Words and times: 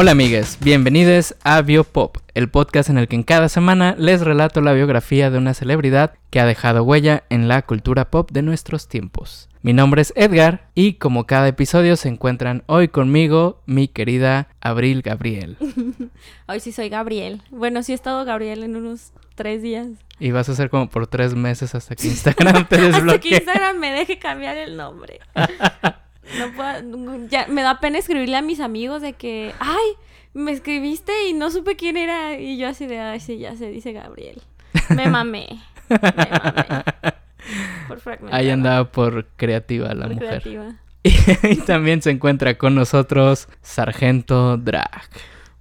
Hola 0.00 0.12
amigues, 0.12 0.58
bienvenidos 0.60 1.34
a 1.42 1.60
Biopop, 1.60 2.18
el 2.34 2.48
podcast 2.48 2.88
en 2.88 2.98
el 2.98 3.08
que 3.08 3.16
en 3.16 3.24
cada 3.24 3.48
semana 3.48 3.96
les 3.98 4.20
relato 4.20 4.60
la 4.60 4.72
biografía 4.72 5.28
de 5.28 5.38
una 5.38 5.54
celebridad 5.54 6.14
que 6.30 6.38
ha 6.38 6.46
dejado 6.46 6.84
huella 6.84 7.24
en 7.30 7.48
la 7.48 7.62
cultura 7.62 8.08
pop 8.08 8.30
de 8.30 8.42
nuestros 8.42 8.86
tiempos. 8.86 9.48
Mi 9.60 9.72
nombre 9.72 10.00
es 10.02 10.12
Edgar 10.14 10.68
y 10.76 10.92
como 10.92 11.26
cada 11.26 11.48
episodio 11.48 11.96
se 11.96 12.08
encuentran 12.08 12.62
hoy 12.66 12.86
conmigo 12.86 13.60
mi 13.66 13.88
querida 13.88 14.46
Abril 14.60 15.02
Gabriel. 15.02 15.56
Hoy 16.46 16.60
sí 16.60 16.70
soy 16.70 16.90
Gabriel. 16.90 17.42
Bueno, 17.50 17.82
sí 17.82 17.90
he 17.90 17.96
estado 17.96 18.24
Gabriel 18.24 18.62
en 18.62 18.76
unos 18.76 19.12
tres 19.34 19.62
días. 19.62 19.88
Y 20.20 20.30
vas 20.30 20.48
a 20.48 20.54
ser 20.54 20.70
como 20.70 20.88
por 20.88 21.08
tres 21.08 21.34
meses 21.34 21.74
hasta 21.74 21.96
que 21.96 22.06
Instagram 22.06 22.68
te 22.68 22.80
desbloquee. 22.80 23.10
Hasta 23.10 23.18
que 23.18 23.34
Instagram 23.34 23.78
me 23.78 23.90
deje 23.90 24.20
cambiar 24.20 24.58
el 24.58 24.76
nombre. 24.76 25.18
No 26.38 26.52
puedo, 26.52 27.26
ya 27.28 27.46
me 27.48 27.62
da 27.62 27.80
pena 27.80 27.98
escribirle 27.98 28.36
a 28.36 28.42
mis 28.42 28.60
amigos 28.60 29.00
de 29.02 29.12
que, 29.14 29.54
ay, 29.60 29.86
me 30.34 30.52
escribiste 30.52 31.28
y 31.28 31.32
no 31.32 31.50
supe 31.50 31.76
quién 31.76 31.96
era. 31.96 32.38
Y 32.38 32.58
yo 32.58 32.68
así 32.68 32.86
de, 32.86 32.98
ay, 33.00 33.20
sí, 33.20 33.38
ya 33.38 33.56
se 33.56 33.70
dice 33.70 33.92
Gabriel. 33.92 34.42
Me 34.90 35.08
mamé. 35.08 35.46
Me 35.88 35.98
mamé. 35.98 36.84
Por 37.88 38.00
fragmentar. 38.00 38.38
Ahí 38.38 38.50
andaba 38.50 38.90
por 38.92 39.26
creativa 39.36 39.94
la 39.94 40.06
Por 40.06 40.14
mujer. 40.14 40.42
creativa. 40.42 40.74
Y 41.50 41.56
también 41.62 42.02
se 42.02 42.10
encuentra 42.10 42.58
con 42.58 42.74
nosotros 42.74 43.48
Sargento 43.62 44.58
Drag. 44.58 45.08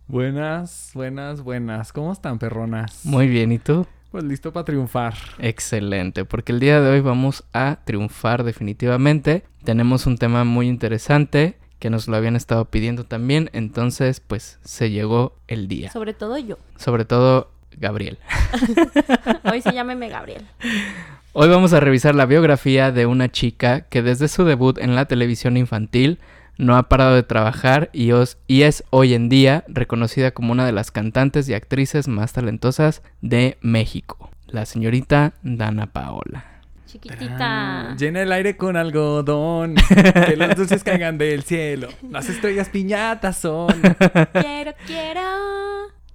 Buenas, 0.08 0.92
buenas, 0.94 1.42
buenas. 1.42 1.94
¿Cómo 1.94 2.12
están, 2.12 2.40
perronas? 2.40 3.06
Muy 3.06 3.28
bien, 3.28 3.52
¿y 3.52 3.60
tú? 3.60 3.86
Pues 4.12 4.24
listo 4.24 4.54
para 4.54 4.64
triunfar. 4.64 5.16
Excelente, 5.40 6.24
porque 6.24 6.54
el 6.54 6.60
día 6.60 6.80
de 6.80 6.90
hoy 6.90 7.02
vamos 7.02 7.44
a 7.54 7.80
triunfar 7.84 8.44
definitivamente. 8.44 9.44
Tenemos 9.64 10.06
un 10.06 10.18
tema 10.18 10.46
muy 10.46 10.68
interesante 10.68 11.58
que 11.80 11.90
nos 11.90 12.08
lo 12.08 12.16
habían 12.16 12.36
estado 12.36 12.66
pidiendo 12.66 13.04
también, 13.04 13.50
entonces 13.54 14.20
pues 14.20 14.60
se 14.64 14.90
llegó 14.90 15.36
el 15.48 15.68
día. 15.68 15.92
Sobre 15.92 16.14
todo 16.14 16.38
yo. 16.38 16.58
Sobre 16.78 17.06
todo 17.06 17.52
Gabriel. 17.78 18.18
Hoy 19.44 19.62
sí 19.62 19.72
llámeme 19.74 20.10
Gabriel. 20.10 20.46
Hoy 21.34 21.50
vamos 21.50 21.74
a 21.74 21.80
revisar 21.80 22.16
la 22.16 22.26
biografía 22.26 22.92
de 22.92 23.06
una 23.06 23.30
chica 23.30 23.82
que 23.82 24.02
desde 24.02 24.28
su 24.28 24.44
debut 24.44 24.78
en 24.80 24.96
la 24.96 25.06
televisión 25.06 25.58
infantil 25.58 26.18
no 26.58 26.76
ha 26.78 26.90
parado 26.90 27.16
de 27.16 27.24
trabajar 27.24 27.90
y, 27.94 28.12
os- 28.12 28.38
y 28.48 28.64
es 28.64 28.84
hoy 28.90 29.14
en 29.14 29.30
día 29.30 29.64
reconocida 29.68 30.32
como 30.32 30.52
una 30.52 30.66
de 30.66 30.72
las 30.72 30.92
cantantes 30.92 31.48
y 31.50 31.54
actrices 31.54 32.08
más 32.08 32.34
talentosas 32.34 33.02
de 33.22 33.58
México, 33.62 34.30
la 34.48 34.66
señorita 34.66 35.34
Dana 35.44 35.88
Paola. 35.88 36.46
Chiquitita. 36.88 37.96
Llena 38.00 38.22
el 38.22 38.32
aire 38.32 38.56
con 38.56 38.78
algodón. 38.78 39.76
que 40.28 40.36
los 40.38 40.56
dulces 40.56 40.84
caigan 40.86 41.18
del 41.18 41.44
cielo. 41.44 41.90
Las 42.10 42.30
estrellas 42.30 42.70
piñatas 42.70 43.38
son. 43.38 43.68
Quiero, 44.32 44.74
quiero 44.86 45.22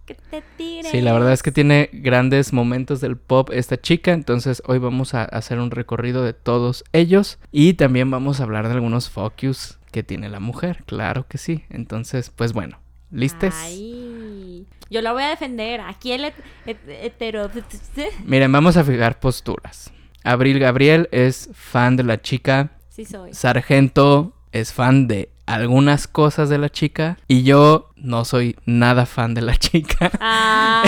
que 0.06 0.14
te 0.14 0.42
tires. 0.56 0.90
Sí, 0.90 1.00
la 1.02 1.12
verdad 1.12 1.32
es 1.32 1.42
que 1.42 1.52
tiene 1.52 1.90
grandes 1.92 2.52
momentos 2.54 3.00
del 3.00 3.16
pop 3.18 3.50
esta 3.52 3.80
chica, 3.80 4.12
entonces 4.12 4.62
hoy 4.66 4.78
vamos 4.78 5.14
a 5.14 5.24
hacer 5.24 5.58
un 5.60 5.70
recorrido 5.70 6.24
de 6.24 6.32
todos 6.32 6.84
ellos 6.92 7.38
y 7.52 7.74
también 7.74 8.10
vamos 8.10 8.40
a 8.40 8.44
hablar 8.44 8.66
de 8.66 8.74
algunos 8.74 9.10
focus 9.10 9.78
que 9.92 10.02
tiene 10.02 10.28
la 10.28 10.40
mujer, 10.40 10.82
claro 10.86 11.28
que 11.28 11.38
sí. 11.38 11.62
Entonces, 11.70 12.30
pues 12.34 12.52
bueno, 12.52 12.80
¿listes? 13.12 13.54
Ay, 13.62 14.66
yo 14.90 15.00
la 15.02 15.12
voy 15.12 15.22
a 15.22 15.28
defender. 15.28 15.80
Aquí 15.82 16.10
el 16.10 16.24
het- 16.24 16.34
het- 16.66 16.88
hetero... 16.88 17.48
Miren, 18.24 18.50
vamos 18.50 18.76
a 18.76 18.82
fijar 18.82 19.20
posturas. 19.20 19.92
Abril 20.24 20.58
Gabriel 20.58 21.08
es 21.12 21.48
fan 21.52 21.96
de 21.96 22.02
la 22.04 22.20
chica, 22.20 22.72
Sí 22.88 23.04
soy. 23.04 23.32
Sargento 23.34 24.34
es 24.52 24.72
fan 24.72 25.06
de 25.08 25.30
algunas 25.46 26.06
cosas 26.06 26.48
de 26.48 26.58
la 26.58 26.68
chica 26.70 27.18
y 27.28 27.42
yo 27.42 27.90
no 27.96 28.24
soy 28.24 28.56
nada 28.64 29.06
fan 29.06 29.34
de 29.34 29.42
la 29.42 29.56
chica. 29.56 30.10
Ah. 30.20 30.82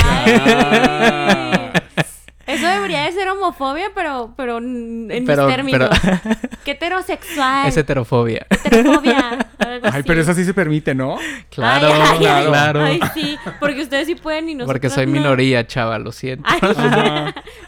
Eso 2.46 2.66
debería 2.66 3.02
de 3.04 3.12
ser 3.12 3.28
homofobia, 3.28 3.90
pero, 3.94 4.34
pero 4.36 4.58
en 4.58 5.06
mis 5.08 5.24
términos. 5.26 5.88
pero- 6.02 6.20
Qué 6.64 6.72
heterosexual. 6.72 7.68
es 7.68 7.76
heterofobia. 7.76 8.46
Heterofobia. 8.50 9.46
algo 9.58 9.86
Ay, 9.86 9.90
así. 9.92 10.02
pero 10.06 10.20
eso 10.20 10.34
sí 10.34 10.44
se 10.44 10.54
permite, 10.54 10.94
¿no? 10.94 11.16
Claro, 11.50 11.88
Ay, 11.92 12.00
ay, 12.20 12.26
ay, 12.26 12.46
claro. 12.46 12.80
Ay, 12.82 13.00
sí, 13.14 13.38
porque 13.60 13.82
ustedes 13.82 14.06
sí 14.06 14.14
pueden 14.14 14.48
y 14.48 14.54
nosotros 14.54 14.72
Porque 14.74 14.90
soy 14.90 15.06
no. 15.06 15.12
minoría, 15.12 15.66
chava, 15.66 15.98
lo 15.98 16.12
siento. 16.12 16.48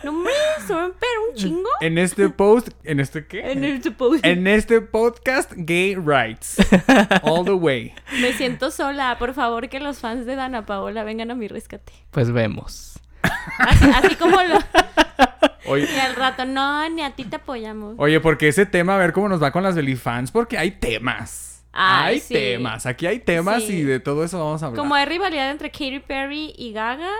No 0.05 0.11
hombre, 0.11 0.33
son 0.67 0.93
pero 0.99 1.31
un 1.31 1.35
chingo. 1.37 1.69
En 1.81 1.99
este 1.99 2.29
post, 2.29 2.69
¿en 2.85 3.01
este 3.01 3.27
qué? 3.27 3.51
En 3.53 3.65
el 3.65 3.83
suppose. 3.83 4.21
En 4.29 4.47
este 4.47 4.81
podcast, 4.81 5.53
gay 5.57 5.95
rights. 5.97 6.57
All 7.23 7.45
the 7.45 7.53
way. 7.53 7.93
Me 8.21 8.33
siento 8.33 8.71
sola. 8.71 9.17
Por 9.19 9.35
favor, 9.35 9.69
que 9.69 9.81
los 9.81 9.99
fans 9.99 10.27
de 10.27 10.35
Dana 10.37 10.65
Paola 10.67 11.05
vengan 11.05 11.31
a 11.31 11.35
mi 11.35 11.49
rescate. 11.49 11.93
Pues 12.11 12.31
vemos. 12.33 12.99
Así, 13.59 13.85
así 13.95 14.15
como 14.17 14.41
lo. 14.43 14.59
Oye, 15.67 15.89
Y 15.93 15.99
al 15.99 16.15
rato, 16.15 16.45
no, 16.45 16.89
ni 16.91 17.03
a 17.03 17.11
ti 17.11 17.25
te 17.25 17.37
apoyamos. 17.37 17.95
oye, 17.99 18.21
porque 18.21 18.47
ese 18.49 18.67
tema, 18.67 18.95
a 18.95 18.99
ver 18.99 19.13
cómo 19.13 19.29
nos 19.29 19.43
va 19.43 19.51
con 19.51 19.65
las 19.65 19.75
belifans, 19.75 20.31
porque 20.31 20.57
hay 20.59 20.71
temas. 20.73 21.65
Ay, 21.73 22.15
hay 22.15 22.21
sí. 22.21 22.35
temas. 22.35 22.87
Aquí 22.87 23.07
hay 23.07 23.19
temas 23.19 23.65
Sí. 23.65 23.79
y 23.79 23.83
de 23.83 23.99
todo 23.99 24.25
eso 24.25 24.39
vamos 24.39 24.63
a 24.63 24.67
hablar. 24.67 24.79
Como 24.79 24.95
hay 24.95 25.07
rivalidad 25.07 25.51
entre 25.51 25.71
Katy 25.71 25.99
Perry 26.07 26.55
y 26.57 26.73
Gaga, 26.73 27.11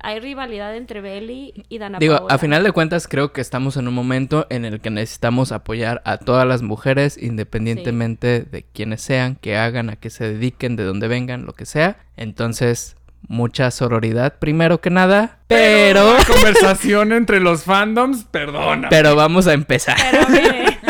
hay 0.00 0.20
rivalidad 0.20 0.76
entre 0.76 1.00
Belly 1.00 1.64
y 1.70 1.78
Dana 1.78 1.98
Digo, 1.98 2.16
Paola. 2.18 2.34
a 2.34 2.38
final 2.38 2.62
de 2.62 2.72
cuentas 2.72 3.08
creo 3.08 3.32
que 3.32 3.40
estamos 3.40 3.78
en 3.78 3.88
un 3.88 3.94
momento 3.94 4.46
en 4.50 4.66
el 4.66 4.80
que 4.82 4.90
necesitamos 4.90 5.50
apoyar 5.50 6.02
a 6.04 6.18
todas 6.18 6.46
las 6.46 6.60
mujeres 6.60 7.16
independientemente 7.20 8.42
de 8.42 8.64
quienes 8.64 9.00
sean, 9.00 9.36
que 9.36 9.56
hagan, 9.56 9.88
a 9.88 9.96
qué 9.96 10.10
se 10.10 10.24
dediquen, 10.30 10.76
de 10.76 10.84
dónde 10.84 11.08
vengan, 11.08 11.46
lo 11.46 11.54
que 11.54 11.64
sea. 11.64 11.96
Entonces, 12.18 12.96
mucha 13.28 13.70
sororidad 13.70 14.38
primero 14.38 14.80
que 14.80 14.90
nada, 14.90 15.38
pero 15.48 16.14
la 16.18 16.24
conversación 16.32 17.12
entre 17.12 17.40
los 17.40 17.64
fandoms, 17.64 18.24
perdona. 18.24 18.88
pero 18.88 19.14
vamos 19.16 19.46
a 19.46 19.52
empezar. 19.52 19.96
Pero 20.10 20.28
mire, 20.28 20.64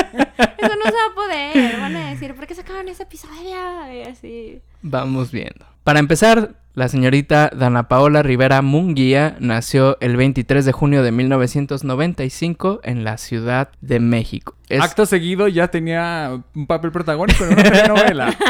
eso 0.59 0.77
no 0.77 0.85
se 0.85 0.97
va 0.97 1.07
a 1.11 1.15
poder. 1.15 1.81
Van 1.81 1.97
a 1.97 2.11
decir, 2.11 2.35
¿por 2.35 2.47
qué 2.47 2.55
sacaban 2.55 2.89
ese 2.89 3.05
episodio? 3.05 3.93
Y 3.93 4.03
así. 4.03 4.61
Vamos 4.83 5.31
viendo. 5.31 5.65
Para 5.85 5.99
empezar, 6.01 6.55
la 6.75 6.89
señorita 6.89 7.51
Dana 7.55 7.89
Paola 7.89 8.23
Rivera 8.23 8.61
Munguía 8.63 9.37
nació 9.39 9.97
el 10.01 10.17
23 10.17 10.65
de 10.65 10.73
junio 10.73 11.03
de 11.03 11.13
1995 11.13 12.81
en 12.83 13.05
la 13.05 13.17
Ciudad 13.19 13.69
de 13.81 14.01
México. 14.01 14.55
Es- 14.69 14.81
Acto 14.83 15.05
seguido 15.07 15.47
ya 15.47 15.69
tenía 15.69 16.43
un 16.55 16.67
papel 16.67 16.91
protagónico 16.91 17.45
en 17.45 17.53
una 17.53 17.63
telenovela. 17.63 18.35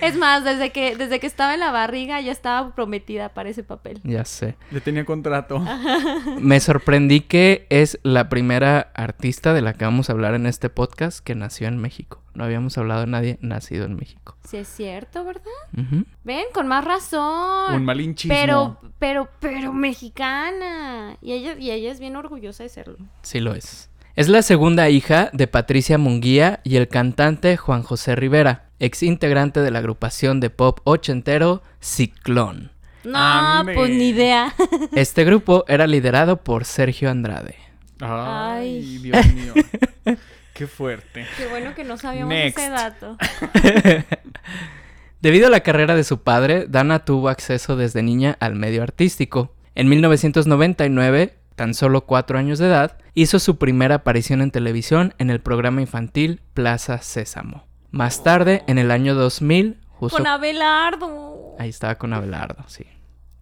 Es 0.00 0.16
más, 0.16 0.44
desde 0.44 0.70
que, 0.70 0.96
desde 0.96 1.18
que 1.18 1.26
estaba 1.26 1.54
en 1.54 1.60
la 1.60 1.70
barriga 1.70 2.20
ya 2.20 2.30
estaba 2.32 2.74
prometida 2.74 3.30
para 3.30 3.48
ese 3.48 3.62
papel. 3.62 4.00
Ya 4.04 4.24
sé. 4.26 4.56
Ya 4.70 4.80
tenía 4.80 5.04
contrato. 5.06 5.64
Me 6.40 6.60
sorprendí 6.60 7.20
que 7.20 7.66
es 7.70 7.98
la 8.02 8.28
primera 8.28 8.90
artista 8.94 9.54
de 9.54 9.62
la 9.62 9.72
que 9.72 9.84
vamos 9.86 10.08
a 10.10 10.12
hablar 10.12 10.34
en 10.34 10.46
este 10.46 10.68
podcast 10.68 11.20
que 11.24 11.34
nació 11.34 11.68
en 11.68 11.78
México. 11.78 12.20
No 12.34 12.44
habíamos 12.44 12.76
hablado 12.76 13.00
de 13.02 13.06
nadie 13.06 13.38
nacido 13.40 13.86
en 13.86 13.96
México. 13.96 14.36
Sí 14.46 14.58
es 14.58 14.68
cierto, 14.68 15.24
¿verdad? 15.24 15.42
Ven, 16.24 16.44
con 16.52 16.66
más 16.68 16.84
razón. 16.84 17.43
Un 17.74 17.84
malinchismo. 17.84 18.34
Pero, 18.34 18.78
pero, 18.98 19.28
pero 19.40 19.72
mexicana. 19.72 21.16
Y 21.20 21.32
ella, 21.32 21.54
y 21.58 21.70
ella 21.70 21.90
es 21.90 22.00
bien 22.00 22.16
orgullosa 22.16 22.62
de 22.62 22.68
serlo. 22.68 22.96
Sí 23.22 23.40
lo 23.40 23.54
es. 23.54 23.90
Es 24.16 24.28
la 24.28 24.42
segunda 24.42 24.88
hija 24.90 25.30
de 25.32 25.48
Patricia 25.48 25.98
Munguía 25.98 26.60
y 26.62 26.76
el 26.76 26.86
cantante 26.86 27.56
Juan 27.56 27.82
José 27.82 28.14
Rivera, 28.14 28.66
ex 28.78 29.02
integrante 29.02 29.60
de 29.60 29.70
la 29.72 29.80
agrupación 29.80 30.38
de 30.38 30.50
pop 30.50 30.78
ochentero 30.84 31.62
Ciclón. 31.80 32.70
No, 33.02 33.62
pues 33.74 33.90
ni 33.90 34.10
idea. 34.10 34.54
Este 34.94 35.24
grupo 35.24 35.64
era 35.68 35.86
liderado 35.86 36.38
por 36.42 36.64
Sergio 36.64 37.10
Andrade. 37.10 37.56
Ay, 38.00 38.78
Ay. 38.78 38.98
Dios 38.98 39.34
mío. 39.34 39.54
Qué 40.54 40.68
fuerte. 40.68 41.26
Qué 41.36 41.48
bueno 41.48 41.74
que 41.74 41.82
no 41.82 41.96
sabíamos 41.96 42.32
Next. 42.32 42.58
ese 42.58 42.70
dato. 42.70 43.16
Debido 45.24 45.46
a 45.46 45.50
la 45.50 45.60
carrera 45.60 45.94
de 45.94 46.04
su 46.04 46.20
padre, 46.20 46.66
Dana 46.68 47.06
tuvo 47.06 47.30
acceso 47.30 47.76
desde 47.76 48.02
niña 48.02 48.36
al 48.40 48.56
medio 48.56 48.82
artístico. 48.82 49.54
En 49.74 49.88
1999, 49.88 51.38
tan 51.54 51.72
solo 51.72 52.02
cuatro 52.02 52.38
años 52.38 52.58
de 52.58 52.66
edad, 52.66 52.98
hizo 53.14 53.38
su 53.38 53.56
primera 53.56 53.94
aparición 53.94 54.42
en 54.42 54.50
televisión 54.50 55.14
en 55.16 55.30
el 55.30 55.40
programa 55.40 55.80
infantil 55.80 56.42
Plaza 56.52 56.98
Sésamo. 56.98 57.64
Más 57.90 58.22
tarde, 58.22 58.64
en 58.66 58.76
el 58.76 58.90
año 58.90 59.14
2000, 59.14 59.78
justo... 59.88 60.18
Con 60.18 60.26
Abelardo. 60.26 61.56
Ahí 61.58 61.70
estaba 61.70 61.94
con 61.94 62.12
Abelardo, 62.12 62.62
sí. 62.66 62.84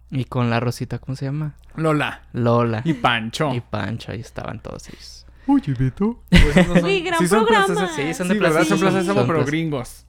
Y 0.09 0.23
con 0.23 0.49
la 0.49 0.61
Rosita, 0.61 0.99
¿cómo 0.99 1.17
se 1.17 1.25
llama? 1.25 1.55
Lola. 1.75 2.21
Lola. 2.31 2.81
Y 2.85 2.93
Pancho. 2.93 3.53
Y 3.53 3.59
Pancho, 3.59 4.13
ahí 4.13 4.21
estaban 4.21 4.61
todos 4.61 4.87
ellos. 4.87 5.12
Oye, 5.47 5.73
Beto. 5.77 6.21
Pues 6.29 6.45
esos 6.57 6.67
no 6.67 6.75
son- 6.75 6.85
Uy, 6.85 7.01
gran 7.01 7.19
sí 7.19 7.27
son 7.27 7.45
programa. 7.45 7.65
plazas- 7.67 7.95
Sí, 7.95 8.13
son 8.13 8.27
Sí, 8.27 8.33
de 8.33 8.39
¿verdad? 8.39 8.55
Plaza 8.65 8.69
Son 8.69 8.77
Sí. 8.79 8.85
Sésamo, 8.99 9.19
Son 9.19 9.27
pero 9.27 9.39
plazas- 9.39 9.45
gringos. 9.51 10.05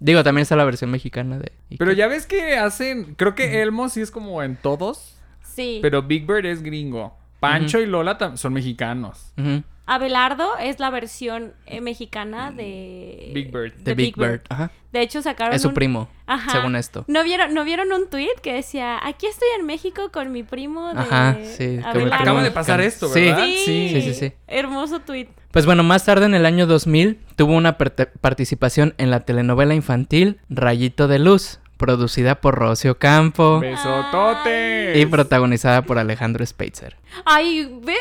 Digo, 0.00 0.22
también 0.22 0.42
está 0.42 0.56
la 0.56 0.64
versión 0.64 0.90
mexicana 0.90 1.38
de... 1.38 1.52
Pero 1.78 1.92
ya 1.92 2.06
ves 2.06 2.26
que 2.26 2.56
hacen... 2.58 3.14
Creo 3.14 3.34
que 3.34 3.62
Elmo 3.62 3.88
sí 3.88 4.00
es 4.02 4.10
como 4.10 4.42
en 4.42 4.56
todos. 4.56 5.16
Sí. 5.42 5.78
Pero 5.82 6.02
Big 6.02 6.26
Bird 6.26 6.44
es 6.46 6.62
gringo. 6.62 7.16
Pancho 7.40 7.78
y 7.80 7.86
Lola 7.86 8.36
son 8.36 8.52
mexicanos. 8.52 9.32
Ujú. 9.38 9.62
Abelardo 9.86 10.56
es 10.58 10.80
la 10.80 10.88
versión 10.90 11.52
eh, 11.66 11.80
mexicana 11.80 12.50
de 12.50 13.30
Big 13.34 13.52
Bird. 13.52 13.74
De 13.74 13.94
Big 13.94 14.16
Bird. 14.16 14.40
Ajá. 14.48 14.70
De 14.92 15.02
hecho, 15.02 15.20
sacaron. 15.20 15.54
Es 15.54 15.62
su 15.62 15.68
un- 15.68 15.74
primo, 15.74 16.08
Ajá. 16.26 16.52
según 16.52 16.74
esto. 16.76 17.04
¿No 17.06 17.22
vieron, 17.24 17.52
¿No 17.52 17.64
vieron 17.64 17.92
un 17.92 18.08
tweet 18.08 18.28
que 18.42 18.54
decía: 18.54 18.98
Aquí 19.06 19.26
estoy 19.26 19.48
en 19.58 19.66
México 19.66 20.10
con 20.12 20.32
mi 20.32 20.42
primo 20.42 20.94
de. 20.94 21.00
Ajá, 21.00 21.36
sí, 21.42 21.64
con 21.66 21.76
mi 21.76 21.84
Abelardo"? 22.02 22.22
Acaba 22.22 22.42
de 22.42 22.50
pasar 22.50 22.80
esto, 22.80 23.08
Sí. 23.08 23.20
¿verdad? 23.22 23.44
Sí. 23.44 23.88
Sí, 23.92 24.00
sí, 24.02 24.14
sí. 24.14 24.32
Hermoso 24.46 25.00
tweet. 25.00 25.28
Pues 25.50 25.66
bueno, 25.66 25.82
más 25.82 26.04
tarde 26.04 26.26
en 26.26 26.34
el 26.34 26.46
año 26.46 26.66
2000 26.66 27.18
tuvo 27.36 27.54
una 27.54 27.76
participación 27.78 28.94
en 28.98 29.10
la 29.10 29.20
telenovela 29.20 29.74
infantil 29.74 30.40
Rayito 30.48 31.08
de 31.08 31.18
Luz, 31.18 31.60
producida 31.76 32.36
por 32.40 32.54
Rocio 32.54 32.98
Campo 32.98 33.60
Besototes. 33.60 34.96
y 34.96 35.06
protagonizada 35.06 35.82
por 35.82 35.98
Alejandro 35.98 36.44
Speitzer. 36.44 36.96
Ay, 37.24 37.78
ve, 37.82 37.96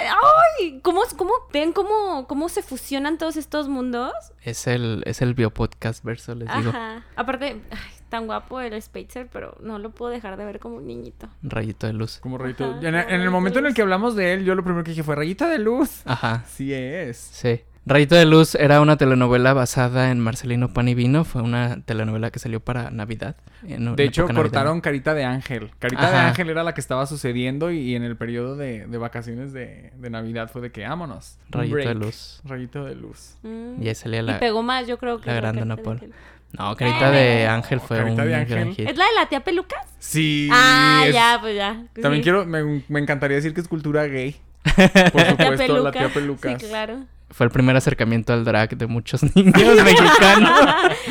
ay, 0.59 0.79
¿cómo, 0.81 1.01
cómo 1.17 1.31
ven 1.51 1.71
cómo, 1.73 2.27
cómo 2.27 2.49
se 2.49 2.61
fusionan 2.61 3.17
todos 3.17 3.37
estos 3.37 3.67
mundos? 3.67 4.13
Es 4.41 4.67
el, 4.67 5.03
es 5.05 5.21
el 5.21 5.33
biopodcast 5.33 6.03
verso, 6.03 6.35
les 6.35 6.47
digo. 6.55 6.69
Ajá. 6.69 7.03
Aparte, 7.15 7.61
ay, 7.71 7.77
tan 8.09 8.25
guapo 8.27 8.61
el 8.61 8.79
Spacer, 8.81 9.27
pero 9.31 9.57
no 9.61 9.79
lo 9.79 9.91
puedo 9.91 10.11
dejar 10.11 10.37
de 10.37 10.45
ver 10.45 10.59
como 10.59 10.75
un 10.77 10.87
niñito. 10.87 11.27
Rayito 11.41 11.87
de 11.87 11.93
Luz. 11.93 12.19
Como 12.19 12.37
rayito. 12.37 12.63
Ajá, 12.65 12.75
en, 12.75 12.81
como 12.81 13.09
en 13.09 13.21
el 13.21 13.29
momento 13.31 13.59
en 13.59 13.65
el 13.67 13.73
que 13.73 13.81
hablamos 13.81 14.15
de 14.15 14.33
él, 14.33 14.45
yo 14.45 14.55
lo 14.55 14.63
primero 14.63 14.83
que 14.83 14.91
dije 14.91 15.03
fue 15.03 15.15
rayita 15.15 15.47
de 15.49 15.59
luz. 15.59 16.01
Ajá, 16.05 16.43
Sí 16.47 16.73
es. 16.73 17.17
sí. 17.17 17.61
Rayito 17.85 18.15
de 18.15 18.25
Luz 18.25 18.56
era 18.56 18.80
una 18.80 18.95
telenovela 18.95 19.53
basada 19.53 20.09
en 20.09 20.19
Marcelino 20.19 20.71
Pan 20.71 20.88
y 20.88 20.94
Vino. 20.95 21.25
Fue 21.25 21.41
una 21.41 21.81
telenovela 21.81 22.31
que 22.31 22.39
salió 22.39 22.62
para 22.62 22.91
Navidad. 22.91 23.35
en 23.68 23.95
De 23.95 24.06
hecho, 24.06 24.21
navideña. 24.21 24.41
cortaron 24.41 24.80
Carita 24.80 25.13
de 25.13 25.25
Ángel. 25.25 25.71
Carita 25.80 26.09
de. 26.09 26.15
Ángel 26.18 26.50
era 26.50 26.63
la 26.63 26.74
que 26.74 26.80
estaba 26.80 27.06
sucediendo 27.07 27.71
y, 27.71 27.80
y 27.80 27.95
en 27.95 28.03
el 28.03 28.15
periodo 28.15 28.56
de, 28.56 28.88
de 28.88 28.97
vacaciones 28.97 29.51
de, 29.51 29.91
de 29.97 30.09
Navidad 30.09 30.50
fue 30.51 30.62
de 30.62 30.71
que 30.71 30.88
vámonos. 30.88 31.38
Rayito 31.50 31.77
de. 31.77 31.94
Luz. 31.95 32.41
Rayito 32.45 32.85
de 32.85 32.95
luz. 32.95 33.35
Mm. 33.44 33.83
Y 33.83 33.89
ahí 33.89 33.95
salía 33.95 34.21
Y 34.21 34.24
la... 34.24 34.39
pegó 34.39 34.63
más, 34.63 34.88
yo 34.88 34.97
creo 34.97 35.19
que. 35.19 35.27
la 35.27 35.36
lo 35.36 35.41
gran 35.41 35.56
que 35.56 35.62
Ana 35.62 35.75
te 35.75 35.83
Paula. 35.83 36.00
dije. 36.00 36.13
No, 36.57 36.75
Carita 36.77 37.12
de 37.12 37.47
Ángel 37.47 37.79
fue 37.81 38.01
un 38.03 38.15
de 38.15 38.33
Ángel. 38.36 38.47
gran 38.59 38.74
hit. 38.75 38.88
¿Es 38.88 38.95
la 38.95 39.06
de 39.06 39.12
la 39.15 39.27
tía 39.27 39.44
Pelucas? 39.44 39.86
Sí. 40.00 40.47
ah, 40.53 41.03
es- 41.07 41.13
ya, 41.13 41.38
pues 41.41 41.56
ya. 41.56 41.83
También 42.01 42.18
Sí. 42.18 42.24
quiero, 42.24 42.45
me, 42.45 42.83
me 42.88 43.00
encantaría 43.01 43.36
decir 43.36 43.53
que 43.53 43.59
es 43.59 43.68
cultura 43.68 44.06
gay. 44.06 44.38
Por 44.63 44.75
La 45.21 45.36
tía 45.36 45.47
supuesto, 45.51 45.83
la 45.83 45.91
tía 45.91 46.09
Pelucas. 46.09 46.13
Pelucas. 46.13 46.62
Sí, 46.62 46.68
claro. 46.69 47.00
Fue 47.33 47.45
el 47.47 47.51
primer 47.51 47.75
acercamiento 47.75 48.31
al 48.31 48.45
drag 48.45 48.77
de 48.77 48.88
muchos 48.88 49.24
niños 49.35 49.53
mexicanos 49.83 50.51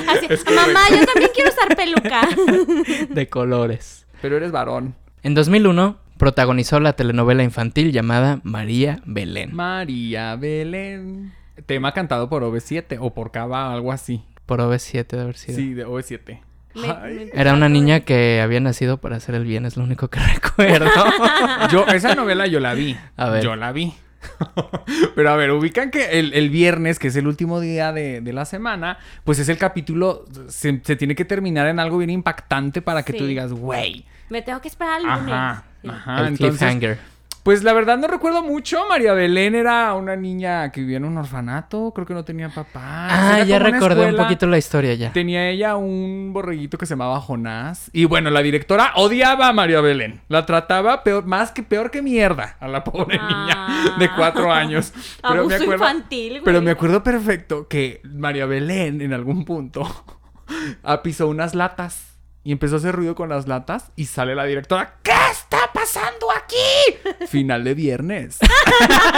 Así, 0.08 0.28
mamá, 0.54 0.80
yo 0.90 1.04
también 1.04 1.30
quiero 1.34 1.50
usar 1.50 1.76
peluca. 1.76 2.28
de 3.10 3.28
colores. 3.28 4.06
Pero 4.22 4.36
eres 4.36 4.52
varón. 4.52 4.94
En 5.22 5.34
2001 5.34 5.96
protagonizó 6.18 6.78
la 6.80 6.92
telenovela 6.92 7.42
infantil 7.42 7.90
llamada 7.92 8.40
María 8.44 9.00
Belén. 9.04 9.54
María 9.54 10.36
Belén. 10.36 11.32
Tema 11.66 11.92
cantado 11.92 12.28
por 12.28 12.42
OV7 12.44 12.98
o 13.00 13.12
por 13.14 13.30
Cava, 13.32 13.72
algo 13.72 13.92
así. 13.92 14.22
Por 14.46 14.60
OV7 14.60 15.06
de 15.08 15.20
haber 15.20 15.36
sido. 15.36 15.56
Sí, 15.58 15.74
de 15.74 15.86
OV7. 15.86 16.40
Me- 16.74 16.88
Ay. 16.90 17.30
me- 17.34 17.40
Era 17.40 17.52
una 17.52 17.68
niña 17.68 18.00
que 18.00 18.40
había 18.40 18.60
nacido 18.60 18.98
para 18.98 19.16
hacer 19.16 19.34
el 19.34 19.44
bien, 19.44 19.66
es 19.66 19.76
lo 19.76 19.84
único 19.84 20.08
que 20.08 20.20
recuerdo. 20.34 20.86
Yo, 21.70 21.86
esa 21.88 22.14
novela 22.14 22.46
yo 22.46 22.60
la 22.60 22.74
vi. 22.74 22.96
A 23.16 23.28
ver. 23.28 23.42
Yo 23.44 23.56
la 23.56 23.72
vi. 23.72 23.92
Pero 25.14 25.30
a 25.30 25.36
ver, 25.36 25.50
ubican 25.50 25.90
que 25.90 26.18
el, 26.18 26.32
el 26.34 26.50
viernes, 26.50 26.98
que 26.98 27.08
es 27.08 27.16
el 27.16 27.26
último 27.26 27.60
día 27.60 27.92
de, 27.92 28.20
de 28.20 28.32
la 28.32 28.44
semana, 28.44 28.98
pues 29.24 29.38
es 29.38 29.48
el 29.48 29.58
capítulo, 29.58 30.24
se, 30.48 30.80
se 30.84 30.96
tiene 30.96 31.14
que 31.14 31.24
terminar 31.24 31.66
en 31.66 31.78
algo 31.78 31.98
bien 31.98 32.10
impactante 32.10 32.82
para 32.82 33.02
que 33.02 33.12
tú 33.12 33.26
digas, 33.26 33.52
güey. 33.52 34.04
Me 34.30 34.42
tengo 34.42 34.60
que 34.60 34.68
esperar 34.68 34.94
al 34.96 35.02
lunes. 35.02 35.34
Ajá, 35.34 35.64
Sí. 35.82 35.88
ajá. 35.88 36.20
el 36.20 36.26
Entonces, 36.28 36.58
cliffhanger. 36.58 36.98
Pues 37.42 37.64
la 37.64 37.72
verdad 37.72 37.98
no 37.98 38.06
recuerdo 38.06 38.42
mucho. 38.42 38.86
María 38.88 39.12
Belén 39.14 39.54
era 39.54 39.92
una 39.94 40.14
niña 40.16 40.70
que 40.70 40.80
vivía 40.82 40.98
en 40.98 41.04
un 41.04 41.16
orfanato, 41.18 41.92
creo 41.94 42.06
que 42.06 42.14
no 42.14 42.24
tenía 42.24 42.48
papá. 42.48 43.08
Ah, 43.10 43.34
Era 43.36 43.44
ya 43.44 43.58
recordé 43.58 44.10
un 44.10 44.16
poquito 44.16 44.46
la 44.46 44.58
historia 44.58 44.94
ya. 44.94 45.12
Tenía 45.12 45.48
ella 45.48 45.76
un 45.76 46.30
borreguito 46.32 46.78
que 46.78 46.86
se 46.86 46.90
llamaba 46.94 47.20
Jonás. 47.20 47.90
Y 47.92 48.04
bueno, 48.04 48.30
la 48.30 48.42
directora 48.42 48.92
odiaba 48.96 49.48
a 49.48 49.52
María 49.52 49.80
Belén. 49.80 50.20
La 50.28 50.46
trataba 50.46 51.02
peor, 51.02 51.26
más 51.26 51.50
que 51.50 51.62
peor 51.62 51.90
que 51.90 52.00
mierda 52.02 52.56
a 52.60 52.68
la 52.68 52.84
pobre 52.84 53.18
Ah. 53.20 53.28
niña 53.28 53.96
de 53.98 54.08
cuatro 54.14 54.52
años. 54.52 54.92
Pero 55.22 55.46
me 55.46 55.54
acuerdo, 55.54 55.72
infantil, 55.74 56.30
güey. 56.32 56.44
pero 56.44 56.62
me 56.62 56.70
acuerdo 56.70 57.02
perfecto 57.02 57.66
que 57.68 58.00
María 58.04 58.46
Belén 58.46 59.00
en 59.00 59.12
algún 59.12 59.44
punto 59.44 59.82
pisó 61.02 61.28
unas 61.28 61.54
latas. 61.54 62.08
Y 62.44 62.50
empezó 62.50 62.74
a 62.74 62.78
hacer 62.78 62.96
ruido 62.96 63.14
con 63.14 63.28
las 63.28 63.46
latas 63.46 63.92
y 63.94 64.06
sale 64.06 64.34
la 64.34 64.42
directora. 64.44 64.96
¿Qué 65.04 65.12
está 65.30 65.58
aquí? 66.36 67.26
Final 67.28 67.64
de 67.64 67.74
viernes. 67.74 68.38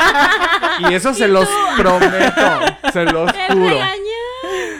y 0.90 0.94
eso 0.94 1.14
se 1.14 1.28
los 1.28 1.48
prometo. 1.76 2.60
Se 2.92 3.04
los 3.04 3.32
¡Te 3.32 3.52
juro. 3.52 3.76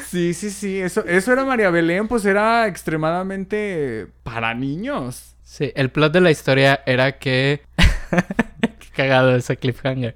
Sí, 0.09 0.35
sí, 0.35 0.51
sí. 0.51 0.81
Eso, 0.81 1.05
eso 1.07 1.33
era 1.33 1.45
María 1.45 1.71
Belén, 1.71 2.07
pues 2.09 2.25
era 2.25 2.67
extremadamente 2.67 4.07
para 4.23 4.55
niños. 4.55 5.35
Sí, 5.43 5.73
el 5.75 5.91
plot 5.91 6.13
de 6.13 6.21
la 6.21 6.31
historia 6.31 6.83
era 6.87 7.19
que... 7.19 7.63
Qué 8.61 8.89
cagado 9.03 9.35
ese 9.35 9.57
cliffhanger. 9.57 10.15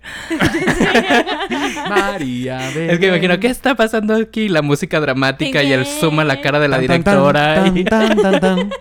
María 1.88 2.58
Belén. 2.74 2.90
Es 2.90 2.98
que 2.98 3.08
imagino, 3.08 3.38
¿qué 3.40 3.48
está 3.48 3.74
pasando 3.74 4.14
aquí? 4.14 4.48
La 4.48 4.62
música 4.62 5.00
dramática 5.00 5.62
y 5.62 5.72
el 5.72 5.84
zoom 5.86 6.20
a 6.20 6.24
la 6.24 6.40
cara 6.40 6.60
de 6.60 6.68
la 6.68 6.78
directora. 6.78 7.72
y- 7.74 7.84
tan, 7.84 8.08
tan, 8.08 8.22
tan, 8.22 8.40
tan. 8.40 8.70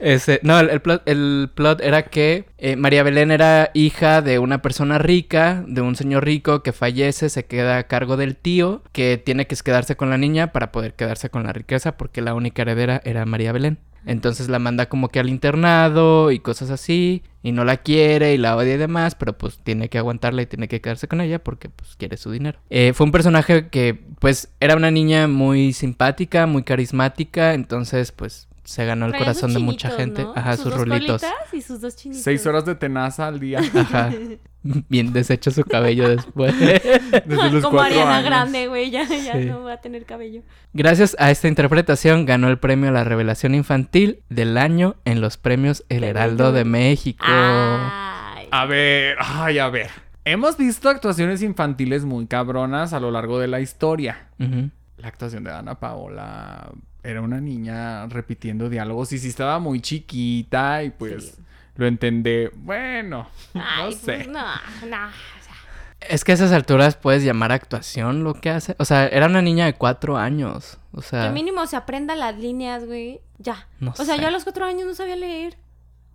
Ese, 0.00 0.40
no, 0.42 0.58
el, 0.58 0.80
plot, 0.80 1.02
el 1.06 1.50
plot 1.54 1.80
era 1.80 2.04
que 2.04 2.46
eh, 2.58 2.76
María 2.76 3.02
Belén 3.02 3.30
era 3.30 3.70
hija 3.74 4.22
de 4.22 4.38
una 4.38 4.62
persona 4.62 4.98
rica, 4.98 5.62
de 5.66 5.82
un 5.82 5.94
señor 5.94 6.24
rico 6.24 6.62
que 6.62 6.72
fallece, 6.72 7.28
se 7.28 7.44
queda 7.44 7.78
a 7.78 7.82
cargo 7.84 8.16
del 8.16 8.36
tío, 8.36 8.82
que 8.92 9.18
tiene 9.18 9.46
que 9.46 9.56
quedarse 9.56 9.96
con 9.96 10.08
la 10.08 10.18
niña 10.18 10.52
para 10.52 10.72
poder 10.72 10.94
quedarse 10.94 11.28
con 11.28 11.44
la 11.44 11.52
riqueza, 11.52 11.96
porque 11.96 12.22
la 12.22 12.34
única 12.34 12.62
heredera 12.62 13.02
era 13.04 13.26
María 13.26 13.52
Belén. 13.52 13.78
Entonces 14.06 14.48
la 14.48 14.58
manda 14.58 14.86
como 14.86 15.08
que 15.08 15.20
al 15.20 15.28
internado 15.28 16.30
y 16.30 16.38
cosas 16.38 16.70
así, 16.70 17.22
y 17.42 17.52
no 17.52 17.64
la 17.64 17.78
quiere 17.78 18.34
y 18.34 18.38
la 18.38 18.56
odia 18.56 18.74
y 18.74 18.78
demás, 18.78 19.14
pero 19.14 19.36
pues 19.36 19.58
tiene 19.62 19.88
que 19.88 19.98
aguantarla 19.98 20.42
y 20.42 20.46
tiene 20.46 20.68
que 20.68 20.80
quedarse 20.80 21.08
con 21.08 21.20
ella 21.20 21.42
porque 21.42 21.68
pues 21.68 21.96
quiere 21.96 22.16
su 22.16 22.30
dinero. 22.30 22.58
Eh, 22.70 22.92
fue 22.94 23.04
un 23.04 23.12
personaje 23.12 23.68
que 23.68 24.00
pues 24.18 24.52
era 24.60 24.76
una 24.76 24.90
niña 24.90 25.28
muy 25.28 25.72
simpática, 25.72 26.46
muy 26.46 26.62
carismática, 26.62 27.54
entonces 27.54 28.12
pues 28.12 28.48
se 28.70 28.84
ganó 28.84 29.06
el 29.06 29.10
Traía 29.12 29.24
corazón 29.26 29.50
sus 29.50 29.60
de 29.60 29.64
mucha 29.64 29.90
gente. 29.90 30.22
¿no? 30.22 30.32
Ajá, 30.36 30.56
sus, 30.56 30.66
dos 30.66 30.76
rulitos. 30.76 31.22
y 31.52 31.60
sus 31.60 31.80
dos 31.80 31.96
chinitos. 31.96 32.22
Seis 32.22 32.46
horas 32.46 32.64
de 32.64 32.76
tenaza 32.76 33.26
al 33.26 33.40
día. 33.40 33.58
Ajá. 33.74 34.10
Bien 34.62 35.12
deshecho 35.12 35.50
su 35.50 35.64
cabello 35.64 36.08
después. 36.08 36.56
Desde 36.60 37.50
los 37.50 37.64
Como 37.64 37.78
cuatro 37.78 37.94
Ariana 37.96 38.16
años. 38.18 38.26
Grande, 38.26 38.68
güey, 38.68 38.90
ya, 38.90 39.02
ya 39.08 39.32
Sí. 39.32 39.46
no 39.46 39.62
va 39.64 39.72
a 39.72 39.80
tener 39.80 40.04
cabello. 40.04 40.42
Gracias 40.72 41.16
a 41.18 41.32
esta 41.32 41.48
interpretación 41.48 42.26
ganó 42.26 42.48
el 42.48 42.58
premio 42.58 42.90
a 42.90 42.92
la 42.92 43.02
revelación 43.02 43.54
infantil 43.56 44.22
del 44.28 44.56
año 44.56 44.94
en 45.04 45.20
los 45.20 45.36
premios 45.36 45.84
El 45.88 46.04
Heraldo 46.04 46.52
de. 46.52 46.64
México. 46.64 47.24
Ay. 47.26 48.46
A 48.52 48.66
ver, 48.66 49.16
ay, 49.18 49.58
a 49.58 49.68
ver. 49.68 49.90
Hemos 50.24 50.56
visto 50.56 50.88
actuaciones 50.88 51.42
infantiles 51.42 52.04
muy 52.04 52.26
cabronas 52.26 52.92
a 52.92 53.00
lo 53.00 53.10
largo 53.10 53.40
de 53.40 53.48
la 53.48 53.60
historia. 53.60 54.28
La 54.38 55.08
actuación 55.08 55.42
de 55.42 55.50
Ana 55.50 55.80
Paola 55.80 56.70
era 57.02 57.20
una 57.22 57.40
niña 57.40 58.06
repitiendo 58.06 58.68
diálogos 58.68 59.12
y 59.12 59.18
sí 59.18 59.28
estaba 59.28 59.58
muy 59.58 59.80
chiquita 59.80 60.82
y 60.82 60.90
pues 60.90 61.24
Sí. 61.36 61.42
lo 61.76 61.86
entendé. 61.86 62.50
Bueno, 62.54 63.28
no 63.54 63.62
Ay, 63.64 63.92
sé. 63.94 64.14
pues 64.16 64.28
no, 64.28 64.40
no. 64.42 64.46
o 64.46 64.88
sea, 64.88 65.12
Es 66.00 66.24
que 66.24 66.32
a 66.32 66.34
esas 66.34 66.52
alturas 66.52 66.96
puedes 66.96 67.24
llamar 67.24 67.52
actuación 67.52 68.22
lo 68.24 68.34
que 68.34 68.50
hace. 68.50 68.74
O 68.78 68.84
sea, 68.84 69.06
era 69.06 69.26
una 69.26 69.42
niña 69.42 69.66
de 69.66 69.74
cuatro 69.74 70.16
años. 70.16 70.78
O 70.92 71.02
sea, 71.02 71.24
Que 71.24 71.30
mínimo 71.30 71.66
se 71.66 71.76
aprenda 71.76 72.14
las 72.16 72.36
líneas, 72.38 72.84
güey. 72.86 73.20
Ya. 73.38 73.66
No 73.78 73.92
o 73.92 74.04
sea, 74.04 74.16
sé. 74.16 74.20
yo 74.20 74.28
a 74.28 74.30
los 74.30 74.44
cuatro 74.44 74.64
años 74.66 74.86
no 74.86 74.94
sabía 74.94 75.16
leer. 75.16 75.56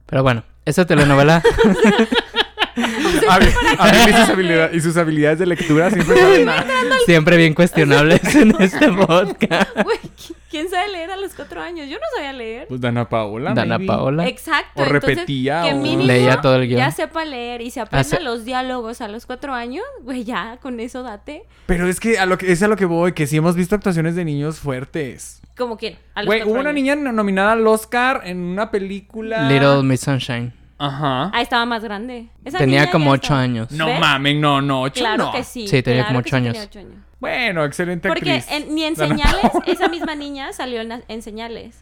pero 0.06 0.22
bueno, 0.24 0.44
esa 0.66 0.86
telenovela 0.86 1.42
A 3.30 3.36
a 3.36 4.10
y, 4.10 4.14
sus 4.14 4.30
habilidades, 4.30 4.76
y 4.76 4.82
sus 4.82 4.98
habilidades 4.98 5.40
de 5.40 5.46
lectura 5.46 5.90
siempre 5.90 6.18
saben 6.20 6.46
nada. 6.46 6.66
siempre 7.06 7.38
bien 7.38 7.54
cuestionables 7.54 8.36
en 8.36 8.54
este 8.62 8.92
podcast. 8.92 9.74
Güey, 9.84 9.98
¿qui- 10.18 10.36
¿quién 10.50 10.70
sabe 10.70 10.90
leer 10.92 11.12
a 11.12 11.18
los 11.18 11.34
cuatro 11.34 11.62
años? 11.62 11.88
Yo 11.90 11.96
no 11.98 12.04
sabía 12.16 12.34
leer. 12.34 12.68
Pues 12.68 12.82
Dana 12.82 13.08
Paola. 13.10 13.54
Dana 13.54 13.78
maybe. 13.78 13.88
Paola. 13.88 14.28
Exacto. 14.28 14.82
O 14.82 14.84
entonces, 14.84 15.10
repetía, 15.10 15.64
que 15.64 15.74
o- 15.74 15.78
mínimo 15.78 16.04
Leía 16.04 16.42
todo 16.42 16.56
el 16.56 16.68
guion. 16.68 16.78
Ya 16.80 16.92
sepa 16.92 17.26
leer 17.26 17.62
y 17.62 17.72
se 17.72 17.80
aprenda 17.82 18.02
Hace- 18.02 18.20
los 18.22 18.46
diálogos 18.46 19.02
a 19.02 19.08
los 19.08 19.26
cuatro 19.26 19.54
años. 19.54 19.84
Güey, 20.04 20.24
ya, 20.24 20.58
con 20.62 20.80
eso 20.80 21.02
date. 21.04 21.44
Pero 21.66 21.88
es 21.88 22.00
que 22.00 22.20
a 22.20 22.26
lo 22.26 22.38
que 22.38 22.52
es 22.52 22.62
a 22.62 22.68
lo 22.68 22.76
que 22.76 22.86
voy, 22.86 23.14
que 23.14 23.26
sí 23.28 23.38
hemos 23.38 23.56
visto 23.56 23.76
actuaciones 23.76 24.16
de 24.16 24.26
niños 24.26 24.60
fuertes. 24.60 25.42
Como 25.58 25.78
quién. 25.78 25.96
Güey, 26.26 26.44
hubo 26.44 26.60
una 26.60 26.74
niña 26.74 26.96
no- 26.96 27.12
nominada 27.14 27.54
al 27.54 27.66
Oscar 27.66 28.22
en 28.26 28.40
una 28.40 28.70
película. 28.72 29.50
Little 29.50 29.84
Miss 29.84 30.02
Sunshine. 30.02 30.54
Ajá. 30.78 31.32
Ah, 31.34 31.42
estaba 31.42 31.66
más 31.66 31.84
grande. 31.84 32.30
Esa 32.44 32.58
Tenía 32.58 32.92
como 32.92 33.06
ya 33.06 33.12
ocho 33.12 33.24
estaba- 33.24 33.42
años. 33.42 33.72
No 33.72 33.86
¿Ves? 33.86 34.00
mamen, 34.00 34.42
no, 34.42 34.62
no, 34.62 34.82
ocho 34.82 35.00
Claro 35.00 35.26
no. 35.26 35.32
que 35.32 35.44
sí. 35.44 35.68
Sí, 35.68 35.82
tenía 35.82 36.04
claro 36.04 36.08
como 36.08 36.22
que 36.24 36.28
ocho 36.30 36.30
sí 36.30 36.36
años. 36.36 36.54
tenía 36.54 36.66
ocho 36.68 36.80
años. 36.80 37.06
Bueno, 37.20 37.64
excelente 37.66 38.08
Porque 38.10 38.32
actriz. 38.34 38.52
en- 38.56 38.76
ni 38.76 38.84
en 38.84 38.94
Dana 38.94 39.16
señales, 39.16 39.42
Paola. 39.52 39.66
esa 39.68 39.88
misma 39.88 40.16
niña 40.16 40.52
salió 40.54 40.82
en, 40.82 41.04
en 41.08 41.22
señales. 41.22 41.82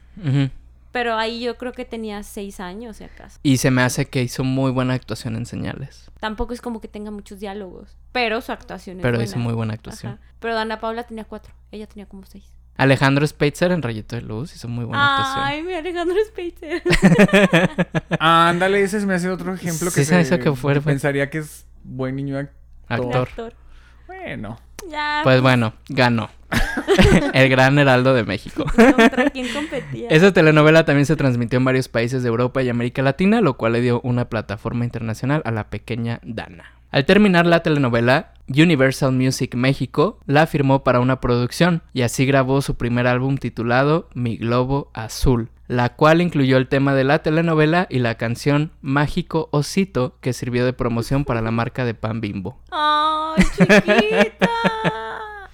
Pero 0.91 1.15
ahí 1.17 1.41
yo 1.41 1.57
creo 1.57 1.71
que 1.73 1.85
tenía 1.85 2.21
seis 2.21 2.59
años, 2.59 2.97
si 2.97 3.03
acaso. 3.03 3.39
Y 3.41 3.57
se 3.57 3.71
me 3.71 3.81
hace 3.81 4.05
que 4.05 4.21
hizo 4.21 4.43
muy 4.43 4.69
buena 4.71 4.93
actuación 4.93 5.35
en 5.35 5.47
señales. 5.47 6.11
Tampoco 6.19 6.53
es 6.53 6.61
como 6.61 6.79
que 6.81 6.87
tenga 6.87 7.09
muchos 7.09 7.39
diálogos, 7.39 7.97
pero 8.11 8.41
su 8.41 8.51
actuación 8.51 8.97
es 8.97 9.01
Pero 9.01 9.17
buena. 9.17 9.27
hizo 9.29 9.39
muy 9.39 9.53
buena 9.53 9.73
actuación. 9.73 10.13
Ajá. 10.13 10.21
Pero 10.39 10.53
Dana 10.53 10.79
Paula 10.79 11.01
tenía 11.03 11.23
cuatro, 11.25 11.51
ella 11.71 11.87
tenía 11.87 12.05
como 12.05 12.25
seis. 12.27 12.45
Alejandro 12.75 13.25
Spitzer 13.27 13.71
en 13.71 13.81
Rayito 13.81 14.15
de 14.15 14.23
Luz 14.23 14.55
hizo 14.55 14.67
muy 14.67 14.83
buena 14.85 15.15
actuación. 15.17 15.45
Ay, 15.45 15.63
mi 15.63 15.73
Alejandro 15.73 16.15
Spitzer. 16.27 16.81
Ándale, 18.19 18.81
ese 18.81 18.99
se 18.99 19.05
me 19.05 19.13
hace 19.13 19.29
otro 19.29 19.53
ejemplo 19.53 19.89
que 19.91 19.99
Sí, 20.01 20.05
se 20.05 20.15
me 20.15 20.21
hizo 20.21 20.39
que 20.39 20.51
fue- 20.53 20.79
pensaría 20.81 21.29
que 21.29 21.39
es 21.39 21.65
buen 21.83 22.15
niño 22.15 22.37
actor. 22.37 22.53
Actor. 22.89 23.27
Actor. 23.29 23.53
Bueno, 24.07 24.59
Ya. 24.89 25.21
Pues 25.23 25.41
bueno, 25.41 25.73
ganó. 25.87 26.29
el 27.33 27.49
gran 27.49 27.77
heraldo 27.79 28.13
de 28.13 28.23
México. 28.23 28.65
¿Contra 28.75 29.29
quién 29.29 29.47
competía? 29.53 30.09
Esa 30.09 30.33
telenovela 30.33 30.85
también 30.85 31.05
se 31.05 31.15
transmitió 31.15 31.57
en 31.57 31.65
varios 31.65 31.87
países 31.87 32.21
de 32.23 32.29
Europa 32.29 32.61
y 32.61 32.69
América 32.69 33.01
Latina, 33.01 33.41
lo 33.41 33.55
cual 33.55 33.73
le 33.73 33.81
dio 33.81 34.01
una 34.01 34.25
plataforma 34.29 34.83
internacional 34.83 35.41
a 35.45 35.51
la 35.51 35.69
pequeña 35.69 36.19
Dana. 36.23 36.65
Al 36.93 37.05
terminar 37.05 37.47
la 37.47 37.63
telenovela, 37.63 38.33
Universal 38.47 39.13
Music 39.13 39.55
México 39.55 40.19
la 40.27 40.45
firmó 40.45 40.83
para 40.83 40.99
una 40.99 41.19
producción 41.19 41.81
y 41.91 42.03
así 42.03 42.27
grabó 42.27 42.61
su 42.61 42.75
primer 42.75 43.07
álbum 43.07 43.37
titulado 43.37 44.09
Mi 44.13 44.37
Globo 44.37 44.91
Azul, 44.93 45.49
la 45.67 45.95
cual 45.95 46.21
incluyó 46.21 46.57
el 46.57 46.67
tema 46.67 46.93
de 46.93 47.03
la 47.03 47.23
telenovela 47.23 47.87
y 47.89 47.97
la 47.97 48.13
canción 48.13 48.73
Mágico 48.81 49.49
Osito 49.51 50.19
que 50.21 50.33
sirvió 50.33 50.65
de 50.65 50.73
promoción 50.73 51.25
para 51.25 51.41
la 51.41 51.49
marca 51.49 51.83
de 51.83 51.95
pan 51.95 52.21
bimbo. 52.21 52.59
¡Ay, 52.69 53.43
chiquita! 53.57 54.51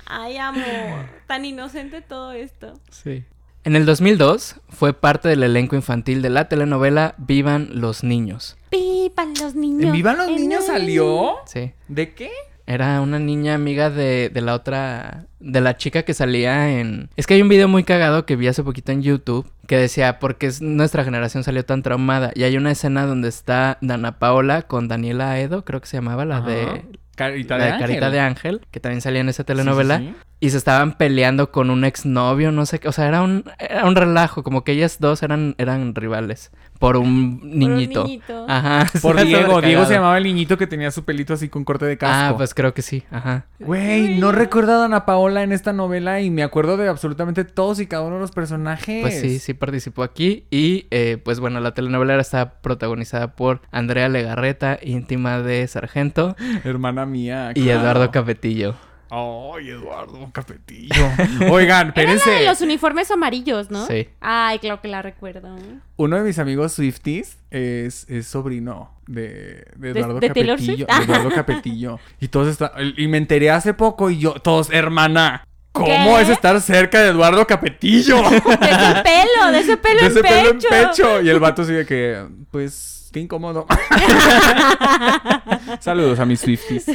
Ay, 0.08 0.36
amor. 0.36 1.06
Tan 1.26 1.46
inocente 1.46 2.02
todo 2.02 2.34
esto. 2.34 2.74
Sí. 2.92 3.24
En 3.64 3.78
el 3.78 3.86
2002 3.86 4.58
fue 4.68 4.92
parte 4.92 5.30
del 5.30 5.44
elenco 5.44 5.78
infantil 5.78 6.22
de 6.22 6.32
la 6.32 6.50
telenovela 6.50 7.16
Vivan 7.18 7.70
los 7.72 8.04
Niños. 8.04 8.58
¡Vivan 8.72 9.34
los 9.42 9.56
niños! 9.56 9.84
¿En 9.86 9.92
Vivan 9.92 10.18
los 10.18 10.28
En 10.28 10.36
Niños 10.36 10.62
el- 10.62 10.66
salió? 10.68 11.36
Sí. 11.46 11.72
¿De 11.88 12.14
qué? 12.14 12.32
Era 12.68 13.02
una 13.02 13.18
niña 13.18 13.56
amiga 13.56 13.90
de, 13.90 14.30
de 14.32 14.42
la 14.42 14.54
otra, 14.54 15.26
de 15.40 15.60
la 15.60 15.76
chica 15.76 16.04
que 16.04 16.14
salía 16.14 16.70
en... 16.80 17.10
Es 17.16 17.26
que 17.26 17.34
hay 17.34 17.42
un 17.42 17.50
video 17.50 17.68
muy 17.68 17.84
cagado 17.84 18.28
que 18.28 18.36
vi 18.36 18.48
hace 18.48 18.62
poquito 18.64 18.92
en 18.92 19.02
YouTube 19.02 19.52
que 19.66 19.76
decía, 19.76 20.20
porque 20.20 20.46
es, 20.46 20.62
nuestra 20.62 21.04
generación 21.04 21.44
salió 21.44 21.66
tan 21.66 21.82
traumada. 21.82 22.32
Y 22.36 22.44
hay 22.44 22.58
una 22.58 22.70
escena 22.70 23.08
donde 23.08 23.28
está 23.28 23.80
Dana 23.82 24.20
Paola 24.20 24.62
con 24.64 24.88
Daniela 24.88 25.40
Edo, 25.40 25.66
creo 25.66 25.82
que 25.82 25.88
se 25.88 25.98
llamaba, 25.98 26.26
la 26.26 26.38
Ajá. 26.38 26.48
de... 26.50 26.86
Carita 27.16 27.58
la 27.58 27.66
de, 27.66 27.72
de 27.74 27.78
Carita 27.80 28.06
Ángel. 28.06 28.12
de 28.14 28.20
Ángel, 28.22 28.62
que 28.72 28.80
también 28.80 29.02
salía 29.02 29.20
en 29.22 29.28
esa 29.30 29.44
Sí, 29.44 29.48
telenovela. 29.48 29.98
sí, 29.98 30.06
sí. 30.08 30.16
Y 30.40 30.50
se 30.52 30.58
estaban 30.58 30.94
peleando 30.98 31.52
con 31.52 31.70
un 31.70 31.84
exnovio, 31.84 32.52
no 32.54 32.66
sé 32.66 32.80
qué. 32.80 32.88
O 32.88 32.92
sea, 32.94 33.08
era 33.10 33.22
un, 33.24 33.44
era 33.60 33.84
un 33.86 33.96
relajo, 33.96 34.42
como 34.42 34.64
que 34.64 34.72
ellas 34.72 34.98
dos 35.02 35.22
eran, 35.22 35.54
eran 35.58 35.96
rivales. 35.96 36.52
Por 36.80 36.96
un 36.96 37.42
niñito. 37.44 38.06
niñito. 38.06 38.46
Ajá. 38.48 38.88
Por 39.02 39.22
Diego. 39.26 39.62
Diego 39.62 39.86
se 39.86 39.94
llamaba 39.96 40.18
el 40.18 40.24
niñito 40.24 40.58
que 40.58 40.66
tenía 40.66 40.92
su 40.92 41.04
pelito 41.04 41.34
así 41.34 41.50
con 41.50 41.66
corte 41.66 41.86
de 41.86 41.98
casco. 41.98 42.34
Ah, 42.34 42.38
pues 42.38 42.54
creo 42.54 42.74
que 42.74 42.82
sí. 42.82 43.04
Ajá. 43.12 43.46
Güey, 43.60 44.18
no 44.18 44.32
recuerdo 44.32 44.82
a 44.82 44.86
Ana 44.86 45.06
Paola 45.06 45.44
en 45.44 45.52
esta 45.52 45.74
novela 45.74 46.22
y 46.22 46.30
me 46.30 46.42
acuerdo 46.42 46.78
de 46.78 46.88
absolutamente 46.88 47.44
todos 47.44 47.82
y 47.82 47.88
cada 47.88 48.04
uno 48.04 48.16
de 48.16 48.22
los 48.22 48.32
personajes. 48.32 49.02
Pues 49.02 49.20
sí, 49.20 49.40
sí 49.40 49.54
participó 49.54 50.04
aquí. 50.04 50.46
Y 50.52 50.88
eh, 50.92 51.18
pues 51.24 51.42
bueno, 51.42 51.60
la 51.60 51.74
telenovela 51.74 52.20
está 52.20 52.62
protagonizada 52.62 53.36
por 53.36 53.62
Andrea 53.72 54.08
Legarreta, 54.08 54.80
íntima 54.82 55.42
de 55.42 55.68
Sargento, 55.68 56.38
Hermana 56.64 57.06
mía. 57.06 57.52
y. 57.56 57.68
Eduardo 57.70 58.10
Capetillo. 58.12 58.76
Ay, 59.12 59.70
Eduardo 59.70 60.30
Capetillo. 60.32 60.94
Oigan, 61.52 61.92
Era 61.96 62.14
la 62.14 62.24
de 62.26 62.46
los 62.46 62.62
uniformes 62.62 63.10
amarillos, 63.12 63.72
¿no? 63.72 63.86
Sí. 63.88 64.08
Ay, 64.22 64.60
claro 64.60 64.82
que 64.82 64.88
la 64.88 65.02
recuerdo. 65.02 65.56
Uno 65.98 66.16
de 66.18 66.24
mis 66.24 66.38
amigos 66.40 66.74
Swifties 66.74 67.38
es, 67.50 68.08
es 68.10 68.28
sobrino 68.28 68.92
de, 69.08 69.66
de 69.76 69.94
¿De- 69.94 70.00
Eduardo 70.00 70.20
de 70.20 70.30
Taylor 70.30 70.58
Capetillo. 70.58 70.86
Swift? 70.86 70.98
de 71.00 71.04
Eduardo 71.06 71.30
Capetillo. 71.32 72.00
Y 72.20 72.28
todos 72.28 72.48
están. 72.50 72.72
Y 72.98 73.08
me 73.08 73.18
enteré 73.18 73.50
hace 73.52 73.74
poco 73.74 74.10
y 74.10 74.20
yo, 74.20 74.34
todos, 74.34 74.70
hermana. 74.72 75.44
¿Cómo 75.72 75.88
¿Qué? 75.88 76.22
es 76.22 76.30
estar 76.30 76.60
cerca 76.62 77.02
de 77.02 77.10
Eduardo 77.10 77.46
Capetillo? 77.48 78.22
De 78.30 78.38
ese 78.38 79.04
pelo, 79.04 79.52
de 79.52 79.60
ese 79.60 79.78
pelo, 79.78 80.00
de 80.00 80.06
en, 80.06 80.12
ese 80.12 80.22
pelo 80.22 80.50
en 80.50 80.58
pecho. 80.58 80.68
pecho. 80.70 81.22
Y 81.22 81.30
el 81.30 81.40
vato 81.40 81.64
sigue 81.64 81.86
que, 81.86 82.26
pues, 82.52 83.10
qué 83.14 83.20
incómodo. 83.20 83.66
Saludos 85.80 86.20
a 86.20 86.26
mis 86.26 86.40
Swifties. 86.42 86.86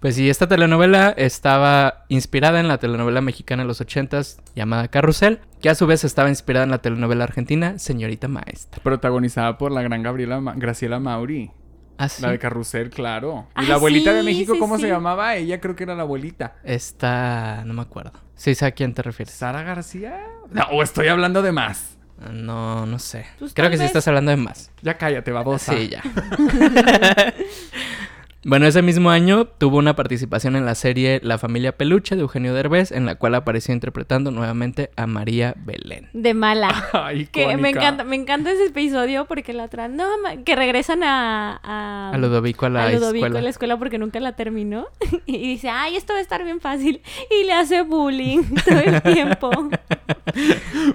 Pues 0.00 0.14
sí, 0.14 0.30
esta 0.30 0.48
telenovela 0.48 1.10
estaba 1.10 2.04
inspirada 2.08 2.58
en 2.58 2.68
la 2.68 2.78
telenovela 2.78 3.20
mexicana 3.20 3.64
de 3.64 3.66
los 3.68 3.82
ochentas 3.82 4.40
llamada 4.54 4.88
Carrusel, 4.88 5.40
que 5.60 5.68
a 5.68 5.74
su 5.74 5.86
vez 5.86 6.04
estaba 6.04 6.30
inspirada 6.30 6.64
en 6.64 6.70
la 6.70 6.78
telenovela 6.78 7.24
argentina 7.24 7.78
Señorita 7.78 8.26
Maestra. 8.26 8.82
Protagonizada 8.82 9.58
por 9.58 9.72
la 9.72 9.82
gran 9.82 10.02
Gabriela 10.02 10.40
Ma- 10.40 10.54
Graciela 10.56 11.00
Mauri. 11.00 11.50
Ah, 11.98 12.08
sí. 12.08 12.22
La 12.22 12.30
de 12.30 12.38
Carrusel, 12.38 12.88
claro. 12.88 13.46
Y 13.56 13.60
Ah, 13.60 13.62
la 13.64 13.74
abuelita 13.74 14.14
de 14.14 14.22
México, 14.22 14.54
sí, 14.54 14.58
¿cómo 14.58 14.76
sí. 14.76 14.82
se 14.84 14.88
llamaba? 14.88 15.36
Ella 15.36 15.60
creo 15.60 15.76
que 15.76 15.82
era 15.82 15.94
la 15.94 16.02
abuelita. 16.04 16.56
Esta... 16.64 17.62
no 17.66 17.74
me 17.74 17.82
acuerdo. 17.82 18.12
Sí, 18.36 18.54
sé 18.54 18.64
a 18.64 18.70
quién 18.70 18.94
te 18.94 19.02
refieres. 19.02 19.34
¿Sara 19.34 19.62
García? 19.64 20.18
No, 20.50 20.62
o 20.72 20.82
estoy 20.82 21.08
hablando 21.08 21.42
de 21.42 21.52
más. 21.52 21.98
No, 22.32 22.86
no 22.86 22.98
sé. 22.98 23.26
Pues 23.38 23.52
Creo 23.52 23.68
que 23.68 23.76
sí 23.76 23.84
estás 23.84 24.08
hablando 24.08 24.30
de 24.30 24.38
más. 24.38 24.70
Ya 24.80 24.96
cállate, 24.96 25.30
babosa. 25.30 25.74
Sí, 25.74 25.90
ya. 25.90 26.02
bueno, 28.42 28.66
ese 28.66 28.80
mismo 28.80 29.10
año 29.10 29.44
tuvo 29.44 29.76
una 29.76 29.94
participación 29.96 30.56
en 30.56 30.64
la 30.64 30.74
serie 30.74 31.20
La 31.22 31.36
familia 31.36 31.72
Peluche 31.76 32.16
de 32.16 32.22
Eugenio 32.22 32.54
Derbez, 32.54 32.90
en 32.90 33.04
la 33.04 33.16
cual 33.16 33.34
apareció 33.34 33.74
interpretando 33.74 34.30
nuevamente 34.30 34.90
a 34.96 35.06
María 35.06 35.54
Belén. 35.58 36.08
De 36.14 36.32
mala. 36.32 36.88
Ay, 36.94 37.26
Que 37.26 37.56
me 37.58 37.68
encanta, 37.70 38.02
me 38.04 38.16
encanta 38.16 38.50
ese 38.50 38.66
episodio 38.66 39.26
porque 39.26 39.52
la 39.52 39.64
otra, 39.64 39.88
no, 39.88 40.06
que 40.44 40.56
regresan 40.56 41.02
a, 41.04 41.60
a, 41.62 42.12
A 42.14 42.18
Ludovico 42.18 42.64
a 42.64 42.70
la 42.70 42.84
a 42.86 42.90
Ludovico 42.92 43.26
escuela. 43.26 43.38
a 43.40 43.42
la 43.42 43.50
escuela 43.50 43.78
porque 43.78 43.98
nunca 43.98 44.20
la 44.20 44.32
terminó. 44.36 44.86
y 45.26 45.36
dice, 45.38 45.68
ay, 45.68 45.96
esto 45.96 46.14
va 46.14 46.20
a 46.20 46.22
estar 46.22 46.42
bien 46.42 46.60
fácil. 46.60 47.02
Y 47.30 47.44
le 47.44 47.52
hace 47.52 47.82
bullying 47.82 48.42
todo 48.66 48.78
el 48.80 49.02
tiempo. 49.02 49.50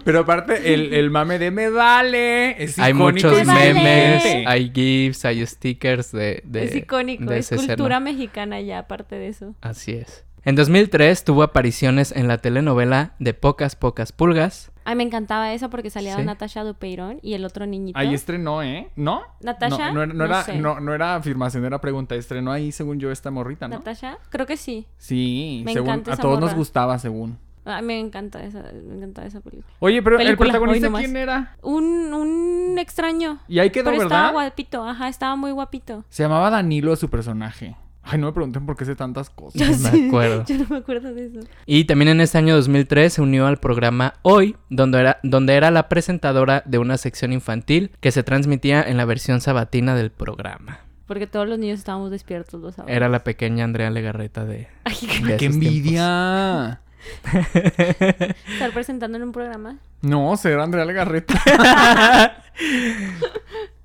Pero 0.03 0.19
aparte, 0.21 0.73
el, 0.73 0.93
el 0.93 1.09
mame 1.11 1.37
de 1.39 1.51
me 1.51 1.69
vale. 1.69 2.61
Es 2.63 2.79
Hay 2.79 2.93
icónico 2.93 3.27
muchos 3.29 3.43
y 3.43 3.45
Me 3.45 3.53
vale. 3.53 3.73
memes, 3.73 4.47
hay 4.47 4.71
GIFs, 4.73 5.25
hay 5.25 5.45
stickers 5.45 6.11
de, 6.11 6.41
de 6.43 6.63
es 6.65 6.75
icónico, 6.75 7.25
de 7.25 7.34
es 7.37 7.49
cultura 7.49 7.99
mexicana 7.99 8.59
ya, 8.61 8.79
aparte 8.79 9.15
de 9.15 9.27
eso. 9.27 9.55
Así 9.61 9.91
es. 9.93 10.25
En 10.43 10.55
2003 10.55 11.23
tuvo 11.23 11.41
apariciones 11.41 12.11
en 12.11 12.27
la 12.27 12.37
telenovela 12.37 13.13
de 13.19 13.33
Pocas 13.33 13.75
Pocas 13.75 14.11
Pulgas. 14.11 14.71
Ay, 14.83 14.95
me 14.95 15.01
encantaba 15.01 15.51
esa 15.53 15.69
porque 15.71 15.89
salía 15.89 16.15
Sí. 16.17 16.23
Natasha 16.23 16.63
Dupeirón 16.63 17.17
y 17.23 17.33
el 17.33 17.43
otro 17.43 17.65
niñito. 17.65 17.97
Ahí 17.97 18.13
estrenó, 18.13 18.61
¿eh? 18.61 18.91
¿No? 18.95 19.23
¿Natasha? 19.41 19.91
No, 19.91 19.93
no, 19.93 20.03
era- 20.03 20.13
no 20.13 20.19
No 20.19 20.25
era, 20.25 20.43
sé. 20.43 20.57
no, 20.59 20.79
no 20.79 20.93
era 20.93 21.15
afirmación, 21.15 21.65
era 21.65 21.81
pregunta. 21.81 22.13
Estrenó 22.13 22.51
ahí, 22.51 22.71
según 22.71 22.99
yo, 22.99 23.11
esta 23.11 23.31
morrita, 23.31 23.67
¿no? 23.67 23.77
¿Natasha? 23.77 24.19
Creo 24.29 24.45
que 24.45 24.57
sí. 24.57 24.85
Sí, 24.97 25.63
Me 25.65 25.73
según 25.73 25.89
encanta 25.89 26.13
a 26.13 26.17
todos 26.17 26.39
nos 26.39 26.53
gustaba, 26.53 26.99
según. 26.99 27.39
Ay, 27.65 27.83
me 27.83 27.99
encanta 27.99 28.43
esa, 28.43 28.63
me 28.87 28.95
encanta 28.95 29.25
esa 29.25 29.41
película. 29.41 29.73
Oye, 29.79 30.01
pero 30.03 30.17
el 30.19 30.25
Película, 30.25 30.51
protagonista. 30.53 30.91
¿quién 30.99 31.17
era? 31.17 31.55
Un, 31.63 32.13
un 32.13 32.77
extraño. 32.77 33.39
Y 33.47 33.59
ahí 33.59 33.71
quedó, 33.71 33.89
Pero 33.91 34.03
estaba 34.03 34.21
¿verdad? 34.27 34.33
guapito, 34.33 34.83
ajá, 34.87 35.07
estaba 35.07 35.35
muy 35.35 35.51
guapito. 35.51 36.05
Se 36.09 36.23
llamaba 36.23 36.49
Danilo 36.51 36.95
su 36.95 37.09
personaje. 37.09 37.75
Ay, 38.07 38.19
no 38.19 38.27
me 38.27 38.33
pregunten 38.33 38.67
por 38.67 38.77
qué 38.77 38.85
sé 38.85 38.95
tantas 38.95 39.31
cosas. 39.31 39.79
No 39.81 39.91
me 39.91 40.07
acuerdo. 40.07 40.45
Yo 40.47 40.57
no 40.59 40.65
me 40.69 40.77
acuerdo 40.77 41.11
de 41.11 41.25
eso. 41.25 41.39
Y 41.65 41.85
también 41.85 42.09
en 42.09 42.21
este 42.21 42.37
año 42.37 42.55
2003 42.55 43.11
se 43.13 43.21
unió 43.23 43.47
al 43.47 43.57
programa 43.57 44.13
Hoy, 44.21 44.55
donde 44.69 44.99
era, 44.99 45.19
donde 45.23 45.55
era 45.55 45.71
la 45.71 45.89
presentadora 45.89 46.61
de 46.67 46.77
una 46.77 46.97
sección 46.97 47.33
infantil 47.33 47.89
que 48.01 48.11
se 48.11 48.21
transmitía 48.21 48.83
en 48.83 48.97
la 48.97 49.05
versión 49.05 49.41
sabatina 49.41 49.95
del 49.95 50.11
programa. 50.11 50.81
Porque 51.07 51.25
todos 51.25 51.47
los 51.47 51.57
niños 51.57 51.79
estábamos 51.79 52.11
despiertos 52.11 52.61
los 52.61 52.75
sábados. 52.75 52.95
Era 52.95 53.09
la 53.09 53.23
pequeña 53.23 53.63
Andrea 53.63 53.89
Legarreta 53.89 54.45
de... 54.45 54.67
Ay, 54.83 54.95
de 55.23 55.37
¡Qué 55.37 55.45
esos 55.45 55.55
envidia! 55.55 56.81
estar 58.53 58.71
presentando 58.73 59.17
en 59.17 59.23
un 59.23 59.31
programa. 59.31 59.77
No, 60.01 60.35
ser 60.37 60.59
Andrea 60.59 60.85
Legarreta. 60.85 61.33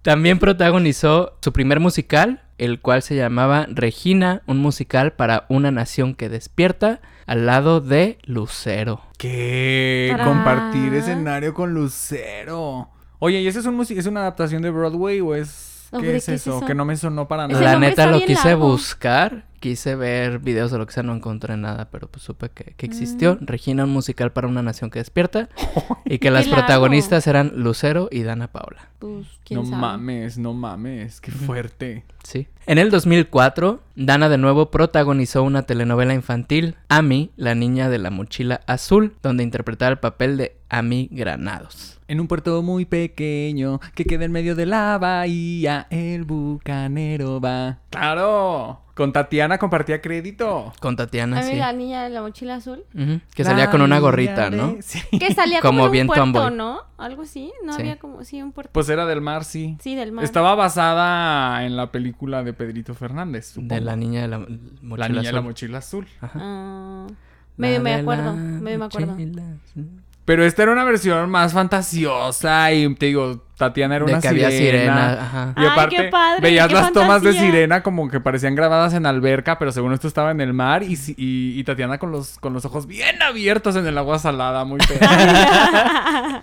También 0.03 0.39
protagonizó 0.39 1.37
su 1.43 1.53
primer 1.53 1.79
musical, 1.81 2.43
el 2.57 2.81
cual 2.81 3.03
se 3.03 3.17
llamaba 3.17 3.67
Regina, 3.69 4.43
un 4.47 4.59
musical 4.59 5.13
para 5.13 5.45
una 5.49 5.71
nación 5.71 6.15
que 6.15 6.29
despierta, 6.29 7.01
al 7.27 7.47
lado 7.47 7.81
de 7.81 8.19
Lucero. 8.25 9.03
¿Qué? 9.19 10.09
Tarán. 10.11 10.27
Compartir 10.27 10.95
escenario 10.95 11.53
con 11.53 11.75
Lucero. 11.75 12.89
Oye, 13.19 13.41
¿y 13.41 13.47
ese 13.47 13.61
es, 13.61 13.67
un 13.67 13.81
es 13.81 14.07
una 14.07 14.21
adaptación 14.21 14.63
de 14.63 14.71
Broadway 14.71 15.21
o 15.21 15.35
es... 15.35 15.89
¿Qué 15.91 15.99
¿de 15.99 16.17
es 16.17 16.27
qué 16.27 16.35
es 16.35 16.47
eso? 16.47 16.61
Que 16.65 16.75
no 16.75 16.85
me 16.85 16.97
sonó 16.97 17.29
para 17.29 17.47
nada. 17.47 17.61
La 17.61 17.79
neta 17.79 18.07
lo 18.07 18.21
quise 18.21 18.49
largo. 18.49 18.69
buscar, 18.69 19.45
quise 19.61 19.95
ver 19.95 20.39
videos 20.41 20.71
de 20.73 20.79
lo 20.79 20.87
que 20.87 20.93
sea, 20.93 21.03
no 21.03 21.15
encontré 21.15 21.57
nada, 21.57 21.89
pero 21.91 22.09
pues 22.09 22.23
supe 22.25 22.49
que, 22.51 22.75
que 22.77 22.87
existió. 22.87 23.37
Mm. 23.41 23.47
Regina, 23.47 23.85
un 23.85 23.91
musical 23.91 24.33
para 24.33 24.49
una 24.49 24.63
nación 24.63 24.91
que 24.91 24.99
despierta, 24.99 25.49
y 26.05 26.19
que 26.19 26.31
las 26.31 26.49
protagonistas 26.49 27.27
eran 27.27 27.53
Lucero 27.57 28.09
y 28.11 28.23
Dana 28.23 28.49
Paula. 28.49 28.89
Pues, 28.99 29.27
quién 29.45 29.61
No 29.61 29.67
sabe. 29.67 29.81
mames, 29.81 30.39
no 30.39 30.53
mames. 30.55 31.21
Qué 31.21 31.31
fuerte. 31.31 32.05
Sí. 32.25 32.49
En 32.67 32.79
el 32.79 32.91
2004, 32.91 33.81
Dana 33.97 34.29
de 34.29 34.39
nuevo 34.39 34.71
protagonizó 34.71 35.43
una 35.43 35.63
telenovela 35.63 36.15
infantil, 36.15 36.77
Amy, 36.89 37.31
la 37.37 37.55
niña 37.55 37.89
de 37.89 37.99
la 37.99 38.11
mochila 38.11 38.61
azul, 38.67 39.15
donde 39.23 39.43
interpretaba 39.43 39.91
el 39.91 39.99
papel 39.99 40.37
de 40.37 40.57
Ami 40.69 41.09
Granados. 41.11 41.99
En 42.09 42.21
un 42.21 42.27
puerto 42.29 42.61
muy 42.63 42.85
pequeño 42.87 43.81
que 43.95 44.05
queda 44.05 44.25
en 44.25 44.33
medio 44.33 44.55
de 44.55 44.67
la 44.67 44.99
bahía, 44.99 45.87
el 45.91 46.25
bucanero 46.25 47.41
va. 47.41 47.79
¡Claro! 47.91 48.81
Con 49.01 49.15
Tatiana 49.15 49.57
compartía 49.57 50.03
crédito. 50.03 50.75
Con 50.79 50.95
Tatiana, 50.95 51.43
sí. 51.43 51.57
la 51.57 51.73
niña 51.73 52.03
de 52.03 52.11
la 52.11 52.21
mochila 52.21 52.57
azul. 52.57 52.85
Ujú, 52.95 53.21
Que 53.35 53.45
salía 53.45 53.71
con 53.71 53.81
una 53.81 53.95
La 53.95 54.01
gorrita, 54.03 54.51
¿no? 54.51 54.77
Sí. 54.83 55.01
Que 55.19 55.33
salía 55.33 55.61
Como 55.63 55.89
bien 55.89 56.03
un 56.05 56.09
puerto, 56.09 56.23
tomboy. 56.23 56.55
¿no? 56.55 56.81
Algo 56.99 57.23
así. 57.23 57.51
No 57.65 57.73
Sí. 57.73 57.81
había 57.81 57.97
como, 57.99 58.23
sí, 58.25 58.43
un 58.43 58.53
puerto. 58.53 58.71
Pues 58.75 58.91
era 58.91 59.07
del 59.07 59.23
mar, 59.23 59.45
sí. 59.45 59.79
Sí, 59.81 59.95
del 59.95 60.13
mar. 60.13 60.23
Estaba 60.23 60.55
basada 60.55 61.65
en 61.65 61.79
la 61.79 61.91
película 61.91 62.43
de 62.45 62.53
Pedrito 62.53 62.95
Fernández, 62.95 63.47
supongo. 63.53 63.75
De 63.75 63.81
la 63.81 63.97
niña 63.97 64.21
de 64.21 64.29
la 64.29 64.39
La 64.41 64.47
mochila 64.83 65.09
niña 65.09 65.23
de 65.23 65.33
la 65.33 65.39
azul. 65.39 65.45
mochila 65.49 65.79
azul. 65.79 66.07
Ah, 66.21 67.07
La 67.09 67.15
medio 67.57 67.81
me 67.81 67.95
acuerdo, 67.95 68.25
la 68.25 68.33
medio 68.35 68.79
me 68.81 68.85
acuerdo. 68.85 69.13
azul. 69.13 69.89
Pero 70.27 70.45
esta 70.45 70.63
era 70.63 70.73
una 70.73 70.85
versión 70.85 71.31
más 71.31 71.55
fantasiosa 71.55 72.71
y 72.73 72.95
te 72.97 73.07
digo, 73.07 73.47
Tatiana 73.61 73.95
era 73.97 74.05
De 74.07 74.13
una 74.13 74.21
que 74.21 74.27
había 74.29 74.51
sirena. 74.51 74.79
sirena, 74.81 75.13
ajá. 75.23 75.55
Y 75.57 75.61
Ay, 75.61 75.67
aparte, 75.69 75.97
qué 75.97 76.03
padre, 76.05 76.41
veías 76.41 76.67
qué 76.69 76.75
las 76.75 76.93
tomas 76.93 77.23
de 77.23 77.33
sirena 77.35 77.83
como 77.83 78.09
que 78.11 78.19
parecían 78.19 78.55
grabadas 78.55 78.95
en 78.95 79.05
alberca, 79.07 79.59
pero 79.59 79.71
según 79.71 79.93
esto 79.93 80.09
estaba 80.09 80.31
en 80.31 80.41
el 80.41 80.53
mar 80.53 80.83
y, 80.83 80.95
y, 81.17 81.61
y 81.61 81.65
Tatiana 81.65 81.99
con 81.99 82.11
los, 82.11 82.39
con 82.39 82.53
los 82.55 82.65
ojos 82.65 82.87
bien 82.87 83.23
abiertos 83.23 83.77
en 83.77 83.87
el 83.87 83.97
agua 83.99 84.19
salada, 84.19 84.65
muy 84.65 84.81
fea. 84.81 86.43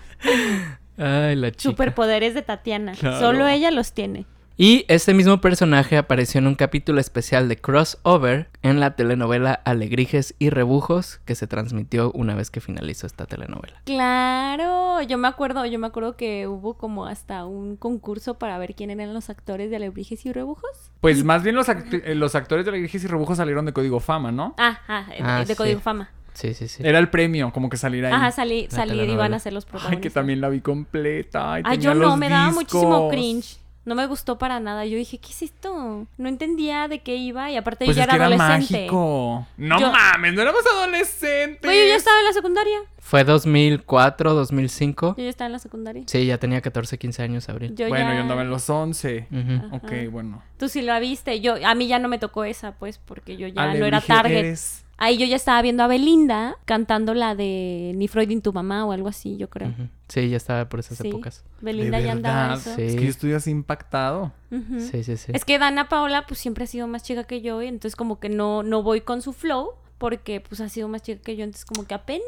Ay, 0.96 1.36
la 1.36 1.50
chica. 1.50 1.62
Superpoderes 1.62 2.34
de 2.34 2.42
Tatiana. 2.42 2.92
Claro. 2.92 3.18
Solo 3.20 3.46
ella 3.46 3.70
los 3.70 3.92
tiene. 3.92 4.26
Y 4.60 4.84
este 4.88 5.14
mismo 5.14 5.40
personaje 5.40 5.96
apareció 5.96 6.38
en 6.40 6.48
un 6.48 6.56
capítulo 6.56 7.00
especial 7.00 7.48
de 7.48 7.56
Crossover 7.58 8.48
en 8.62 8.80
la 8.80 8.96
telenovela 8.96 9.52
Alegrijes 9.52 10.34
y 10.40 10.50
Rebujos 10.50 11.20
que 11.24 11.36
se 11.36 11.46
transmitió 11.46 12.10
una 12.10 12.34
vez 12.34 12.50
que 12.50 12.60
finalizó 12.60 13.06
esta 13.06 13.24
telenovela. 13.26 13.80
Claro, 13.84 15.00
yo 15.02 15.16
me 15.16 15.28
acuerdo, 15.28 15.64
yo 15.64 15.78
me 15.78 15.86
acuerdo 15.86 16.16
que 16.16 16.48
hubo 16.48 16.74
como 16.74 17.06
hasta 17.06 17.46
un 17.46 17.76
concurso 17.76 18.34
para 18.40 18.58
ver 18.58 18.74
quién 18.74 18.90
eran 18.90 19.14
los 19.14 19.30
actores 19.30 19.70
de 19.70 19.76
Alebrijes 19.76 20.26
y 20.26 20.32
Rebujos. 20.32 20.90
Pues 21.00 21.22
más 21.22 21.44
bien 21.44 21.54
los, 21.54 21.68
act- 21.68 22.02
eh, 22.04 22.16
los 22.16 22.34
actores 22.34 22.66
de 22.66 22.76
Iglesia 22.76 22.98
y 23.04 23.06
Rebujos 23.06 23.36
salieron 23.36 23.64
de 23.64 23.72
Código 23.72 24.00
Fama, 24.00 24.32
¿no? 24.32 24.56
Ah, 24.58 24.80
ah, 24.88 25.06
de- 25.08 25.22
Ah, 25.22 25.38
de 25.38 25.46
sí. 25.46 25.54
Código 25.54 25.78
Fama. 25.78 26.10
Sí, 26.32 26.54
sí, 26.54 26.66
sí. 26.66 26.82
Era 26.84 26.98
el 26.98 27.10
premio, 27.10 27.52
como 27.52 27.68
que 27.68 27.76
salir 27.76 28.04
ahí. 28.06 28.12
Ajá, 28.12 28.32
salí, 28.32 28.66
salir 28.70 29.08
y 29.08 29.14
van 29.14 29.34
a 29.34 29.38
ser 29.38 29.52
los 29.52 29.64
Ay, 29.66 29.70
protagonistas. 29.70 30.02
que 30.02 30.10
también 30.10 30.40
la 30.40 30.48
vi 30.48 30.60
completa. 30.60 31.52
Ay, 31.52 31.62
Ay, 31.64 31.78
tenía 31.78 31.92
yo 31.92 31.94
no, 31.94 32.08
los 32.08 32.18
me 32.18 32.28
daba 32.28 32.50
muchísimo 32.50 33.08
cringe. 33.08 33.56
No 33.88 33.94
me 33.94 34.06
gustó 34.06 34.36
para 34.36 34.60
nada. 34.60 34.84
Yo 34.84 34.98
dije, 34.98 35.16
¿qué 35.16 35.30
es 35.30 35.40
esto? 35.40 36.06
No 36.18 36.28
entendía 36.28 36.88
de 36.88 36.98
qué 36.98 37.16
iba 37.16 37.50
y 37.50 37.56
aparte 37.56 37.86
Pues 37.86 37.96
yo 37.96 38.02
es 38.02 38.06
ya 38.06 38.10
que 38.10 38.16
era 38.16 38.26
adolescente. 38.26 38.74
mágico. 38.82 39.46
No 39.56 39.80
Yo- 39.80 39.90
mames, 39.90 40.34
no 40.34 40.42
éramos 40.42 40.60
adolescentes. 40.74 41.62
Güey, 41.62 41.80
yo 41.84 41.86
ya 41.88 41.96
estaba 41.96 42.18
en 42.18 42.26
la 42.26 42.32
secundaria. 42.34 42.78
Fue 42.98 43.24
2004, 43.24 44.34
2005. 44.34 45.14
Yo 45.16 45.24
ya 45.24 45.30
estaba 45.30 45.46
en 45.46 45.52
la 45.52 45.58
secundaria. 45.58 46.02
Sí, 46.06 46.26
ya 46.26 46.36
tenía 46.36 46.60
14, 46.60 46.98
15 46.98 47.22
años, 47.22 47.48
Abril. 47.48 47.74
Yo 47.74 47.88
bueno, 47.88 48.10
ya... 48.10 48.16
yo 48.16 48.20
andaba 48.20 48.42
en 48.42 48.50
los 48.50 48.68
11. 48.68 49.26
Ujú. 49.30 49.76
Ok, 49.76 49.92
bueno. 50.12 50.42
Tú 50.58 50.68
sí 50.68 50.82
la 50.82 51.00
viste. 51.00 51.40
Yo, 51.40 51.54
a 51.66 51.74
mí 51.74 51.88
ya 51.88 51.98
no 51.98 52.08
me 52.08 52.18
tocó 52.18 52.44
esa, 52.44 52.72
pues, 52.72 52.98
porque 52.98 53.38
yo 53.38 53.48
ya 53.48 53.54
no 53.68 53.72
era 53.72 53.86
Alebrije 53.98 54.06
target. 54.06 54.38
eres. 54.38 54.84
Ahí 55.00 55.16
yo 55.16 55.24
ya 55.26 55.36
estaba 55.36 55.62
viendo 55.62 55.84
a 55.84 55.86
Belinda 55.86 56.56
cantando 56.64 57.14
la 57.14 57.36
de 57.36 57.92
Ni 57.94 58.08
Freud 58.08 58.28
ni 58.28 58.40
tu 58.40 58.52
mamá 58.52 58.84
o 58.84 58.90
algo 58.92 59.08
así, 59.08 59.36
yo 59.36 59.48
creo. 59.48 59.72
Sí, 60.08 60.28
ya 60.28 60.36
estaba 60.36 60.68
por 60.68 60.80
esas 60.80 60.98
Sí. 60.98 61.08
épocas. 61.08 61.44
Belinda 61.60 61.98
De 61.98 62.04
ya 62.06 62.12
andaba 62.12 62.54
eso. 62.54 62.74
Sí. 62.74 62.82
Es 62.82 62.96
que 62.96 63.04
yo 63.04 63.10
estoy 63.10 63.32
así 63.32 63.50
impactado. 63.50 64.32
Sí, 64.50 65.04
sí, 65.04 65.16
sí. 65.16 65.30
Es 65.32 65.44
que 65.44 65.58
Dana 65.58 65.88
Paola 65.88 66.26
pues 66.26 66.40
siempre 66.40 66.64
ha 66.64 66.66
sido 66.66 66.88
más 66.88 67.04
chica 67.04 67.24
que 67.24 67.40
yo 67.40 67.62
y 67.62 67.68
entonces 67.68 67.94
como 67.94 68.18
que 68.18 68.28
no, 68.28 68.62
no 68.64 68.82
voy 68.82 69.00
con 69.02 69.22
su 69.22 69.32
flow 69.32 69.70
porque 69.98 70.40
pues 70.40 70.60
ha 70.60 70.68
sido 70.68 70.88
más 70.88 71.02
chica 71.02 71.20
que 71.22 71.36
yo, 71.36 71.44
entonces 71.44 71.64
como 71.64 71.86
que 71.86 71.94
apenas. 71.94 72.22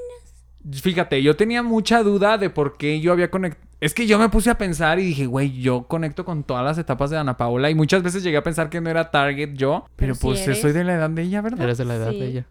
Fíjate, 0.73 1.23
yo 1.23 1.37
tenía 1.37 1.63
mucha 1.63 2.03
duda 2.03 2.37
de 2.39 2.51
por 2.51 2.77
qué 2.77 3.01
yo 3.01 3.13
había 3.13 3.31
conectado. 3.31 3.70
Es 3.81 3.95
que 3.95 4.07
yo 4.07 4.19
me 4.19 4.29
puse 4.29 4.51
a 4.51 4.59
pensar 4.59 4.99
y 4.99 5.05
dije, 5.05 5.25
güey, 5.27 5.59
yo 5.61 5.85
conecto 5.85 6.25
con 6.27 6.45
todas 6.45 6.65
las 6.65 6.77
etapas 6.77 7.09
de 7.11 7.17
Ana 7.19 7.37
Paola. 7.39 7.71
Y 7.71 7.75
muchas 7.75 8.03
veces 8.03 8.23
llegué 8.23 8.37
a 8.37 8.43
pensar 8.43 8.69
que 8.69 8.81
no 8.81 8.91
era 8.91 9.11
target 9.11 9.55
yo. 9.55 9.87
Pero, 9.97 10.15
pues 10.15 10.41
eres. 10.47 10.61
soy 10.61 10.73
de 10.73 10.85
la 10.85 10.95
edad 10.95 11.09
de 11.11 11.23
ella, 11.23 11.41
¿verdad? 11.41 11.63
Eres 11.63 11.79
de 11.79 11.85
la 11.87 11.95
edad 11.95 12.11
Sí. 12.11 12.21
de 12.21 12.27
ella. 12.27 12.45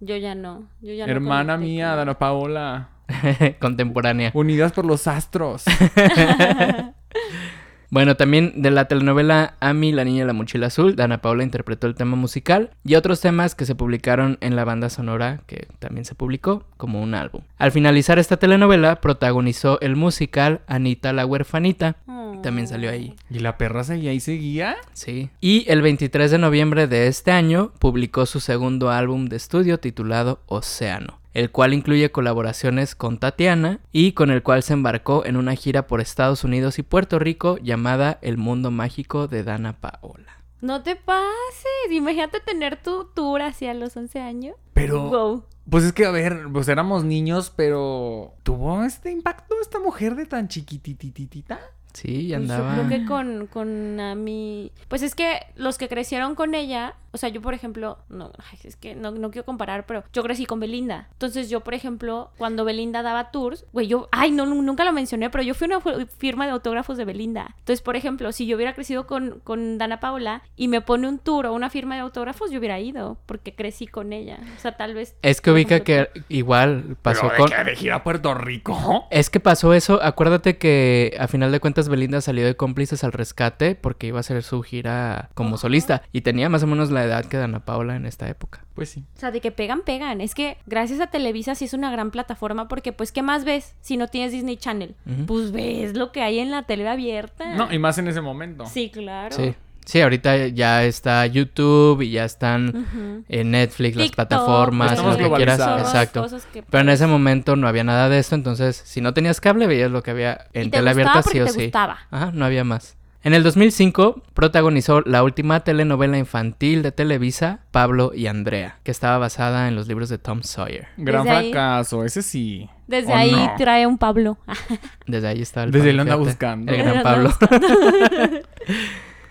Yo 0.00 0.16
ya 0.16 0.34
no, 0.34 0.64
yo 0.82 0.92
ya 0.92 1.06
no 1.06 1.12
Hermana 1.12 1.56
mía, 1.56 1.88
con- 1.88 1.96
Dana 1.96 2.18
Paola. 2.18 2.88
Contemporánea. 3.60 4.30
Unidas 4.34 4.72
por 4.72 4.84
los 4.84 5.06
astros. 5.06 5.64
Bueno, 7.90 8.16
también 8.16 8.52
de 8.60 8.70
la 8.70 8.86
telenovela 8.86 9.54
Ami, 9.60 9.92
la 9.92 10.04
niña 10.04 10.20
de 10.20 10.26
la 10.26 10.32
mochila 10.34 10.66
azul, 10.66 10.94
Dana 10.94 11.22
Paola 11.22 11.42
interpretó 11.42 11.86
el 11.86 11.94
tema 11.94 12.16
musical 12.16 12.70
y 12.84 12.96
otros 12.96 13.20
temas 13.20 13.54
que 13.54 13.64
se 13.64 13.74
publicaron 13.74 14.36
en 14.40 14.56
la 14.56 14.64
banda 14.64 14.90
sonora, 14.90 15.40
que 15.46 15.68
también 15.78 16.04
se 16.04 16.14
publicó 16.14 16.64
como 16.76 17.02
un 17.02 17.14
álbum. 17.14 17.42
Al 17.56 17.72
finalizar 17.72 18.18
esta 18.18 18.36
telenovela, 18.36 19.00
protagonizó 19.00 19.80
el 19.80 19.96
musical 19.96 20.60
Anita 20.66 21.14
la 21.14 21.24
huerfanita. 21.24 21.96
Oh. 22.06 22.40
También 22.42 22.68
salió 22.68 22.90
ahí. 22.90 23.16
y 23.30 23.40
la 23.40 23.56
perra 23.56 23.84
seguía 23.84 24.12
y 24.12 24.20
seguía. 24.20 24.76
Sí. 24.92 25.30
Y 25.40 25.64
el 25.68 25.82
23 25.82 26.30
de 26.30 26.38
noviembre 26.38 26.86
de 26.86 27.06
este 27.08 27.32
año 27.32 27.72
publicó 27.78 28.26
su 28.26 28.40
segundo 28.40 28.90
álbum 28.90 29.26
de 29.26 29.36
estudio 29.36 29.78
titulado 29.78 30.40
Océano, 30.46 31.18
el 31.38 31.50
cual 31.50 31.72
incluye 31.74 32.10
colaboraciones 32.10 32.94
con 32.94 33.18
Tatiana 33.18 33.78
y 33.92 34.12
con 34.12 34.30
el 34.30 34.42
cual 34.42 34.62
se 34.62 34.72
embarcó 34.72 35.24
en 35.24 35.36
una 35.36 35.54
gira 35.54 35.86
por 35.86 36.00
Estados 36.00 36.42
Unidos 36.42 36.78
y 36.78 36.82
Puerto 36.82 37.18
Rico 37.18 37.58
llamada 37.58 38.18
El 38.22 38.38
Mundo 38.38 38.70
Mágico 38.70 39.28
de 39.28 39.44
Dana 39.44 39.74
Paola. 39.80 40.32
No 40.60 40.82
te 40.82 40.96
pases, 40.96 41.92
imagínate 41.92 42.40
tener 42.40 42.82
tu 42.82 43.04
tour 43.14 43.42
hacia 43.42 43.72
los 43.74 43.96
11 43.96 44.18
años. 44.20 44.56
Pero, 44.74 45.08
Wow. 45.08 45.44
pues 45.70 45.84
es 45.84 45.92
que, 45.92 46.04
a 46.06 46.10
ver, 46.10 46.46
pues 46.52 46.66
éramos 46.68 47.04
niños, 47.04 47.52
pero 47.54 48.34
¿tuvo 48.42 48.82
este 48.82 49.12
impacto 49.12 49.54
esta 49.62 49.78
mujer 49.78 50.16
de 50.16 50.26
tan 50.26 50.48
chiquitititita? 50.48 51.60
Sí, 51.92 52.26
y 52.26 52.28
Pues 52.28 52.36
andaba. 52.40 52.76
Yo 52.76 52.86
creo 52.86 52.98
que 53.00 53.06
con, 53.06 53.46
con 53.46 54.00
a 54.00 54.14
mí. 54.14 54.72
Pues 54.88 55.02
es 55.02 55.14
que 55.14 55.38
los 55.56 55.78
que 55.78 55.88
crecieron 55.88 56.34
con 56.34 56.54
ella, 56.54 56.94
o 57.12 57.18
sea, 57.18 57.28
yo 57.28 57.40
por 57.40 57.54
ejemplo, 57.54 57.98
no, 58.08 58.30
es 58.64 58.76
que 58.76 58.94
no, 58.94 59.10
no 59.10 59.30
quiero 59.30 59.44
comparar, 59.44 59.86
pero 59.86 60.04
yo 60.12 60.22
crecí 60.22 60.46
con 60.46 60.60
Belinda. 60.60 61.08
Entonces 61.12 61.48
yo, 61.50 61.60
por 61.60 61.74
ejemplo, 61.74 62.30
cuando 62.38 62.64
Belinda 62.64 63.02
daba 63.02 63.30
tours, 63.30 63.66
güey, 63.72 63.86
yo, 63.86 64.08
ay, 64.12 64.30
no, 64.30 64.46
nu- 64.46 64.62
nunca 64.62 64.84
lo 64.84 64.92
mencioné, 64.92 65.30
pero 65.30 65.42
yo 65.44 65.54
fui 65.54 65.70
a 65.72 65.78
una 65.78 66.06
firma 66.18 66.46
de 66.46 66.52
autógrafos 66.52 66.96
de 66.98 67.04
Belinda. 67.04 67.54
Entonces, 67.58 67.82
por 67.82 67.96
ejemplo, 67.96 68.32
si 68.32 68.46
yo 68.46 68.56
hubiera 68.56 68.74
crecido 68.74 69.06
con, 69.06 69.40
con 69.44 69.78
Dana 69.78 70.00
Paola 70.00 70.42
y 70.56 70.68
me 70.68 70.80
pone 70.80 71.08
un 71.08 71.18
tour 71.18 71.46
o 71.46 71.52
una 71.54 71.70
firma 71.70 71.94
de 71.94 72.02
autógrafos, 72.02 72.50
yo 72.50 72.58
hubiera 72.58 72.78
ido, 72.80 73.18
porque 73.26 73.54
crecí 73.54 73.86
con 73.86 74.12
ella. 74.12 74.38
O 74.56 74.60
sea, 74.60 74.76
tal 74.76 74.94
vez. 74.94 75.16
Es 75.22 75.40
que 75.40 75.50
ubica 75.50 75.80
que 75.80 76.08
igual 76.28 76.96
pasó 77.02 77.22
¿Pero 77.22 77.32
de 77.32 77.38
con. 77.38 77.48
qué? 77.50 77.64
¿De 77.70 77.76
gira 77.76 77.96
a 77.96 78.02
Puerto 78.04 78.34
Rico? 78.34 79.06
Es 79.10 79.30
que 79.30 79.40
pasó 79.40 79.74
eso. 79.74 80.00
Acuérdate 80.02 80.58
que 80.58 81.16
a 81.18 81.28
final 81.28 81.52
de 81.52 81.60
cuentas 81.60 81.88
Belinda 81.88 82.20
salió 82.20 82.44
de 82.44 82.54
cómplices 82.56 83.04
al 83.04 83.12
rescate 83.12 83.74
porque 83.74 84.06
iba 84.08 84.18
a 84.18 84.20
hacer 84.20 84.42
su 84.42 84.62
gira 84.62 85.30
como 85.34 85.56
solista 85.56 86.02
y 86.12 86.20
tenía 86.22 86.48
más 86.48 86.62
o 86.62 86.66
menos 86.66 86.90
la 86.90 87.02
edad 87.08 87.24
que 87.24 87.36
Dana 87.36 87.60
Paola 87.60 87.96
en 87.96 88.06
esta 88.06 88.28
época. 88.28 88.64
Pues 88.74 88.90
sí. 88.90 89.04
O 89.16 89.20
sea, 89.20 89.30
de 89.30 89.40
que 89.40 89.50
pegan, 89.50 89.82
pegan. 89.82 90.20
Es 90.20 90.34
que 90.34 90.56
gracias 90.66 91.00
a 91.00 91.08
Televisa 91.08 91.54
sí 91.54 91.64
es 91.64 91.74
una 91.74 91.90
gran 91.90 92.10
plataforma 92.10 92.68
porque, 92.68 92.92
pues, 92.92 93.12
¿qué 93.12 93.22
más 93.22 93.44
ves 93.44 93.74
si 93.80 93.96
no 93.96 94.08
tienes 94.08 94.32
Disney 94.32 94.56
Channel? 94.56 94.94
Pues 95.26 95.50
ves 95.52 95.96
lo 95.96 96.12
que 96.12 96.22
hay 96.22 96.38
en 96.38 96.50
la 96.50 96.62
tele 96.62 96.88
abierta. 96.88 97.54
No, 97.54 97.72
y 97.72 97.78
más 97.78 97.98
en 97.98 98.08
ese 98.08 98.20
momento. 98.20 98.66
Sí, 98.66 98.90
claro. 98.90 99.34
Sí. 99.34 99.54
Sí, 99.88 100.02
ahorita 100.02 100.48
ya 100.48 100.84
está 100.84 101.24
YouTube 101.24 102.02
y 102.02 102.10
ya 102.10 102.26
están 102.26 102.68
Ujú. 102.76 103.24
en 103.26 103.50
Netflix, 103.52 103.96
las 103.96 104.10
plataformas, 104.10 105.02
lo 105.02 105.16
que 105.16 105.30
quieras. 105.36 105.60
Exacto. 105.80 106.20
Cosas 106.20 106.44
que, 106.52 106.62
Pero 106.62 106.82
en 106.82 106.90
ese 106.90 107.06
momento 107.06 107.56
no 107.56 107.66
había 107.66 107.84
nada 107.84 108.10
de 108.10 108.18
esto, 108.18 108.34
entonces 108.34 108.76
si 108.76 109.00
no 109.00 109.14
tenías 109.14 109.40
cable 109.40 109.66
veías 109.66 109.90
lo 109.90 110.02
que 110.02 110.10
había 110.10 110.46
y 110.52 110.58
en 110.58 110.70
te 110.70 110.76
tele 110.76 110.90
abierta 110.90 111.22
sí 111.22 111.40
o 111.40 111.46
te 111.46 111.52
sí. 111.52 111.62
gustaba. 111.62 112.00
Ajá, 112.10 112.32
no 112.34 112.44
había 112.44 112.64
más. 112.64 112.97
En 113.24 113.34
el 113.34 113.42
2005 113.42 114.22
protagonizó 114.32 115.00
la 115.00 115.22
última 115.24 115.60
telenovela 115.60 116.18
infantil 116.18 116.82
de 116.82 116.92
Televisa, 116.92 117.60
Pablo 117.72 118.12
y 118.14 118.28
Andrea, 118.28 118.78
que 118.84 118.92
estaba 118.92 119.18
basada 119.18 119.66
en 119.68 119.74
los 119.74 119.88
libros 119.88 120.08
de 120.08 120.18
Tom 120.18 120.42
Sawyer. 120.42 120.86
Gran 120.96 121.24
Desde 121.24 121.36
ahí- 121.36 121.50
fracaso, 121.52 122.04
ese 122.04 122.22
sí. 122.22 122.70
Desde 122.86 123.12
¿O 123.12 123.16
ahí 123.16 123.32
no? 123.32 123.54
trae 123.58 123.86
un 123.86 123.98
Pablo. 123.98 124.38
Desde 125.06 125.26
ahí 125.28 125.42
estaba 125.42 125.64
el 125.66 125.72
Desde 125.72 125.90
ahí 125.90 125.96
Pablo, 125.96 126.04
lo 126.04 126.12
anda 126.12 126.24
fíjate, 126.24 126.46
buscando. 126.46 126.72
El 126.72 126.82
gran 126.84 127.02
Pablo. 127.02 127.30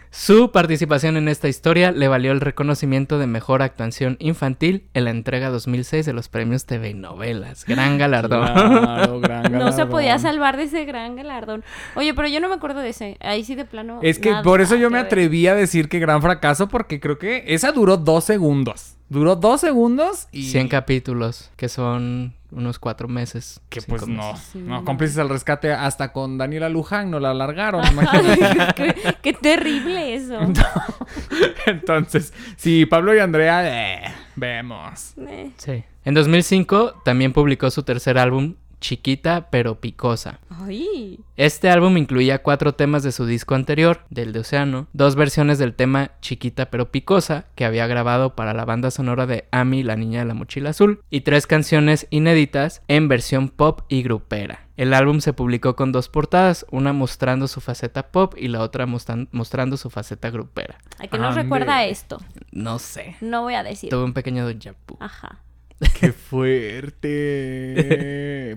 Su 0.09 0.51
participación 0.51 1.17
en 1.17 1.27
esta 1.27 1.47
historia 1.47 1.91
le 1.91 2.07
valió 2.07 2.31
el 2.31 2.41
reconocimiento 2.41 3.19
de 3.19 3.27
mejor 3.27 3.61
actuación 3.61 4.17
infantil 4.19 4.85
en 4.93 5.03
la 5.05 5.11
entrega 5.11 5.49
2006 5.49 6.05
de 6.05 6.13
los 6.13 6.29
premios 6.29 6.65
TV 6.65 6.89
y 6.89 6.93
Novelas. 6.93 7.65
Gran 7.65 7.97
galardón. 7.99 8.47
Claro, 8.47 9.19
gran 9.19 9.51
No 9.51 9.71
se 9.71 9.85
podía 9.85 10.17
salvar 10.17 10.57
de 10.57 10.63
ese 10.63 10.85
gran 10.85 11.15
galardón. 11.15 11.63
Oye, 11.95 12.13
pero 12.13 12.27
yo 12.27 12.39
no 12.39 12.49
me 12.49 12.55
acuerdo 12.55 12.79
de 12.79 12.89
ese. 12.89 13.17
Ahí 13.19 13.43
sí 13.43 13.55
de 13.55 13.65
plano. 13.65 13.99
Es 14.01 14.19
que 14.19 14.31
nada 14.31 14.43
por 14.43 14.61
eso 14.61 14.75
yo 14.75 14.87
que 14.87 14.93
me 14.93 14.97
ver. 14.99 15.05
atreví 15.07 15.47
a 15.47 15.55
decir 15.55 15.89
que 15.89 15.99
gran 15.99 16.21
fracaso 16.21 16.67
porque 16.67 16.99
creo 16.99 17.17
que 17.17 17.43
esa 17.47 17.71
duró 17.71 17.97
dos 17.97 18.23
segundos. 18.23 18.95
Duró 19.09 19.35
dos 19.35 19.61
segundos 19.61 20.27
y... 20.31 20.43
100 20.43 20.67
capítulos, 20.67 21.49
que 21.55 21.69
son 21.69 22.33
unos 22.51 22.79
cuatro 22.79 23.07
meses. 23.07 23.59
Que 23.69 23.81
pues 23.81 24.07
no. 24.07 24.35
Sí. 24.37 24.59
no, 24.59 24.83
cómplices 24.85 25.17
al 25.17 25.29
rescate 25.29 25.71
hasta 25.73 26.11
con 26.13 26.37
Daniela 26.37 26.69
Luján 26.69 27.11
no 27.11 27.19
la 27.19 27.31
alargaron, 27.31 27.85
imagínate. 27.85 28.73
qué, 28.75 29.15
qué 29.21 29.33
terrible 29.33 30.15
eso. 30.15 30.39
Entonces, 31.65 32.33
sí, 32.55 32.85
Pablo 32.85 33.15
y 33.15 33.19
Andrea, 33.19 33.95
eh, 33.95 34.13
vemos. 34.35 35.13
Eh, 35.17 35.51
Sí. 35.57 35.83
En 36.05 36.13
2005 36.13 37.01
también 37.03 37.33
publicó 37.33 37.69
su 37.69 37.83
tercer 37.83 38.17
álbum 38.17 38.55
Chiquita 38.79 39.49
pero 39.49 39.79
Picosa. 39.79 40.39
Ay. 40.49 41.19
Este 41.35 41.69
álbum 41.69 41.97
incluía 41.97 42.41
cuatro 42.43 42.73
temas 42.73 43.03
de 43.03 43.11
su 43.11 43.25
disco 43.25 43.55
anterior, 43.55 44.01
del 44.09 44.33
de 44.33 44.39
Océano, 44.39 44.87
dos 44.93 45.15
versiones 45.15 45.57
del 45.59 45.73
tema 45.73 46.11
Chiquita 46.21 46.69
pero 46.69 46.91
Picosa, 46.91 47.45
que 47.55 47.65
había 47.65 47.87
grabado 47.87 48.35
para 48.35 48.53
la 48.53 48.65
banda 48.65 48.91
sonora 48.91 49.25
de 49.25 49.47
Amy, 49.51 49.83
la 49.83 49.95
niña 49.95 50.19
de 50.19 50.25
la 50.25 50.33
mochila 50.33 50.69
azul, 50.71 51.01
y 51.09 51.21
tres 51.21 51.47
canciones 51.47 52.07
inéditas 52.09 52.81
en 52.87 53.07
versión 53.07 53.49
pop 53.49 53.81
y 53.89 54.03
grupera. 54.03 54.65
El 54.77 54.93
álbum 54.93 55.21
se 55.21 55.33
publicó 55.33 55.75
con 55.75 55.91
dos 55.91 56.07
portadas, 56.07 56.65
una 56.69 56.93
mostrando 56.93 57.47
su 57.47 57.61
faceta 57.61 58.11
pop 58.11 58.35
y 58.37 58.47
la 58.47 58.61
otra 58.61 58.85
mostran- 58.85 59.27
mostrando 59.31 59.75
su 59.75 59.89
faceta 59.89 60.29
grupera. 60.29 60.77
¿A 60.99 61.07
qué 61.07 61.17
nos 61.17 61.29
Ande. 61.29 61.41
recuerda 61.43 61.83
esto? 61.85 62.19
No 62.51 62.77
sé. 62.77 63.15
No 63.21 63.41
voy 63.41 63.55
a 63.55 63.63
decir. 63.63 63.89
Tuve 63.89 64.03
un 64.03 64.13
pequeño 64.13 64.47
déjà 64.47 64.75
vu. 64.87 64.97
Ajá. 64.99 65.39
¡Qué 65.99 66.11
fuerte! 66.11 67.75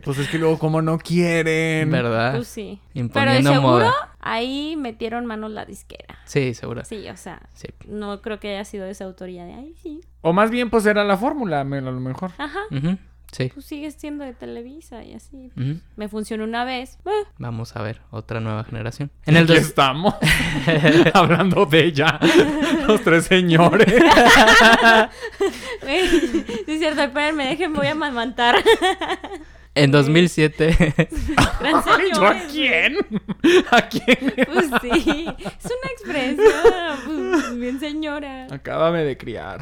pues 0.05 0.19
es 0.19 0.29
que 0.29 0.39
luego, 0.39 0.59
como 0.59 0.83
no 0.83 0.99
quieren. 0.99 1.91
¿Verdad? 1.91 2.37
Tú 2.37 2.45
sí. 2.45 2.81
Pero 2.93 2.95
de 2.95 3.01
Imponiendo 3.01 3.51
seguro 3.53 3.73
moda. 3.73 3.93
ahí 4.21 4.77
metieron 4.77 5.27
manos 5.27 5.51
la 5.51 5.65
disquera. 5.67 6.19
Sí, 6.25 6.55
seguro. 6.55 6.85
Sí, 6.85 7.09
o 7.09 7.17
sea, 7.17 7.43
Sí. 7.53 7.69
no 7.87 8.21
creo 8.23 8.41
que 8.41 8.51
haya 8.51 8.65
sido 8.65 8.85
de 8.87 8.93
esa 8.93 9.05
autoría 9.05 9.45
de 9.45 9.55
ahí, 9.55 9.75
sí. 9.83 10.01
O 10.23 10.33
más 10.33 10.51
bien, 10.51 10.71
pues 10.71 10.87
era 10.87 11.05
la 11.05 11.17
fórmula, 11.17 11.61
a 11.61 11.65
lo 11.65 12.01
mejor. 12.01 12.31
Ajá. 12.39 12.61
Ujú, 12.71 12.97
Sí. 13.33 13.51
Pues 13.55 13.65
sigues 13.67 13.95
siendo 13.95 14.25
de 14.25 14.33
Televisa 14.35 15.05
y 15.05 15.15
así. 15.15 15.53
Me 15.97 16.09
funcionó 16.09 16.45
una 16.45 16.65
vez. 16.65 16.99
Eh, 17.07 17.11
Vamos 17.39 17.77
a 17.77 17.83
ver, 17.83 18.01
otra 18.11 18.41
nueva 18.41 18.65
generación. 18.65 19.11
En 19.25 19.37
el 19.37 19.45
Aquí 19.45 19.55
dos- 19.55 19.63
estamos. 19.69 20.15
Hablando 21.15 21.65
de 21.67 21.85
ella. 21.85 22.19
Los 22.89 23.03
tres 23.03 23.27
señores. 23.27 23.87
sí 25.87 26.65
es 26.67 26.79
cierto, 26.79 27.03
espérenme, 27.03 27.47
déjenme, 27.47 27.77
voy 27.79 27.87
a 27.87 27.93
amamantar. 27.93 28.57
en 29.75 29.91
2007 29.93 31.09
Gran 31.61 31.83
Ay, 31.87 32.09
¿yo 32.15 32.27
a 32.27 32.35
quién? 32.51 32.97
¿A 33.71 33.83
quién? 33.89 34.35
Pues 34.53 34.71
sí, 34.83 35.27
es 35.29 35.65
una 35.65 35.91
expresión, 35.93 36.99
pues, 37.07 37.59
bien 37.59 37.79
señora. 37.81 38.47
Acábame 38.51 39.05
de 39.05 39.17
criar. 39.17 39.61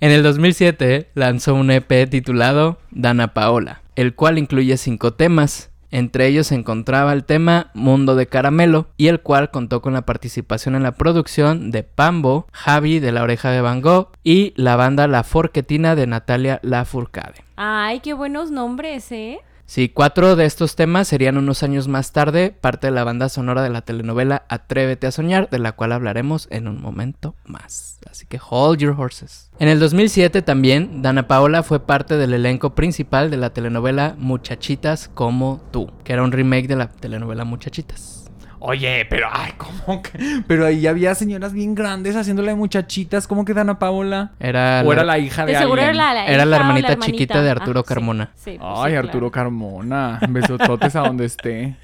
En 0.00 0.12
el 0.12 0.22
2007 0.22 1.10
lanzó 1.14 1.56
un 1.56 1.72
EP 1.72 2.08
titulado 2.08 2.78
Dana 2.92 3.34
Paola, 3.34 3.82
el 3.96 4.14
cual 4.14 4.38
incluye 4.38 4.76
cinco 4.76 5.14
temas. 5.14 5.72
Entre 5.90 6.28
ellos 6.28 6.46
se 6.46 6.54
encontraba 6.54 7.12
el 7.12 7.24
tema 7.24 7.72
Mundo 7.74 8.14
de 8.14 8.28
Caramelo, 8.28 8.86
y 8.96 9.08
el 9.08 9.20
cual 9.20 9.50
contó 9.50 9.82
con 9.82 9.94
la 9.94 10.02
participación 10.02 10.76
en 10.76 10.84
la 10.84 10.92
producción 10.92 11.72
de 11.72 11.82
Pambo, 11.82 12.46
Javi 12.52 13.00
de 13.00 13.10
la 13.10 13.24
Oreja 13.24 13.50
de 13.50 13.60
Van 13.60 13.80
Gogh 13.80 14.10
y 14.22 14.52
la 14.54 14.76
banda 14.76 15.08
La 15.08 15.24
Forquetina 15.24 15.96
de 15.96 16.06
Natalia 16.06 16.60
Lafourcade. 16.62 17.42
Ay, 17.56 17.98
qué 17.98 18.12
buenos 18.12 18.52
nombres, 18.52 19.10
¿eh? 19.10 19.40
Sí, 19.68 19.90
cuatro 19.90 20.34
de 20.34 20.46
estos 20.46 20.76
temas 20.76 21.08
serían 21.08 21.36
unos 21.36 21.62
años 21.62 21.88
más 21.88 22.12
tarde 22.12 22.56
parte 22.58 22.86
de 22.86 22.90
la 22.90 23.04
banda 23.04 23.28
sonora 23.28 23.62
de 23.62 23.68
la 23.68 23.82
telenovela 23.82 24.46
Atrévete 24.48 25.06
a 25.06 25.12
soñar, 25.12 25.50
de 25.50 25.58
la 25.58 25.72
cual 25.72 25.92
hablaremos 25.92 26.48
en 26.50 26.68
un 26.68 26.80
momento 26.80 27.34
más. 27.44 27.98
Así 28.10 28.24
que 28.24 28.40
hold 28.40 28.78
your 28.78 28.98
horses. 28.98 29.50
En 29.58 29.68
el 29.68 29.78
2007 29.78 30.40
también, 30.40 31.02
Dana 31.02 31.28
Paola 31.28 31.62
fue 31.62 31.80
parte 31.80 32.16
del 32.16 32.32
elenco 32.32 32.74
principal 32.74 33.30
de 33.30 33.36
la 33.36 33.50
telenovela 33.50 34.16
Muchachitas 34.16 35.10
como 35.12 35.60
tú, 35.70 35.92
que 36.02 36.14
era 36.14 36.22
un 36.22 36.32
remake 36.32 36.66
de 36.66 36.76
la 36.76 36.88
telenovela 36.88 37.44
Muchachitas. 37.44 38.27
Oye, 38.60 39.06
pero, 39.08 39.28
ay, 39.32 39.52
¿cómo 39.56 40.02
que? 40.02 40.10
Pero 40.46 40.66
ahí 40.66 40.86
había 40.86 41.14
señoras 41.14 41.52
bien 41.52 41.74
grandes 41.74 42.16
haciéndole 42.16 42.54
muchachitas. 42.54 43.26
¿Cómo 43.26 43.44
que 43.44 43.54
Dana 43.54 43.78
Paola? 43.78 44.32
Era 44.40 44.82
¿O 44.84 44.88
la- 44.88 44.92
era 44.94 45.04
la 45.04 45.18
hija 45.18 45.46
de, 45.46 45.52
De 45.52 45.58
seguro 45.58 45.80
era 45.80 45.90
alguien? 45.90 46.04
la, 46.06 46.14
la 46.14 46.26
Era 46.26 46.44
la 46.44 46.56
hermanita 46.56 46.96
chiquita 46.98 47.42
de 47.42 47.50
Arturo 47.50 47.80
Ah, 47.80 47.84
Carmona. 47.86 48.30
sí, 48.34 48.56
pues 48.58 48.72
Ay, 48.76 48.92
sí, 48.92 48.96
Arturo 48.96 49.30
claro. 49.30 49.48
Carmona. 49.50 50.20
Besototes 50.28 50.96
a 50.96 51.00
donde 51.00 51.24
esté. 51.26 51.76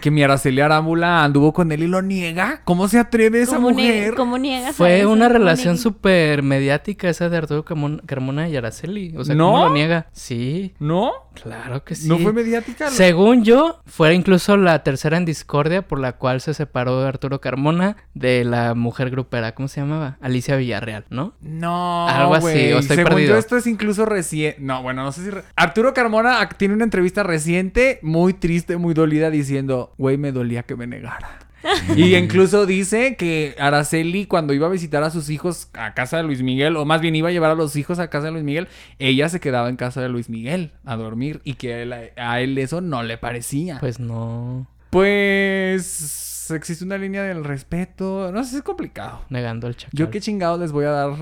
Que 0.00 0.10
mi 0.10 0.22
Araceli 0.22 0.60
Arámbula 0.60 1.24
anduvo 1.24 1.52
con 1.52 1.72
él 1.72 1.82
y 1.82 1.86
lo 1.86 2.02
niega. 2.02 2.60
¿Cómo 2.64 2.88
se 2.88 2.98
atreve 2.98 3.42
esa 3.42 3.56
¿Cómo, 3.56 3.70
ne- 3.70 3.74
mujer? 3.82 4.14
cómo 4.14 4.38
niegas 4.38 4.70
a 4.70 4.72
Fue 4.74 5.00
eso? 5.00 5.10
una 5.10 5.26
¿Cómo 5.26 5.38
relación 5.38 5.78
súper 5.78 6.42
mediática 6.42 7.08
esa 7.08 7.28
de 7.28 7.36
Arturo 7.38 7.64
Carmona, 7.64 8.02
Carmona 8.06 8.48
y 8.48 8.56
Araceli. 8.56 9.14
O 9.16 9.24
sea, 9.24 9.34
¿No? 9.34 9.52
¿cómo 9.52 9.64
lo 9.68 9.74
niega? 9.74 10.06
Sí, 10.12 10.74
¿No? 10.78 11.12
claro 11.34 11.84
que 11.84 11.94
sí. 11.94 12.08
¿No 12.08 12.18
fue 12.18 12.32
mediática? 12.32 12.88
Según 12.90 13.44
yo, 13.44 13.80
fue 13.86 14.14
incluso 14.14 14.56
la 14.56 14.82
tercera 14.82 15.16
en 15.16 15.24
discordia 15.24 15.82
por 15.82 15.98
la 16.00 16.09
cual 16.12 16.40
se 16.40 16.54
separó 16.54 17.00
Arturo 17.06 17.40
Carmona 17.40 17.96
de 18.14 18.44
la 18.44 18.74
mujer 18.74 19.10
grupera. 19.10 19.54
¿Cómo 19.54 19.68
se 19.68 19.80
llamaba? 19.80 20.16
Alicia 20.20 20.56
Villarreal, 20.56 21.04
¿no? 21.10 21.34
No, 21.40 22.08
Algo 22.08 22.34
así, 22.34 22.42
güey. 22.44 22.72
o 22.72 22.78
estoy 22.78 22.96
Según 22.96 23.10
perdido. 23.12 23.34
yo, 23.34 23.38
esto 23.38 23.56
es 23.56 23.66
incluso 23.66 24.04
reciente. 24.06 24.60
No, 24.60 24.82
bueno, 24.82 25.02
no 25.04 25.12
sé 25.12 25.24
si... 25.24 25.30
re- 25.30 25.42
Arturo 25.56 25.94
Carmona 25.94 26.48
tiene 26.56 26.74
una 26.74 26.84
entrevista 26.84 27.22
reciente, 27.22 27.98
muy 28.02 28.34
triste, 28.34 28.76
muy 28.76 28.94
dolida, 28.94 29.30
diciendo, 29.30 29.94
güey, 29.98 30.16
me 30.18 30.32
dolía 30.32 30.62
que 30.62 30.76
me 30.76 30.86
negara. 30.86 31.38
y 31.94 32.16
incluso 32.16 32.64
dice 32.64 33.16
que 33.16 33.54
Araceli, 33.58 34.24
cuando 34.24 34.54
iba 34.54 34.66
a 34.66 34.70
visitar 34.70 35.02
a 35.02 35.10
sus 35.10 35.28
hijos 35.28 35.68
a 35.74 35.92
casa 35.92 36.16
de 36.16 36.22
Luis 36.22 36.40
Miguel, 36.40 36.74
o 36.76 36.86
más 36.86 37.02
bien 37.02 37.14
iba 37.14 37.28
a 37.28 37.32
llevar 37.32 37.50
a 37.50 37.54
los 37.54 37.76
hijos 37.76 37.98
a 37.98 38.08
casa 38.08 38.26
de 38.28 38.32
Luis 38.32 38.44
Miguel, 38.44 38.68
ella 38.98 39.28
se 39.28 39.40
quedaba 39.40 39.68
en 39.68 39.76
casa 39.76 40.00
de 40.00 40.08
Luis 40.08 40.30
Miguel 40.30 40.72
a 40.86 40.96
dormir 40.96 41.42
y 41.44 41.54
que 41.54 41.74
a 41.74 41.82
él, 41.82 41.92
a 42.16 42.40
él 42.40 42.56
eso 42.56 42.80
no 42.80 43.02
le 43.02 43.18
parecía. 43.18 43.76
Pues 43.78 44.00
no. 44.00 44.68
Pues 44.90 46.50
existe 46.54 46.84
una 46.84 46.98
línea 46.98 47.22
del 47.22 47.44
respeto. 47.44 48.30
No 48.32 48.44
sé, 48.44 48.58
es 48.58 48.62
complicado. 48.62 49.22
Negando 49.28 49.66
el 49.66 49.76
chacal. 49.76 49.96
Yo 49.96 50.10
qué 50.10 50.20
chingados 50.20 50.58
les 50.60 50.72
voy 50.72 50.84
a 50.84 50.90
dar 50.90 51.12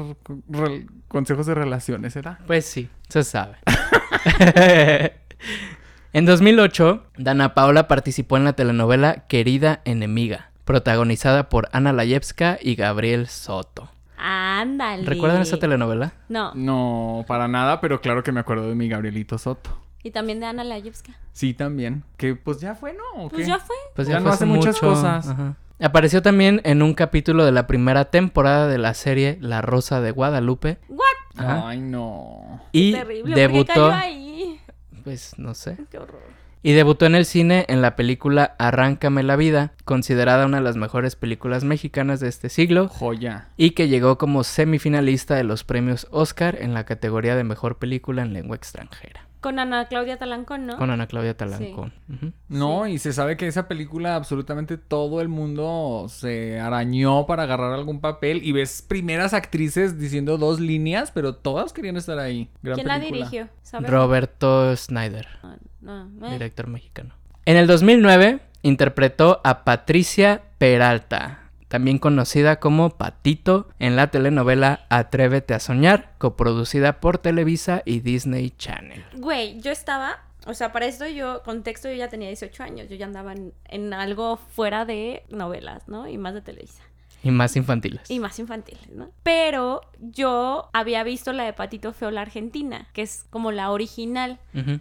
consejos 1.08 1.46
de 1.46 1.54
relaciones, 1.54 2.12
¿será? 2.12 2.38
Pues 2.46 2.64
sí, 2.64 2.88
se 3.08 3.24
sabe. 3.24 3.56
en 6.12 6.24
2008, 6.24 7.04
Dana 7.18 7.54
Paola 7.54 7.88
participó 7.88 8.36
en 8.36 8.44
la 8.44 8.54
telenovela 8.54 9.26
Querida 9.28 9.80
Enemiga, 9.84 10.50
protagonizada 10.64 11.48
por 11.48 11.68
Ana 11.72 11.92
Layevska 11.92 12.58
y 12.60 12.74
Gabriel 12.74 13.26
Soto. 13.28 13.90
Ándale. 14.16 15.04
¿Recuerdan 15.04 15.42
esa 15.42 15.58
telenovela? 15.58 16.12
No. 16.28 16.52
No, 16.54 17.24
para 17.28 17.46
nada, 17.46 17.80
pero 17.80 18.00
claro 18.00 18.22
que 18.24 18.32
me 18.32 18.40
acuerdo 18.40 18.68
de 18.68 18.74
mi 18.74 18.88
Gabrielito 18.88 19.38
Soto. 19.38 19.78
Y 20.02 20.10
también 20.12 20.40
de 20.40 20.46
Ana 20.46 20.64
Layevska. 20.64 21.12
Sí, 21.32 21.54
también. 21.54 22.04
Que 22.16 22.34
pues 22.34 22.60
ya 22.60 22.74
fue, 22.74 22.94
¿no? 22.94 23.24
¿O 23.24 23.28
Pues 23.28 23.42
qué? 23.42 23.48
ya 23.48 23.58
fue. 23.58 23.76
Pues 23.96 24.08
Ya 24.08 24.14
ya, 24.14 24.18
no 24.20 24.26
fue 24.26 24.34
hace 24.34 24.46
muchas 24.46 24.76
mucho. 24.76 24.86
cosas. 24.94 25.28
Ajá. 25.28 25.56
Apareció 25.80 26.22
también 26.22 26.60
en 26.64 26.82
un 26.82 26.94
capítulo 26.94 27.44
de 27.44 27.52
la 27.52 27.66
primera 27.66 28.06
temporada 28.06 28.66
de 28.68 28.78
la 28.78 28.94
serie 28.94 29.38
La 29.40 29.60
Rosa 29.62 30.00
de 30.00 30.10
Guadalupe. 30.10 30.78
¿What? 30.88 31.04
Ajá. 31.36 31.68
Ay, 31.68 31.80
no. 31.80 32.60
Y 32.72 32.92
Terrible. 32.92 33.22
¿Por 33.22 33.34
qué 33.34 33.40
debutó, 33.40 33.72
cayó 33.90 33.92
ahí? 33.92 34.60
pues 35.04 35.38
no 35.38 35.54
sé, 35.54 35.76
Qué 35.90 35.98
horror. 35.98 36.20
y 36.64 36.72
debutó 36.72 37.06
en 37.06 37.14
el 37.14 37.24
cine 37.24 37.64
en 37.68 37.80
la 37.80 37.94
película 37.94 38.56
Arráncame 38.58 39.22
la 39.22 39.36
vida, 39.36 39.72
considerada 39.84 40.46
una 40.46 40.56
de 40.58 40.64
las 40.64 40.76
mejores 40.76 41.14
películas 41.14 41.62
mexicanas 41.64 42.18
de 42.20 42.28
este 42.28 42.48
siglo, 42.48 42.88
Joya. 42.88 43.48
y 43.56 43.70
que 43.70 43.86
llegó 43.88 44.18
como 44.18 44.42
semifinalista 44.44 45.36
de 45.36 45.44
los 45.44 45.62
premios 45.64 46.08
Oscar 46.10 46.58
en 46.60 46.74
la 46.74 46.84
categoría 46.84 47.36
de 47.36 47.44
mejor 47.44 47.78
película 47.78 48.22
en 48.22 48.32
lengua 48.32 48.56
extranjera, 48.56 49.27
Con 49.40 49.58
Ana 49.58 49.86
Claudia 49.86 50.16
Talancón, 50.16 50.66
¿no? 50.66 50.76
con 50.76 50.90
Ana 50.90 51.06
Claudia 51.06 51.36
Talancón. 51.36 51.92
No, 52.48 52.86
y 52.86 52.98
se 52.98 53.12
sabe 53.12 53.36
que 53.36 53.46
esa 53.46 53.68
película 53.68 54.16
absolutamente 54.16 54.78
todo 54.78 55.20
el 55.20 55.28
mundo 55.28 56.06
se 56.08 56.58
arañó 56.58 57.26
para 57.26 57.44
agarrar 57.44 57.72
algún 57.72 58.00
papel 58.00 58.40
y 58.42 58.52
ves 58.52 58.82
primeras 58.82 59.34
actrices 59.34 59.98
diciendo 59.98 60.38
dos 60.38 60.58
líneas, 60.58 61.12
pero 61.12 61.36
todas 61.36 61.72
querían 61.72 61.96
estar 61.96 62.18
ahí. 62.18 62.50
Gran 62.62 62.76
¿Quién 62.76 62.88
la 62.88 62.98
dirigió? 62.98 63.48
¿Sabes? 63.62 63.90
Roberto 63.90 64.76
Snyder. 64.76 65.28
No, 65.80 66.06
no, 66.06 66.28
eh. 66.28 66.32
director 66.32 66.66
mexicano. 66.66 67.14
En 67.44 67.56
el 67.56 67.66
2009 67.66 68.40
interpretó 68.62 69.40
a 69.44 69.64
Patricia 69.64 70.42
Peralta, 70.58 71.47
también 71.68 71.98
conocida 71.98 72.60
como 72.60 72.90
Patito, 72.90 73.68
en 73.78 73.96
la 73.96 74.10
telenovela 74.10 74.86
Atrévete 74.88 75.54
a 75.54 75.60
soñar, 75.60 76.12
coproducida 76.18 77.00
por 77.00 77.18
Televisa 77.18 77.82
y 77.84 78.00
Disney 78.00 78.50
Channel. 78.50 79.04
Güey, 79.14 79.60
yo 79.60 79.70
estaba, 79.70 80.24
o 80.46 80.54
sea, 80.54 80.72
para 80.72 80.86
esto 80.86 81.06
yo, 81.06 81.42
contexto, 81.44 81.88
yo 81.88 81.94
ya 81.94 82.08
tenía 82.08 82.28
18 82.28 82.62
años, 82.62 82.88
yo 82.88 82.96
ya 82.96 83.06
andaba 83.06 83.32
en, 83.32 83.52
en 83.66 83.92
algo 83.92 84.36
fuera 84.36 84.84
de 84.84 85.22
novelas, 85.28 85.86
¿no? 85.88 86.08
Y 86.08 86.18
más 86.18 86.34
de 86.34 86.40
Televisa. 86.40 86.82
Y 87.22 87.30
más 87.32 87.56
infantiles. 87.56 88.08
Y 88.10 88.20
más 88.20 88.38
infantiles, 88.38 88.88
¿no? 88.90 89.10
Pero 89.24 89.80
yo 89.98 90.70
había 90.72 91.02
visto 91.02 91.32
la 91.32 91.44
de 91.44 91.52
Patito 91.52 91.92
Feo, 91.92 92.10
la 92.12 92.20
argentina, 92.20 92.86
que 92.92 93.02
es 93.02 93.26
como 93.30 93.50
la 93.50 93.70
original, 93.70 94.38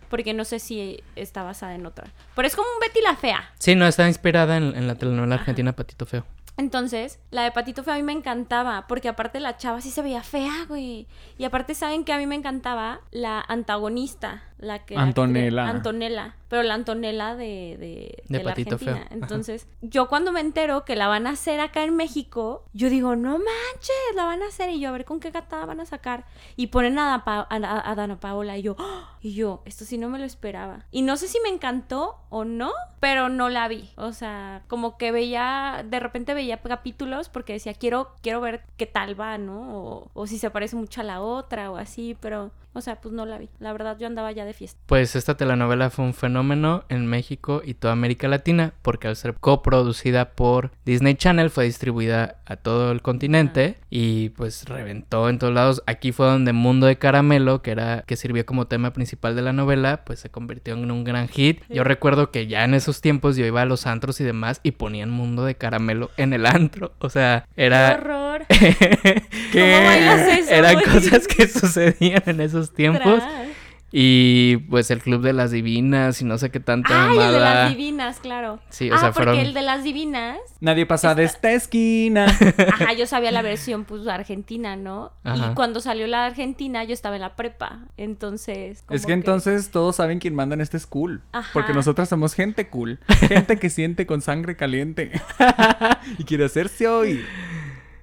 porque 0.10 0.34
no 0.34 0.45
sé 0.45 0.60
si 0.60 1.02
está 1.15 1.41
basada 1.41 1.73
en 1.73 1.86
otra. 1.86 2.08
Pero 2.36 2.47
es 2.47 2.56
como 2.56 2.67
un 2.73 2.80
Betty 2.80 3.02
la 3.02 3.15
Fea. 3.15 3.52
Sí, 3.58 3.76
no, 3.76 3.88
está 3.88 4.08
inspirada 4.08 4.58
en, 4.58 4.76
en 4.76 4.88
la 4.88 4.95
telenovela 4.95 5.36
argentina 5.36 5.73
Patito 5.73 6.06
Feo. 6.06 6.26
Entonces, 6.57 7.19
la 7.29 7.43
de 7.43 7.51
Patito 7.51 7.83
Feo 7.83 7.93
a 7.93 7.97
mí 7.97 8.03
me 8.03 8.13
encantaba, 8.13 8.87
porque 8.87 9.09
aparte 9.09 9.39
la 9.39 9.57
chava 9.57 9.79
sí 9.79 9.91
se 9.91 10.01
veía 10.01 10.23
fea, 10.23 10.65
güey. 10.67 11.07
Y 11.37 11.45
aparte, 11.45 11.75
¿saben 11.75 12.03
que 12.03 12.13
a 12.13 12.17
mí 12.17 12.25
me 12.25 12.35
encantaba? 12.35 13.01
La 13.11 13.39
antagonista. 13.47 14.43
La 14.59 14.85
que 14.85 14.95
Antonella. 14.97 15.51
la 15.65 15.69
Antonella. 15.69 16.35
Pero 16.49 16.63
la 16.63 16.75
Antonella 16.75 17.35
de, 17.35 17.75
de, 17.77 17.77
De 17.77 18.23
de 18.29 18.37
la 18.43 18.49
Patito 18.51 18.75
Argentina. 18.75 18.95
Feo. 18.97 19.05
Ajá. 19.05 19.13
Entonces, 19.15 19.67
yo 19.81 20.07
cuando 20.07 20.31
me 20.31 20.39
entero 20.39 20.85
que 20.85 20.95
la 20.95 21.07
van 21.07 21.27
a 21.27 21.31
hacer 21.31 21.59
acá 21.59 21.83
en 21.83 21.95
México, 21.97 22.63
yo 22.73 22.89
digo, 22.89 23.15
no 23.17 23.31
manches, 23.31 24.15
la 24.15 24.23
van 24.23 24.41
a 24.41 24.47
hacer. 24.47 24.69
Y 24.69 24.79
yo, 24.79 24.89
a 24.89 24.93
ver 24.93 25.03
con 25.05 25.19
qué 25.19 25.29
gatada 25.31 25.65
van 25.65 25.81
a 25.81 25.85
sacar. 25.85 26.25
Y 26.55 26.67
ponen 26.67 26.97
a, 26.99 27.09
Da 27.09 27.23
Pa- 27.25 27.47
a, 27.49 27.55
a- 27.57 27.91
a 27.91 27.95
Dana 27.95 28.19
Paola. 28.19 28.57
Y 28.57 28.61
yo, 28.61 28.75
¡ah! 28.79 29.17
y 29.21 29.33
yo, 29.33 29.61
esto 29.65 29.83
sí 29.85 29.97
no 29.97 30.07
me 30.09 30.19
lo 30.19 30.25
esperaba. 30.25 30.85
Y 30.89 31.01
no 31.01 31.17
sé 31.17 31.27
si 31.27 31.37
me 31.41 31.49
encantó 31.49 32.15
o 32.29 32.45
no, 32.45 32.71
pero 33.01 33.27
no 33.29 33.49
la 33.49 33.67
vi. 33.67 33.89
O 33.97 34.13
sea, 34.13 34.63
como 34.69 34.97
que 34.97 35.11
veía, 35.11 35.83
de 35.87 35.99
repente 35.99 36.33
veía 36.33 36.61
capítulos 36.61 37.27
porque 37.29 37.53
decía, 37.53 37.73
quiero, 37.73 38.11
quiero 38.23 38.39
ver 38.41 38.63
qué 38.77 38.85
tal 38.85 39.19
va, 39.19 39.37
¿no? 39.37 39.77
O, 39.83 40.11
o 40.13 40.27
si 40.27 40.37
se 40.39 40.49
parece 40.49 40.77
mucho 40.77 41.01
a 41.01 41.03
la 41.03 41.21
otra 41.21 41.69
o 41.71 41.75
así, 41.77 42.15
pero, 42.21 42.51
o 42.77 42.81
sea, 42.81 43.01
pues 43.01 43.13
no 43.13 43.25
la 43.25 43.39
vi. 43.39 43.49
La 43.59 43.71
verdad, 43.71 43.97
yo 43.99 44.05
andaba 44.05 44.31
ya 44.31 44.45
de 44.45 44.53
fiesta. 44.53 44.79
Pues 44.85 45.15
esta 45.15 45.35
telenovela 45.35 45.89
fue 45.89 46.05
un 46.05 46.13
fenómeno 46.13 46.83
en 46.89 47.07
México 47.07 47.61
y 47.65 47.73
toda 47.73 47.93
América 47.93 48.27
Latina 48.27 48.73
porque 48.83 49.07
al 49.07 49.15
ser 49.15 49.33
coproducida 49.33 50.31
por 50.31 50.71
Disney 50.85 51.15
Channel 51.15 51.49
fue 51.49 51.65
distribuida 51.65 52.37
a 52.45 52.55
todo 52.55 52.91
el 52.91 53.01
continente 53.01 53.77
y 53.89 54.29
pues 54.29 54.65
reventó 54.65 55.27
en 55.27 55.39
todos 55.39 55.53
lados. 55.53 55.83
Aquí 55.87 56.11
fue 56.11 56.27
donde 56.27 56.53
Mundo 56.53 56.85
de 56.85 56.97
Caramelo, 56.97 57.63
que 57.63 57.71
era 57.71 58.03
que 58.05 58.15
sirvió 58.15 58.45
como 58.45 58.67
tema 58.67 58.93
principal 58.93 59.35
de 59.35 59.41
la 59.41 59.53
novela, 59.53 60.03
pues 60.05 60.19
se 60.19 60.29
convirtió 60.29 60.75
en 60.75 60.91
un 60.91 61.03
gran 61.03 61.27
hit. 61.27 61.63
Yo 61.69 61.83
recuerdo 61.83 62.29
que 62.29 62.45
ya 62.45 62.63
en 62.63 62.75
esos 62.75 63.01
tiempos 63.01 63.37
yo 63.37 63.45
iba 63.45 63.63
a 63.63 63.65
los 63.65 63.87
antros 63.87 64.21
y 64.21 64.23
demás 64.23 64.59
y 64.61 64.71
ponían 64.71 65.09
Mundo 65.09 65.45
de 65.45 65.55
Caramelo 65.55 66.11
en 66.17 66.33
el 66.33 66.45
antro, 66.45 66.93
o 66.99 67.09
sea, 67.09 67.47
¡Qué 67.55 67.65
era 67.65 67.95
horror! 67.95 68.45
¿Qué? 68.47 69.23
¿Cómo 69.51 69.85
bailas 69.85 70.27
eso, 70.39 70.53
eran 70.53 70.79
cosas 70.81 71.27
que 71.27 71.47
sucedían 71.47 72.23
en 72.25 72.41
esos 72.41 72.66
tiempos. 72.73 73.19
Tras. 73.19 73.47
Y 73.91 74.58
pues 74.69 74.91
el 74.91 75.01
Club 75.01 75.21
de 75.21 75.32
las 75.32 75.51
Divinas 75.51 76.21
y 76.21 76.25
no 76.25 76.38
sé 76.38 76.51
qué 76.51 76.60
tanta 76.60 77.10
Ay, 77.10 77.17
el 77.17 77.34
de 77.34 77.39
las 77.39 77.69
divinas, 77.69 78.19
claro. 78.19 78.60
Sí, 78.69 78.91
o 78.91 78.95
ah, 78.95 78.97
sea, 78.97 79.12
porque 79.12 79.32
fueron- 79.32 79.39
el 79.39 79.53
de 79.53 79.62
las 79.62 79.84
divinas, 79.84 80.38
Nadie 80.60 80.86
pasa 80.86 81.15
de 81.15 81.23
esta 81.23 81.53
esquina. 81.53 82.25
ajá, 82.73 82.93
yo 82.97 83.08
sabía 83.08 83.32
la 83.32 83.41
versión 83.41 83.86
pues 83.86 84.06
argentina, 84.08 84.75
¿no? 84.75 85.13
Ajá. 85.23 85.51
Y 85.51 85.56
cuando 85.56 85.80
salió 85.80 86.06
la 86.06 86.25
argentina, 86.25 86.84
yo 86.84 86.93
estaba 86.93 87.15
en 87.15 87.21
la 87.21 87.38
prepa, 87.38 87.80
entonces 87.95 88.84
como 88.86 88.97
Es 88.97 89.06
que 89.06 89.13
entonces 89.13 89.71
todos 89.71 89.95
saben 89.95 90.19
quién 90.19 90.36
manda 90.36 90.56
en 90.56 90.62
este 90.62 90.80
school. 90.80 91.21
Ajá. 91.32 91.49
Porque 91.53 91.73
nosotras 91.73 92.10
somos 92.10 92.34
gente 92.34 92.67
cool. 92.67 92.99
Gente 93.08 93.58
que 93.58 93.69
siente 93.69 94.06
con 94.06 94.21
sangre 94.21 94.58
caliente. 94.58 95.12
y 96.17 96.23
quiere 96.25 96.45
hacerse 96.45 96.88
hoy. 96.89 97.23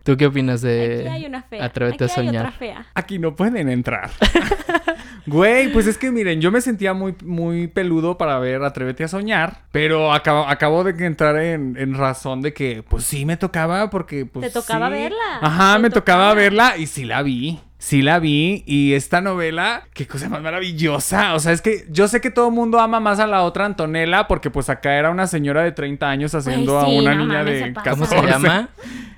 ¿Tú 0.05 0.17
qué 0.17 0.27
opinas 0.27 0.63
aquí 0.63 0.69
de 0.75 1.09
hay 1.09 1.27
una 1.27 1.43
fea. 1.43 1.65
Atrévete 1.65 2.05
aquí 2.05 2.13
a 2.13 2.21
hay 2.21 2.27
soñar? 2.27 2.47
otra 2.47 2.53
fea. 2.59 2.87
Aquí 2.95 3.19
no 3.19 3.35
pueden 3.35 3.69
entrar. 3.69 4.11
Güey, 5.27 5.73
pues 5.73 5.87
es 5.87 5.97
que 5.97 6.11
miren, 6.11 6.43
yo 6.43 6.53
me 6.53 6.61
sentía 6.61 6.93
muy, 6.93 7.15
muy 7.25 7.67
peludo 7.67 8.19
para 8.19 8.39
ver 8.39 8.63
Atrévete 8.63 9.05
a 9.05 9.09
soñar, 9.09 9.63
pero 9.73 10.13
acabo, 10.13 10.47
acabo 10.47 10.85
de 10.85 11.07
entrar 11.07 11.37
en, 11.39 11.77
en 11.79 11.95
razón 11.95 12.43
de 12.43 12.53
que, 12.53 12.83
pues 12.87 13.05
sí 13.05 13.25
me 13.25 13.39
tocaba 13.39 13.89
porque, 13.89 14.27
pues 14.27 14.47
Te 14.53 14.53
tocaba 14.61 14.89
sí. 14.89 14.93
verla, 14.93 15.39
Ajá, 15.41 15.77
te 15.77 15.83
me 15.83 15.89
tocaba 15.91 16.25
tocaba. 16.29 16.35
verla 16.35 16.77
y 16.77 16.87
sí 16.87 17.05
la 17.05 17.23
vi. 17.23 17.59
Sí 17.85 18.01
la 18.01 18.19
vi 18.19 18.63
y 18.67 18.95
esta 18.95 19.21
novela, 19.21 19.83
qué 19.93 20.07
cosa 20.07 20.31
más 20.31 20.41
maravillosa. 20.41 21.35
O 21.35 21.39
sea, 21.39 21.53
es 21.53 21.61
que 21.61 21.85
yo 21.91 22.09
sé 22.09 22.23
que 22.23 22.31
todo 22.31 22.49
el 22.49 22.55
mundo 22.55 22.81
ama 22.81 22.99
más 22.99 23.19
a 23.21 23.27
la 23.27 23.43
otra 23.43 23.67
Antonella 23.67 24.27
porque 24.27 24.49
pues 24.51 24.71
acá 24.71 24.95
era 24.95 25.11
una 25.11 25.27
señora 25.27 25.63
de 25.63 25.73
30 25.73 26.09
años 26.09 26.35
haciendo 26.35 26.81
Güey, 26.81 26.97
a 26.97 27.01
una 27.03 27.15
no 27.15 27.27
niña 27.27 27.39
mames, 27.41 27.55
de 27.61 27.65
se 27.67 27.73
pasa. 27.73 27.91
14. 27.91 28.17
¿Cómo 28.17 28.23
se 28.27 28.31
llama 28.33 28.69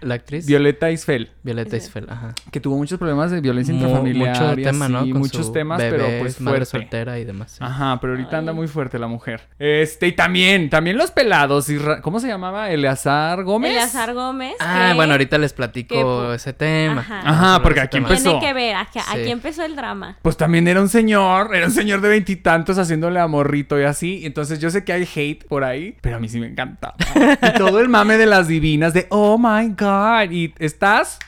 la 0.00 0.14
actriz? 0.16 0.46
Violeta 0.46 0.90
Isfel. 0.90 1.30
Violeta. 1.44 1.76
Isfel, 1.76 2.06
ajá. 2.10 2.34
Que 2.50 2.58
tuvo 2.58 2.76
muchos 2.76 2.98
problemas 2.98 3.30
de 3.30 3.40
violencia 3.40 3.72
Mu- 3.72 3.82
intrafamiliar. 3.82 4.30
mucho 4.42 4.60
y 4.60 4.64
tema, 4.64 4.88
¿no? 4.88 4.98
Con 5.00 5.12
muchos 5.12 5.46
su 5.46 5.52
temas, 5.52 5.78
bebé, 5.78 5.96
pero 5.96 6.18
pues 6.18 6.40
madre 6.40 6.56
fuerte. 6.66 6.70
soltera 6.78 7.18
y 7.20 7.24
demás. 7.24 7.52
sí. 7.52 7.58
Ajá, 7.60 7.98
pero 8.00 8.14
ahorita 8.14 8.36
anda 8.38 8.52
muy 8.52 8.66
fuerte 8.66 8.98
la 8.98 9.06
mujer. 9.06 9.42
Este, 9.60 10.08
y 10.08 10.12
también, 10.12 10.70
también 10.70 10.96
los 10.98 11.12
pelados. 11.12 11.68
¿Cómo 12.02 12.18
se 12.18 12.26
llamaba? 12.26 12.68
Eleazar 12.70 13.44
Gómez. 13.44 13.70
Eleazar 13.70 14.12
Gómez. 14.12 14.54
Ah, 14.58 14.88
que- 14.90 14.96
bueno, 14.96 15.12
ahorita 15.12 15.38
les 15.38 15.52
platico 15.52 15.94
que 15.94 16.02
pu- 16.02 16.34
ese 16.34 16.52
tema. 16.52 17.06
Ajá. 17.08 17.62
Porque 17.62 17.78
aquí 17.80 17.98
tema. 17.98 18.08
empezó. 18.08 18.38
Tiene 18.40 18.44
que 18.46 18.54
ver, 18.56 18.74
aquí, 18.74 19.30
empezó 19.30 19.64
el 19.64 19.76
drama. 19.76 20.18
Pues 20.22 20.36
también 20.36 20.66
era 20.66 20.80
un 20.80 20.88
señor, 20.88 21.54
era 21.54 21.66
un 21.66 21.72
señor 21.72 22.00
de 22.00 22.08
veintitantos 22.08 22.78
haciéndole 22.78 23.20
a 23.20 23.28
morrito 23.28 23.80
y 23.80 23.84
así. 23.84 24.22
Entonces 24.24 24.58
yo 24.58 24.70
sé 24.70 24.82
que 24.82 24.92
hay 24.92 25.08
hate 25.14 25.46
por 25.46 25.62
ahí, 25.62 25.96
pero 26.00 26.16
a 26.16 26.18
mí 26.18 26.28
sí 26.28 26.40
me 26.40 26.48
encanta. 26.48 26.94
Y 27.42 27.58
todo 27.58 27.80
el 27.80 27.88
mame 27.88 28.16
de 28.18 28.26
las 28.26 28.48
divinas 28.48 28.92
de, 28.92 29.06
oh 29.10 29.38
my 29.38 29.68
god, 29.68 30.30
y 30.30 30.52
estás 30.58 31.18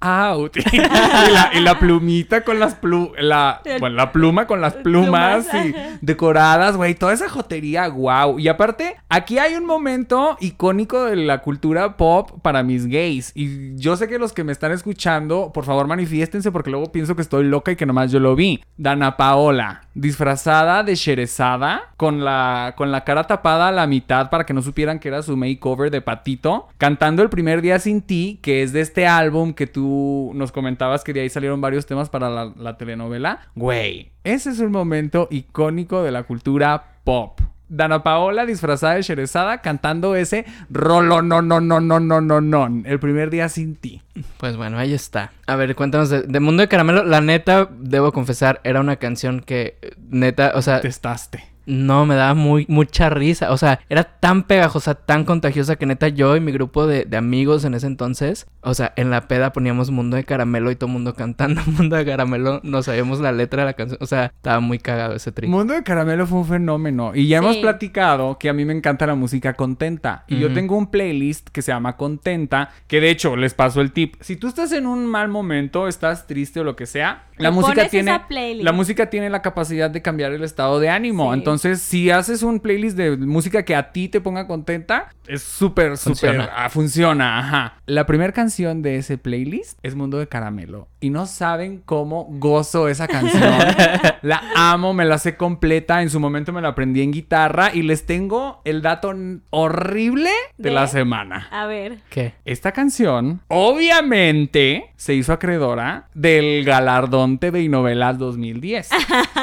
out. 0.00 0.56
y, 0.72 0.76
la, 0.78 1.50
y 1.54 1.60
la 1.60 1.78
plumita 1.78 2.42
con 2.42 2.58
las 2.58 2.74
plu 2.74 3.12
la, 3.18 3.62
bueno, 3.80 3.96
la 3.96 4.12
pluma 4.12 4.46
con 4.46 4.60
las 4.60 4.74
plumas, 4.74 5.46
Plumas, 5.48 5.66
y 5.66 5.74
ajá. 5.74 5.98
decoradas, 6.00 6.76
güey, 6.76 6.94
toda 6.94 7.12
esa 7.12 7.28
jotería, 7.28 7.88
wow. 7.88 8.38
Y 8.38 8.48
aparte, 8.48 8.96
aquí 9.08 9.38
hay 9.38 9.54
un 9.54 9.64
momento 9.66 10.36
icónico 10.40 11.04
de 11.04 11.16
la 11.16 11.38
cultura 11.38 11.96
pop 11.96 12.30
para 12.42 12.62
mis 12.62 12.86
gays. 12.86 13.32
Y 13.34 13.76
yo 13.76 13.96
sé 13.96 14.08
que 14.08 14.18
los 14.18 14.32
que 14.32 14.44
me 14.44 14.52
están 14.52 14.72
escuchando, 14.72 15.50
por 15.52 15.64
favor 15.64 15.86
manifiéstense 15.86 16.52
porque 16.52 16.70
luego 16.70 16.92
pienso 16.92 17.16
que 17.16 17.22
estoy 17.22 17.44
loca 17.44 17.72
y 17.72 17.76
que 17.76 17.86
nomás 17.86 18.12
yo 18.12 18.20
lo 18.20 18.34
vi. 18.36 18.62
Dana 18.76 19.16
Paola, 19.16 19.87
disfrazada 19.98 20.84
de 20.84 20.94
Sherezada, 20.94 21.92
con 21.96 22.24
la, 22.24 22.74
con 22.76 22.92
la 22.92 23.04
cara 23.04 23.24
tapada 23.24 23.68
a 23.68 23.72
la 23.72 23.86
mitad 23.86 24.30
para 24.30 24.46
que 24.46 24.54
no 24.54 24.62
supieran 24.62 25.00
que 25.00 25.08
era 25.08 25.22
su 25.22 25.36
makeover 25.36 25.90
de 25.90 26.00
patito, 26.00 26.68
cantando 26.78 27.22
el 27.22 27.28
primer 27.28 27.62
día 27.62 27.78
sin 27.80 28.02
ti, 28.02 28.38
que 28.40 28.62
es 28.62 28.72
de 28.72 28.80
este 28.80 29.06
álbum 29.06 29.52
que 29.54 29.66
tú 29.66 30.30
nos 30.34 30.52
comentabas 30.52 31.02
que 31.02 31.12
de 31.12 31.22
ahí 31.22 31.28
salieron 31.28 31.60
varios 31.60 31.86
temas 31.86 32.08
para 32.08 32.30
la, 32.30 32.52
la 32.56 32.76
telenovela. 32.76 33.40
Güey, 33.56 34.12
ese 34.22 34.50
es 34.50 34.60
un 34.60 34.70
momento 34.70 35.26
icónico 35.30 36.02
de 36.02 36.12
la 36.12 36.22
cultura 36.22 37.00
pop. 37.02 37.40
Dana 37.68 38.02
Paola 38.02 38.46
disfrazada 38.46 38.94
de 38.94 39.02
Sherezada 39.02 39.58
cantando 39.58 40.16
ese 40.16 40.46
rolo 40.70 41.22
no 41.22 41.42
no 41.42 41.60
no 41.60 41.80
no 41.80 42.00
no 42.00 42.20
no 42.20 42.40
no 42.40 42.82
el 42.84 42.98
primer 43.00 43.30
día 43.30 43.48
sin 43.48 43.76
ti. 43.76 44.02
Pues 44.38 44.56
bueno, 44.56 44.78
ahí 44.78 44.94
está. 44.94 45.32
A 45.46 45.56
ver, 45.56 45.74
cuéntanos 45.74 46.10
de, 46.10 46.22
de 46.22 46.40
Mundo 46.40 46.62
de 46.62 46.68
Caramelo. 46.68 47.04
La 47.04 47.20
neta, 47.20 47.68
debo 47.78 48.12
confesar, 48.12 48.60
era 48.64 48.80
una 48.80 48.96
canción 48.96 49.40
que, 49.40 49.78
eh, 49.80 49.92
neta, 50.10 50.52
o 50.54 50.62
sea, 50.62 50.80
Testaste. 50.80 51.44
No 51.68 52.06
me 52.06 52.14
daba 52.14 52.34
muy, 52.34 52.64
mucha 52.68 53.10
risa. 53.10 53.52
O 53.52 53.58
sea, 53.58 53.80
era 53.90 54.04
tan 54.04 54.44
pegajosa, 54.44 54.94
tan 54.94 55.24
contagiosa 55.24 55.76
que 55.76 55.84
neta 55.84 56.08
yo 56.08 56.34
y 56.34 56.40
mi 56.40 56.50
grupo 56.50 56.86
de, 56.86 57.04
de 57.04 57.16
amigos 57.18 57.64
en 57.64 57.74
ese 57.74 57.86
entonces, 57.86 58.46
o 58.62 58.72
sea, 58.74 58.92
en 58.96 59.10
la 59.10 59.28
peda 59.28 59.52
poníamos 59.52 59.90
Mundo 59.90 60.16
de 60.16 60.24
Caramelo 60.24 60.70
y 60.70 60.76
todo 60.76 60.86
el 60.86 60.94
mundo 60.94 61.14
cantando 61.14 61.60
Mundo 61.66 61.96
de 61.96 62.06
Caramelo. 62.06 62.60
No 62.62 62.82
sabíamos 62.82 63.20
la 63.20 63.32
letra 63.32 63.62
de 63.62 63.66
la 63.66 63.72
canción. 63.74 63.98
O 64.00 64.06
sea, 64.06 64.32
estaba 64.34 64.60
muy 64.60 64.78
cagado 64.78 65.14
ese 65.14 65.30
trip. 65.30 65.50
Mundo 65.50 65.74
de 65.74 65.82
Caramelo 65.82 66.26
fue 66.26 66.38
un 66.38 66.46
fenómeno. 66.46 67.12
Y 67.14 67.28
ya 67.28 67.38
hemos 67.38 67.58
platicado 67.58 68.38
que 68.38 68.48
a 68.48 68.54
mí 68.54 68.64
me 68.64 68.72
encanta 68.72 69.06
la 69.06 69.14
música 69.14 69.52
contenta. 69.52 70.24
Y 70.26 70.38
yo 70.38 70.52
tengo 70.52 70.76
un 70.76 70.90
playlist 70.90 71.50
que 71.50 71.60
se 71.60 71.70
llama 71.70 71.96
Contenta. 71.96 72.70
Que 72.86 73.00
de 73.00 73.10
hecho, 73.10 73.36
les 73.36 73.52
paso 73.52 73.82
el 73.82 73.92
tip. 73.92 74.16
Si 74.20 74.36
tú 74.36 74.48
estás 74.48 74.72
en 74.72 74.86
un 74.86 75.04
mal 75.04 75.28
momento, 75.28 75.86
estás 75.86 76.26
triste 76.26 76.60
o 76.60 76.64
lo 76.64 76.76
que 76.76 76.86
sea, 76.86 77.26
la 77.36 77.50
música 77.50 77.88
tiene. 77.88 78.18
La 78.62 78.72
música 78.72 79.10
tiene 79.10 79.28
la 79.28 79.42
capacidad 79.42 79.90
de 79.90 80.00
cambiar 80.02 80.32
el 80.32 80.42
estado 80.42 80.80
de 80.80 80.88
ánimo. 80.88 81.32
Sí. 81.32 81.38
Entonces, 81.38 81.57
si 81.58 82.10
haces 82.10 82.42
un 82.42 82.60
playlist 82.60 82.96
de 82.96 83.16
música 83.16 83.64
que 83.64 83.74
a 83.76 83.92
ti 83.92 84.08
te 84.08 84.20
ponga 84.20 84.46
contenta, 84.46 85.08
es 85.26 85.42
súper, 85.42 85.96
súper. 85.96 86.16
Funciona. 86.16 86.50
ah, 86.56 86.68
funciona, 86.70 87.38
ajá. 87.38 87.74
La 87.86 88.06
primera 88.06 88.32
canción 88.32 88.82
de 88.82 88.96
ese 88.96 89.18
playlist 89.18 89.78
es 89.82 89.94
Mundo 89.94 90.18
de 90.18 90.26
Caramelo. 90.26 90.88
Y 91.00 91.10
no 91.10 91.26
saben 91.26 91.82
cómo 91.84 92.26
gozo 92.30 92.88
esa 92.88 93.06
canción. 93.06 93.42
la 94.22 94.42
amo, 94.56 94.94
me 94.94 95.04
la 95.04 95.18
sé 95.18 95.36
completa. 95.36 96.02
En 96.02 96.10
su 96.10 96.18
momento 96.18 96.52
me 96.52 96.60
la 96.60 96.68
aprendí 96.68 97.02
en 97.02 97.12
guitarra. 97.12 97.70
Y 97.72 97.82
les 97.82 98.06
tengo 98.06 98.62
el 98.64 98.82
dato 98.82 99.14
horrible 99.50 100.30
de, 100.56 100.70
¿De? 100.70 100.74
la 100.74 100.86
semana. 100.86 101.48
A 101.50 101.66
ver. 101.66 101.98
¿Qué? 102.10 102.34
Esta 102.44 102.72
canción, 102.72 103.40
obviamente, 103.48 104.90
se 104.96 105.14
hizo 105.14 105.32
acreedora 105.32 106.08
del 106.14 106.64
galardón 106.64 107.38
TV 107.38 107.62
y 107.62 107.68
novelas 107.68 108.18
2010. 108.18 108.88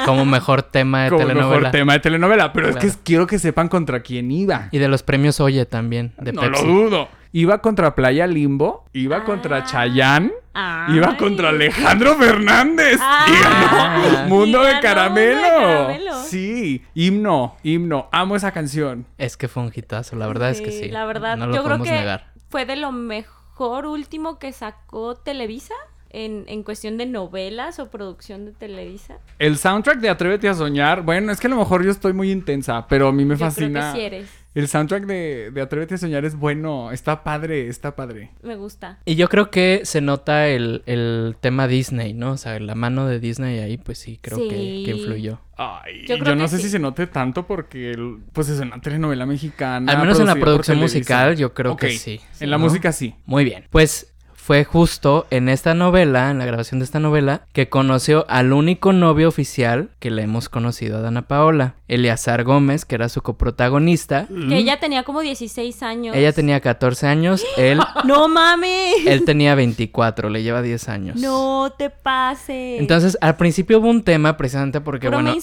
Como 0.04 0.24
mejor 0.24 0.62
tema 0.62 1.04
de 1.04 1.10
como 1.10 1.22
telenovela. 1.22 1.56
mejor 1.56 1.70
tema 1.70 1.92
de 1.94 2.00
telenovela. 2.10 2.52
Pero 2.52 2.68
es 2.68 2.76
que 2.76 2.90
quiero 3.04 3.26
que 3.26 3.38
sepan 3.38 3.68
contra 3.68 4.00
quién 4.00 4.30
iba. 4.30 4.68
Y 4.70 4.78
de 4.78 4.88
los 4.88 5.02
premios 5.02 5.40
Oye 5.40 5.66
también, 5.66 6.12
de 6.18 6.32
no 6.32 6.40
Pepsi. 6.42 6.64
lo 6.66 6.72
dudo. 6.72 7.08
Iba 7.32 7.60
contra 7.60 7.94
Playa 7.94 8.26
Limbo, 8.26 8.84
iba 8.94 9.24
contra 9.24 9.58
Ah. 9.58 9.64
Chayanne, 9.64 10.32
Ay. 10.54 10.96
iba 10.96 11.16
contra 11.18 11.50
Alejandro 11.50 12.14
Fernández. 12.14 12.98
Ah. 13.02 13.26
Y 13.28 13.42
ganó 13.42 14.28
Mundo 14.28 14.62
Y 14.62 14.66
de 14.66 14.70
ganó 14.70 14.80
Caramelo. 14.80 15.38
Mundo 15.42 15.88
de 15.88 15.90
Caramelo. 15.90 16.22
Sí, 16.24 16.82
himno, 16.94 17.56
himno. 17.62 18.08
Amo 18.12 18.36
esa 18.36 18.52
canción. 18.52 19.06
Es 19.18 19.36
que 19.36 19.48
fue 19.48 19.62
un 19.64 19.72
hitazo, 19.74 20.16
la 20.16 20.26
verdad 20.28 20.50
es 20.50 20.60
que 20.62 20.70
sí. 20.70 20.88
La 20.88 21.04
verdad, 21.04 21.36
no 21.36 21.46
lo 21.48 21.54
yo 21.56 21.62
creo 21.62 21.76
podemos 21.76 21.88
que 21.88 21.94
negar. 21.94 22.32
fue 22.48 22.64
de 22.64 22.76
lo 22.76 22.90
mejor 22.92 23.84
último 23.86 24.38
que 24.38 24.52
sacó 24.52 25.14
Televisa 25.16 25.74
en, 26.10 26.44
en 26.48 26.62
cuestión 26.62 26.96
de 26.96 27.06
novelas 27.06 27.78
o 27.78 27.90
producción 27.90 28.44
de 28.46 28.52
Televisa. 28.52 29.18
El 29.38 29.56
soundtrack 29.58 29.98
de 30.00 30.08
Atrévete 30.08 30.48
a 30.48 30.54
soñar, 30.54 31.02
bueno, 31.02 31.32
es 31.32 31.40
que 31.40 31.46
a 31.46 31.50
lo 31.50 31.56
mejor 31.56 31.84
yo 31.84 31.90
estoy 31.90 32.12
muy 32.12 32.30
intensa, 32.30 32.86
pero 32.88 33.08
a 33.08 33.12
mí 33.12 33.24
me 33.24 33.34
Yo 33.34 33.38
creo 33.38 33.50
fascina. 33.50 33.92
que 33.92 33.98
sí 33.98 34.04
eres. 34.04 34.28
El 34.54 34.68
soundtrack 34.68 35.04
de, 35.04 35.50
de 35.52 35.60
Atrévete 35.60 35.96
a 35.96 35.98
Soñar 35.98 36.24
es 36.24 36.34
bueno. 36.34 36.90
Está 36.90 37.22
padre, 37.22 37.68
está 37.68 37.94
padre. 37.94 38.30
Me 38.42 38.56
gusta. 38.56 39.00
Y 39.04 39.14
yo 39.16 39.28
creo 39.28 39.50
que 39.50 39.82
se 39.84 40.00
nota 40.00 40.48
el, 40.48 40.82
el 40.86 41.36
tema 41.38 41.68
Disney, 41.68 42.14
¿no? 42.14 42.30
O 42.32 42.36
sea, 42.38 42.58
la 42.58 42.74
mano 42.74 43.06
de 43.06 43.20
Disney 43.20 43.58
ahí, 43.58 43.76
pues 43.76 43.98
sí, 43.98 44.18
creo 44.22 44.38
que, 44.38 44.48
Sí. 44.56 44.82
que 44.86 44.92
influyó. 44.92 45.40
Ay, 45.58 46.06
Yo 46.08 46.16
yo, 46.16 46.34
no 46.34 46.44
que 46.44 46.48
sé 46.48 46.56
sí. 46.56 46.62
si 46.62 46.68
se 46.70 46.78
note 46.78 47.06
tanto 47.06 47.46
porque, 47.46 47.90
el- 47.90 48.20
pues 48.32 48.48
es 48.48 48.58
una 48.60 48.80
telenovela 48.80 49.26
mexicana. 49.26 49.92
Al 49.92 49.98
menos 49.98 50.18
en 50.20 50.26
la 50.26 50.34
producción 50.36 50.78
musical, 50.78 51.36
yo 51.36 51.52
creo 51.52 51.76
que 51.76 51.90
sí. 51.90 52.18
En 52.40 52.48
la 52.48 52.56
¿no? 52.56 52.64
música 52.64 52.92
sí. 52.92 53.14
Muy 53.26 53.44
bien. 53.44 53.66
Pues 53.68 54.14
fue 54.46 54.62
justo 54.62 55.26
en 55.30 55.48
esta 55.48 55.74
novela, 55.74 56.30
en 56.30 56.38
la 56.38 56.46
grabación 56.46 56.78
de 56.78 56.84
esta 56.84 57.00
novela, 57.00 57.42
que 57.52 57.68
conoció 57.68 58.24
al 58.28 58.52
único 58.52 58.92
novio 58.92 59.26
oficial 59.26 59.90
que 59.98 60.12
le 60.12 60.22
hemos 60.22 60.48
conocido 60.48 60.98
a 60.98 61.00
Dana 61.00 61.22
Paola, 61.22 61.74
Eleazar 61.88 62.42
Gómez, 62.44 62.84
que 62.84 62.94
era 62.96 63.08
su 63.08 63.22
coprotagonista. 63.22 64.26
Que 64.48 64.56
ella 64.58 64.78
tenía 64.80 65.02
como 65.04 65.20
16 65.20 65.82
años. 65.82 66.16
Ella 66.16 66.32
tenía 66.32 66.60
14 66.60 67.06
años, 67.06 67.44
él, 67.56 67.78
¡No 68.04 68.28
mames! 68.28 69.06
él 69.06 69.24
tenía 69.24 69.54
24, 69.54 70.28
le 70.30 70.42
lleva 70.42 70.62
10 70.62 70.88
años. 70.88 71.16
No 71.16 71.72
te 71.78 71.90
pases. 71.90 72.80
Entonces, 72.80 73.16
al 73.20 73.36
principio 73.36 73.78
hubo 73.78 73.88
un 73.88 74.02
tema 74.02 74.36
precisamente 74.36 74.80
porque, 74.80 75.06
Puro 75.08 75.18
bueno, 75.22 75.36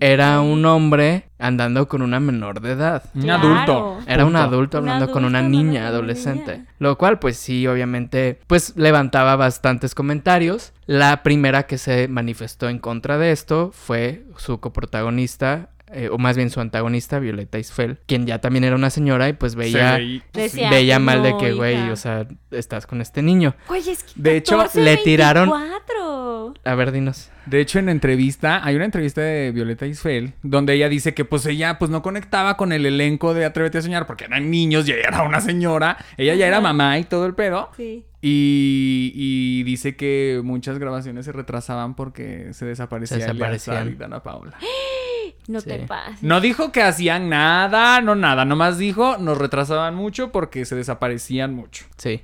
era 0.00 0.40
un 0.40 0.64
hombre 0.64 1.24
andando 1.38 1.86
con 1.88 2.02
una 2.02 2.18
menor 2.18 2.60
de 2.60 2.72
edad. 2.72 3.04
Un 3.14 3.22
Claro. 3.22 3.48
adulto. 3.48 3.98
Era 4.06 4.24
un 4.24 4.36
adulto 4.36 4.78
Un 4.78 4.84
hablando 4.88 5.12
con 5.12 5.24
una 5.24 5.42
niña 5.42 5.80
una 5.80 5.88
adolescente. 5.88 6.58
niña. 6.58 6.66
Lo 6.78 6.96
cual, 6.98 7.18
pues 7.18 7.36
sí, 7.36 7.66
obviamente, 7.66 8.38
pues 8.46 8.72
levantaba 8.76 9.36
bastantes 9.36 9.94
comentarios. 9.94 10.72
La 10.86 11.22
primera 11.22 11.64
que 11.64 11.78
se 11.78 12.08
manifestó 12.08 12.68
en 12.68 12.78
contra 12.78 13.18
de 13.18 13.32
esto 13.32 13.70
fue 13.72 14.24
su 14.36 14.60
coprotagonista, 14.60 15.70
eh, 15.92 16.08
o 16.10 16.18
más 16.18 16.36
bien 16.36 16.50
su 16.50 16.60
antagonista, 16.60 17.18
Violeta 17.18 17.58
Isfel, 17.58 17.98
quien 18.06 18.26
ya 18.26 18.40
también 18.40 18.64
era 18.64 18.74
una 18.76 18.90
señora 18.90 19.28
y 19.28 19.32
pues 19.34 19.54
veía, 19.54 19.98
veí- 19.98 20.22
Decía, 20.32 20.70
veía 20.70 20.98
mal 20.98 21.22
de 21.22 21.30
"No, 21.30 21.38
que, 21.38 21.52
güey, 21.52 21.74
hija". 21.76 21.92
o 21.92 21.96
sea, 21.96 22.26
estás 22.50 22.86
con 22.86 23.00
este 23.00 23.22
niño. 23.22 23.54
Güey, 23.68 23.88
es 23.88 24.02
que 24.02 24.12
De 24.16 24.36
hecho, 24.36 24.56
14, 24.58 24.80
le 24.82 24.96
tiraron- 24.98 25.50
24. 25.50 26.54
A 26.64 26.74
ver, 26.74 26.90
dinos. 26.90 27.30
De 27.46 27.60
hecho, 27.60 27.78
en 27.78 27.88
entrevista, 27.88 28.64
hay 28.64 28.74
una 28.74 28.84
entrevista 28.86 29.20
de 29.20 29.52
Violeta 29.52 29.86
Isfel, 29.86 30.32
donde 30.42 30.74
ella 30.74 30.88
dice 30.88 31.14
que 31.14 31.24
pues 31.24 31.46
ella 31.46 31.78
pues 31.78 31.90
no 31.92 32.02
conectaba 32.02 32.56
con 32.56 32.72
el 32.72 32.84
elenco 32.86 33.34
de 33.34 33.44
Atrévete 33.44 33.78
a 33.78 33.82
Soñar 33.82 34.06
porque 34.06 34.24
eran 34.24 34.50
niños 34.50 34.88
y 34.88 34.92
ella 34.92 35.06
era 35.08 35.22
una 35.22 35.40
señora. 35.40 35.96
Ella 36.16 36.34
ya 36.34 36.48
era 36.48 36.60
mamá 36.60 36.98
y 36.98 37.04
todo 37.04 37.24
el 37.26 37.34
pedo. 37.34 37.70
Sí. 37.76 38.04
Y, 38.20 39.12
y 39.14 39.62
dice 39.62 39.94
que 39.94 40.40
muchas 40.42 40.80
grabaciones 40.80 41.24
se 41.26 41.30
retrasaban 41.32 41.94
porque 41.94 42.52
se 42.52 42.64
desaparecía 42.66 43.18
Se 43.18 43.22
desaparecían. 43.22 43.88
Y 43.90 43.94
Dana 43.94 44.22
Paula. 44.24 44.58
No 45.48 45.60
Sí. 45.60 45.68
te 45.68 45.78
pases. 45.80 46.22
No 46.22 46.40
dijo 46.40 46.72
que 46.72 46.82
hacían 46.82 47.28
nada, 47.28 48.00
no 48.00 48.14
nada, 48.14 48.44
nomás 48.44 48.78
dijo 48.78 49.16
nos 49.18 49.38
retrasaban 49.38 49.94
mucho 49.94 50.32
porque 50.32 50.64
se 50.64 50.74
desaparecían 50.76 51.54
mucho. 51.54 51.86
Sí. 51.96 52.22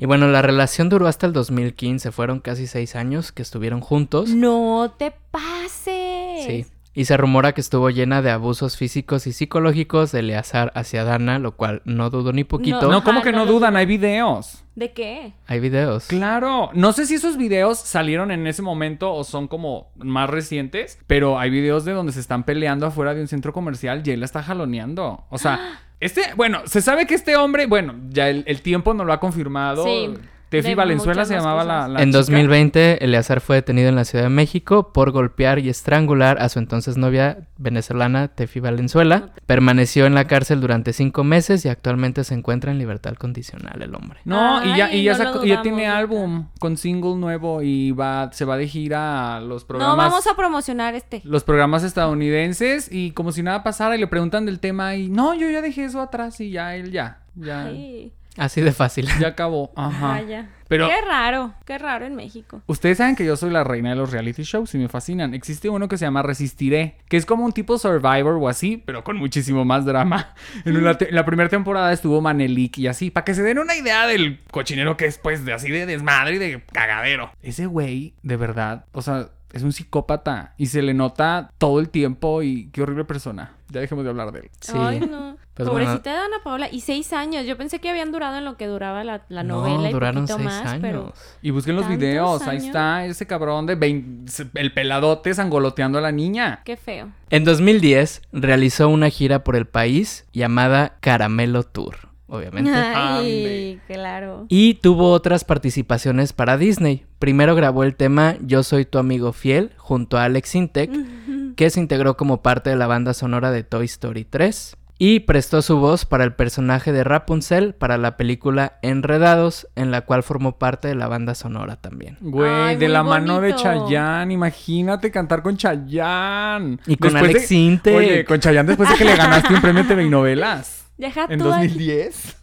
Y 0.00 0.06
bueno, 0.06 0.26
la 0.28 0.42
relación 0.42 0.88
duró 0.88 1.06
hasta 1.06 1.26
el 1.26 1.32
2015, 1.32 2.10
fueron 2.12 2.40
casi 2.40 2.66
seis 2.66 2.96
años 2.96 3.30
que 3.32 3.42
estuvieron 3.42 3.80
juntos. 3.80 4.28
No 4.30 4.92
te 4.98 5.12
pases. 5.30 6.44
Sí. 6.46 6.66
Y 6.94 7.06
se 7.06 7.16
rumora 7.16 7.52
que 7.52 7.60
estuvo 7.60 7.90
llena 7.90 8.22
de 8.22 8.30
abusos 8.30 8.76
físicos 8.76 9.26
y 9.26 9.32
psicológicos 9.32 10.12
de 10.12 10.20
Eleazar 10.20 10.70
hacia 10.76 11.02
Dana, 11.02 11.40
lo 11.40 11.56
cual 11.56 11.82
no 11.84 12.08
dudo 12.08 12.32
ni 12.32 12.44
poquito. 12.44 12.82
No, 12.82 12.98
Ajá, 12.98 13.04
como 13.04 13.22
que 13.22 13.32
no 13.32 13.46
dudan, 13.46 13.76
hay 13.76 13.84
videos. 13.84 14.62
¿De 14.76 14.92
qué? 14.92 15.32
Hay 15.46 15.58
videos. 15.58 16.06
Claro, 16.06 16.70
no 16.72 16.92
sé 16.92 17.06
si 17.06 17.14
esos 17.14 17.36
videos 17.36 17.78
salieron 17.78 18.30
en 18.30 18.46
ese 18.46 18.62
momento 18.62 19.12
o 19.12 19.24
son 19.24 19.48
como 19.48 19.90
más 19.96 20.30
recientes, 20.30 20.98
pero 21.08 21.38
hay 21.38 21.50
videos 21.50 21.84
de 21.84 21.92
donde 21.92 22.12
se 22.12 22.20
están 22.20 22.44
peleando 22.44 22.86
afuera 22.86 23.12
de 23.12 23.20
un 23.20 23.28
centro 23.28 23.52
comercial 23.52 24.02
y 24.04 24.10
él 24.12 24.20
la 24.20 24.26
está 24.26 24.42
jaloneando. 24.42 25.24
O 25.30 25.38
sea, 25.38 25.80
este, 26.00 26.22
bueno, 26.36 26.60
se 26.66 26.80
sabe 26.80 27.06
que 27.06 27.14
este 27.14 27.36
hombre, 27.36 27.66
bueno, 27.66 27.94
ya 28.08 28.28
el, 28.28 28.44
el 28.46 28.62
tiempo 28.62 28.94
no 28.94 29.04
lo 29.04 29.12
ha 29.12 29.18
confirmado. 29.18 29.84
Sí, 29.84 30.14
Tefi 30.62 30.70
de 30.70 30.74
Valenzuela 30.74 31.24
se 31.24 31.34
llamaba 31.34 31.64
la, 31.64 31.88
la 31.88 32.00
en 32.02 32.08
chica. 32.08 32.18
2020, 32.18 33.04
Eleazar 33.04 33.40
fue 33.40 33.56
detenido 33.56 33.88
en 33.88 33.94
la 33.96 34.04
Ciudad 34.04 34.24
de 34.24 34.30
México 34.30 34.92
por 34.92 35.10
golpear 35.10 35.58
y 35.58 35.68
estrangular 35.68 36.38
a 36.40 36.48
su 36.48 36.58
entonces 36.58 36.96
novia 36.96 37.46
venezolana, 37.58 38.28
Tefi 38.28 38.60
Valenzuela. 38.60 39.30
Permaneció 39.46 40.06
en 40.06 40.14
la 40.14 40.26
cárcel 40.26 40.60
durante 40.60 40.92
cinco 40.92 41.24
meses 41.24 41.64
y 41.64 41.68
actualmente 41.68 42.24
se 42.24 42.34
encuentra 42.34 42.70
en 42.72 42.78
libertad 42.78 43.14
condicional 43.14 43.80
el 43.82 43.94
hombre. 43.94 44.20
No, 44.24 44.64
y 44.64 44.76
ya, 44.76 44.92
y 44.92 45.02
ya, 45.02 45.12
no 45.12 45.18
lo 45.18 45.24
sacó- 45.32 45.44
ya 45.44 45.62
tiene 45.62 45.86
álbum 45.86 46.48
con 46.58 46.76
single 46.76 47.16
nuevo 47.16 47.62
y 47.62 47.92
va, 47.92 48.30
se 48.32 48.44
va 48.44 48.56
de 48.56 48.66
gira 48.68 49.36
a 49.36 49.40
los 49.40 49.62
No, 49.62 49.66
programas. 49.68 49.96
vamos 49.96 50.26
a 50.26 50.34
promocionar 50.36 50.94
este. 50.94 51.20
Los 51.24 51.44
programas 51.44 51.82
estadounidenses 51.84 52.90
y 52.90 53.10
como 53.12 53.32
si 53.32 53.42
nada 53.42 53.62
pasara 53.62 53.96
y 53.96 54.00
le 54.00 54.06
preguntan 54.06 54.46
del 54.46 54.60
tema 54.60 54.94
y 54.96 55.08
no, 55.08 55.34
yo 55.34 55.48
ya 55.50 55.60
dejé 55.62 55.84
eso 55.84 56.00
atrás 56.00 56.40
y 56.40 56.50
ya 56.50 56.74
él 56.76 56.90
ya, 56.92 57.20
ya, 57.34 57.66
Ay, 57.66 58.12
Así 58.36 58.60
de 58.60 58.72
fácil. 58.72 59.08
ya 59.20 59.28
acabó. 59.28 59.72
Ajá. 59.76 60.08
vaya. 60.08 60.48
Pero 60.66 60.88
Qué 60.88 60.94
raro, 61.06 61.54
qué 61.66 61.76
raro 61.76 62.06
en 62.06 62.14
México. 62.16 62.62
ustedes 62.66 62.96
saben 62.96 63.16
que 63.16 63.24
yo 63.26 63.36
soy 63.36 63.50
la 63.50 63.64
reina 63.64 63.90
de 63.90 63.96
los 63.96 64.10
reality 64.10 64.42
shows 64.44 64.74
y 64.74 64.78
me 64.78 64.88
fascinan. 64.88 65.34
Existe 65.34 65.68
uno 65.68 65.88
que 65.88 65.98
se 65.98 66.06
llama 66.06 66.22
Resistiré, 66.22 66.96
que 67.08 67.18
es 67.18 67.26
como 67.26 67.44
un 67.44 67.52
tipo 67.52 67.76
Survivor 67.78 68.38
o 68.40 68.48
así, 68.48 68.82
pero 68.84 69.04
con 69.04 69.16
muchísimo 69.18 69.64
más 69.66 69.84
drama. 69.84 70.34
En, 70.64 70.76
una 70.78 70.96
te- 70.96 71.10
en 71.10 71.14
la 71.14 71.26
primera 71.26 71.50
temporada 71.50 71.92
estuvo 71.92 72.20
Manelik 72.22 72.78
y 72.78 72.86
así, 72.86 73.10
para 73.10 73.24
que 73.26 73.34
se 73.34 73.42
den 73.42 73.58
una 73.58 73.76
idea 73.76 74.06
del 74.06 74.40
cochinero 74.50 74.96
que 74.96 75.04
es, 75.04 75.18
pues, 75.18 75.44
de 75.44 75.52
así 75.52 75.70
de 75.70 75.84
desmadre 75.84 76.36
y 76.36 76.38
de 76.38 76.62
cagadero. 76.72 77.30
Ese 77.42 77.66
güey, 77.66 78.14
de 78.22 78.36
verdad, 78.38 78.86
o 78.92 79.02
sea, 79.02 79.28
es 79.54 79.62
un 79.62 79.72
psicópata 79.72 80.54
y 80.58 80.66
se 80.66 80.82
le 80.82 80.94
nota 80.94 81.50
todo 81.58 81.80
el 81.80 81.88
tiempo 81.88 82.42
y 82.42 82.70
qué 82.70 82.82
horrible 82.82 83.04
persona. 83.04 83.52
Ya 83.70 83.80
dejemos 83.80 84.04
de 84.04 84.10
hablar 84.10 84.30
de 84.32 84.40
él. 84.40 84.50
Sí. 84.60 84.72
Ay, 84.76 85.00
no. 85.00 85.36
Pues 85.54 85.68
Pobrecita 85.68 86.12
de 86.12 86.18
Ana 86.18 86.36
Paola. 86.42 86.68
Y 86.70 86.80
seis 86.80 87.12
años. 87.12 87.46
Yo 87.46 87.56
pensé 87.56 87.80
que 87.80 87.88
habían 87.88 88.12
durado 88.12 88.36
en 88.36 88.44
lo 88.44 88.56
que 88.56 88.66
duraba 88.66 89.04
la, 89.04 89.22
la 89.28 89.42
no, 89.42 89.60
novela 89.60 89.88
y 89.88 89.92
duraron 89.92 90.26
poquito 90.26 90.36
seis 90.36 90.44
más, 90.46 90.66
años. 90.66 90.82
pero... 90.82 91.12
Y 91.42 91.50
busquen 91.50 91.76
los 91.76 91.84
¿Tantos 91.84 91.98
videos, 91.98 92.42
ahí 92.42 92.58
está 92.58 93.04
ese 93.06 93.26
cabrón 93.26 93.66
de 93.66 93.76
20 93.76 94.50
el 94.54 94.72
peladote 94.72 95.32
sangoloteando 95.34 95.98
a 95.98 96.00
la 96.00 96.12
niña. 96.12 96.62
Qué 96.64 96.76
feo. 96.76 97.10
En 97.30 97.44
2010 97.44 98.22
realizó 98.32 98.88
una 98.88 99.10
gira 99.10 99.44
por 99.44 99.56
el 99.56 99.66
país 99.66 100.26
llamada 100.32 100.96
Caramelo 101.00 101.62
Tour, 101.62 102.08
obviamente. 102.26 102.70
Ay, 102.74 103.80
claro. 103.86 104.46
Y 104.48 104.74
tuvo 104.74 105.12
otras 105.12 105.44
participaciones 105.44 106.32
para 106.32 106.56
Disney. 106.56 107.04
Primero 107.18 107.54
grabó 107.54 107.84
el 107.84 107.94
tema 107.96 108.36
Yo 108.40 108.62
soy 108.62 108.84
tu 108.84 108.98
amigo 108.98 109.32
fiel 109.32 109.72
junto 109.76 110.18
a 110.18 110.24
Alex 110.24 110.54
Intec, 110.54 110.90
que 111.56 111.70
se 111.70 111.80
integró 111.80 112.16
como 112.16 112.42
parte 112.42 112.70
de 112.70 112.76
la 112.76 112.86
banda 112.86 113.14
sonora 113.14 113.50
de 113.50 113.62
Toy 113.64 113.84
Story 113.86 114.24
3. 114.24 114.76
Y 114.96 115.20
prestó 115.20 115.60
su 115.60 115.78
voz 115.78 116.04
para 116.04 116.22
el 116.22 116.34
personaje 116.34 116.92
de 116.92 117.02
Rapunzel 117.02 117.74
para 117.74 117.98
la 117.98 118.16
película 118.16 118.78
Enredados, 118.80 119.66
en 119.74 119.90
la 119.90 120.02
cual 120.02 120.22
formó 120.22 120.56
parte 120.56 120.86
de 120.86 120.94
la 120.94 121.08
banda 121.08 121.34
sonora 121.34 121.74
también. 121.74 122.16
Güey, 122.20 122.48
Ay, 122.48 122.76
de 122.76 122.88
la 122.88 123.02
mano 123.02 123.40
de. 123.40 123.56
Chayanne, 123.56 124.32
imagínate 124.32 125.10
cantar 125.10 125.42
con 125.42 125.56
Chayanne. 125.56 126.78
Y 126.86 126.96
con 126.96 127.12
Después 127.12 127.32
de- 127.32 127.38
Alex 127.38 127.52
Intec. 127.52 127.96
Oye, 127.96 128.24
con 128.24 128.38
Chayanne 128.38 128.68
después 128.68 128.88
de 128.88 128.94
que 128.94 129.04
le 129.04 129.16
ganaste 129.16 129.52
un 129.52 129.60
premio 129.60 129.84
TV 129.84 130.04
y 130.04 130.10
novelas. 130.10 130.83
Deja 130.96 131.26
En 131.28 131.38
tú 131.38 131.52
aquí. 131.52 131.68
2010. 131.68 132.36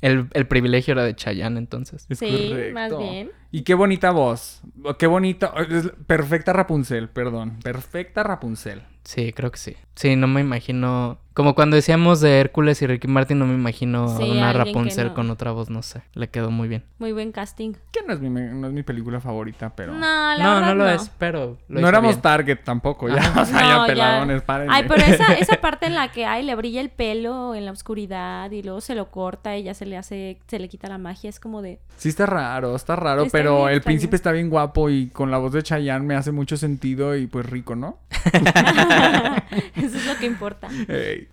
El, 0.00 0.28
el 0.32 0.46
privilegio 0.46 0.92
era 0.92 1.02
de 1.04 1.16
Chayanne 1.16 1.58
entonces. 1.58 2.06
Es 2.08 2.18
Sí, 2.20 2.48
correcto. 2.50 2.74
más 2.74 2.98
bien. 2.98 3.30
Y 3.50 3.62
qué 3.62 3.74
bonita 3.74 4.12
voz. 4.12 4.62
Qué 4.98 5.06
bonita. 5.08 5.52
Perfecta 6.06 6.52
Rapunzel, 6.52 7.08
perdón. 7.08 7.58
Perfecta 7.64 8.22
Rapunzel. 8.22 8.82
Sí, 9.08 9.32
creo 9.32 9.50
que 9.50 9.56
sí. 9.56 9.74
Sí, 9.94 10.16
no 10.16 10.26
me 10.28 10.42
imagino. 10.42 11.16
Como 11.32 11.54
cuando 11.54 11.76
decíamos 11.76 12.20
de 12.20 12.40
Hércules 12.40 12.82
y 12.82 12.86
Ricky 12.86 13.08
Martin, 13.08 13.38
no 13.38 13.46
me 13.46 13.54
imagino 13.54 14.08
Sí, 14.18 14.22
a 14.22 14.32
una 14.32 14.52
Rapunzel 14.52 15.08
no. 15.08 15.14
con 15.14 15.30
otra 15.30 15.50
voz, 15.52 15.70
no 15.70 15.82
sé. 15.82 16.02
Le 16.12 16.28
quedó 16.28 16.50
muy 16.50 16.68
bien. 16.68 16.84
Muy 16.98 17.12
buen 17.12 17.32
casting. 17.32 17.72
Que 17.90 18.00
no 18.06 18.12
es 18.12 18.20
mi, 18.20 18.28
no 18.28 18.66
es 18.66 18.72
mi 18.74 18.82
película 18.82 19.18
favorita, 19.18 19.72
pero. 19.74 19.94
No, 19.94 20.00
la 20.00 20.36
no, 20.36 20.54
verdad 20.56 20.66
no 20.66 20.74
lo 20.74 20.88
es, 20.90 21.10
pero. 21.18 21.56
lo 21.68 21.80
No 21.80 21.88
éramos 21.88 22.16
bien. 22.16 22.20
Target 22.22 22.58
tampoco, 22.64 23.08
ya. 23.08 23.16
Ajá. 23.16 23.40
O 23.42 23.44
sea, 23.46 23.60
No, 23.62 23.68
ya 23.68 23.86
peladones, 23.86 24.42
párenle. 24.42 24.74
Ay, 24.74 24.84
pero 24.86 25.02
esa, 25.02 25.32
esa 25.34 25.56
parte 25.62 25.86
en 25.86 25.94
la 25.94 26.12
que 26.12 26.26
ay, 26.26 26.44
le 26.44 26.54
brilla 26.54 26.82
el 26.82 26.90
pelo 26.90 27.54
en 27.54 27.64
la 27.64 27.72
oscuridad 27.72 28.50
y 28.50 28.62
luego 28.62 28.82
se 28.82 28.94
lo 28.94 29.10
corta 29.10 29.56
y 29.56 29.62
ya 29.62 29.72
se 29.72 29.86
le 29.86 29.96
hace, 29.96 30.38
se 30.48 30.58
le 30.58 30.68
quita 30.68 30.86
la 30.88 30.98
magia, 30.98 31.30
es 31.30 31.40
como 31.40 31.62
de. 31.62 31.80
Sí 31.96 32.10
está 32.10 32.26
raro, 32.26 32.76
está 32.76 32.94
raro, 32.94 33.22
Está 33.24 33.38
pero 33.38 33.68
el 33.68 33.76
extraño. 33.76 33.84
príncipe 33.84 34.16
está 34.16 34.32
bien 34.32 34.50
guapo 34.50 34.90
y 34.90 35.08
con 35.08 35.30
la 35.30 35.38
voz 35.38 35.52
de 35.52 35.62
Chayanne 35.62 36.04
me 36.06 36.14
hace 36.14 36.30
mucho 36.30 36.56
sentido 36.58 37.16
y 37.16 37.26
pues 37.26 37.46
rico, 37.46 37.74
¿no? 37.74 37.96
Eso 39.76 39.96
es 39.96 40.06
lo 40.06 40.16
que 40.18 40.26
importa. 40.26 40.68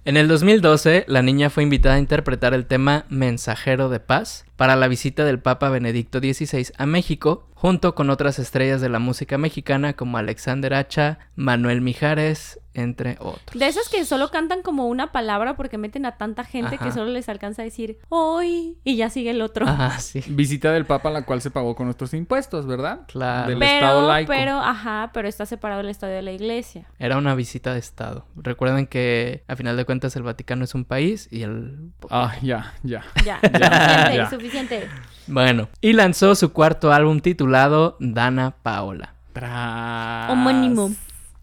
En 0.06 0.18
el 0.18 0.28
2012, 0.28 1.06
la 1.08 1.22
niña 1.22 1.50
fue 1.50 1.64
invitada 1.64 1.96
a 1.96 2.00
interpretar 2.00 2.54
el 2.54 2.66
tema 2.66 3.06
Mensajero 3.10 3.90
de 3.90 4.00
Paz 4.00 4.46
para 4.56 4.76
la 4.76 4.88
visita 4.88 5.26
del 5.26 5.40
Papa 5.40 5.70
Benedicto 5.70 6.20
XVI 6.20 6.68
a 6.78 6.86
México 6.86 7.48
junto 7.56 7.96
con 7.96 8.10
otras 8.12 8.38
estrellas 8.38 8.80
de 8.82 8.90
la 8.90 9.00
música 9.00 9.38
mexicana 9.40 9.94
como 9.94 10.18
Alexander 10.18 10.74
Hacha, 10.76 11.18
Manuel 11.36 11.82
Mijares, 11.82 12.60
entre 12.74 13.16
otros. 13.22 13.58
De 13.58 13.68
esos 13.68 13.88
que 13.88 14.04
solo 14.04 14.30
cantan 14.32 14.62
como 14.62 14.88
una 14.88 15.14
palabra 15.14 15.56
porque 15.56 15.78
meten 15.78 16.06
a 16.06 16.18
tanta 16.18 16.44
gente 16.44 16.78
que 16.78 16.84
Ajá. 16.90 16.92
solo 16.94 17.12
les 17.12 17.30
alcanza 17.30 17.62
a 17.62 17.66
decir 17.66 17.98
hoy 18.10 18.78
y 18.84 18.98
ya 18.98 19.10
sigue 19.10 19.30
el 19.32 19.42
otro. 19.42 19.66
Ah, 19.68 19.98
sí. 20.00 20.22
Visita 20.28 20.74
del 20.74 20.86
Papa, 20.86 21.10
la 21.10 21.22
cual 21.26 21.42
se 21.42 21.50
pagó 21.52 21.74
con 21.76 21.86
nuestros 21.88 22.14
impuestos, 22.14 22.68
¿verdad? 22.68 23.02
Claro. 23.08 23.50
Del 23.50 23.64
Estado 23.64 24.00
Pero, 24.00 24.08
laico. 24.10 24.28
pero, 24.34 24.60
ajá, 24.60 25.12
pero 25.14 25.30
está 25.30 25.46
separado 25.46 25.80
el 25.82 25.90
estadio 25.90 26.16
de 26.16 26.22
la 26.22 26.34
iglesia. 26.34 26.86
Era 27.00 27.18
una 27.18 27.34
visita 27.34 27.72
de 27.74 27.80
Estado. 27.80 28.26
Recuerden 28.36 28.88
que 28.88 29.44
a 29.48 29.56
final 29.56 29.78
de 29.78 29.86
cuentas 29.86 30.14
el 30.18 30.24
Vaticano 30.24 30.66
es 30.66 30.76
un 30.76 30.84
país 30.84 31.30
y 31.32 31.44
el... 31.44 31.92
Ah, 32.10 32.36
ya, 32.42 32.74
ya. 32.84 33.06
Ya, 33.26 33.40
suficiente, 33.40 34.16
ya. 34.18 34.30
suficiente. 34.30 34.90
Bueno, 35.28 35.70
y 35.82 35.94
lanzó 35.94 36.36
su 36.36 36.52
cuarto 36.52 36.92
álbum 36.92 37.20
titulado 37.22 37.46
Dana 38.00 38.56
Paola. 38.64 39.16
Tras... 39.32 40.30
Homónimo. 40.30 40.92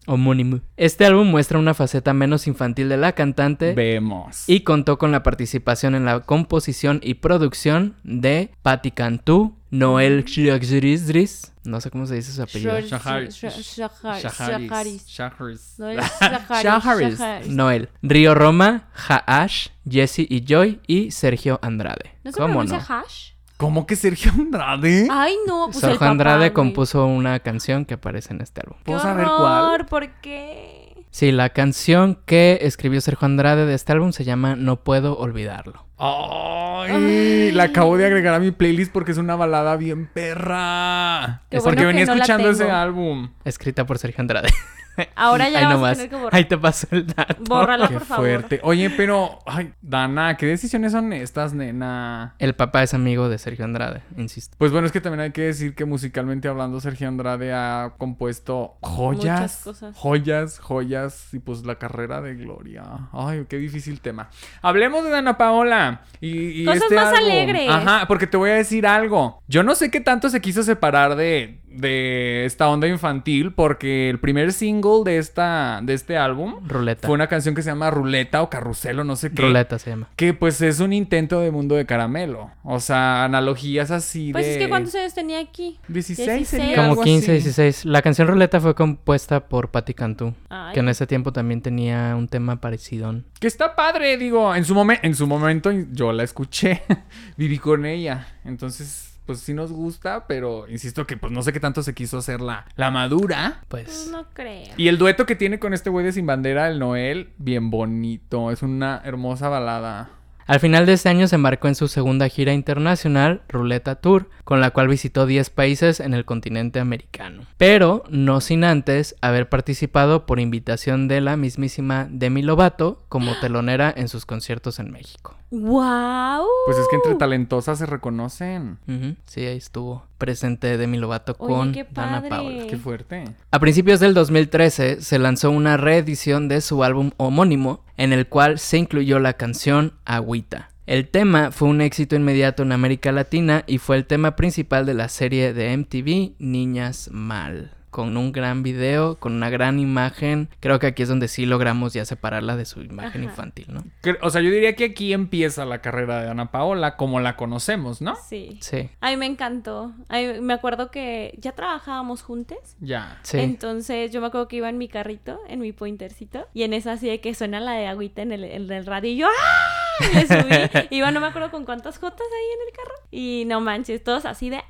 Homónimo. 0.05 0.59
Este 0.77 1.05
álbum 1.05 1.27
muestra 1.27 1.57
una 1.57 1.73
faceta 1.73 2.13
menos 2.13 2.45
infantil 2.47 2.89
de 2.89 2.97
la 2.97 3.13
cantante 3.13 3.73
Vemos. 3.73 4.43
y 4.47 4.61
contó 4.61 4.97
con 4.97 5.11
la 5.11 5.23
participación 5.23 5.95
en 5.95 6.05
la 6.05 6.19
composición 6.19 6.99
y 7.01 7.15
producción 7.15 7.95
de 8.03 8.51
Patti 8.61 8.91
Cantú, 8.91 9.55
Noel 9.71 10.25
Xriaxrizdris, 10.27 11.53
no 11.63 11.79
sé 11.79 11.89
cómo 11.89 12.05
se 12.05 12.15
dice 12.15 12.31
su 12.33 12.43
apellido. 12.43 12.79
Shaharis. 12.79 13.35
Shaharis. 13.35 13.77
Shaharis. 13.77 15.07
Shaharis. 15.07 15.77
Shaharis, 15.79 16.63
Shaharis. 16.63 17.19
Shaharis. 17.19 17.47
Noel, 17.47 17.89
Río 18.01 18.35
Roma, 18.35 18.89
Haash, 18.93 19.69
Jesse 19.89 20.27
y 20.29 20.43
Joy 20.45 20.81
y 20.85 21.11
Sergio 21.11 21.59
Andrade. 21.61 22.11
¿No 22.23 22.31
se 22.31 22.39
¿Cómo 22.39 22.63
no? 22.63 22.75
hash? 22.75 23.32
¿Cómo 23.63 23.87
que 23.87 23.95
Sergio 23.95 24.29
Andrade? 24.33 25.07
Ay, 25.09 25.37
no, 25.47 25.67
pues 25.67 25.77
el 25.77 25.81
Sergio 25.81 25.99
papá, 25.99 26.11
Andrade 26.11 26.37
güey. 26.39 26.51
compuso 26.51 27.05
una 27.05 27.39
canción 27.39 27.85
que 27.85 27.93
aparece 27.93 28.33
en 28.33 28.41
este 28.41 28.59
álbum. 28.59 28.77
¡Qué 28.79 28.83
¿Puedo 28.83 28.99
saber 28.99 29.25
cuál? 29.25 29.85
¿Por 29.85 30.09
qué? 30.19 31.05
Sí, 31.11 31.31
la 31.31 31.47
canción 31.47 32.19
que 32.25 32.59
escribió 32.63 32.99
Sergio 32.99 33.25
Andrade 33.25 33.65
de 33.65 33.73
este 33.73 33.93
álbum 33.93 34.11
se 34.11 34.25
llama 34.25 34.57
No 34.57 34.83
puedo 34.83 35.17
olvidarlo. 35.17 35.85
Ay, 35.97 37.53
la 37.53 37.63
acabo 37.63 37.95
de 37.95 38.05
agregar 38.05 38.33
a 38.33 38.39
mi 38.39 38.51
playlist 38.51 38.91
porque 38.91 39.13
es 39.13 39.17
una 39.17 39.37
balada 39.37 39.77
bien 39.77 40.07
perra. 40.13 41.43
Qué 41.49 41.61
porque 41.61 41.85
bueno 41.85 41.87
venía 41.87 42.01
que 42.01 42.07
no 42.07 42.15
la 42.15 42.23
escuchando 42.25 42.49
ese 42.49 42.69
álbum. 42.69 43.29
Escrita 43.45 43.85
por 43.85 43.97
Sergio 43.97 44.19
Andrade. 44.19 44.49
Ahora 45.15 45.49
ya 45.49 45.59
Ahí 45.59 45.65
vas 45.65 45.73
nomás. 45.73 45.91
a 45.91 45.95
tener 45.95 46.09
que 46.09 46.15
borrar. 46.15 46.35
Ahí 46.35 46.45
te 46.45 46.57
paso 46.57 46.87
el 46.91 47.07
dato. 47.07 47.35
Bórrala, 47.47 47.87
Qué 47.87 47.93
por 47.95 48.05
favor. 48.05 48.25
fuerte. 48.25 48.59
Oye, 48.63 48.89
pero, 48.91 49.39
ay, 49.45 49.73
Dana, 49.81 50.37
¿qué 50.37 50.45
decisiones 50.45 50.91
son 50.91 51.11
estas, 51.13 51.53
nena? 51.53 52.35
El 52.39 52.53
papá 52.55 52.83
es 52.83 52.93
amigo 52.93 53.29
de 53.29 53.37
Sergio 53.37 53.65
Andrade, 53.65 54.01
insisto. 54.17 54.55
Pues 54.59 54.71
bueno, 54.71 54.85
es 54.87 54.93
que 54.93 55.01
también 55.01 55.21
hay 55.21 55.31
que 55.31 55.41
decir 55.43 55.75
que 55.75 55.85
musicalmente 55.85 56.47
hablando, 56.47 56.79
Sergio 56.79 57.07
Andrade 57.07 57.53
ha 57.53 57.93
compuesto 57.97 58.75
joyas, 58.81 59.39
Muchas 59.41 59.63
cosas. 59.63 59.95
joyas, 59.97 60.59
joyas 60.59 61.33
y 61.33 61.39
pues 61.39 61.65
la 61.65 61.75
carrera 61.75 62.21
de 62.21 62.35
Gloria. 62.35 62.83
Ay, 63.11 63.45
qué 63.49 63.57
difícil 63.57 63.99
tema. 64.01 64.29
Hablemos 64.61 65.03
de 65.03 65.09
Dana 65.09 65.37
Paola 65.37 66.01
y, 66.21 66.61
y 66.61 66.65
Cosas 66.65 66.83
este 66.83 66.95
más 66.95 67.07
álbum. 67.13 67.31
alegres. 67.31 67.69
Ajá, 67.69 68.07
porque 68.07 68.27
te 68.27 68.37
voy 68.37 68.51
a 68.51 68.55
decir 68.55 68.85
algo. 68.85 69.41
Yo 69.47 69.63
no 69.63 69.75
sé 69.75 69.89
qué 69.89 70.01
tanto 70.01 70.29
se 70.29 70.41
quiso 70.41 70.63
separar 70.63 71.15
de, 71.15 71.59
de 71.67 72.45
esta 72.45 72.69
onda 72.69 72.87
infantil 72.87 73.53
porque 73.53 74.09
el 74.09 74.19
primer 74.19 74.53
single 74.53 74.82
de 75.05 75.17
esta 75.17 75.79
de 75.83 75.93
este 75.93 76.17
álbum 76.17 76.55
Ruleta. 76.67 77.07
fue 77.07 77.15
una 77.15 77.27
canción 77.27 77.55
que 77.55 77.61
se 77.61 77.69
llama 77.69 77.89
Ruleta 77.89 78.41
o 78.41 78.49
Carrusel 78.49 78.99
o 78.99 79.03
no 79.03 79.15
sé 79.15 79.31
qué. 79.31 79.41
Ruleta 79.41 79.79
se 79.79 79.91
llama. 79.91 80.09
Que 80.15 80.33
pues 80.33 80.61
es 80.61 80.79
un 80.81 80.91
intento 80.93 81.39
de 81.39 81.51
mundo 81.51 81.75
de 81.75 81.85
caramelo. 81.85 82.51
O 82.63 82.79
sea, 82.79 83.23
analogías 83.23 83.91
así 83.91 84.31
Pues 84.33 84.45
de. 84.45 84.51
es 84.53 84.57
que 84.57 84.69
¿cuántos 84.69 84.93
años 84.95 85.13
tenía 85.13 85.39
aquí? 85.39 85.79
16 85.87 86.27
16. 86.27 86.47
sería 86.47 86.75
Como 86.75 86.89
algo 86.91 87.03
15, 87.03 87.31
así. 87.31 87.31
16. 87.43 87.85
La 87.85 88.01
canción 88.01 88.27
Ruleta 88.27 88.59
fue 88.59 88.75
compuesta 88.75 89.47
por 89.47 89.69
Patti 89.71 89.93
Cantú, 89.93 90.33
Ay. 90.49 90.73
que 90.73 90.79
en 90.81 90.89
ese 90.89 91.07
tiempo 91.07 91.31
también 91.31 91.61
tenía 91.61 92.15
un 92.17 92.27
tema 92.27 92.57
parecido. 92.59 93.15
Que 93.39 93.47
está 93.47 93.75
padre, 93.75 94.17
digo. 94.17 94.53
En 94.55 94.65
su, 94.65 94.75
momen- 94.75 94.99
en 95.01 95.15
su 95.15 95.27
momento 95.27 95.71
yo 95.91 96.11
la 96.11 96.23
escuché. 96.23 96.81
Viví 97.37 97.57
con 97.57 97.85
ella. 97.85 98.27
Entonces, 98.45 99.12
pues 99.25 99.39
sí 99.39 99.53
nos 99.53 99.71
gusta, 99.71 100.27
pero 100.27 100.67
insisto 100.69 101.05
que 101.05 101.17
pues 101.17 101.31
no 101.31 101.41
sé 101.43 101.53
qué 101.53 101.59
tanto 101.59 101.83
se 101.83 101.93
quiso 101.93 102.17
hacer 102.17 102.41
la, 102.41 102.65
la 102.75 102.91
madura. 102.91 103.61
Pues 103.67 104.09
No 104.11 104.25
creo. 104.33 104.73
Y 104.77 104.87
el 104.87 104.97
dueto 104.97 105.25
que 105.25 105.35
tiene 105.35 105.59
con 105.59 105.73
este 105.73 105.89
güey 105.89 106.05
de 106.05 106.11
Sin 106.11 106.25
Bandera, 106.25 106.67
el 106.69 106.79
Noel, 106.79 107.33
bien 107.37 107.69
bonito. 107.69 108.51
Es 108.51 108.61
una 108.61 109.01
hermosa 109.03 109.49
balada. 109.49 110.09
Al 110.45 110.59
final 110.59 110.85
de 110.85 110.93
este 110.93 111.09
año 111.09 111.27
se 111.27 111.35
embarcó 111.35 111.67
en 111.67 111.75
su 111.75 111.87
segunda 111.87 112.27
gira 112.27 112.53
internacional, 112.53 113.43
Ruleta 113.47 113.95
Tour, 113.95 114.29
con 114.43 114.59
la 114.59 114.71
cual 114.71 114.89
visitó 114.89 115.25
10 115.25 115.49
países 115.51 115.99
en 115.99 116.13
el 116.13 116.25
continente 116.25 116.79
americano. 116.79 117.43
Pero 117.57 118.03
no 118.09 118.41
sin 118.41 118.63
antes 118.65 119.15
haber 119.21 119.47
participado 119.47 120.25
por 120.25 120.39
invitación 120.39 121.07
de 121.07 121.21
la 121.21 121.37
mismísima 121.37 122.07
Demi 122.09 122.41
Lovato 122.41 123.05
como 123.07 123.33
telonera 123.41 123.93
en 123.95 124.09
sus 124.09 124.25
conciertos 124.25 124.79
en 124.79 124.91
México. 124.91 125.37
¡Wow! 125.55 126.47
Pues 126.65 126.79
es 126.79 126.87
que 126.89 126.95
entre 126.95 127.13
talentosas 127.13 127.77
se 127.77 127.85
reconocen. 127.85 128.79
Sí, 129.25 129.45
ahí 129.45 129.57
estuvo 129.57 130.03
presente 130.17 130.79
Demi 130.79 130.97
Lovato 130.97 131.35
Oye, 131.37 131.53
con 131.53 131.71
qué 131.73 131.87
Dana. 131.91 132.27
Paola. 132.27 132.65
Qué 132.67 132.75
fuerte. 132.75 133.25
A 133.51 133.59
principios 133.59 133.99
del 133.99 134.15
2013 134.15 135.01
se 135.01 135.19
lanzó 135.19 135.51
una 135.51 135.77
reedición 135.77 136.47
de 136.47 136.59
su 136.59 136.83
álbum 136.83 137.11
homónimo, 137.17 137.85
en 137.97 138.13
el 138.13 138.25
cual 138.27 138.57
se 138.57 138.79
incluyó 138.79 139.19
la 139.19 139.33
canción 139.33 139.93
Agüita. 140.05 140.69
El 140.87 141.07
tema 141.07 141.51
fue 141.51 141.67
un 141.67 141.81
éxito 141.81 142.15
inmediato 142.15 142.63
en 142.63 142.71
América 142.71 143.11
Latina 143.11 143.63
y 143.67 143.77
fue 143.77 143.97
el 143.97 144.07
tema 144.07 144.35
principal 144.35 144.87
de 144.87 144.95
la 144.95 145.07
serie 145.07 145.53
de 145.53 145.77
MTV 145.77 146.33
Niñas 146.39 147.11
Mal. 147.11 147.82
Con 147.93 148.17
un 148.17 148.31
gran 148.31 148.63
video, 148.63 149.15
con 149.19 149.33
una 149.33 149.49
gran 149.49 149.79
imagen. 149.79 150.49
Creo 150.59 150.79
que 150.79 150.87
aquí 150.87 151.03
es 151.03 151.09
donde 151.09 151.27
sí 151.27 151.45
logramos 151.45 151.93
ya 151.93 152.03
separarla 152.05 152.57
de 152.57 152.65
su 152.65 152.81
imagen 152.81 153.21
Ajá. 153.21 153.29
infantil, 153.31 153.67
¿no? 153.69 153.83
Que- 154.01 154.17
O 154.21 154.29
sea, 154.31 154.41
yo 154.41 154.49
diría 154.49 154.75
que 154.75 154.85
aquí 154.85 155.13
empieza 155.13 155.63
la 155.63 155.79
carrera 155.81 156.21
de 156.23 156.29
Ana 156.29 156.49
Paola 156.51 156.97
como 156.97 157.19
la 157.19 157.35
conocemos, 157.35 158.01
¿no? 158.01 158.15
Sí. 158.27 158.57
Sí, 158.61 158.89
A 158.99 159.11
mí 159.11 159.17
me 159.17 159.27
encantó. 159.27 159.93
Ay, 160.09 160.41
me 160.41 160.53
acuerdo 160.53 160.89
que 160.91 161.37
ya 161.39 161.51
trabajábamos 161.51 162.23
juntos. 162.23 162.57
Ya. 162.79 163.19
sí. 163.23 163.37
Entonces 163.39 164.11
yo 164.11 164.21
me 164.21 164.27
acuerdo 164.27 164.47
que 164.47 164.55
iba 164.55 164.69
en 164.69 164.77
mi 164.79 164.87
carrito, 164.87 165.39
en 165.47 165.59
mi 165.59 165.71
pointercito, 165.71 166.47
y 166.53 166.63
en 166.63 166.73
esa 166.73 166.93
así 166.93 167.07
de 167.07 167.21
que 167.21 167.35
suena 167.35 167.59
la 167.59 167.73
de 167.73 167.85
agüita 167.87 168.23
en 168.23 168.31
el, 168.31 168.43
en 168.43 168.71
el 168.71 168.85
radio 168.87 169.11
y 169.11 169.17
yo 169.17 169.27
¡ah! 169.27 170.03
Le 170.13 170.25
subí. 170.27 170.87
iba 170.89 171.11
no 171.11 171.19
me 171.21 171.27
acuerdo 171.27 171.51
con 171.51 171.63
cuántas 171.65 171.99
jotas 171.99 172.21
ahí 172.27 172.53
en 172.55 172.67
el 172.67 172.75
carro. 172.75 172.95
Y 173.11 173.43
no 173.45 173.61
manches, 173.61 174.03
todos 174.03 174.25
así 174.25 174.49
de 174.49 174.57
¡ah! 174.57 174.63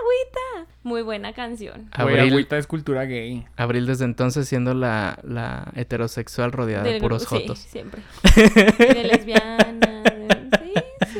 Agüita. 0.00 0.70
Muy 0.82 1.02
buena 1.02 1.32
canción. 1.34 1.88
Abril, 1.92 2.20
agüita 2.20 2.56
es 2.58 2.66
cultura 2.66 3.04
gay. 3.04 3.44
Abril 3.56 3.86
desde 3.86 4.04
entonces 4.06 4.48
siendo 4.48 4.72
la, 4.74 5.18
la 5.22 5.70
heterosexual 5.76 6.52
rodeada 6.52 6.84
de 6.84 6.92
Del 6.92 7.00
puros 7.02 7.26
grupo- 7.28 7.40
jotos. 7.42 7.58
Sí, 7.58 7.68
siempre. 7.68 8.02
De 8.78 9.04
lesbiana. 9.04 9.66
De, 9.66 9.70
sí, 9.70 10.09
sí, 10.09 10.09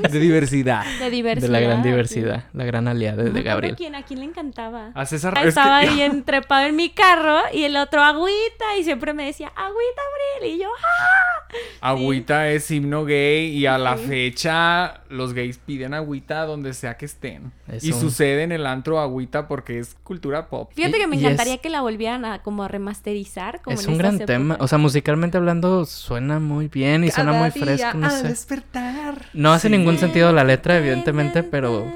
De 0.08 0.18
diversidad. 0.20 0.84
de 0.98 1.10
diversidad. 1.10 1.46
De 1.48 1.52
la 1.52 1.60
gran 1.60 1.82
sí. 1.82 1.88
diversidad, 1.88 2.44
la 2.52 2.64
gran 2.64 2.88
aliada 2.88 3.22
de, 3.24 3.42
Gabriel. 3.42 3.76
quién- 3.76 3.94
a 3.94 4.02
quién 4.02 4.20
le 4.20 4.26
encantaba. 4.26 4.90
A 4.94 5.06
César 5.06 5.34
Ah, 5.36 5.40
es 5.40 5.42
que- 5.44 5.48
Estaba 5.48 5.76
ahí 5.78 6.00
entrepado 6.02 6.66
en 6.66 6.76
mi 6.76 6.90
carro 6.90 7.38
y 7.52 7.64
el 7.64 7.76
otro 7.76 8.02
agüita 8.02 8.76
y 8.78 8.84
siempre 8.84 9.12
me 9.14 9.24
decía 9.26 9.48
agüita 9.48 10.00
Abril 10.40 10.54
y 10.54 10.58
yo 10.62 10.68
¡ah! 10.68 11.46
Agüita 11.80 12.48
es 12.48 12.70
himno 12.70 13.04
gay 13.04 13.46
y 13.48 13.66
a 13.66 13.76
la 13.78 13.96
Sí. 13.96 14.04
fecha 14.06 15.00
los 15.08 15.32
gays 15.34 15.58
piden 15.58 15.94
agüita 15.94 16.44
donde 16.46 16.74
sea 16.74 16.96
que 16.96 17.06
estén. 17.06 17.52
Es 17.66 17.82
y 17.84 17.92
un- 17.92 18.00
sucede 18.00 18.44
en 18.44 18.52
el 18.52 18.66
antro 18.66 19.00
agüita 19.00 19.48
porque 19.48 19.78
es 19.80 19.96
cultura 20.04 20.48
pop. 20.48 20.70
Fíjate 20.74 20.96
Y- 20.96 21.00
que 21.00 21.06
me 21.08 21.16
encantaría 21.16 21.54
es- 21.54 21.60
que 21.60 21.68
la 21.70 21.80
volvieran 21.80 22.24
a 22.24 22.42
como 22.42 22.62
a 22.62 22.68
remasterizar. 22.68 23.60
Como 23.62 23.74
Es 23.74 23.84
en 23.84 23.92
un 23.92 23.98
gran 23.98 24.18
tema. 24.20 24.56
O 24.60 24.68
sea, 24.68 24.78
musicalmente 24.78 25.38
hablando, 25.38 25.84
suena 25.86 26.38
muy 26.38 26.68
bien 26.68 27.02
y 27.04 27.10
suena 27.10 27.32
muy 27.32 27.50
fresco. 27.50 27.96
No 27.98 28.10
sé. 28.10 28.28
despertar. 28.28 29.26
No 29.32 29.52
hace 29.52 29.68
Sí. 29.68 29.72
Ningún 29.90 30.00
sentido 30.00 30.32
la 30.32 30.44
letra, 30.44 30.78
evidentemente, 30.78 31.42
pero 31.42 31.86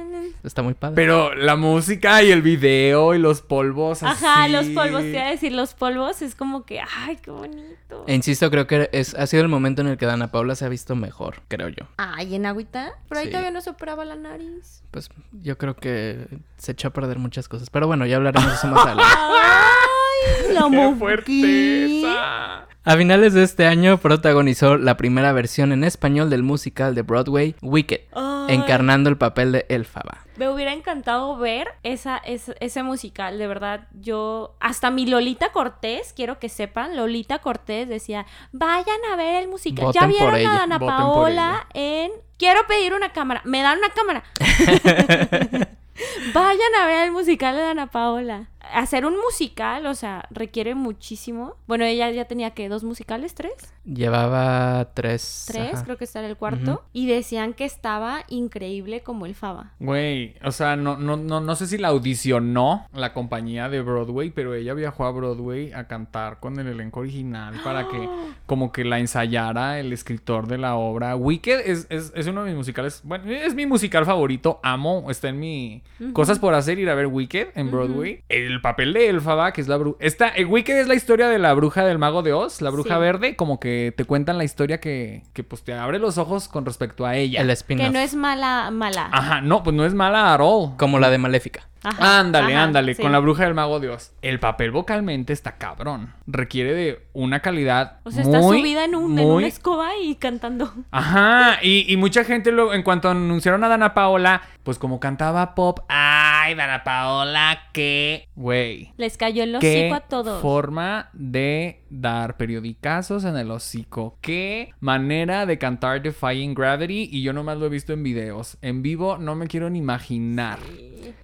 está 0.43 0.63
muy 0.63 0.75
padre. 0.75 0.95
Pero 0.97 1.35
la 1.35 1.57
música 1.57 2.23
y 2.23 2.31
el 2.31 2.43
video 2.43 3.15
y 3.15 3.19
los 3.19 3.41
polvos 3.41 4.03
Ajá, 4.03 4.43
así. 4.45 4.53
los 4.53 4.67
polvos, 4.69 5.01
te 5.03 5.11
iba 5.11 5.23
a 5.23 5.31
decir, 5.31 5.53
los 5.53 5.73
polvos 5.75 6.21
es 6.23 6.35
como 6.35 6.65
que, 6.67 6.81
ay, 6.81 7.17
qué 7.23 7.31
bonito. 7.31 8.05
E 8.07 8.15
insisto, 8.15 8.51
creo 8.51 8.67
que 8.67 8.91
es, 8.93 9.15
ha 9.15 9.27
sido 9.27 9.43
el 9.43 9.49
momento 9.49 9.81
en 9.81 9.89
el 9.89 9.97
que 9.97 10.05
Dana 10.05 10.31
Paula 10.31 10.55
se 10.55 10.67
ha 10.67 10.69
visto 10.69 10.95
mejor, 10.97 11.37
creo 11.49 11.69
yo. 11.69 11.87
Ay, 11.97 12.35
en 12.35 12.45
agüita, 12.45 12.93
pero 13.09 13.21
ahí 13.21 13.27
Sí. 13.27 13.31
todavía 13.31 13.51
no 13.53 13.61
se 13.63 13.71
operaba 13.71 14.05
la 14.05 14.17
nariz. 14.17 14.83
Pues 14.91 15.09
yo 15.33 15.57
creo 15.57 15.77
que 15.77 16.27
se 16.59 16.73
echó 16.73 16.89
a 16.89 16.93
perder 16.93 17.19
muchas 17.19 17.49
cosas. 17.49 17.71
Pero 17.71 17.87
bueno, 17.87 18.05
ya 18.05 18.17
hablaremos 18.17 18.49
de 18.49 18.55
eso 18.55 18.67
más 18.69 18.85
adelante. 18.87 19.15
Ay, 19.17 20.53
la 20.55 20.61
¡Qué 20.65 20.69
moví. 20.69 20.99
fuerteza! 20.99 22.67
A 22.87 22.97
finales 22.99 23.33
de 23.33 23.43
este 23.43 23.67
año 23.67 23.97
protagonizó 23.97 24.77
la 24.77 24.97
primera 24.99 25.33
versión 25.33 25.73
en 25.73 25.85
español 25.85 26.29
del 26.29 26.43
musical 26.43 26.95
de 26.95 27.01
Broadway, 27.01 27.55
Wicked, 27.63 28.01
Ay. 28.13 28.55
encarnando 28.55 29.09
el 29.09 29.17
papel 29.17 29.53
de 29.53 29.65
Elfaba. 29.71 30.19
Me 30.37 30.51
hubiera 30.51 30.73
encantado 30.75 31.37
ver 31.39 31.69
esa, 31.83 32.19
esa- 32.19 32.53
ese 32.61 32.83
musical, 32.83 33.39
de 33.39 33.47
verdad. 33.47 33.89
Yo, 33.99 34.55
hasta 34.61 34.91
mi 34.91 35.07
Lolita 35.07 35.51
Cortés, 35.51 36.13
quiero 36.15 36.39
que 36.39 36.51
sepan, 36.51 36.95
Lolita 36.95 37.39
Cortés 37.39 37.89
decía, 37.89 38.27
vayan 38.53 38.99
a 39.11 39.17
ver 39.17 39.43
el 39.43 39.49
musical. 39.49 39.87
Voten 39.87 40.03
ya 40.03 40.07
vieron 40.07 40.35
ella, 40.37 40.53
a 40.55 40.59
Dana 40.59 40.79
Paola 40.79 41.67
en... 41.73 42.11
Quiero 42.37 42.67
pedir 42.67 42.93
una 42.95 43.13
cámara. 43.13 43.41
¿Me 43.45 43.63
dan 43.63 43.79
una 43.79 43.89
cámara? 43.91 44.25
Vayan 46.35 46.75
a 46.81 46.87
ver 46.87 47.05
el 47.07 47.13
musical 47.13 47.55
de 47.55 47.63
Dana 47.63 47.87
Paola. 47.87 48.49
Hacer 48.73 49.07
un 49.07 49.17
musical, 49.19 49.87
o 49.87 49.95
sea, 49.95 50.27
requiere 50.31 50.75
muchísimo. 50.75 51.57
Bueno, 51.67 51.85
ella 51.85 52.11
ya 52.11 52.25
tenía 52.25 52.51
que 52.51 52.69
dos 52.69 52.85
musicales, 52.85 53.35
tres. 53.35 53.53
Llevaba 53.85 54.93
tres. 54.95 55.45
Tres, 55.47 55.75
ajá. 55.75 55.85
creo 55.85 55.97
que 55.97 56.05
está 56.05 56.21
en 56.21 56.27
el 56.27 56.37
cuarto. 56.37 56.85
Y 56.93 57.07
decían 57.07 57.53
que 57.53 57.65
estaba 57.65 58.25
increíble 58.29 59.03
como 59.03 59.27
el 59.27 59.35
Faba. 59.35 59.73
Güey, 59.79 60.37
o 60.45 60.53
sea, 60.53 60.77
no, 60.77 60.97
no, 60.97 61.17
no, 61.17 61.41
no 61.41 61.57
sé 61.57 61.67
si 61.67 61.79
la 61.79 61.89
audicionó 61.89 62.87
la 62.93 63.13
compañía 63.13 63.69
de 63.69 63.83
Broadway, 63.83 64.31
pero 64.31 64.55
ella 64.55 64.75
viajó 64.75 65.05
a 65.05 65.11
Broadway 65.11 65.73
a 65.73 65.87
cantar 65.87 66.41
con 66.41 66.59
el 66.59 66.67
elenco 66.67 67.01
original 67.01 67.61
para 67.63 67.89
que 67.89 68.09
como 68.47 68.73
que 68.73 68.85
la 68.85 68.99
ensayara 68.99 69.79
el 69.79 69.93
escritor 69.93 70.47
de 70.47 70.59
la 70.59 70.77
obra. 70.77 71.17
Wicked 71.17 71.61
es, 71.65 71.87
es, 71.91 72.13
es 72.15 72.27
uno 72.27 72.43
de 72.45 72.51
mis 72.51 72.57
musicales, 72.57 73.01
bueno, 73.05 73.31
es 73.31 73.55
mi 73.55 73.67
musical 73.67 74.05
favorito, 74.07 74.61
amo, 74.63 75.11
está 75.11 75.29
en 75.29 75.41
mi 75.41 75.83
cosas 76.13 76.39
por 76.39 76.55
hacer 76.55 76.79
ir 76.79 76.91
a 76.91 76.95
ver 76.95 77.07
Wicked 77.07 77.49
en 77.55 77.71
Broadway. 77.71 78.23
El 78.29 78.54
papel 78.61 78.93
de 78.93 79.09
Elfaba, 79.09 79.53
que 79.53 79.61
es 79.61 79.69
la 79.69 79.77
bruja... 79.77 79.97
Esta, 80.01 80.29
eh, 80.29 80.45
Wicked 80.45 80.77
es 80.79 80.89
la 80.89 80.95
historia 80.95 81.29
de 81.29 81.39
la 81.39 81.53
bruja 81.55 81.85
del 81.85 81.99
mago 81.99 82.23
de 82.23 82.33
Oz, 82.33 82.61
la 82.63 82.71
bruja 82.71 82.95
Sí. 82.95 83.01
verde, 83.01 83.37
como 83.37 83.61
que 83.61 83.93
te 83.97 84.05
cuentan 84.05 84.39
la 84.39 84.45
historia 84.45 84.81
que, 84.81 85.23
que 85.33 85.45
pues 85.45 85.63
te 85.63 85.75
abre 85.75 85.99
los 85.99 86.19
ojos 86.19 86.49
con 86.49 86.65
respecto 86.67 87.07
a 87.07 87.17
ella. 87.17 87.41
El 87.41 87.55
Que 87.67 87.91
no 87.91 87.99
es 87.99 88.15
mala, 88.15 88.71
mala. 88.71 89.09
Ajá, 89.13 89.41
no, 89.41 89.63
pues 89.63 89.75
no 89.75 89.85
es 89.85 89.95
mala 89.95 90.35
at 90.35 90.41
all. 90.43 90.77
Como 90.77 90.99
la 90.99 91.11
de 91.11 91.19
Maléfica. 91.19 91.69
Ajá, 91.85 92.21
Ándale, 92.21 92.55
ajá, 92.55 92.65
ándale, 92.65 92.95
sí. 92.95 93.03
con 93.03 93.13
la 93.13 93.19
bruja 93.19 93.45
del 93.45 93.55
mago 93.55 93.79
Dios. 93.79 94.13
El 94.23 94.41
papel 94.41 94.71
vocalmente 94.71 95.33
está 95.33 95.59
cabrón. 95.59 96.15
Requiere 96.27 96.73
de 96.73 97.07
una 97.13 97.41
calidad 97.41 97.99
O 98.05 98.11
sea, 98.11 98.23
está 98.23 98.43
subida 98.43 98.85
en, 98.85 98.95
un, 98.95 99.19
en 99.19 99.27
una 99.27 99.47
escoba 99.47 99.91
y 100.03 100.15
cantando. 100.17 100.73
Ajá, 100.91 101.59
y, 101.63 101.93
y 101.93 101.97
mucha 101.97 102.25
gente 102.25 102.51
luego, 102.53 102.75
en 102.75 102.83
cuanto 102.83 103.11
anunciaron 103.11 103.63
a 103.65 103.69
Dana 103.69 103.95
Paola, 103.95 104.43
pues 104.63 104.79
como 104.79 104.99
cantaba 104.99 105.55
pop, 105.55 105.81
ay, 105.89 106.55
Dana 106.55 106.83
Paola, 106.85 107.69
qué, 107.73 108.29
güey. 108.35 108.93
Les 108.97 109.17
cayó 109.19 109.45
el 109.45 109.55
hocico 109.55 109.95
a 109.95 110.01
todos. 110.01 110.41
forma 110.41 111.11
de 111.13 111.84
dar 112.01 112.37
periodicazos 112.37 113.25
en 113.25 113.37
el 113.37 113.51
hocico. 113.51 114.19
Qué 114.21 114.71
manera 114.81 115.47
de 115.47 115.59
cantar 115.59 116.03
Defying 116.03 116.55
Gravity. 116.55 117.09
Y 117.11 117.23
yo 117.23 117.33
nomás 117.33 117.59
lo 117.59 117.67
he 117.67 117.71
visto 117.71 117.93
en 117.93 118.03
videos. 118.03 118.57
En 118.63 118.83
vivo 118.83 119.19
no 119.19 119.35
me 119.35 119.47
quiero 119.47 119.71
ni 119.71 119.79
imaginar. 119.79 120.59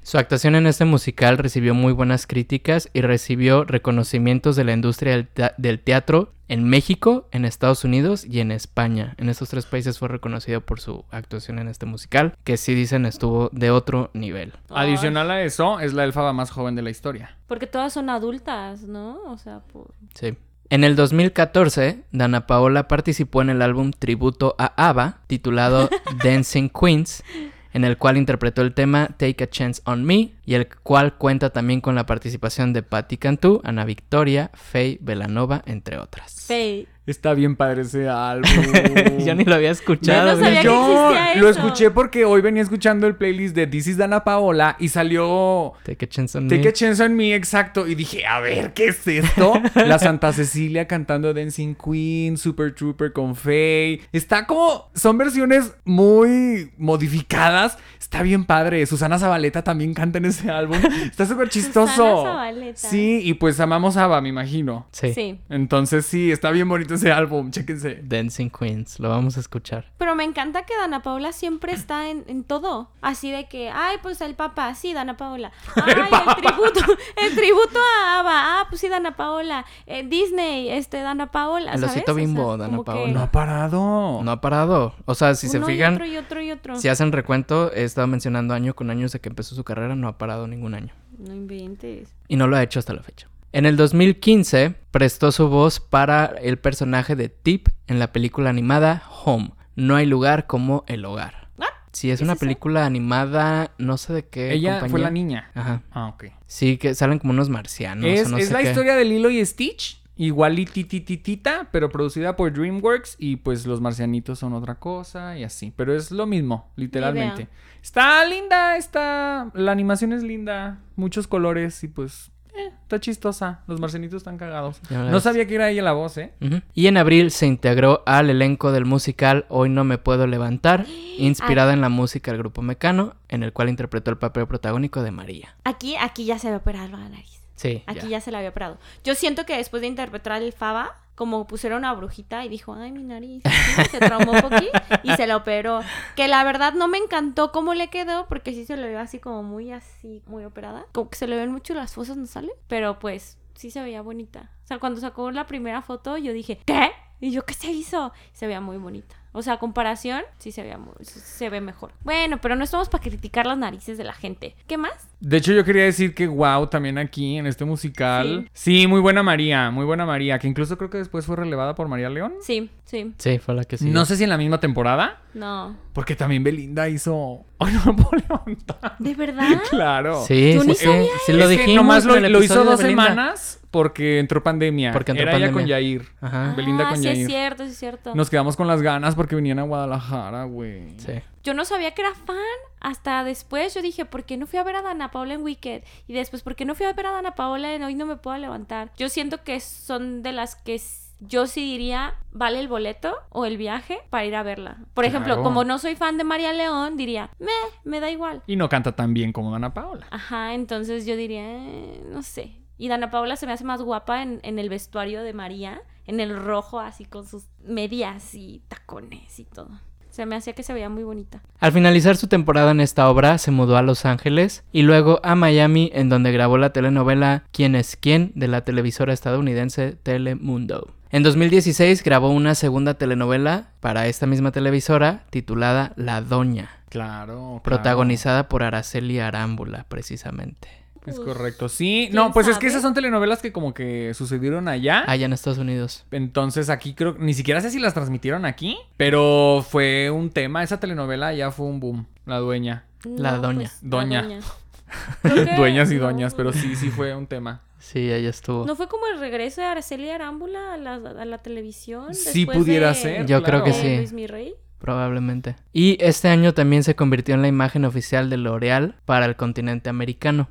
Su 0.03 0.19
actuación 0.19 0.55
en 0.55 0.67
este 0.67 0.85
musical 0.85 1.39
recibió 1.39 1.75
muy 1.75 1.93
buenas 1.93 2.27
críticas 2.27 2.89
y 2.93 3.01
recibió 3.01 3.65
reconocimientos 3.65 4.57
de 4.57 4.65
la 4.65 4.73
industria 4.73 5.13
del, 5.13 5.29
tea- 5.29 5.55
del 5.59 5.81
teatro 5.81 6.33
en 6.49 6.65
México, 6.65 7.29
en 7.31 7.45
Estados 7.45 7.85
Unidos 7.85 8.25
y 8.27 8.41
en 8.41 8.51
España. 8.51 9.15
En 9.19 9.29
estos 9.29 9.51
tres 9.51 9.67
países 9.67 9.99
fue 10.01 10.09
reconocido 10.09 10.61
por 10.61 10.81
su 10.81 11.05
actuación 11.13 11.61
en 11.61 11.69
este 11.69 11.87
musical, 11.87 12.35
que 12.43 12.57
sí 12.57 12.75
dicen 12.75 13.07
estuvo 13.07 13.51
de 13.53 13.71
otro 13.71 14.11
nivel. 14.15 14.53
Adicional 14.69 15.31
a 15.31 15.43
eso, 15.43 15.79
es 15.79 15.93
la 15.93 16.03
elfaba 16.03 16.33
más 16.33 16.51
joven 16.51 16.75
de 16.75 16.83
la 16.83 16.91
historia. 16.91 17.37
Porque 17.47 17.69
todas 17.69 17.93
son 17.93 18.11
adultas, 18.11 18.83
¿no? 18.83 19.21
O 19.29 19.39
sea, 19.39 19.61
por... 19.61 19.95
Sí. 20.15 20.35
En 20.73 20.85
el 20.85 20.95
2014, 20.95 22.05
Dana 22.13 22.47
Paola 22.47 22.87
participó 22.87 23.43
en 23.43 23.51
el 23.51 23.61
álbum 23.61 23.91
tributo 23.91 24.55
a 24.57 24.67
ABBA, 24.89 25.19
titulado 25.27 25.91
Dancing 26.23 26.69
Queens, 26.69 27.25
en 27.73 27.83
el 27.83 27.99
cual 27.99 28.17
interpretó 28.17 28.63
el 28.63 28.73
tema 28.73 29.09
Take 29.17 29.43
a 29.43 29.51
Chance 29.51 29.83
on 29.85 30.05
Me, 30.05 30.31
y 30.47 30.55
el 30.55 30.69
cual 30.69 31.19
cuenta 31.19 31.51
también 31.51 31.81
con 31.81 31.97
la 31.97 32.07
participación 32.07 32.73
de 32.73 32.85
Patti 32.85 33.17
Cantú, 33.17 33.61
Ana 33.65 33.85
Victoria, 33.85 34.53
Faye 34.55 34.99
Belanova, 35.01 35.65
entre 35.67 35.99
otras. 35.99 36.47
Faye. 36.47 36.87
Está 37.11 37.35
bien 37.35 37.57
padre 37.57 37.83
ese 37.83 38.09
álbum. 38.09 38.51
Yo 39.27 39.35
ni 39.35 39.45
lo 39.45 39.55
había 39.57 39.71
escuchado. 39.71 40.29
Yo 40.31 40.37
no 40.37 40.45
sabía 40.45 40.63
güey. 40.63 40.63
que 40.63 40.65
Yo 40.65 41.11
existía 41.13 41.35
lo 41.43 41.49
eso. 41.49 41.59
escuché 41.61 41.91
porque 41.91 42.25
hoy 42.25 42.41
venía 42.41 42.63
escuchando 42.63 43.07
el 43.07 43.17
playlist 43.17 43.55
de 43.57 43.67
This 43.67 43.89
is 43.89 43.97
Dana 43.97 44.25
Paola 44.25 44.77
y 44.79 44.89
salió 44.89 45.73
Take 45.85 46.05
a 46.07 46.09
Chance 46.09 46.39
on 46.39 46.49
Take 46.49 46.63
Me. 46.63 46.69
a 46.69 46.73
Chance 46.73 47.03
on 47.03 47.15
Me, 47.17 47.35
exacto. 47.35 47.87
Y 47.89 47.95
dije, 47.95 48.27
a 48.27 48.41
ver, 48.41 48.73
¿qué 48.73 48.87
es 48.89 49.07
esto? 49.07 49.53
La 49.75 49.99
Santa 49.99 50.33
Cecilia 50.33 50.87
cantando 50.87 51.35
Dancing 51.35 51.75
Queen, 51.75 52.37
Super 52.39 52.75
Trooper 52.75 53.13
con 53.13 53.35
Faye. 53.37 54.01
Está 54.13 54.47
como. 54.47 54.91
Son 54.95 55.19
versiones 55.19 55.75
muy 55.85 56.71
modificadas. 56.79 57.77
Está 57.99 58.23
bien 58.23 58.45
padre. 58.45 58.85
Susana 58.87 59.19
Zabaleta 59.19 59.63
también 59.63 59.95
canta 59.95 60.19
en 60.19 60.25
ese 60.27 60.51
álbum. 60.51 60.79
Está 61.05 61.27
súper 61.27 61.49
chistoso. 61.51 61.93
Susana 61.95 62.23
Zabaleta. 62.33 62.77
Sí, 62.79 63.21
y 63.25 63.35
pues 63.35 63.59
amamos 63.61 63.97
a 63.97 64.05
Ava, 64.05 64.21
me 64.21 64.29
imagino. 64.29 64.87
Sí. 64.93 65.13
Sí. 65.13 65.41
Entonces 65.49 66.07
sí, 66.07 66.31
está 66.31 66.51
bien 66.51 66.69
bonito 66.69 66.95
ese 67.01 67.13
álbum. 67.13 67.51
Chéquense. 67.51 68.01
Dancing 68.03 68.51
Queens, 68.51 69.01
lo 69.01 69.09
vamos 69.09 69.37
a 69.37 69.41
escuchar. 69.41 69.87
Pero 69.99 70.15
me 70.15 70.25
encanta 70.25 70.65
que 70.65 70.77
Dana 70.77 71.03
Paola 71.03 71.33
siempre 71.33 71.73
está 71.73 72.09
en, 72.09 72.25
en 72.29 72.45
todo. 72.45 72.91
Así 73.01 73.31
de 73.31 73.49
que, 73.49 73.71
ay, 73.71 73.97
pues 74.03 74.21
el 74.21 74.35
papá, 74.35 74.75
sí, 74.75 74.93
Dana 74.93 75.17
Paola. 75.17 75.53
Ay, 75.77 75.95
el, 75.95 76.37
tributo, 76.37 76.81
el 77.17 77.35
tributo 77.35 77.79
a 77.79 78.21
Ava, 78.21 78.33
ah, 78.35 78.67
pues 78.69 78.81
sí, 78.81 78.89
Dana 78.89 79.17
Paola. 79.17 79.65
Eh, 79.87 80.07
Disney, 80.07 80.69
este, 80.69 81.01
Dana 81.01 81.31
Paola. 81.31 81.73
El 81.73 81.81
¿sabes? 81.81 81.97
osito 81.97 82.13
O 82.13 82.15
sea, 82.15 82.25
bimbo, 82.25 82.57
Dana 82.57 82.79
que 82.79 82.85
Paola. 82.85 83.13
No 83.13 83.23
ha 83.23 83.31
parado. 83.31 84.21
No 84.23 84.31
ha 84.31 84.41
parado. 84.41 84.95
O 85.07 85.15
sea, 85.15 85.35
si 85.35 85.49
se 85.49 85.59
uno 85.59 85.71
y 85.71 85.75
fijan, 85.75 85.95
otro 85.95 86.07
y 86.07 86.17
otro 86.17 86.43
y 86.43 86.51
otro. 86.51 86.79
si 86.79 86.89
hacen 86.89 87.13
recuento, 87.13 87.73
he 87.73 87.85
estado 87.85 88.07
mencionando 88.07 88.55
año 88.55 88.75
con 88.75 88.91
año 88.91 89.03
desde 89.03 89.21
que 89.21 89.29
empezó 89.29 89.55
su 89.55 89.65
carrera, 89.65 89.95
no 89.97 90.09
ha 90.09 90.19
parado 90.19 90.47
ningún 90.47 90.75
año. 90.75 90.93
No 91.19 91.35
inventes. 91.35 92.15
y 92.29 92.37
no 92.37 92.47
lo 92.47 92.57
ha 92.57 92.63
hecho 92.63 92.79
hasta 92.79 92.95
la 92.95 93.03
fecha. 93.03 93.30
En 93.53 93.67
el 93.67 93.77
2015 93.77 94.75
prestó 94.93 95.33
su 95.33 95.49
voz 95.49 95.81
para 95.81 96.27
el 96.27 96.59
personaje 96.59 97.17
de 97.17 97.29
Tip 97.29 97.69
en 97.89 97.99
la 97.99 98.13
película 98.13 98.49
animada 98.51 99.03
Home. 99.25 99.53
No 99.75 99.97
hay 99.97 100.07
lugar 100.07 100.47
como 100.47 100.85
el 100.87 101.05
hogar. 101.05 101.49
¿What? 101.57 101.67
Sí, 101.93 102.11
es 102.13 102.19
¿Qué 102.21 102.25
una 102.25 102.37
película 102.37 102.87
animada, 102.87 103.73
no 103.79 103.97
sé 103.97 104.13
de 104.13 104.27
qué. 104.29 104.53
Ella 104.53 104.85
fue 104.89 105.01
la 105.01 105.11
niña. 105.11 105.51
Ajá. 105.55 105.83
Ah, 105.91 106.07
ok. 106.09 106.27
Sí, 106.47 106.77
que 106.77 106.95
salen 106.95 107.19
como 107.19 107.33
unos 107.33 107.49
marcianos. 107.49 108.05
es 108.07 108.27
o 108.27 108.31
no 108.31 108.39
es 108.39 108.49
sé 108.49 108.53
la 108.53 108.63
qué. 108.63 108.69
historia 108.69 108.95
de 108.95 109.05
Lilo 109.05 109.31
y 109.31 109.45
Stitch. 109.45 110.01
Igualitititita, 110.17 111.71
pero 111.73 111.89
producida 111.89 112.37
por 112.37 112.53
DreamWorks. 112.53 113.17
Y 113.19 113.37
pues 113.37 113.67
los 113.67 113.81
marcianitos 113.81 114.39
son 114.39 114.53
otra 114.53 114.77
cosa 114.77 115.37
y 115.39 115.45
así. 115.45 115.73
Pero 115.75 115.95
es 115.95 116.11
lo 116.13 116.27
mismo, 116.27 116.71
literalmente. 116.77 117.49
Está 117.83 118.25
linda, 118.27 118.77
está. 118.77 119.51
La 119.55 119.73
animación 119.73 120.13
es 120.13 120.23
linda. 120.23 120.79
Muchos 120.95 121.27
colores 121.27 121.83
y 121.83 121.89
pues. 121.89 122.31
Eh, 122.57 122.73
está 122.83 123.01
chistosa. 123.01 123.61
Los 123.67 123.81
marcianitos 123.81 124.19
están 124.19 124.39
cagados. 124.39 124.81
No 124.91 125.11
ves. 125.11 125.23
sabía 125.23 125.47
que 125.47 125.55
era 125.55 125.71
ella 125.71 125.83
la 125.83 125.93
voz, 125.93 126.17
¿eh? 126.19 126.33
Y 126.75 126.87
en 126.87 126.97
abril 126.97 127.31
se 127.31 127.47
integró 127.47 128.03
al 128.07 128.31
elenco 128.31 128.73
del 128.73 128.85
musical 128.85 129.47
Hoy 129.49 129.69
no 129.69 129.85
me 129.85 129.99
puedo 129.99 130.27
levantar, 130.27 130.87
inspirada 131.19 131.73
en 131.73 131.81
la 131.81 131.89
música 131.89 132.31
del 132.31 132.39
grupo 132.39 132.63
Mecano, 132.63 133.15
en 133.29 133.43
el 133.43 133.53
cual 133.53 133.69
interpretó 133.69 134.11
el 134.11 134.19
papel 134.19 134.47
protagónico 134.47 135.03
de 135.03 135.11
María. 135.11 135.57
Aquí, 135.65 135.97
aquí 135.97 136.25
ya 136.25 136.39
se 136.39 136.49
había 136.49 136.59
operado 136.59 136.89
la 136.89 137.09
nariz. 137.09 137.41
Sí. 137.57 137.83
Aquí 137.87 138.03
ya. 138.03 138.09
ya. 138.09 138.21
se 138.21 138.31
la 138.31 138.39
había 138.39 138.51
operado. 138.51 138.79
Yo 139.05 139.15
siento 139.15 139.45
que 139.45 139.57
después 139.57 139.83
de 139.83 139.89
interpretar 139.89 140.43
el 140.43 140.53
Faba, 140.53 140.97
como 141.21 141.47
pusieron 141.47 141.85
a 141.85 141.93
brujita 141.93 142.47
y 142.47 142.49
dijo, 142.49 142.73
ay, 142.73 142.93
mi 142.93 143.03
nariz. 143.03 143.43
Se 143.91 143.99
traumó 143.99 144.33
un 144.33 144.41
poquito 144.41 144.73
y 145.03 145.13
se 145.17 145.27
la 145.27 145.37
operó. 145.37 145.81
Que 146.17 146.29
la 146.29 146.43
verdad 146.45 146.73
no 146.73 146.89
me 146.89 146.97
encantó 146.97 147.53
cómo 147.53 147.75
le 147.75 147.89
quedó, 147.89 148.27
porque 148.27 148.55
sí 148.55 148.65
se 148.65 148.75
le 148.79 148.89
ve 148.89 148.97
así 148.97 149.19
como 149.19 149.43
muy 149.43 149.71
así, 149.71 150.23
muy 150.25 150.47
operada. 150.47 150.87
Como 150.93 151.11
que 151.11 151.19
se 151.19 151.27
le 151.27 151.37
ven 151.37 151.53
mucho 151.53 151.75
las 151.75 151.93
fosas, 151.93 152.17
no 152.17 152.25
sale. 152.25 152.49
Pero 152.69 152.99
pues 152.99 153.37
sí 153.55 153.71
se 153.71 153.83
veía 153.83 154.01
bonita. 154.01 154.51
O 154.65 154.67
sea, 154.67 154.79
cuando 154.79 154.99
sacó 154.99 155.31
la 155.31 155.47
primera 155.47 155.83
foto, 155.83 156.17
yo 156.17 156.33
dije, 156.33 156.59
¿qué? 156.65 156.91
Y 157.21 157.33
yo, 157.33 157.45
¿qué 157.45 157.53
se 157.53 157.71
hizo? 157.71 158.15
Se 158.33 158.47
veía 158.47 158.63
muy 158.63 158.79
bonita. 158.79 159.15
O 159.33 159.43
sea, 159.43 159.55
a 159.55 159.59
comparación, 159.59 160.23
sí 160.39 160.51
se, 160.51 160.63
veía 160.63 160.77
muy- 160.79 160.93
se 161.05 161.49
ve 161.51 161.61
mejor. 161.61 161.93
Bueno, 162.03 162.39
pero 162.41 162.57
no 162.57 162.65
estamos 162.65 162.89
para 162.89 163.03
criticar 163.05 163.47
las 163.47 163.57
narices 163.59 163.97
de 163.97 164.05
la 164.05 164.13
gente. 164.13 164.57
¿Qué 164.67 164.77
más? 164.77 164.93
De 165.21 165.37
hecho, 165.37 165.53
yo 165.53 165.65
quería 165.65 165.85
decir 165.85 166.15
que 166.15 166.27
wow, 166.27 166.67
también 166.67 166.99
aquí 166.99 167.37
en 167.37 167.47
este 167.47 167.65
musical. 167.65 168.49
Sí. 168.53 168.87
muy 168.89 169.01
buena 169.01 169.23
María, 169.23 169.71
muy 169.71 169.85
buena 169.85 170.05
María. 170.05 170.39
Que 170.39 170.49
incluso 170.49 170.77
creo 170.77 170.91
que 170.91 170.99
después 170.99 171.27
fue 171.27 171.37
relevada 171.37 171.75
por 171.75 171.87
María 171.89 172.11
León. 172.11 172.35
Sí, 172.41 172.71
sí. 172.91 173.15
Sí, 173.19 173.39
fue 173.39 173.55
la 173.55 173.65
que 173.65 173.79
sí. 173.79 173.89
No 173.91 174.05
sé 174.05 174.17
si 174.17 174.25
en 174.25 174.31
la 174.31 174.37
misma 174.37 174.59
temporada. 174.59 175.21
No. 175.35 175.77
Porque 175.93 176.17
también 176.17 176.43
Belinda 176.43 176.89
hizo. 176.89 177.45
Ay, 177.59 177.73
no 177.75 177.93
me 177.93 178.03
puedo 178.03 178.23
levantar. 178.23 178.97
¿De 178.99 179.15
verdad? 179.15 179.63
Claro. 179.71 180.25
Sí, 180.27 180.55
Yo 180.55 180.63
sí, 180.63 180.69
ni 180.69 180.75
sí. 180.75 180.85
sabía 180.85 181.07
Sí 181.27 181.33
lo 181.33 181.49
Es 181.49 181.61
que 181.61 181.75
nomás 181.75 182.05
lo, 182.05 182.43
hizo 182.43 182.65
dos 182.65 182.83
Belinda. 182.83 183.05
semanas 183.05 183.61
porque 183.71 184.19
entró 184.19 184.43
pandemia. 184.43 184.93
Porque 184.93 185.13
entró 185.13 185.23
Era 185.29 185.37
ella 185.37 185.47
pandemia. 185.47 185.63
con 185.63 185.69
Yair. 185.69 186.09
Ajá. 186.21 186.55
Belinda 186.57 186.87
ah, 186.87 186.91
con 186.91 186.99
sí 186.99 187.05
Yair. 187.05 187.19
es 187.21 187.27
cierto, 187.27 187.65
sí 187.65 187.71
es 187.71 187.79
cierto. 187.79 188.15
Nos 188.15 188.29
quedamos 188.29 188.57
con 188.57 188.67
las 188.67 188.83
ganas 188.83 189.15
porque 189.15 189.37
venían 189.37 189.61
a 189.61 189.63
Guadalajara, 189.63 190.45
güey. 190.45 190.91
Sí. 190.99 191.13
Yo 191.45 191.55
no 191.55 191.65
sabía 191.65 191.93
que 191.93 192.03
era 192.03 192.15
fan. 192.15 192.37
Hasta 192.81 193.25
después 193.25 193.75
yo 193.75 193.83
dije, 193.83 194.05
¿por 194.05 194.25
qué 194.25 194.37
no 194.37 194.47
fui 194.47 194.59
a 194.59 194.65
ver 194.65 194.77
a 194.77 194.83
Dana 194.83 195.11
Paola 195.11 195.35
en 195.35 195.43
Wicked? 195.43 195.83
Y 196.09 196.13
después, 196.15 196.43
¿por 196.43 196.57
qué 196.57 196.65
no 196.65 196.75
fui 196.75 196.87
a 196.87 196.93
ver 196.93 197.07
a 197.07 197.13
Dana 197.13 197.35
Paola 197.35 197.75
en 197.75 197.83
Hoy 197.83 197.95
no 197.95 198.07
me 198.07 198.17
puedo 198.17 198.37
levantar? 198.39 198.91
Yo 198.97 199.09
siento 199.09 199.45
que 199.45 199.61
son 199.61 200.23
de 200.23 200.33
las 200.33 200.57
que 200.57 200.81
yo 201.21 201.47
sí 201.47 201.61
diría, 201.63 202.15
¿vale 202.33 202.61
el 202.61 202.69
boleto 202.69 203.15
o 203.31 203.45
el 203.47 203.57
viaje 203.57 203.99
para 204.11 204.25
ir 204.25 204.35
a 204.35 204.43
verla? 204.43 204.79
Por 204.95 205.05
ejemplo, 205.05 205.35
Claro. 205.35 205.43
como 205.43 205.65
no 205.65 205.79
soy 205.79 205.95
fan 205.97 206.17
de 206.19 206.25
María 206.25 206.53
León, 206.53 206.97
diría, 206.97 207.31
me, 207.39 207.51
me 207.85 208.01
da 208.01 208.11
igual. 208.11 208.43
Y 208.47 208.57
no 208.57 208.69
canta 208.69 208.93
tan 208.97 209.15
bien 209.15 209.33
como 209.33 209.51
Dana 209.53 209.75
Paola. 209.75 210.07
Ajá, 210.11 210.55
entonces 210.55 211.07
yo 211.07 211.17
diría, 211.17 211.43
eh, 211.45 212.03
no 212.11 212.23
sé. 212.23 212.57
Y 212.79 212.89
Dana 212.89 213.11
Paola 213.11 213.37
se 213.37 213.47
me 213.47 213.53
hace 213.53 213.65
más 213.65 213.83
guapa 213.83 214.23
en, 214.23 214.41
en 214.43 214.59
el 214.59 214.69
vestuario 214.71 215.23
de 215.23 215.35
María, 215.35 215.83
en 216.07 216.19
el 216.21 216.35
rojo, 216.37 216.81
así 216.81 217.05
con 217.05 217.27
sus 217.27 217.45
medias 217.63 218.35
y 218.35 218.63
tacones 218.69 219.39
y 219.39 219.45
todo. 219.45 219.69
Se 220.09 220.27
me 220.27 220.35
hacía 220.35 220.55
que 220.55 220.65
se 220.65 220.73
veía 220.73 220.89
muy 220.89 221.05
bonita. 221.05 221.41
Al 221.61 221.71
finalizar 221.71 222.17
su 222.17 222.27
temporada 222.27 222.73
en 222.73 222.81
esta 222.81 223.09
obra, 223.09 223.39
se 223.39 223.53
mudó 223.53 223.77
a 223.77 223.83
Los 223.83 224.05
Ángeles 224.07 224.65
y 224.73 224.83
luego 224.83 225.21
a 225.23 225.37
Miami, 225.37 225.91
en 225.95 226.09
donde 226.09 226.33
grabó 226.33 226.59
la 226.59 226.73
telenovela 226.73 227.45
¿Quién 227.53 227.77
es 227.77 227.97
quién? 227.97 228.33
de 228.35 228.49
la 228.49 228.65
televisora 228.65 229.13
estadounidense 229.13 229.93
Telemundo. 229.93 230.89
En 231.13 231.23
2016 231.25 232.05
grabó 232.05 232.31
una 232.31 232.55
segunda 232.55 232.95
telenovela 232.95 233.69
para 233.81 234.07
esta 234.07 234.27
misma 234.27 234.53
televisora 234.53 235.25
titulada 235.31 235.93
La 235.97 236.21
Doña, 236.21 236.71
Claro. 236.89 237.35
claro. 237.35 237.61
protagonizada 237.65 238.49
por 238.49 238.63
Araceli 238.63 239.19
Arámbula, 239.19 239.87
precisamente. 239.89 240.69
Es 241.07 241.17
Pues, 241.17 241.21
correcto. 241.21 241.69
Sí, 241.69 242.09
¿quién 242.11 242.15
no, 242.17 242.33
pues 242.33 242.47
es 242.47 242.59
que 242.59 242.67
esas 242.69 242.83
son 242.83 242.95
telenovelas 242.95 243.41
que 243.41 243.53
como 243.53 243.73
que 243.75 244.13
sucedieron 244.15 244.69
allá. 244.69 245.03
Allá 245.07 245.27
en 245.27 245.33
Estados 245.33 245.59
Unidos. 245.59 246.05
Entonces 246.13 246.69
aquí 246.69 246.95
creo, 246.95 247.17
ni 247.19 247.35
siquiera 247.35 247.61
sé 247.61 247.71
si 247.71 247.81
las 247.81 247.95
transmitieron 247.95 248.45
aquí, 248.45 248.77
pero 248.97 249.65
fue 249.69 250.11
un 250.11 250.31
tema, 250.31 250.63
esa 250.63 250.79
telenovela 250.79 251.33
ya 251.33 251.51
fue 251.51 251.67
un 251.67 251.81
boom, 251.81 252.07
la 252.27 252.39
dueña. 252.39 252.85
La 253.05 253.39
doña. 253.39 253.71
la 253.83 253.89
Doña. 253.89 254.29
Creo 255.23 255.45
que- 255.47 255.57
Dueñas 255.57 255.91
y 255.91 255.97
doñas, 255.97 256.35
pero 256.35 256.51
pues, 256.51 256.63
sí, 256.63 256.77
sí 256.77 256.91
fue 256.91 257.15
un 257.15 257.27
tema. 257.27 257.63
Sí, 257.81 258.13
ella 258.13 258.29
estuvo. 258.31 258.65
¿No 258.67 258.77
fue 258.77 258.89
como 258.89 259.07
el 259.09 259.19
regreso 259.19 259.61
de 259.63 259.67
Araceli 259.67 260.11
Arámbula 260.11 260.75
a 260.75 260.77
la, 260.77 260.95
a 260.95 261.25
la 261.25 261.39
televisión? 261.39 262.15
Sí 262.15 262.47
pudiera 262.47 262.91
de- 262.91 262.95
ser. 262.95 263.27
Yo 263.27 263.43
creo 263.43 263.65
que 263.65 263.73
sí. 263.73 263.97
Luis 263.97 264.13
Mi 264.13 264.27
Rey? 264.29 264.55
Probablemente. 264.79 265.57
Y 265.73 265.97
este 266.01 266.29
año 266.29 266.55
también 266.55 266.85
se 266.85 266.95
convirtió 266.95 267.35
en 267.35 267.43
la 267.43 267.49
imagen 267.49 267.85
oficial 267.85 268.31
de 268.31 268.37
L'Oreal 268.37 268.95
para 269.05 269.27
el 269.27 269.35
continente 269.37 269.91
americano. 269.91 270.49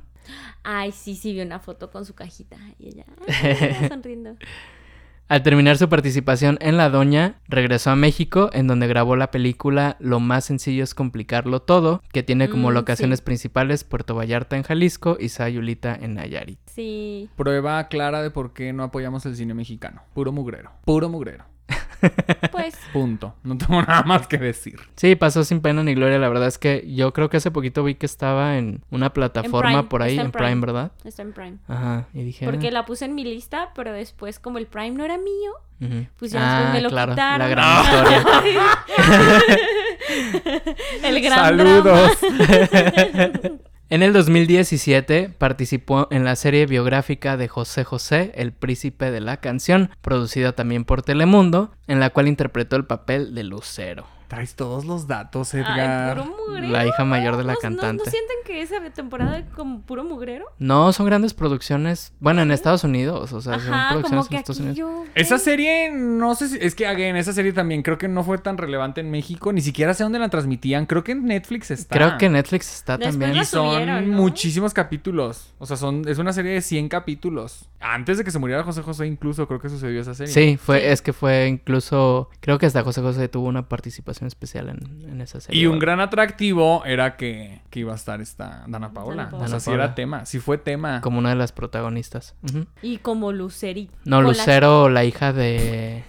Ay, 0.62 0.92
sí, 0.92 1.16
sí, 1.16 1.32
vi 1.32 1.40
una 1.40 1.58
foto 1.58 1.90
con 1.90 2.04
su 2.04 2.14
cajita. 2.14 2.56
Y 2.78 2.88
ella, 2.88 3.06
ay, 3.42 3.88
sonriendo. 3.88 4.36
Al 5.30 5.44
terminar 5.44 5.78
su 5.78 5.88
participación 5.88 6.58
en 6.60 6.76
La 6.76 6.90
Doña, 6.90 7.36
regresó 7.46 7.92
a 7.92 7.94
México, 7.96 8.50
en 8.52 8.66
donde 8.66 8.88
grabó 8.88 9.14
la 9.14 9.30
película 9.30 9.96
Lo 10.00 10.18
más 10.18 10.44
sencillo 10.46 10.82
es 10.82 10.92
complicarlo 10.92 11.62
todo, 11.62 12.02
que 12.12 12.24
tiene 12.24 12.50
como 12.50 12.70
Mm, 12.70 12.74
locaciones 12.74 13.20
sí. 13.20 13.24
principales 13.26 13.84
Puerto 13.84 14.16
Vallarta 14.16 14.56
en 14.56 14.64
Jalisco 14.64 15.16
y 15.20 15.28
Sayulita 15.28 15.94
en 15.94 16.14
Nayarit. 16.14 16.58
Sí. 16.66 17.30
Prueba 17.36 17.86
clara 17.86 18.22
de 18.22 18.32
por 18.32 18.52
qué 18.52 18.72
no 18.72 18.82
apoyamos 18.82 19.24
el 19.24 19.36
cine 19.36 19.54
mexicano. 19.54 20.02
Puro 20.14 20.32
mugrero. 20.32 20.72
Puro 20.84 21.08
mugrero. 21.08 21.44
Pues, 22.50 22.74
Punto. 22.92 23.34
No 23.42 23.56
tengo 23.58 23.82
nada 23.86 24.02
más 24.04 24.26
que 24.26 24.38
decir. 24.38 24.80
Sí, 24.96 25.14
pasó 25.16 25.44
sin 25.44 25.60
pena 25.60 25.82
ni 25.82 25.94
gloria. 25.94 26.18
La 26.18 26.28
verdad 26.28 26.48
es 26.48 26.56
que 26.58 26.84
yo 26.92 27.12
creo 27.12 27.28
que 27.28 27.36
hace 27.36 27.50
poquito 27.50 27.84
vi 27.84 27.94
que 27.94 28.06
estaba 28.06 28.56
en 28.56 28.82
una 28.90 29.12
plataforma 29.12 29.70
Prime, 29.70 29.82
por 29.84 30.02
ahí, 30.02 30.12
está 30.12 30.22
en 30.22 30.26
en 30.26 30.32
Prime, 30.32 30.46
Prime. 30.48 30.60
¿verdad? 30.66 30.92
está 31.04 31.22
en 31.22 31.32
Prime. 31.32 31.58
Ajá, 31.68 32.06
y 32.14 32.22
dije... 32.22 32.46
Porque 32.46 32.68
ah, 32.68 32.72
la 32.72 32.86
puse 32.86 33.04
en 33.04 33.14
mi 33.14 33.24
lista, 33.24 33.70
pero 33.74 33.92
después, 33.92 34.38
como 34.38 34.56
el 34.58 34.66
Prime 34.66 34.92
no 34.92 35.04
era 35.04 35.18
mío, 35.18 35.52
ujú. 35.80 36.06
pues 36.16 36.32
ya 36.32 36.70
Ah, 36.70 36.72
me 36.72 36.80
lo 36.80 36.88
claro, 36.88 37.12
quitaron. 37.12 37.38
La 37.38 37.48
gran 37.48 37.84
historia. 37.84 38.24
el 41.04 41.20
gran 41.20 41.38
Saludos. 41.38 42.18
En 43.92 44.04
el 44.04 44.12
2017 44.12 45.30
participó 45.36 46.06
en 46.12 46.24
la 46.24 46.36
serie 46.36 46.64
biográfica 46.66 47.36
de 47.36 47.48
José 47.48 47.82
José, 47.82 48.30
El 48.36 48.52
Príncipe 48.52 49.10
de 49.10 49.20
la 49.20 49.38
Canción, 49.38 49.90
producida 50.00 50.52
también 50.52 50.84
por 50.84 51.02
Telemundo, 51.02 51.72
en 51.88 51.98
la 51.98 52.10
cual 52.10 52.28
interpretó 52.28 52.76
el 52.76 52.84
papel 52.84 53.34
de 53.34 53.42
Lucero, 53.42 54.06
Traes 54.30 54.54
todos 54.54 54.84
los 54.84 55.06
datos, 55.08 55.52
Ay, 55.54 55.60
Edgar. 55.60 56.22
puro 56.22 56.36
mugrero. 56.46 56.68
la 56.68 56.86
hija 56.86 57.04
mayor 57.04 57.36
de 57.36 57.42
la 57.44 57.52
¿No- 57.54 57.58
no- 57.58 57.60
cantante. 57.60 58.04
¿No, 58.06 58.10
sienten 58.10 58.36
que 58.46 58.62
esa 58.62 58.80
temporada 58.90 59.38
es 59.38 59.44
como 59.56 59.82
puro 59.82 60.04
mugrero? 60.04 60.46
No, 60.60 60.92
son 60.92 61.04
grandes 61.06 61.34
producciones, 61.34 62.12
bueno, 62.20 62.40
en 62.42 62.52
Estados 62.52 62.84
Unidos, 62.84 63.32
o 63.32 63.40
sea, 63.40 63.58
son 63.58 63.70
producciones 63.70 64.02
como 64.08 64.22
en 64.22 64.28
que 64.28 64.36
Estados 64.36 64.60
Unidos. 64.60 64.76
yo... 64.76 65.04
Esa 65.16 65.38
serie, 65.38 65.90
no 65.92 66.34
sé 66.36 66.48
si. 66.48 66.58
Es 66.60 66.76
que, 66.76 66.86
again, 66.86 67.16
esa 67.16 67.32
serie 67.32 67.52
también 67.52 67.82
creo 67.82 67.98
que 67.98 68.06
no 68.06 68.22
fue 68.22 68.38
tan 68.38 68.56
relevante 68.56 69.00
en 69.00 69.10
México. 69.10 69.52
Ni 69.52 69.60
siquiera 69.60 69.92
sé 69.94 70.04
dónde 70.04 70.20
la 70.20 70.28
transmitían. 70.28 70.86
Creo 70.86 71.02
que 71.02 71.10
en 71.12 71.24
Netflix 71.24 71.72
está. 71.72 71.96
Creo 71.96 72.16
que 72.16 72.28
Netflix 72.28 72.72
está 72.72 72.96
Después 72.96 73.14
también. 73.14 73.32
Y 73.34 73.38
la 73.38 73.44
son 73.44 74.10
muchísimos 74.10 74.72
capítulos. 74.72 75.52
O 75.58 75.66
sea, 75.66 75.76
son, 75.76 76.06
es 76.06 76.18
una 76.18 76.32
serie 76.32 76.52
de 76.52 76.60
100 76.62 76.88
capítulos. 76.88 77.68
Antes 77.80 78.18
de 78.18 78.24
que 78.24 78.30
se 78.30 78.38
muriera 78.38 78.62
José 78.62 78.82
José, 78.82 79.06
incluso 79.06 79.48
creo 79.48 79.58
que 79.58 79.68
sucedió 79.68 80.00
esa 80.00 80.14
serie. 80.14 80.32
Sí, 80.32 80.56
fue, 80.56 80.80
Sí. 80.80 80.86
es 80.86 81.02
que 81.02 81.12
fue 81.12 81.48
incluso, 81.48 82.28
creo 82.40 82.58
que 82.58 82.66
hasta 82.66 82.82
José 82.84 83.00
José 83.00 83.26
tuvo 83.28 83.48
una 83.48 83.68
participación 83.68 84.19
especial 84.26 84.68
en, 84.68 85.10
en 85.10 85.20
esa 85.20 85.40
serie. 85.40 85.60
Y 85.62 85.66
un 85.66 85.78
gran 85.78 86.00
atractivo 86.00 86.84
era 86.84 87.16
que, 87.16 87.62
que 87.70 87.80
iba 87.80 87.92
a 87.92 87.96
estar 87.96 88.20
esta 88.20 88.64
Dana 88.68 88.92
Paola. 88.92 89.24
Dana 89.26 89.36
O 89.36 89.40
sea, 89.40 89.46
Paola. 89.48 89.60
sí 89.60 89.70
era 89.70 89.94
tema. 89.94 90.26
Sí 90.26 90.38
fue 90.40 90.58
tema. 90.58 91.00
Como 91.00 91.18
una 91.18 91.30
de 91.30 91.36
las 91.36 91.52
protagonistas. 91.52 92.34
Y 92.82 92.98
como 92.98 93.32
Lucerito. 93.32 93.92
No, 94.04 94.16
Con 94.16 94.24
la- 94.26 94.30
Lucero, 94.32 94.88
la 94.88 95.04
hija 95.04 95.32
de. 95.32 96.04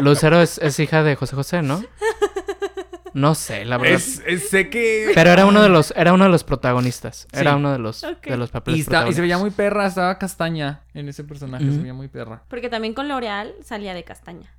Lucero 0.00 0.40
es, 0.40 0.58
es 0.58 0.78
hija 0.80 1.02
de 1.02 1.16
José 1.16 1.36
José, 1.36 1.62
¿no? 1.62 1.82
No 3.14 3.34
sé, 3.34 3.64
la 3.64 3.78
verdad. 3.78 3.96
Es, 3.96 4.22
es- 4.26 4.48
sé 4.48 4.68
que... 4.70 5.10
Pero 5.14 5.30
era 5.30 5.46
uno 5.46 5.62
de 5.62 5.68
los, 5.68 5.92
era 5.96 6.12
uno 6.12 6.24
de 6.24 6.30
los 6.30 6.44
protagonistas. 6.44 7.26
Era 7.32 7.56
uno 7.56 7.72
de 7.72 7.78
los, 7.78 8.00
de 8.00 8.36
los 8.36 8.50
papeles 8.50 8.78
Y, 8.78 8.80
está- 8.82 9.08
y 9.08 9.12
se 9.12 9.20
veía 9.20 9.38
muy 9.38 9.50
perra, 9.50 9.86
estaba 9.86 10.18
castaña 10.18 10.82
en 10.94 11.08
ese 11.08 11.24
personaje, 11.24 11.70
se 11.70 11.78
veía 11.78 11.94
muy 11.94 12.08
perra. 12.08 12.42
Porque 12.48 12.68
también 12.68 12.94
con 12.94 13.08
L'Oreal 13.08 13.54
salía 13.64 13.94
de 13.94 14.04
castaña. 14.04 14.52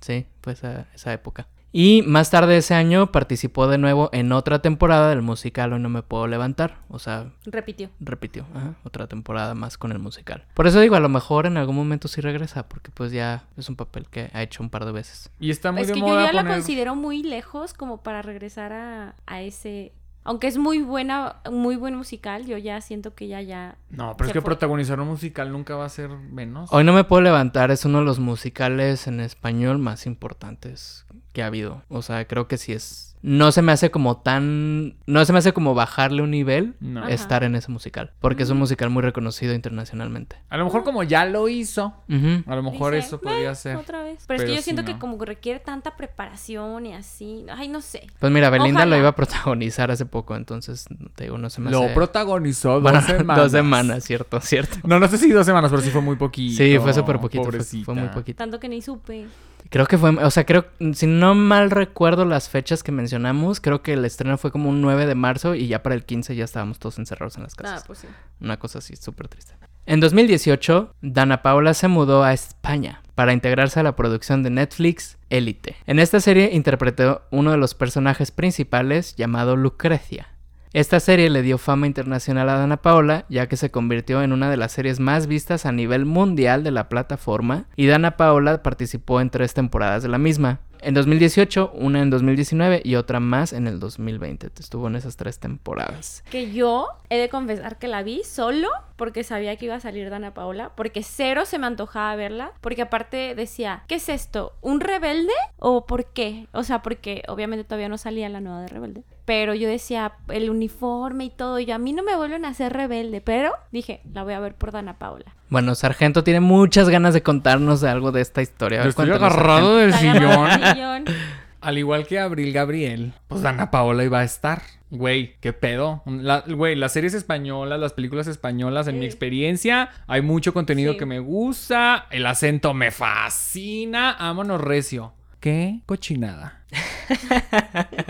Sí, 0.00 0.26
fue 0.42 0.52
esa, 0.54 0.86
esa 0.94 1.12
época. 1.12 1.46
Y 1.72 2.02
más 2.02 2.30
tarde 2.30 2.56
ese 2.56 2.74
año 2.74 3.12
participó 3.12 3.68
de 3.68 3.78
nuevo 3.78 4.10
en 4.12 4.32
otra 4.32 4.60
temporada 4.60 5.08
del 5.10 5.22
musical 5.22 5.72
Hoy 5.72 5.80
no 5.80 5.88
me 5.88 6.02
puedo 6.02 6.26
levantar. 6.26 6.78
O 6.88 6.98
sea, 6.98 7.32
Repitió. 7.44 7.90
repitió 8.00 8.46
ajá, 8.54 8.74
otra 8.84 9.06
temporada 9.06 9.54
más 9.54 9.78
con 9.78 9.92
el 9.92 9.98
musical. 9.98 10.44
Por 10.54 10.66
eso 10.66 10.80
digo, 10.80 10.96
a 10.96 11.00
lo 11.00 11.08
mejor 11.08 11.46
en 11.46 11.56
algún 11.56 11.76
momento 11.76 12.08
sí 12.08 12.20
regresa, 12.20 12.68
porque 12.68 12.90
pues 12.90 13.12
ya 13.12 13.44
es 13.56 13.68
un 13.68 13.76
papel 13.76 14.08
que 14.08 14.30
ha 14.32 14.42
hecho 14.42 14.62
un 14.62 14.70
par 14.70 14.84
de 14.84 14.92
veces. 14.92 15.30
Y 15.38 15.50
está 15.50 15.70
muy 15.70 15.82
Es 15.82 15.88
de 15.88 15.94
que 15.94 16.00
yo 16.00 16.20
ya 16.20 16.32
la 16.32 16.44
considero 16.44 16.96
muy 16.96 17.22
lejos 17.22 17.72
como 17.72 18.02
para 18.02 18.22
regresar 18.22 18.72
a, 18.72 19.14
a 19.26 19.42
ese... 19.42 19.92
Aunque 20.22 20.46
es 20.48 20.58
muy 20.58 20.82
buena, 20.82 21.36
muy 21.50 21.76
buen 21.76 21.94
musical, 21.94 22.44
yo 22.46 22.58
ya 22.58 22.80
siento 22.80 23.14
que 23.14 23.26
ya, 23.26 23.40
ya... 23.40 23.76
No, 23.88 24.16
pero 24.16 24.28
es 24.28 24.32
que 24.32 24.40
fue. 24.40 24.50
protagonizar 24.50 25.00
un 25.00 25.08
musical 25.08 25.50
nunca 25.50 25.76
va 25.76 25.86
a 25.86 25.88
ser 25.88 26.10
menos. 26.10 26.70
Hoy 26.72 26.84
no 26.84 26.92
me 26.92 27.04
puedo 27.04 27.22
levantar 27.22 27.70
es 27.70 27.84
uno 27.84 28.00
de 28.00 28.04
los 28.04 28.18
musicales 28.18 29.06
en 29.06 29.20
español 29.20 29.78
más 29.78 30.06
importantes 30.06 31.06
que 31.32 31.42
ha 31.42 31.46
habido. 31.46 31.82
O 31.88 32.02
sea, 32.02 32.26
creo 32.26 32.48
que 32.48 32.58
sí 32.58 32.72
es... 32.72 33.09
No 33.22 33.52
se 33.52 33.60
me 33.60 33.72
hace 33.72 33.90
como 33.90 34.16
tan... 34.16 34.94
No 35.06 35.24
se 35.24 35.32
me 35.32 35.40
hace 35.40 35.52
como 35.52 35.74
bajarle 35.74 36.22
un 36.22 36.30
nivel 36.30 36.74
No. 36.80 37.06
Estar 37.08 37.44
en 37.44 37.54
ese 37.54 37.70
musical. 37.70 38.12
Porque 38.20 38.44
es 38.44 38.50
un 38.50 38.58
musical 38.58 38.88
muy 38.90 39.02
reconocido 39.02 39.52
internacionalmente. 39.54 40.36
A 40.48 40.56
lo 40.56 40.64
mejor 40.64 40.84
como 40.84 41.02
ya 41.02 41.24
lo 41.26 41.48
hizo, 41.48 41.94
a 42.08 42.54
lo 42.56 42.62
mejor 42.62 42.94
Dice, 42.94 43.06
eso 43.08 43.20
podría 43.20 43.50
"Eh, 43.50 43.54
ser. 43.54 43.76
Otra 43.76 44.02
vez. 44.02 44.24
Pero, 44.26 44.42
es 44.42 44.46
que 44.48 44.52
yo 44.52 44.56
sí, 44.58 44.64
siento 44.64 44.84
que 44.84 44.98
como 44.98 45.18
que 45.18 45.26
requiere 45.26 45.60
tanta 45.60 45.96
preparación 45.96 46.86
y 46.86 46.94
así. 46.94 47.44
Ay, 47.54 47.68
no 47.68 47.80
sé. 47.82 48.06
Pues 48.18 48.32
mira, 48.32 48.48
Belinda 48.50 48.86
lo 48.86 48.96
iba 48.96 49.08
a 49.08 49.14
protagonizar 49.16 49.90
hace 49.90 50.06
poco, 50.06 50.34
entonces 50.36 50.86
te 51.14 51.24
digo, 51.24 51.36
no 51.38 51.50
se 51.50 51.60
me 51.60 51.70
Lo 51.70 51.84
hace... 51.84 51.94
protagonizó 51.94 52.74
dos 52.80 52.82
Bueno, 52.82 53.00
semanas. 53.06 53.36
dos 53.36 53.52
semanas, 53.52 54.04
cierto, 54.04 54.40
cierto. 54.40 54.78
No, 54.84 54.98
no 54.98 55.08
sé 55.08 55.18
si 55.18 55.30
dos 55.30 55.44
semanas, 55.46 55.70
pero 55.70 55.82
sí 55.82 55.90
fue 55.90 56.00
muy 56.00 56.16
poquito. 56.16 56.56
Sí, 56.56 56.78
fue 56.78 56.94
súper 56.94 57.18
poquito, 57.20 57.44
fue, 57.44 57.60
fue 57.84 57.94
muy 57.94 58.08
poquito. 58.08 58.38
Tanto 58.38 58.58
que 58.58 58.68
ni 58.68 58.80
supe. 58.82 59.26
Creo 59.70 59.86
que 59.86 59.96
fue, 59.96 60.10
o 60.10 60.30
sea, 60.30 60.44
creo, 60.44 60.66
si 60.94 61.06
no 61.06 61.34
mal 61.34 61.70
recuerdo 61.70 62.24
las 62.24 62.48
fechas 62.48 62.82
que 62.82 62.90
mencionamos, 62.92 63.60
creo 63.60 63.82
que 63.82 63.92
el 63.92 64.04
estreno 64.04 64.36
fue 64.36 64.50
como 64.50 64.68
un 64.68 64.80
9 64.82 65.06
de 65.06 65.14
marzo 65.14 65.54
y 65.54 65.68
ya 65.68 65.82
para 65.82 65.94
el 65.94 66.04
15 66.04 66.34
ya 66.34 66.44
estábamos 66.44 66.78
todos 66.80 66.98
encerrados 66.98 67.36
en 67.36 67.44
las 67.44 67.52
Ah, 67.54 67.62
casas. 67.62 67.84
pues 67.86 68.00
sí. 68.00 68.08
Una 68.40 68.58
cosa 68.58 68.80
así 68.80 68.96
súper 68.96 69.28
triste. 69.28 69.54
En 69.86 70.00
2018, 70.00 70.94
Dana 71.02 71.42
Paola 71.42 71.74
se 71.74 71.88
mudó 71.88 72.22
a 72.24 72.32
España 72.32 73.00
para 73.14 73.32
integrarse 73.32 73.80
a 73.80 73.82
la 73.84 73.96
producción 73.96 74.42
de 74.42 74.50
Netflix 74.50 75.18
Elite. 75.30 75.76
En 75.86 75.98
esta 76.00 76.20
serie 76.20 76.50
interpretó 76.52 77.22
uno 77.30 77.50
de 77.52 77.56
los 77.56 77.74
personajes 77.74 78.30
principales 78.30 79.14
llamado 79.16 79.56
Lucrecia. 79.56 80.28
Esta 80.72 81.00
serie 81.00 81.30
le 81.30 81.42
dio 81.42 81.58
fama 81.58 81.88
internacional 81.88 82.48
a 82.48 82.54
Dana 82.54 82.76
Paola, 82.76 83.24
ya 83.28 83.48
que 83.48 83.56
se 83.56 83.72
convirtió 83.72 84.22
en 84.22 84.32
una 84.32 84.48
de 84.48 84.56
las 84.56 84.70
series 84.70 85.00
más 85.00 85.26
vistas 85.26 85.66
a 85.66 85.72
nivel 85.72 86.04
mundial 86.04 86.62
de 86.62 86.70
la 86.70 86.88
plataforma, 86.88 87.64
y 87.74 87.88
Dana 87.88 88.16
Paola 88.16 88.62
participó 88.62 89.20
en 89.20 89.30
tres 89.30 89.52
temporadas 89.52 90.04
de 90.04 90.08
la 90.08 90.18
misma. 90.18 90.60
En 90.80 90.94
2018, 90.94 91.72
una 91.74 92.00
en 92.00 92.08
2019 92.08 92.82
y 92.84 92.94
otra 92.94 93.18
más 93.18 93.52
en 93.52 93.66
el 93.66 93.80
2020. 93.80 94.48
Estuvo 94.58 94.86
en 94.86 94.94
esas 94.94 95.16
tres 95.16 95.40
temporadas. 95.40 96.22
Que 96.30 96.52
yo 96.52 96.86
he 97.10 97.18
de 97.18 97.28
confesar 97.28 97.78
que 97.78 97.88
la 97.88 98.02
vi 98.02 98.22
solo 98.24 98.68
porque 98.96 99.24
sabía 99.24 99.56
que 99.56 99.66
iba 99.66 99.74
a 99.74 99.80
salir 99.80 100.08
Dana 100.08 100.34
Paola, 100.34 100.72
porque 100.76 101.02
cero 101.02 101.46
se 101.46 101.58
me 101.58 101.66
antojaba 101.66 102.14
verla, 102.16 102.52
porque 102.60 102.82
aparte 102.82 103.34
decía, 103.34 103.82
¿qué 103.88 103.96
es 103.96 104.08
esto? 104.08 104.52
¿Un 104.60 104.80
rebelde? 104.80 105.32
¿O 105.58 105.84
por 105.84 106.12
qué? 106.12 106.46
O 106.52 106.62
sea, 106.62 106.80
porque 106.80 107.24
obviamente 107.28 107.64
todavía 107.64 107.88
no 107.88 107.98
salía 107.98 108.28
la 108.28 108.40
nueva 108.40 108.62
de 108.62 108.68
rebelde. 108.68 109.04
Pero 109.30 109.54
yo 109.54 109.68
decía, 109.68 110.14
el 110.26 110.50
uniforme 110.50 111.26
y 111.26 111.30
todo, 111.30 111.60
y 111.60 111.64
yo 111.64 111.76
a 111.76 111.78
mí 111.78 111.92
no 111.92 112.02
me 112.02 112.16
vuelven 112.16 112.44
a 112.44 112.48
hacer 112.48 112.72
rebelde, 112.72 113.20
pero 113.20 113.52
dije, 113.70 114.00
la 114.12 114.24
voy 114.24 114.32
a 114.32 114.40
ver 114.40 114.56
por 114.56 114.72
Dana 114.72 114.98
Paola. 114.98 115.36
Bueno, 115.50 115.76
Sargento 115.76 116.24
tiene 116.24 116.40
muchas 116.40 116.88
ganas 116.88 117.14
de 117.14 117.22
contarnos 117.22 117.84
algo 117.84 118.10
de 118.10 118.22
esta 118.22 118.42
historia. 118.42 118.80
Ver, 118.80 118.88
estoy 118.88 119.08
agarrado 119.12 119.76
del 119.76 119.94
sillón. 119.94 121.04
Al 121.60 121.78
igual 121.78 122.08
que 122.08 122.18
Abril 122.18 122.52
Gabriel, 122.52 123.12
pues 123.28 123.42
Dana 123.42 123.70
Paola 123.70 124.02
iba 124.02 124.18
a 124.18 124.24
estar. 124.24 124.62
Güey, 124.90 125.36
qué 125.40 125.52
pedo. 125.52 126.02
La- 126.06 126.40
Güey, 126.48 126.74
las 126.74 126.92
series 126.92 127.14
españolas, 127.14 127.78
las 127.78 127.92
películas 127.92 128.26
españolas, 128.26 128.88
en 128.88 128.98
mi 128.98 129.04
experiencia, 129.06 129.90
hay 130.08 130.22
mucho 130.22 130.52
contenido 130.52 130.94
Sí. 130.94 130.98
que 130.98 131.06
me 131.06 131.20
gusta. 131.20 132.06
El 132.10 132.26
acento 132.26 132.74
me 132.74 132.90
fascina. 132.90 134.16
Vámonos 134.18 134.60
recio. 134.60 135.12
Qué 135.40 135.80
cochinada. 135.86 136.62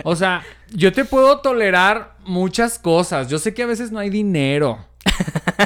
o 0.03 0.15
sea, 0.15 0.43
yo 0.69 0.91
te 0.91 1.05
puedo 1.05 1.39
tolerar 1.39 2.15
muchas 2.25 2.77
cosas. 2.77 3.29
Yo 3.29 3.39
sé 3.39 3.53
que 3.53 3.63
a 3.63 3.67
veces 3.67 3.91
no 3.91 3.99
hay 3.99 4.09
dinero. 4.09 4.85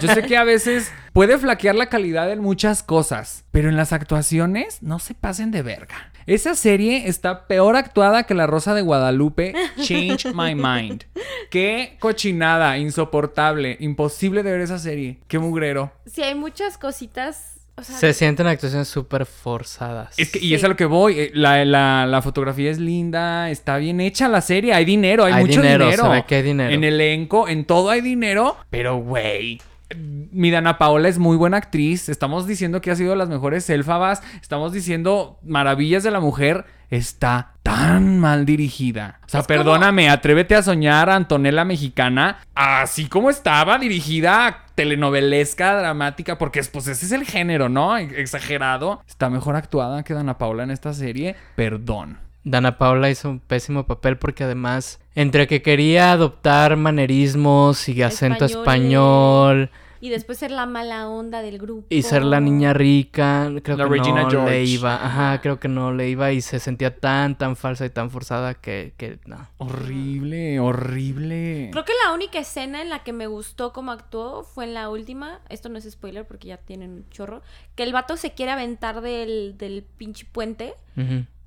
Yo 0.02 0.14
sé 0.14 0.24
que 0.24 0.38
a 0.38 0.44
veces 0.44 0.92
puede 1.14 1.38
flaquear 1.38 1.76
la 1.76 1.88
calidad 1.88 2.32
en 2.32 2.40
muchas 2.40 2.84
cosas, 2.84 3.46
pero 3.52 3.70
en 3.70 3.76
las 3.76 3.94
actuaciones 3.94 4.82
no 4.82 5.00
se 5.00 5.14
pasen 5.14 5.52
de 5.52 5.62
verga. 5.62 6.12
Esa 6.28 6.56
serie 6.56 7.08
está 7.08 7.48
peor 7.48 7.76
actuada 7.76 8.24
que 8.24 8.34
La 8.34 8.48
Rosa 8.48 8.74
de 8.74 8.82
Guadalupe. 8.82 9.54
Change 9.82 10.34
my 10.34 10.56
mind. 10.56 11.04
Qué 11.52 11.98
cochinada, 12.00 12.78
insoportable, 12.78 13.78
imposible 13.80 14.42
de 14.42 14.52
ver 14.52 14.62
esa 14.62 14.80
serie. 14.80 15.20
Qué 15.28 15.38
mugrero. 15.38 15.92
Sí, 16.08 16.24
hay 16.24 16.34
muchas 16.34 16.78
cositas. 16.78 17.55
O 17.78 17.84
sea, 17.84 17.98
Se 17.98 18.14
sienten 18.14 18.48
actuaciones 18.48 18.88
súper 18.88 19.26
forzadas. 19.26 20.14
Es 20.18 20.32
que, 20.32 20.40
y 20.40 20.50
Sí. 20.50 20.54
es 20.56 20.64
a 20.64 20.70
lo 20.70 20.76
que 20.78 20.86
voy. 20.86 21.20
eh, 21.20 21.32
La, 21.34 21.66
la- 21.66 22.06
la 22.06 22.22
fotografía 22.22 22.72
es 22.72 22.80
linda, 22.80 23.50
está 23.50 23.78
bien 23.78 24.00
hecha 24.00 24.28
la 24.30 24.40
serie, 24.42 24.74
hay 24.74 24.86
dinero, 24.86 25.26
hay, 25.26 25.34
Hay 25.34 25.44
mucho 25.46 25.62
dinero, 25.62 25.86
dinero. 25.86 26.04
se 26.04 26.10
ve 26.10 26.26
que 26.26 26.36
hay 26.36 26.42
dinero. 26.44 26.70
En 26.74 26.84
elenco, 26.86 27.48
en 27.50 27.66
todo 27.66 27.90
hay 27.90 28.02
dinero, 28.02 28.56
pero 28.70 28.96
güey. 28.98 29.62
Mi 29.96 30.50
Dana 30.50 30.78
Paola 30.80 31.10
es 31.10 31.20
muy 31.20 31.38
buena 31.38 31.58
actriz. 31.58 32.10
Estamos 32.10 32.48
diciendo 32.48 32.82
que 32.82 32.90
ha 32.92 32.96
sido 32.96 33.12
de 33.12 33.18
las 33.18 33.30
mejores 33.30 33.70
élfabas. 33.70 34.24
Estamos 34.42 34.74
diciendo 34.74 35.38
maravillas 35.44 36.02
de 36.04 36.10
la 36.12 36.20
mujer. 36.20 36.66
Está 36.90 37.54
tan 37.62 38.20
mal 38.20 38.46
dirigida. 38.46 39.20
O 39.26 39.30
sea, 39.30 39.42
Es 39.42 39.48
como- 39.48 39.58
perdóname, 39.60 40.10
atrévete 40.10 40.56
a 40.56 40.64
soñar 40.64 41.10
a 41.10 41.16
Antonella 41.16 41.66
Mexicana. 41.66 42.40
Así 42.56 43.08
como 43.08 43.30
estaba 43.30 43.78
dirigida, 43.78 44.65
telenovelesca, 44.76 45.78
dramática, 45.78 46.38
porque 46.38 46.62
pues 46.72 46.88
ese 46.88 47.06
es 47.06 47.12
el 47.12 47.26
género, 47.26 47.70
¿no? 47.70 47.98
Exagerado. 47.98 49.02
Está 49.08 49.30
mejor 49.30 49.56
actuada 49.56 50.04
que 50.04 50.14
Dana 50.14 50.38
Paola 50.38 50.64
en 50.64 50.72
esta 50.72 50.94
serie. 50.94 51.36
Perdón. 51.56 52.20
Dana 52.44 52.78
Paula 52.78 53.10
hizo 53.10 53.30
un 53.30 53.40
pésimo 53.40 53.88
papel 53.88 54.18
porque 54.18 54.44
además, 54.44 55.00
entre 55.16 55.48
que 55.48 55.64
quería 55.64 56.12
adoptar 56.12 56.78
manerismos 56.78 57.90
y 57.90 58.04
acento 58.04 58.46
Españoles. 58.46 58.60
español 58.60 59.72
Y 60.06 60.10
después 60.10 60.38
ser 60.38 60.52
la 60.52 60.68
mala 60.68 61.10
onda 61.10 61.42
del 61.42 61.58
grupo. 61.58 61.88
y 61.90 62.04
ser 62.04 62.24
la 62.24 62.40
niña 62.40 62.74
rica, 62.74 63.52
creo 63.64 63.76
La 63.76 63.86
que 63.86 63.90
Regina 63.90 64.22
no 64.24 64.30
George. 64.30 64.52
le 64.52 64.64
iba, 64.66 64.94
ajá, 65.04 65.42
creo 65.42 65.60
que 65.60 65.68
no 65.68 65.92
le 65.94 66.10
iba 66.10 66.32
y 66.32 66.42
se 66.42 66.60
sentía 66.60 66.96
tan, 66.96 67.36
tan 67.36 67.56
falsa 67.56 67.88
y 67.88 67.90
tan 67.90 68.12
forzada 68.12 68.54
que, 68.54 68.94
que 68.98 69.18
no. 69.26 69.50
Horrible, 69.58 70.60
horrible. 70.60 71.70
Creo 71.72 71.86
que 71.86 71.94
la 72.06 72.14
única 72.14 72.38
escena 72.38 72.84
en 72.84 72.90
la 72.90 73.00
que 73.04 73.14
me 73.14 73.26
gustó 73.26 73.74
cómo 73.74 73.92
actuó 73.92 74.44
fue 74.44 74.66
en 74.66 74.76
la 74.76 74.90
última. 74.90 75.40
Esto 75.50 75.70
no 75.70 75.80
es 75.80 75.90
spoiler 75.90 76.26
porque 76.28 76.50
ya 76.50 76.58
tienen 76.58 76.92
un 76.92 77.10
chorro. 77.10 77.42
Que 77.74 77.82
el 77.82 77.92
vato 77.92 78.16
se 78.16 78.34
quiere 78.34 78.52
aventar 78.52 79.02
del, 79.02 79.56
del 79.58 79.84
pinche 79.98 80.26
puente. 80.32 80.76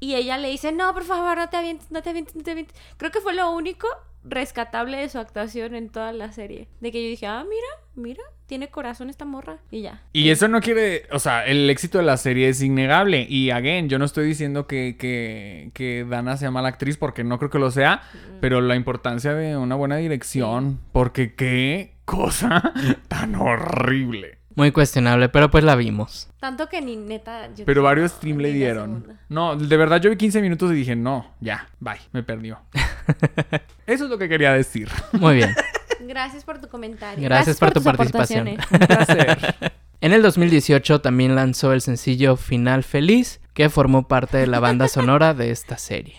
Y 0.01 0.15
ella 0.17 0.37
le 0.37 0.49
dice, 0.51 0.73
no, 0.73 0.93
por 0.95 1.05
favor, 1.05 1.39
no 1.39 1.49
te 1.49 1.57
avientes, 1.57 1.91
no 1.93 2.03
te 2.03 2.11
avientes, 2.11 2.35
no 2.37 2.43
te 2.43 2.51
avientes. 2.51 2.77
Creo 2.97 3.11
que 3.13 3.21
fue 3.21 3.35
lo 3.35 3.51
único 3.51 3.87
rescatable 4.25 4.99
de 4.99 5.09
su 5.09 5.19
actuación 5.19 5.75
en 5.75 5.89
toda 5.91 6.13
la 6.13 6.33
serie. 6.33 6.69
De 6.81 6.93
que 6.93 7.03
yo 7.03 7.09
dije, 7.09 7.27
ah, 7.27 7.45
mira, 7.49 7.67
mira, 7.99 8.23
tiene 8.47 8.69
corazón 8.69 9.11
esta 9.11 9.25
morra. 9.25 9.59
Y 9.71 9.83
ya. 9.83 10.03
Y 10.13 10.31
eso 10.31 10.49
no 10.49 10.61
quiere, 10.61 11.05
o 11.13 11.19
sea, 11.19 11.45
el 11.47 11.69
éxito 11.69 11.99
de 11.99 12.05
la 12.05 12.17
serie 12.17 12.49
es 12.49 12.63
innegable. 12.63 13.27
Y 13.29 13.51
again, 13.51 13.89
yo 13.89 13.99
no 13.99 14.05
estoy 14.05 14.27
diciendo 14.27 14.67
que, 14.67 14.97
que, 14.99 15.71
que 15.75 16.07
Dana 16.09 16.37
sea 16.37 16.51
mala 16.51 16.69
actriz 16.69 16.97
porque 16.97 17.25
no 17.25 17.39
creo 17.39 17.51
que 17.51 17.59
lo 17.59 17.71
sea, 17.71 18.03
pero 18.41 18.61
la 18.61 18.77
importancia 18.77 19.35
de 19.35 19.57
una 19.57 19.75
buena 19.75 19.97
dirección, 19.97 20.81
porque 20.93 21.35
qué 21.35 21.95
cosa 22.05 22.73
tan 23.09 23.35
horrible. 23.35 24.39
Muy 24.55 24.73
cuestionable, 24.73 25.29
pero 25.29 25.53
pues 25.53 25.63
la 25.63 25.77
vimos. 25.77 26.29
Tanto 26.41 26.69
que 26.69 26.81
ni 26.81 26.97
neta... 26.97 27.55
yo 27.55 27.65
Pero 27.65 27.85
varios 27.85 28.11
"No, 28.11 28.17
stream 28.17 28.39
le 28.39 28.53
dieron. 28.53 29.03
segunda". 29.03 29.21
No, 29.29 29.55
de 29.57 29.77
verdad 29.77 30.01
yo 30.01 30.11
vi 30.11 30.17
15 30.17 30.43
minutos 30.43 30.73
y 30.73 30.75
dije, 30.75 30.97
no, 30.97 31.33
ya, 31.41 31.69
bye, 31.79 32.01
me 32.13 32.25
perdió. 32.25 32.59
Eso 33.87 34.05
es 34.05 34.11
lo 34.11 34.19
que 34.19 34.29
quería 34.29 34.53
decir. 34.53 34.89
Muy 35.13 35.37
bien. 35.37 35.55
Gracias 36.09 36.43
por 36.43 36.59
tu 36.59 36.69
comentario. 36.69 37.23
Gracias 37.23 37.59
por 37.59 37.71
tu 37.71 37.83
participación. 37.83 38.49
Un 38.71 38.79
placer. 38.79 39.39
En 40.01 40.13
el 40.13 40.23
2018 40.23 41.01
también 41.01 41.35
lanzó 41.35 41.73
el 41.73 41.81
sencillo 41.81 42.37
Final 42.37 42.85
Feliz, 42.85 43.41
que 43.53 43.69
formó 43.69 44.07
parte 44.07 44.39
de 44.39 44.47
la 44.47 44.61
banda 44.61 44.87
sonora 44.87 45.35
de 45.35 45.51
esta 45.51 45.77
serie. 45.77 46.15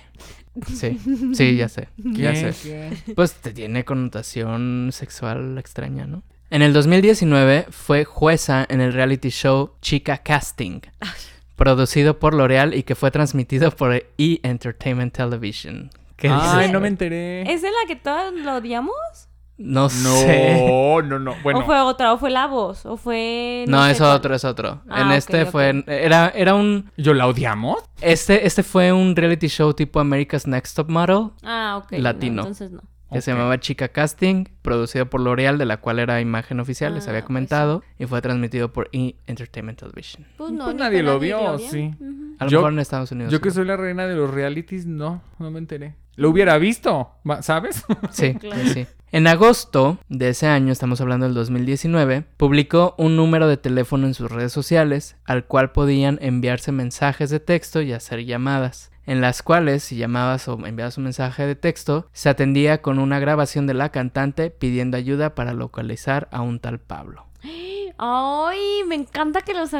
Sí, 0.67 0.99
sí, 1.33 1.55
ya 1.55 1.69
sé, 1.69 1.87
ya 1.95 2.35
sé. 2.35 2.53
¿Qué? 2.61 3.13
Pues 3.13 3.35
te 3.35 3.51
tiene 3.53 3.85
connotación 3.85 4.89
sexual 4.91 5.57
extraña, 5.57 6.05
¿no? 6.05 6.23
En 6.49 6.61
el 6.61 6.73
2019 6.73 7.67
fue 7.69 8.03
jueza 8.03 8.65
en 8.67 8.81
el 8.81 8.91
reality 8.91 9.29
show 9.29 9.71
Chica 9.81 10.17
Casting, 10.17 10.81
producido 11.55 12.19
por 12.19 12.33
L'Oreal 12.33 12.73
y 12.73 12.83
que 12.83 12.95
fue 12.95 13.11
transmitido 13.11 13.71
por 13.71 13.93
E! 13.93 14.39
Entertainment 14.43 15.15
Television. 15.15 15.89
¿Qué 16.17 16.27
Ay, 16.27 16.57
dices? 16.57 16.73
no 16.73 16.81
me 16.81 16.89
enteré. 16.89 17.49
¿Es 17.49 17.61
de 17.61 17.69
la 17.69 17.87
que 17.87 17.95
todos 17.95 18.33
lo 18.33 18.55
odiamos? 18.55 19.28
No 19.59 19.89
sé. 19.89 20.55
No, 20.67 21.01
no, 21.01 21.19
no. 21.19 21.35
Bueno, 21.43 21.59
¿O 21.59 21.63
fue 21.63 21.79
otra? 21.81 22.13
¿O 22.13 22.17
fue 22.17 22.29
la 22.29 22.47
voz? 22.47 22.85
¿O 22.85 22.95
fue...? 22.97 23.65
No, 23.67 23.83
sé 23.85 23.91
es 23.91 23.97
cuál? 23.97 24.11
otro, 24.15 24.33
es 24.33 24.45
otro. 24.45 24.81
Ah, 24.89 25.01
en 25.01 25.11
este 25.11 25.45
fue, 25.45 25.83
era, 25.87 26.29
era 26.29 26.55
un, 26.55 26.89
¿yo 26.97 27.13
la 27.13 27.27
odiamos? 27.27 27.77
este, 28.01 28.47
este 28.47 28.63
fue 28.63 28.93
un 28.93 29.15
reality 29.15 29.47
show 29.47 29.73
tipo 29.73 29.99
America's 29.99 30.47
Next 30.47 30.75
Top 30.77 30.89
Model, 30.89 31.31
Ah, 31.43 31.81
ok. 31.83 31.91
no, 31.91 31.97
Latino. 31.99 32.41
entonces 32.43 32.71
no. 32.71 32.81
que 33.11 33.21
se 33.21 33.31
llamaba 33.31 33.59
Chica 33.59 33.89
Casting, 33.89 34.45
producido 34.61 35.09
por 35.09 35.19
L'Oreal, 35.19 35.57
de 35.57 35.65
la 35.65 35.77
cual 35.77 35.99
era 35.99 36.21
imagen 36.21 36.59
oficial, 36.61 36.93
les 36.93 37.07
Ah, 37.07 37.09
había 37.09 37.21
pues 37.21 37.27
comentado, 37.27 37.83
y 37.97 38.05
fue 38.05 38.21
transmitido 38.21 38.71
por 38.71 38.87
E! 38.93 39.15
Entertainment 39.27 39.77
Television. 39.79 40.25
Pues 40.37 40.51
no, 40.51 40.65
Pues 40.65 40.75
nadie 40.77 41.03
lo 41.03 41.15
nadie 41.15 41.27
vio, 41.35 41.57
sí. 41.57 41.93
A 42.39 42.45
lo 42.45 42.49
Yo- 42.51 42.59
mejor 42.59 42.73
en 42.73 42.79
Estados 42.79 43.11
Unidos. 43.11 43.33
Yo 43.33 43.41
que 43.41 43.51
soy 43.51 43.65
la 43.65 43.75
reina 43.75 44.07
de 44.07 44.15
los 44.15 44.31
realities, 44.31 44.85
no, 44.85 45.21
no 45.39 45.51
me 45.51 45.59
enteré. 45.59 45.95
Lo 46.19 46.29
hubiera 46.29 46.57
visto, 46.57 47.11
¿sabes? 47.41 47.85
Sí, 48.11 48.33
Claro. 48.33 48.61
sí, 48.61 48.73
sí. 48.73 48.87
En 49.11 49.25
agosto 49.25 49.97
de 50.09 50.29
ese 50.29 50.47
año, 50.47 50.71
estamos 50.73 50.99
hablando 50.99 51.25
del 51.25 51.33
2019, 51.33 52.25
publicó 52.35 52.93
un 52.97 53.15
número 53.15 53.47
de 53.47 53.55
teléfono 53.57 54.05
en 54.05 54.13
sus 54.13 54.29
redes 54.29 54.51
sociales 54.51 55.15
al 55.23 55.45
cual 55.45 55.71
podían 55.71 56.19
enviarse 56.21 56.71
mensajes 56.73 57.29
de 57.29 57.39
texto 57.39 57.81
y 57.81 57.93
hacer 57.93 58.25
llamadas, 58.25 58.91
en 59.05 59.21
las 59.21 59.41
cuales 59.41 59.81
si 59.83 59.95
llamabas 59.95 60.47
o 60.49 60.59
enviabas 60.65 60.97
un 60.97 61.05
mensaje 61.05 61.47
de 61.47 61.55
texto, 61.55 62.07
se 62.11 62.27
atendía 62.29 62.81
con 62.81 62.99
una 62.99 63.19
grabación 63.19 63.65
de 63.65 63.73
la 63.73 63.89
cantante 63.89 64.51
pidiendo 64.51 64.97
ayuda 64.97 65.33
para 65.35 65.53
localizar 65.53 66.27
a 66.31 66.41
un 66.41 66.59
tal 66.59 66.79
Pablo. 66.79 67.25
Ay, 68.01 68.81
me 68.87 68.95
encanta 68.95 69.41
que 69.41 69.53
los, 69.53 69.71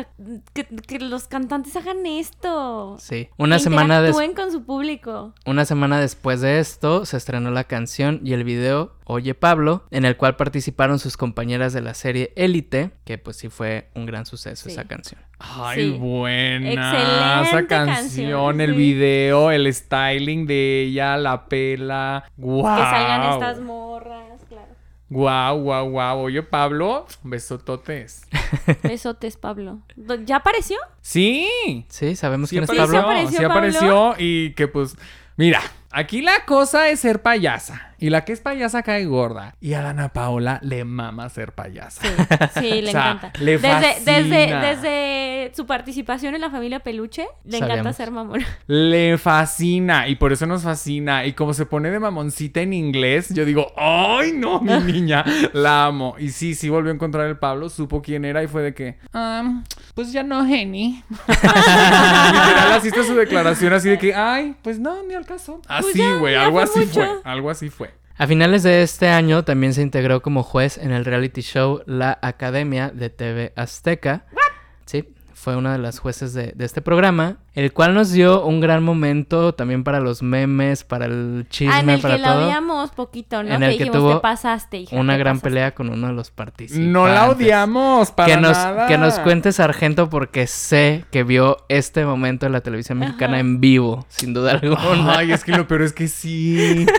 que, 0.53 0.65
que 0.87 0.99
los 0.99 1.27
cantantes 1.27 1.75
hagan 1.77 2.05
esto. 2.05 2.97
Sí. 2.99 3.29
Una 3.37 3.55
Que 3.55 3.63
semana, 3.63 4.01
des- 4.01 4.11
interactúen 4.11 4.35
con 4.35 4.51
su 4.51 4.65
público. 4.65 5.33
una 5.45 5.63
semana 5.63 5.99
después 6.01 6.41
de 6.41 6.59
esto, 6.59 7.05
se 7.05 7.15
estrenó 7.15 7.49
la 7.51 7.63
canción 7.63 8.19
y 8.23 8.33
el 8.33 8.43
video 8.43 8.97
Oye 9.05 9.33
Pablo, 9.33 9.85
en 9.89 10.05
el 10.05 10.17
cual 10.17 10.35
participaron 10.35 10.99
sus 10.99 11.17
compañeras 11.17 11.73
de 11.73 11.81
la 11.81 11.93
serie 11.95 12.31
Élite, 12.35 12.91
que 13.05 13.17
pues 13.17 13.37
sí 13.37 13.49
fue 13.49 13.89
un 13.95 14.05
gran 14.05 14.25
suceso 14.25 14.65
Sí. 14.65 14.71
esa 14.73 14.83
canción. 14.83 15.19
Ay, 15.39 15.93
Sí. 15.93 15.97
buena. 15.97 16.71
Excelente 16.73 17.49
Esa 17.49 17.67
canción, 17.67 17.95
canción, 17.95 18.61
el 18.61 18.71
sí. 18.71 18.75
video, 18.77 19.49
el 19.51 19.73
styling 19.73 20.45
de 20.45 20.83
ella, 20.83 21.15
la 21.17 21.45
pela. 21.45 22.25
Guau. 22.37 22.75
Que 22.77 22.83
salgan 22.83 23.33
estas 23.33 23.59
morras. 23.61 24.28
Guau, 25.09 25.61
guau, 25.63 25.89
guau. 25.89 26.19
Oye, 26.25 26.43
Pablo, 26.43 27.07
besototes. 27.23 28.27
Besotes, 28.83 29.37
Pablo. 29.37 29.79
¿Ya 30.25 30.37
apareció? 30.37 30.77
Sí. 31.01 31.85
Sí, 31.89 32.15
sabemos 32.15 32.49
Sí 32.49 32.55
quién 32.55 32.63
es 32.65 32.69
apareció, 32.69 32.93
Pablo. 32.93 33.09
apareció 33.09 33.29
sí 33.39 33.43
Pablo. 33.45 33.53
apareció 33.53 34.15
y 34.19 34.53
que 34.53 34.67
pues, 34.67 34.95
mira, 35.35 35.61
aquí 35.91 36.21
la 36.21 36.45
cosa 36.45 36.89
es 36.89 36.99
ser 36.99 37.21
payasa. 37.21 37.85
Y 38.01 38.11
la 38.11 38.23
que 38.23 38.31
es 38.31 38.39
payasa 38.39 38.81
cae 38.81 39.03
gorda. 39.05 39.55
Y 39.59 39.73
a 39.73 39.81
Dana 39.81 40.07
Paola 40.13 40.59
le 40.63 40.85
mama 40.85 41.27
ser 41.27 41.51
payasa. 41.51 42.01
Sí, 42.01 42.61
sí, 42.61 42.81
le 42.81 42.87
O 42.87 42.91
sea, 42.91 43.11
encanta. 43.11 43.33
le 43.41 43.57
desde, 43.57 43.69
desde, 44.05 44.47
fascina. 44.47 44.61
desde 44.61 45.51
su 45.53 45.65
participación 45.65 46.33
en 46.33 46.39
la 46.39 46.49
familia 46.49 46.79
Peluche, 46.79 47.27
le 47.43 47.57
encanta 47.57 47.91
ser 47.91 48.11
mamón. 48.11 48.41
Le 48.67 49.17
fascina 49.17 50.07
y 50.07 50.15
por 50.15 50.31
eso 50.31 50.45
nos 50.45 50.63
fascina. 50.63 51.25
Y 51.25 51.33
como 51.33 51.53
se 51.53 51.65
pone 51.65 51.89
de 51.91 51.99
mamoncita 51.99 52.61
en 52.61 52.71
inglés, 52.71 53.33
yo 53.33 53.43
digo, 53.43 53.73
¡ay 53.75 54.31
no, 54.33 54.61
mi 54.61 54.73
niña! 54.93 55.25
La 55.51 55.85
amo. 55.87 56.15
Y 56.19 56.29
sí, 56.29 56.55
sí 56.55 56.69
volvió 56.69 56.91
a 56.91 56.95
encontrar 56.95 57.27
el 57.27 57.37
Pablo, 57.37 57.67
supo 57.67 58.01
quién 58.01 58.23
era 58.23 58.41
y 58.43 58.47
fue 58.47 58.61
de 58.61 58.73
que, 58.73 58.97
"Ah, 59.13 59.61
pues 59.99 60.13
ya 60.13 60.23
no, 60.23 60.45
Jenny. 60.45 61.03
Literal, 61.27 62.71
así 62.71 62.87
está 62.87 63.03
su 63.03 63.15
declaración, 63.15 63.73
así 63.73 63.89
de 63.89 63.97
que, 63.97 64.15
¡ay, 64.15 64.55
pues 64.61 64.79
no, 64.79 65.03
ni 65.03 65.13
al 65.13 65.25
caso! 65.25 65.61
Así, 65.67 65.83
Pues 65.91 65.95
ya, 65.95 66.13
güey, 66.15 66.35
algo 66.35 66.53
fue 66.53 66.63
así 66.63 66.79
mucho. 66.79 66.93
fue. 66.93 67.09
Algo 67.25 67.49
así 67.49 67.69
fue. 67.69 67.93
A 68.17 68.25
finales 68.25 68.63
de 68.63 68.81
este 68.81 69.09
año 69.09 69.43
también 69.43 69.73
se 69.73 69.81
integró 69.81 70.21
como 70.21 70.41
juez 70.41 70.77
en 70.77 70.91
el 70.91 71.03
reality 71.03 71.41
show 71.41 71.81
La 71.85 72.17
Academia 72.21 72.91
de 72.93 73.09
TV 73.09 73.51
Azteca. 73.57 74.23
Sí, 74.85 75.13
fue 75.41 75.55
una 75.55 75.71
de 75.71 75.77
las 75.79 75.99
jueces 75.99 76.33
de, 76.33 76.51
de 76.53 76.65
este 76.65 76.81
programa, 76.81 77.37
el 77.53 77.71
cual 77.71 77.93
nos 77.93 78.11
dio 78.11 78.43
un 78.43 78.59
gran 78.59 78.83
momento 78.83 79.53
también 79.55 79.85
para 79.85 80.01
los 80.01 80.21
memes, 80.21 80.83
para 80.83 81.05
el 81.05 81.45
chisme, 81.49 81.73
Ah, 81.73 81.79
en 81.79 81.89
el 81.91 82.01
para 82.01 82.15
que 82.17 82.21
la 82.21 82.37
odiamos 82.37 82.91
poquito, 82.91 83.41
¿no? 83.43 83.53
En 83.53 83.59
que 83.61 83.65
el 83.67 83.71
que 83.77 83.83
dijimos, 83.85 83.97
tuvo 83.97 84.15
te 84.15 84.19
pasaste, 84.21 84.77
hija, 84.79 84.95
Una 84.97 85.13
te 85.13 85.19
gran 85.19 85.35
pasaste". 85.37 85.49
pelea 85.49 85.71
con 85.75 85.89
uno 85.89 86.07
de 86.07 86.13
los 86.13 86.29
participantes. 86.31 86.91
No 86.91 87.07
la 87.07 87.29
odiamos, 87.29 88.11
para 88.11 88.27
que 88.35 88.41
nos, 88.41 88.51
nada. 88.51 88.87
que 88.87 88.97
nos 88.97 89.17
cuente 89.19 89.53
Sargento 89.53 90.09
porque 90.09 90.45
sé 90.45 91.05
que 91.09 91.23
vio 91.23 91.57
este 91.69 92.05
momento 92.05 92.45
de 92.45 92.51
la 92.51 92.59
televisión 92.59 92.97
mexicana 92.99 93.33
Ajá. 93.35 93.39
en 93.39 93.61
vivo, 93.61 94.05
sin 94.09 94.33
duda 94.33 94.51
alguna. 94.61 95.17
Ay, 95.19 95.31
es 95.31 95.45
que 95.45 95.53
lo 95.53 95.67
peor 95.67 95.83
es 95.83 95.93
que 95.93 96.09
sí. 96.09 96.85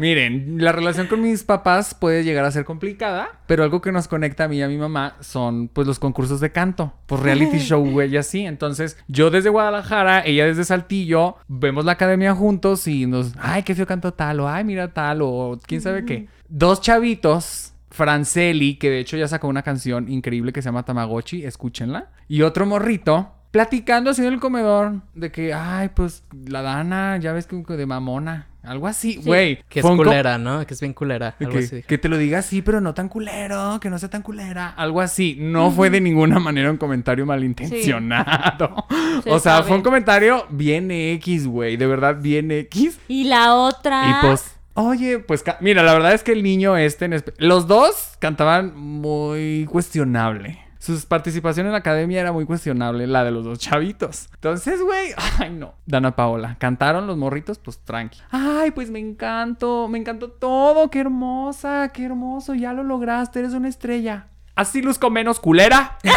Miren, 0.00 0.62
la 0.62 0.72
relación 0.72 1.06
con 1.06 1.22
mis 1.22 1.44
papás 1.44 1.94
puede 1.94 2.24
llegar 2.24 2.44
a 2.44 2.50
ser 2.50 2.64
complicada, 2.64 3.40
pero 3.46 3.62
algo 3.62 3.80
que 3.80 3.92
nos 3.92 4.08
conecta 4.08 4.44
a 4.44 4.48
mí 4.48 4.58
y 4.58 4.62
a 4.62 4.68
mi 4.68 4.76
mamá 4.76 5.16
son 5.20 5.68
pues 5.68 5.86
los 5.86 5.98
concursos 5.98 6.40
de 6.40 6.52
canto, 6.52 6.92
pues 7.06 7.22
reality 7.22 7.58
show, 7.60 7.84
güey, 7.84 8.12
y 8.12 8.16
así. 8.16 8.44
Entonces, 8.44 8.98
yo 9.08 9.30
desde 9.30 9.48
Guadalajara, 9.48 10.24
ella 10.24 10.46
desde 10.46 10.64
Saltillo, 10.64 11.36
vemos 11.48 11.84
la 11.84 11.92
academia 11.92 12.34
juntos 12.34 12.86
y 12.88 13.06
nos, 13.06 13.32
ay, 13.38 13.62
qué 13.62 13.74
feo 13.74 13.86
canto 13.86 14.12
tal, 14.12 14.40
o 14.40 14.48
ay, 14.48 14.64
mira 14.64 14.92
tal, 14.92 15.20
o 15.22 15.58
quién 15.66 15.80
sabe 15.80 16.04
qué. 16.04 16.28
Dos 16.48 16.80
chavitos 16.80 17.72
Franceli, 17.96 18.74
que 18.74 18.90
de 18.90 19.00
hecho 19.00 19.16
ya 19.16 19.26
sacó 19.26 19.48
una 19.48 19.62
canción 19.62 20.10
increíble 20.10 20.52
que 20.52 20.60
se 20.60 20.68
llama 20.68 20.84
Tamagotchi, 20.84 21.44
escúchenla. 21.44 22.10
Y 22.28 22.42
otro 22.42 22.66
morrito, 22.66 23.32
platicando 23.50 24.10
así 24.10 24.20
en 24.20 24.34
el 24.34 24.38
comedor, 24.38 25.00
de 25.14 25.32
que, 25.32 25.54
ay, 25.54 25.88
pues 25.94 26.22
la 26.46 26.60
Dana, 26.60 27.16
ya 27.16 27.32
ves 27.32 27.46
que 27.46 27.56
de 27.56 27.86
mamona, 27.86 28.48
algo 28.66 28.86
así, 28.86 29.20
güey. 29.24 29.62
Que 29.68 29.80
es 29.80 29.86
culera, 29.86 30.38
¿no? 30.38 30.66
Que 30.66 30.74
es 30.74 30.80
bien 30.80 30.92
culera. 30.92 31.34
algo 31.38 31.52
Que, 31.52 31.58
así. 31.58 31.82
que 31.82 31.98
te 31.98 32.08
lo 32.08 32.18
diga 32.18 32.38
así, 32.38 32.62
pero 32.62 32.80
no 32.80 32.94
tan 32.94 33.08
culero, 33.08 33.78
que 33.80 33.90
no 33.90 33.98
sea 33.98 34.10
tan 34.10 34.22
culera, 34.22 34.68
algo 34.70 35.00
así. 35.00 35.36
No 35.38 35.70
fue 35.70 35.90
de 35.90 36.00
ninguna 36.00 36.38
manera 36.40 36.70
un 36.70 36.76
comentario 36.76 37.26
malintencionado. 37.26 38.86
O 39.28 39.38
sea, 39.40 39.56
sabe. 39.56 39.68
fue 39.68 39.76
un 39.78 39.82
comentario 39.82 40.46
bien 40.50 40.90
X, 40.90 41.46
güey, 41.46 41.76
de 41.76 41.86
verdad 41.86 42.16
bien 42.20 42.50
X. 42.50 42.98
Y 43.08 43.24
la 43.24 43.54
otra. 43.54 44.10
Y 44.10 44.26
pues, 44.26 44.56
oye, 44.74 45.18
pues 45.20 45.42
mira, 45.60 45.82
la 45.82 45.92
verdad 45.94 46.12
es 46.12 46.22
que 46.22 46.32
el 46.32 46.42
niño 46.42 46.76
este, 46.76 47.06
en 47.06 47.22
los 47.38 47.66
dos 47.66 48.16
cantaban 48.18 48.76
muy 48.76 49.66
cuestionable. 49.70 50.65
Sus 50.86 51.04
participación 51.04 51.66
en 51.66 51.72
la 51.72 51.78
academia 51.78 52.20
era 52.20 52.30
muy 52.30 52.44
cuestionable, 52.44 53.08
la 53.08 53.24
de 53.24 53.32
los 53.32 53.44
dos 53.44 53.58
chavitos. 53.58 54.28
Entonces, 54.34 54.80
güey, 54.80 55.08
ay 55.40 55.50
no. 55.50 55.74
Dana 55.84 56.14
Paola, 56.14 56.54
cantaron 56.60 57.08
los 57.08 57.16
morritos, 57.16 57.58
pues 57.58 57.80
tranqui. 57.80 58.20
Ay, 58.30 58.70
pues 58.70 58.88
me 58.88 59.00
encantó, 59.00 59.88
me 59.88 59.98
encantó 59.98 60.30
todo, 60.30 60.88
qué 60.88 61.00
hermosa, 61.00 61.90
qué 61.92 62.04
hermoso, 62.04 62.54
ya 62.54 62.72
lo 62.72 62.84
lograste, 62.84 63.40
eres 63.40 63.52
una 63.52 63.68
estrella. 63.68 64.28
Así 64.54 64.80
luzco 64.80 65.10
menos 65.10 65.40
culera. 65.40 65.98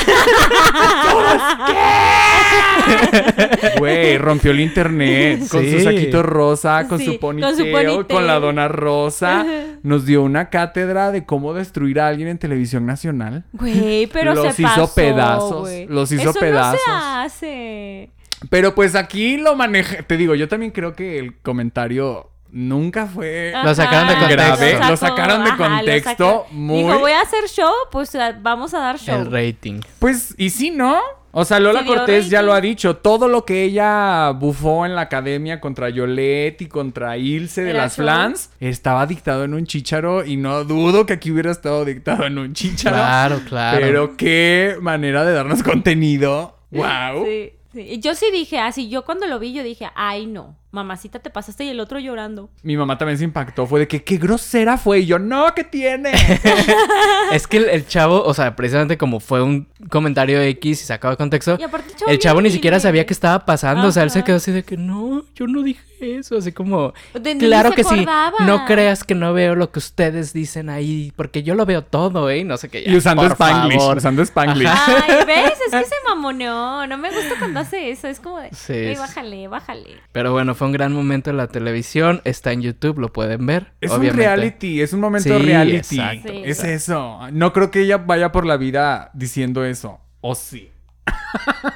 Güey, 3.79 4.17
rompió 4.17 4.51
el 4.51 4.59
internet 4.59 5.47
con 5.49 5.63
su 5.69 5.79
saquito 5.81 6.23
rosa, 6.23 6.87
con, 6.87 6.99
Sí, 6.99 7.05
su 7.05 7.19
con 7.19 7.39
su 7.39 7.63
con, 7.63 7.71
ponytail. 7.71 8.27
la 8.27 8.39
dona 8.39 8.67
rosa. 8.67 9.41
Ajá. 9.41 9.49
Nos 9.83 10.05
dio 10.05 10.23
una 10.23 10.49
cátedra 10.49 11.11
de 11.11 11.25
cómo 11.25 11.53
destruir 11.53 11.99
a 11.99 12.07
alguien 12.07 12.27
en 12.29 12.37
televisión 12.37 12.85
nacional. 12.85 13.45
Güey, 13.53 14.07
pero 14.07 14.33
Los 14.35 14.55
se 14.55 14.61
hizo 14.61 14.71
pasó, 14.81 14.93
pedazos, 14.95 15.69
los 15.87 16.11
hizo 16.11 16.29
Eso 16.31 16.39
pedazos. 16.39 16.79
no 16.87 16.93
se 16.93 17.01
hace. 17.01 18.11
Pero 18.49 18.73
pues 18.75 18.95
aquí 18.95 19.37
lo 19.37 19.55
manejé. 19.55 20.03
Te 20.03 20.17
digo, 20.17 20.35
yo 20.35 20.47
también 20.47 20.71
creo 20.71 20.93
que 20.93 21.19
el 21.19 21.37
comentario 21.41 22.29
nunca 22.51 23.05
fue. 23.05 23.53
Lo 23.63 23.75
sacaron 23.75 24.07
de 24.07 24.13
Ajá, 24.13 24.27
contexto. 24.27 24.57
Grave, 24.57 24.73
lo 24.89 24.97
sacó, 24.97 25.15
sacaron 25.17 25.43
de 25.43 25.49
ajá, 25.51 25.57
contexto, 25.57 26.11
sacó. 26.11 26.47
muy- 26.51 26.83
Dijo, 26.83 26.99
voy 26.99 27.11
a 27.11 27.21
hacer 27.21 27.43
show, 27.47 27.71
pues 27.91 28.11
vamos 28.41 28.73
a 28.73 28.79
dar 28.79 28.97
show. 28.99 29.15
El 29.19 29.31
rating. 29.31 29.81
Pues, 29.99 30.33
y 30.37 30.49
sí, 30.49 30.71
¿no? 30.71 30.99
O 31.31 31.45
sea, 31.45 31.59
Lola 31.59 31.85
Cortés 31.85 32.29
ya 32.29 32.41
lo 32.41 32.53
ha 32.53 32.61
dicho. 32.61 32.97
Todo 32.97 33.27
lo 33.27 33.45
que 33.45 33.63
ella 33.63 34.31
bufó 34.31 34.85
en 34.85 34.95
la 34.95 35.01
academia 35.01 35.59
contra 35.61 35.89
Yolette 35.89 36.63
y 36.63 36.65
contra 36.67 37.17
Ilse 37.17 37.63
de 37.63 37.69
Era 37.71 37.83
las 37.83 37.95
show. 37.95 38.03
Flans 38.03 38.49
estaba 38.59 39.05
dictado 39.05 39.43
en 39.43 39.53
un 39.53 39.65
chícharo 39.65 40.25
y 40.25 40.37
no 40.37 40.63
dudo 40.63 41.05
que 41.05 41.13
aquí 41.13 41.31
hubiera 41.31 41.51
estado 41.51 41.85
dictado 41.85 42.25
en 42.25 42.37
un 42.39 42.53
chícharo. 42.53 42.95
Claro, 42.95 43.41
claro. 43.47 43.77
Pero 43.79 44.17
qué 44.17 44.75
manera 44.81 45.23
de 45.23 45.33
darnos 45.33 45.61
contenido. 45.63 46.57
¡Wow! 46.71 47.25
Sí, 47.25 47.51
sí. 47.73 47.99
Yo 47.99 48.15
sí 48.15 48.27
dije, 48.31 48.59
así, 48.59 48.89
yo 48.89 49.05
cuando 49.05 49.27
lo 49.27 49.39
vi, 49.39 49.53
yo 49.53 49.63
dije, 49.63 49.89
ay, 49.95 50.25
no, 50.25 50.55
mamacita, 50.71 51.19
te 51.19 51.29
pasaste 51.29 51.63
y 51.63 51.69
el 51.69 51.79
otro 51.79 51.99
llorando. 51.99 52.49
Mi 52.63 52.77
mamá 52.77 52.97
también 52.97 53.17
se 53.17 53.23
impactó. 53.23 53.65
Fue 53.65 53.79
de 53.81 53.87
que 53.87 54.03
qué 54.03 54.17
grosera 54.17 54.77
fue. 54.77 54.99
Y 54.99 55.05
yo, 55.05 55.17
no, 55.19 55.53
¿qué 55.55 55.63
tiene? 55.63 56.11
Es 57.31 57.47
que 57.47 57.57
el, 57.57 57.69
el 57.69 57.87
chavo, 57.87 58.23
o 58.23 58.33
sea, 58.33 58.55
precisamente 58.55 58.97
como 58.97 59.19
fue 59.19 59.41
un 59.43 59.67
comentario 59.89 60.41
X 60.41 60.81
y 60.81 60.85
sacado 60.85 61.11
de 61.13 61.17
contexto, 61.17 61.57
Y 61.59 61.63
aparte, 61.63 61.89
el 61.91 61.95
chavo 61.97 62.11
el 62.11 62.19
chavo 62.19 62.35
bien 62.39 62.43
ni 62.45 62.51
siquiera 62.51 62.79
sabía 62.79 63.05
qué 63.05 63.13
estaba 63.13 63.45
pasando. 63.45 63.87
O 63.87 63.91
sea, 63.91 64.03
él 64.03 64.09
se 64.11 64.23
quedó 64.23 64.37
así 64.37 64.51
de 64.51 64.63
que 64.63 64.77
no, 64.77 65.23
yo 65.35 65.45
no 65.47 65.61
dije 65.61 65.83
eso. 66.01 66.37
Así 66.37 66.51
como, 66.51 66.93
De- 67.13 67.37
claro 67.37 67.71
que 67.71 67.83
sí. 67.83 68.05
No 68.45 68.65
creas 68.65 69.03
que 69.03 69.15
no 69.15 69.33
veo 69.33 69.55
lo 69.55 69.71
que 69.71 69.79
ustedes 69.79 70.33
dicen 70.33 70.69
ahí, 70.69 71.13
porque 71.15 71.43
yo 71.43 71.55
lo 71.55 71.65
veo 71.65 71.83
todo, 71.83 72.29
¿eh? 72.29 72.43
No 72.43 72.57
sé 72.57 72.69
qué. 72.69 72.83
ya, 72.83 72.91
y 72.91 72.95
usando 72.97 73.21
por 73.23 73.31
Spanglish. 73.33 73.77
favor. 73.77 73.97
Usando 73.97 74.21
Spanglish. 74.23 74.67
Ay, 74.67 75.25
¿ves? 75.27 75.51
Es 75.67 75.71
que 75.71 75.85
se 75.85 75.95
mamoneó. 76.07 76.87
No 76.87 76.97
me 76.97 77.09
gusta 77.11 77.35
cuando 77.37 77.59
hace 77.59 77.91
eso. 77.91 78.07
Es 78.07 78.19
como 78.19 78.39
de, 78.39 78.49
Sí, 78.53 78.73
"Ey, 78.73 78.95
sí. 78.95 78.99
bájale, 79.01 79.47
bájale. 79.47 79.97
Pero 80.11 80.31
bueno, 80.31 80.55
fue 80.59 80.67
un 80.67 80.73
gran 80.73 80.91
momento 80.91 81.29
en 81.29 81.37
la 81.37 81.47
televisión. 81.47 82.19
Está 82.25 82.51
en 82.51 82.61
YouTube, 82.61 82.99
lo 82.99 83.13
pueden 83.13 83.45
ver. 83.45 83.71
Es 83.79 83.91
obviamente. 83.91 84.11
un 84.11 84.17
reality, 84.17 84.81
es 84.81 84.91
un 84.91 84.99
momento 84.99 85.29
Sí, 85.39 85.45
reality. 85.45 85.77
exacto, 85.77 86.33
Sí. 86.33 86.41
es 86.43 86.63
eso. 86.65 87.17
No 87.31 87.53
creo 87.53 87.71
que 87.71 87.79
ella 87.81 87.97
vaya 87.97 88.33
por 88.33 88.45
la 88.45 88.57
vida 88.57 89.09
diciendo 89.13 89.63
eso. 89.63 90.01
O 90.19 90.35
sí. 90.35 90.69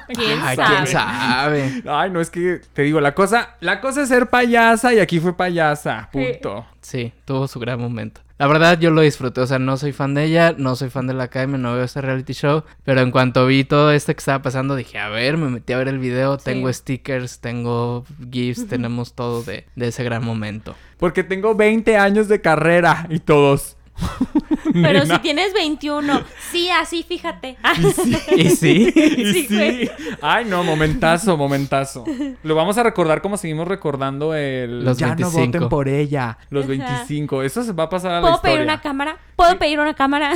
¿Quién 0.08 0.38
Ay, 0.42 0.56
sabe? 0.56 0.74
quién 0.74 0.86
sabe. 0.86 1.82
Ay, 1.88 2.10
no 2.10 2.20
es 2.20 2.30
que 2.30 2.60
te 2.72 2.82
digo, 2.82 3.00
la 3.00 3.14
cosa, 3.14 3.56
la 3.60 3.80
cosa 3.80 4.02
es 4.02 4.08
ser 4.08 4.28
payasa 4.28 4.92
y 4.94 5.00
aquí 5.00 5.20
fue 5.20 5.36
payasa. 5.36 6.08
Punto. 6.12 6.66
Sí, 6.80 7.12
tuvo 7.24 7.48
su 7.48 7.58
gran 7.60 7.80
momento. 7.80 8.20
La 8.36 8.48
verdad, 8.48 8.78
yo 8.80 8.90
lo 8.90 9.00
disfruté. 9.00 9.40
O 9.40 9.46
sea, 9.46 9.58
no 9.60 9.76
soy 9.76 9.92
fan 9.92 10.12
de 10.14 10.24
ella, 10.24 10.54
no 10.58 10.74
soy 10.74 10.90
fan 10.90 11.06
de 11.06 11.14
la 11.14 11.24
academia, 11.24 11.56
no 11.56 11.74
veo 11.74 11.84
ese 11.84 12.00
reality 12.00 12.32
show. 12.32 12.64
Pero 12.84 13.00
en 13.00 13.10
cuanto 13.12 13.46
vi 13.46 13.64
todo 13.64 13.92
esto 13.92 14.12
que 14.12 14.18
estaba 14.18 14.42
pasando, 14.42 14.74
dije, 14.74 14.98
a 14.98 15.08
ver, 15.08 15.36
me 15.36 15.48
metí 15.48 15.72
a 15.72 15.78
ver 15.78 15.88
el 15.88 15.98
video. 16.00 16.36
Sí. 16.38 16.44
Tengo 16.46 16.72
stickers, 16.72 17.38
tengo 17.40 18.04
GIFs, 18.30 18.66
tenemos 18.68 19.14
todo 19.14 19.42
de, 19.44 19.66
de 19.76 19.88
ese 19.88 20.02
gran 20.02 20.24
momento. 20.24 20.74
Porque 20.98 21.22
tengo 21.22 21.54
20 21.54 21.96
años 21.96 22.26
de 22.28 22.40
carrera 22.40 23.06
y 23.08 23.20
todos. 23.20 23.76
Pero 24.72 25.06
si 25.06 25.18
tienes 25.20 25.52
21, 25.52 26.22
sí, 26.50 26.68
así, 26.70 27.02
fíjate. 27.02 27.56
Y 28.36 28.50
sí. 28.50 28.92
Y 28.94 29.24
Sí, 29.32 29.46
sí. 29.48 29.54
güey. 29.54 29.90
Ay, 30.20 30.44
no, 30.46 30.64
momentazo, 30.64 31.36
momentazo. 31.36 32.04
Lo 32.42 32.54
vamos 32.54 32.76
a 32.78 32.82
recordar 32.82 33.22
como 33.22 33.36
seguimos 33.36 33.68
recordando 33.68 34.34
el. 34.34 34.84
Los 34.84 34.98
ya 34.98 35.08
25. 35.08 35.38
no 35.38 35.46
voten 35.46 35.68
por 35.68 35.88
ella. 35.88 36.38
Los 36.50 36.64
Ajá. 36.64 36.70
25. 36.70 37.42
Eso 37.42 37.62
se 37.62 37.72
va 37.72 37.84
a 37.84 37.88
pasar 37.88 38.12
a 38.12 38.14
la 38.16 38.20
¿Puedo 38.22 38.34
historia. 38.34 38.54
pedir 38.56 38.64
una 38.66 38.80
cámara? 38.80 39.16
¿Puedo 39.36 39.58
pedir 39.58 39.78
una 39.80 39.94
cámara? 39.94 40.32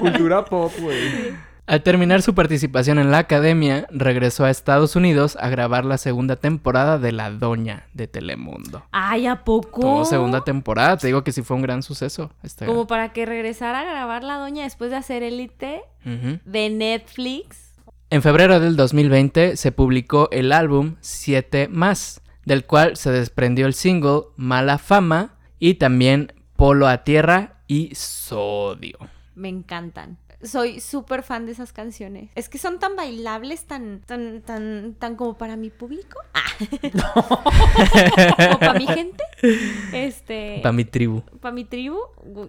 Cultura 0.00 0.44
pop, 0.44 0.72
güey. 0.80 1.34
Al 1.68 1.82
terminar 1.82 2.22
su 2.22 2.32
participación 2.32 3.00
en 3.00 3.10
la 3.10 3.18
academia, 3.18 3.88
regresó 3.90 4.44
a 4.44 4.50
Estados 4.50 4.94
Unidos 4.94 5.36
a 5.40 5.48
grabar 5.48 5.84
la 5.84 5.98
segunda 5.98 6.36
temporada 6.36 6.96
de 7.00 7.10
La 7.10 7.32
Doña 7.32 7.88
de 7.92 8.06
Telemundo. 8.06 8.84
Ay, 8.92 9.26
¿a 9.26 9.42
poco? 9.42 9.80
Tuvo 9.80 10.04
segunda 10.04 10.44
temporada, 10.44 10.96
te 10.96 11.08
digo 11.08 11.24
que 11.24 11.32
sí 11.32 11.42
fue 11.42 11.56
un 11.56 11.62
gran 11.62 11.82
suceso. 11.82 12.30
Este... 12.44 12.66
Como 12.66 12.86
para 12.86 13.12
que 13.12 13.26
regresara 13.26 13.80
a 13.80 13.84
grabar 13.84 14.22
la 14.22 14.38
doña 14.38 14.62
después 14.62 14.90
de 14.90 14.96
hacer 14.96 15.24
Elite 15.24 15.82
de 16.04 16.70
Netflix. 16.70 17.74
En 18.10 18.22
febrero 18.22 18.60
del 18.60 18.76
2020 18.76 19.56
se 19.56 19.72
publicó 19.72 20.28
el 20.30 20.52
álbum 20.52 20.94
7 21.00 21.66
más, 21.66 22.22
del 22.44 22.64
cual 22.64 22.96
se 22.96 23.10
desprendió 23.10 23.66
el 23.66 23.74
single 23.74 24.26
Mala 24.36 24.78
Fama 24.78 25.34
y 25.58 25.74
también 25.74 26.32
Polo 26.54 26.86
a 26.86 27.02
Tierra 27.02 27.54
y 27.66 27.92
Sodio. 27.96 28.98
Me 29.34 29.48
encantan. 29.48 30.18
Soy 30.46 30.80
súper 30.80 31.22
fan 31.22 31.46
de 31.46 31.52
esas 31.52 31.72
canciones. 31.72 32.30
Es 32.34 32.48
que 32.48 32.58
son 32.58 32.78
tan 32.78 32.96
bailables, 32.96 33.64
tan, 33.64 34.00
tan, 34.00 34.42
tan, 34.42 34.94
tan 34.98 35.16
como 35.16 35.36
para 35.36 35.56
mi 35.56 35.70
público. 35.70 36.18
Ah. 36.34 36.40
como 38.36 38.58
para 38.58 38.74
mi 38.74 38.86
gente. 38.86 39.24
Este. 39.92 40.60
Para 40.62 40.72
mi 40.72 40.84
tribu. 40.84 41.22
Para 41.40 41.54
mi 41.54 41.64
tribu. 41.64 41.98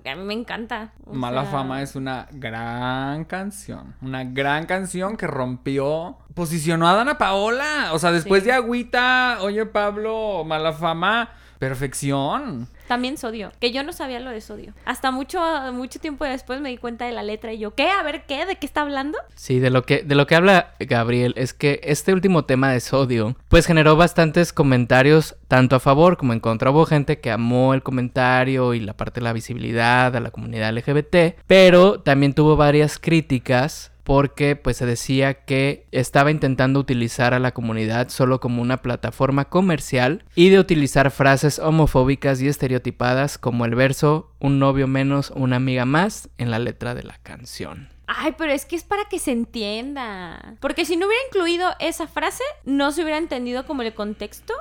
A 0.05 0.15
mí 0.15 0.23
me 0.23 0.33
encanta. 0.33 0.93
O 1.05 1.13
Mala 1.13 1.43
sea, 1.43 1.51
Fama 1.51 1.81
es 1.81 1.95
una 1.95 2.27
gran 2.31 3.25
canción. 3.25 3.95
Una 4.01 4.23
gran 4.23 4.65
canción 4.65 5.17
que 5.17 5.27
rompió. 5.27 6.17
Posicionó 6.33 6.87
a 6.87 6.93
Dana 6.93 7.17
Paola. 7.17 7.89
O 7.93 7.99
sea, 7.99 8.11
después 8.11 8.43
Sí. 8.43 8.47
de 8.49 8.53
Agüita, 8.53 9.39
oye 9.41 9.65
Pablo, 9.65 10.43
Mala 10.45 10.73
Fama. 10.73 11.29
Perfección. 11.59 12.67
También 12.87 13.17
sodio. 13.17 13.51
Que 13.59 13.71
yo 13.71 13.83
no 13.83 13.91
sabía 13.91 14.19
lo 14.19 14.29
de 14.29 14.41
sodio. 14.41 14.73
Hasta 14.85 15.11
mucho, 15.11 15.39
mucho 15.73 15.99
tiempo 15.99 16.25
después 16.25 16.61
me 16.61 16.69
di 16.69 16.77
cuenta 16.77 17.05
de 17.05 17.11
la 17.11 17.23
letra 17.23 17.53
y 17.53 17.59
yo, 17.59 17.75
¿qué? 17.75 17.89
A 17.89 18.03
ver, 18.03 18.23
¿qué? 18.25 18.45
¿De 18.45 18.55
qué 18.55 18.65
está 18.65 18.81
hablando? 18.81 19.17
Sí, 19.35 19.59
de 19.59 19.69
lo 19.69 19.83
que 19.83 20.03
de 20.03 20.15
lo 20.15 20.27
que 20.27 20.35
habla 20.35 20.73
Gabriel 20.79 21.33
es 21.35 21.53
que 21.53 21.81
este 21.83 22.13
último 22.13 22.45
tema 22.45 22.71
de 22.71 22.79
Sodio 22.79 23.35
pues 23.49 23.65
generó 23.65 23.95
bastantes 23.95 24.53
comentarios 24.53 25.35
tanto 25.47 25.75
a 25.75 25.79
favor 25.79 26.17
como 26.17 26.33
en 26.33 26.39
contra. 26.39 26.71
Hubo 26.71 26.85
gente 26.85 27.19
que 27.19 27.31
amó 27.31 27.73
el 27.73 27.83
comentario 27.83 28.73
y 28.73 28.79
la 28.79 28.95
parte 28.95 29.19
de 29.19 29.25
la 29.25 29.33
visibilidad 29.33 30.15
a 30.15 30.19
la 30.19 30.31
comunidad 30.31 30.73
LGBT, 30.73 31.39
pero 31.45 31.99
también 31.99 32.33
tuvo 32.33 32.55
varias 32.55 32.99
críticas 32.99 33.91
porque 34.07 34.55
pues 34.55 34.77
se 34.77 34.85
decía 34.85 35.33
que 35.33 35.85
estaba 35.91 36.31
intentando 36.31 36.79
utilizar 36.79 37.33
a 37.33 37.39
la 37.39 37.53
comunidad 37.53 38.07
solo 38.07 38.39
como 38.39 38.61
una 38.61 38.77
plataforma 38.77 39.49
comercial 39.49 40.23
y 40.33 40.47
de 40.47 40.59
utilizar 40.59 41.11
frases 41.11 41.59
homofóbicas 41.59 42.41
y 42.41 42.47
estereotipadas 42.47 43.37
como 43.37 43.65
el 43.65 43.75
verso 43.75 44.31
un 44.39 44.59
novio 44.59 44.87
menos, 44.87 45.33
una 45.35 45.57
amiga 45.57 45.83
más 45.83 46.29
en 46.37 46.51
la 46.51 46.59
letra 46.59 46.95
de 46.95 47.03
la 47.03 47.17
canción. 47.21 47.96
Ay, 48.09 48.35
pero 48.37 48.53
es 48.53 48.65
que 48.65 48.77
es 48.77 48.83
para 48.85 49.03
que 49.05 49.19
se 49.19 49.31
entienda. 49.31 50.55
Porque 50.61 50.85
si 50.85 50.95
no 50.95 51.07
hubiera 51.07 51.21
incluido 51.27 51.69
esa 51.79 52.07
frase, 52.07 52.43
no 52.63 52.91
se 52.93 53.01
hubiera 53.03 53.17
entendido 53.17 53.65
como 53.65 53.81
el 53.81 53.93
contexto. 53.93 54.53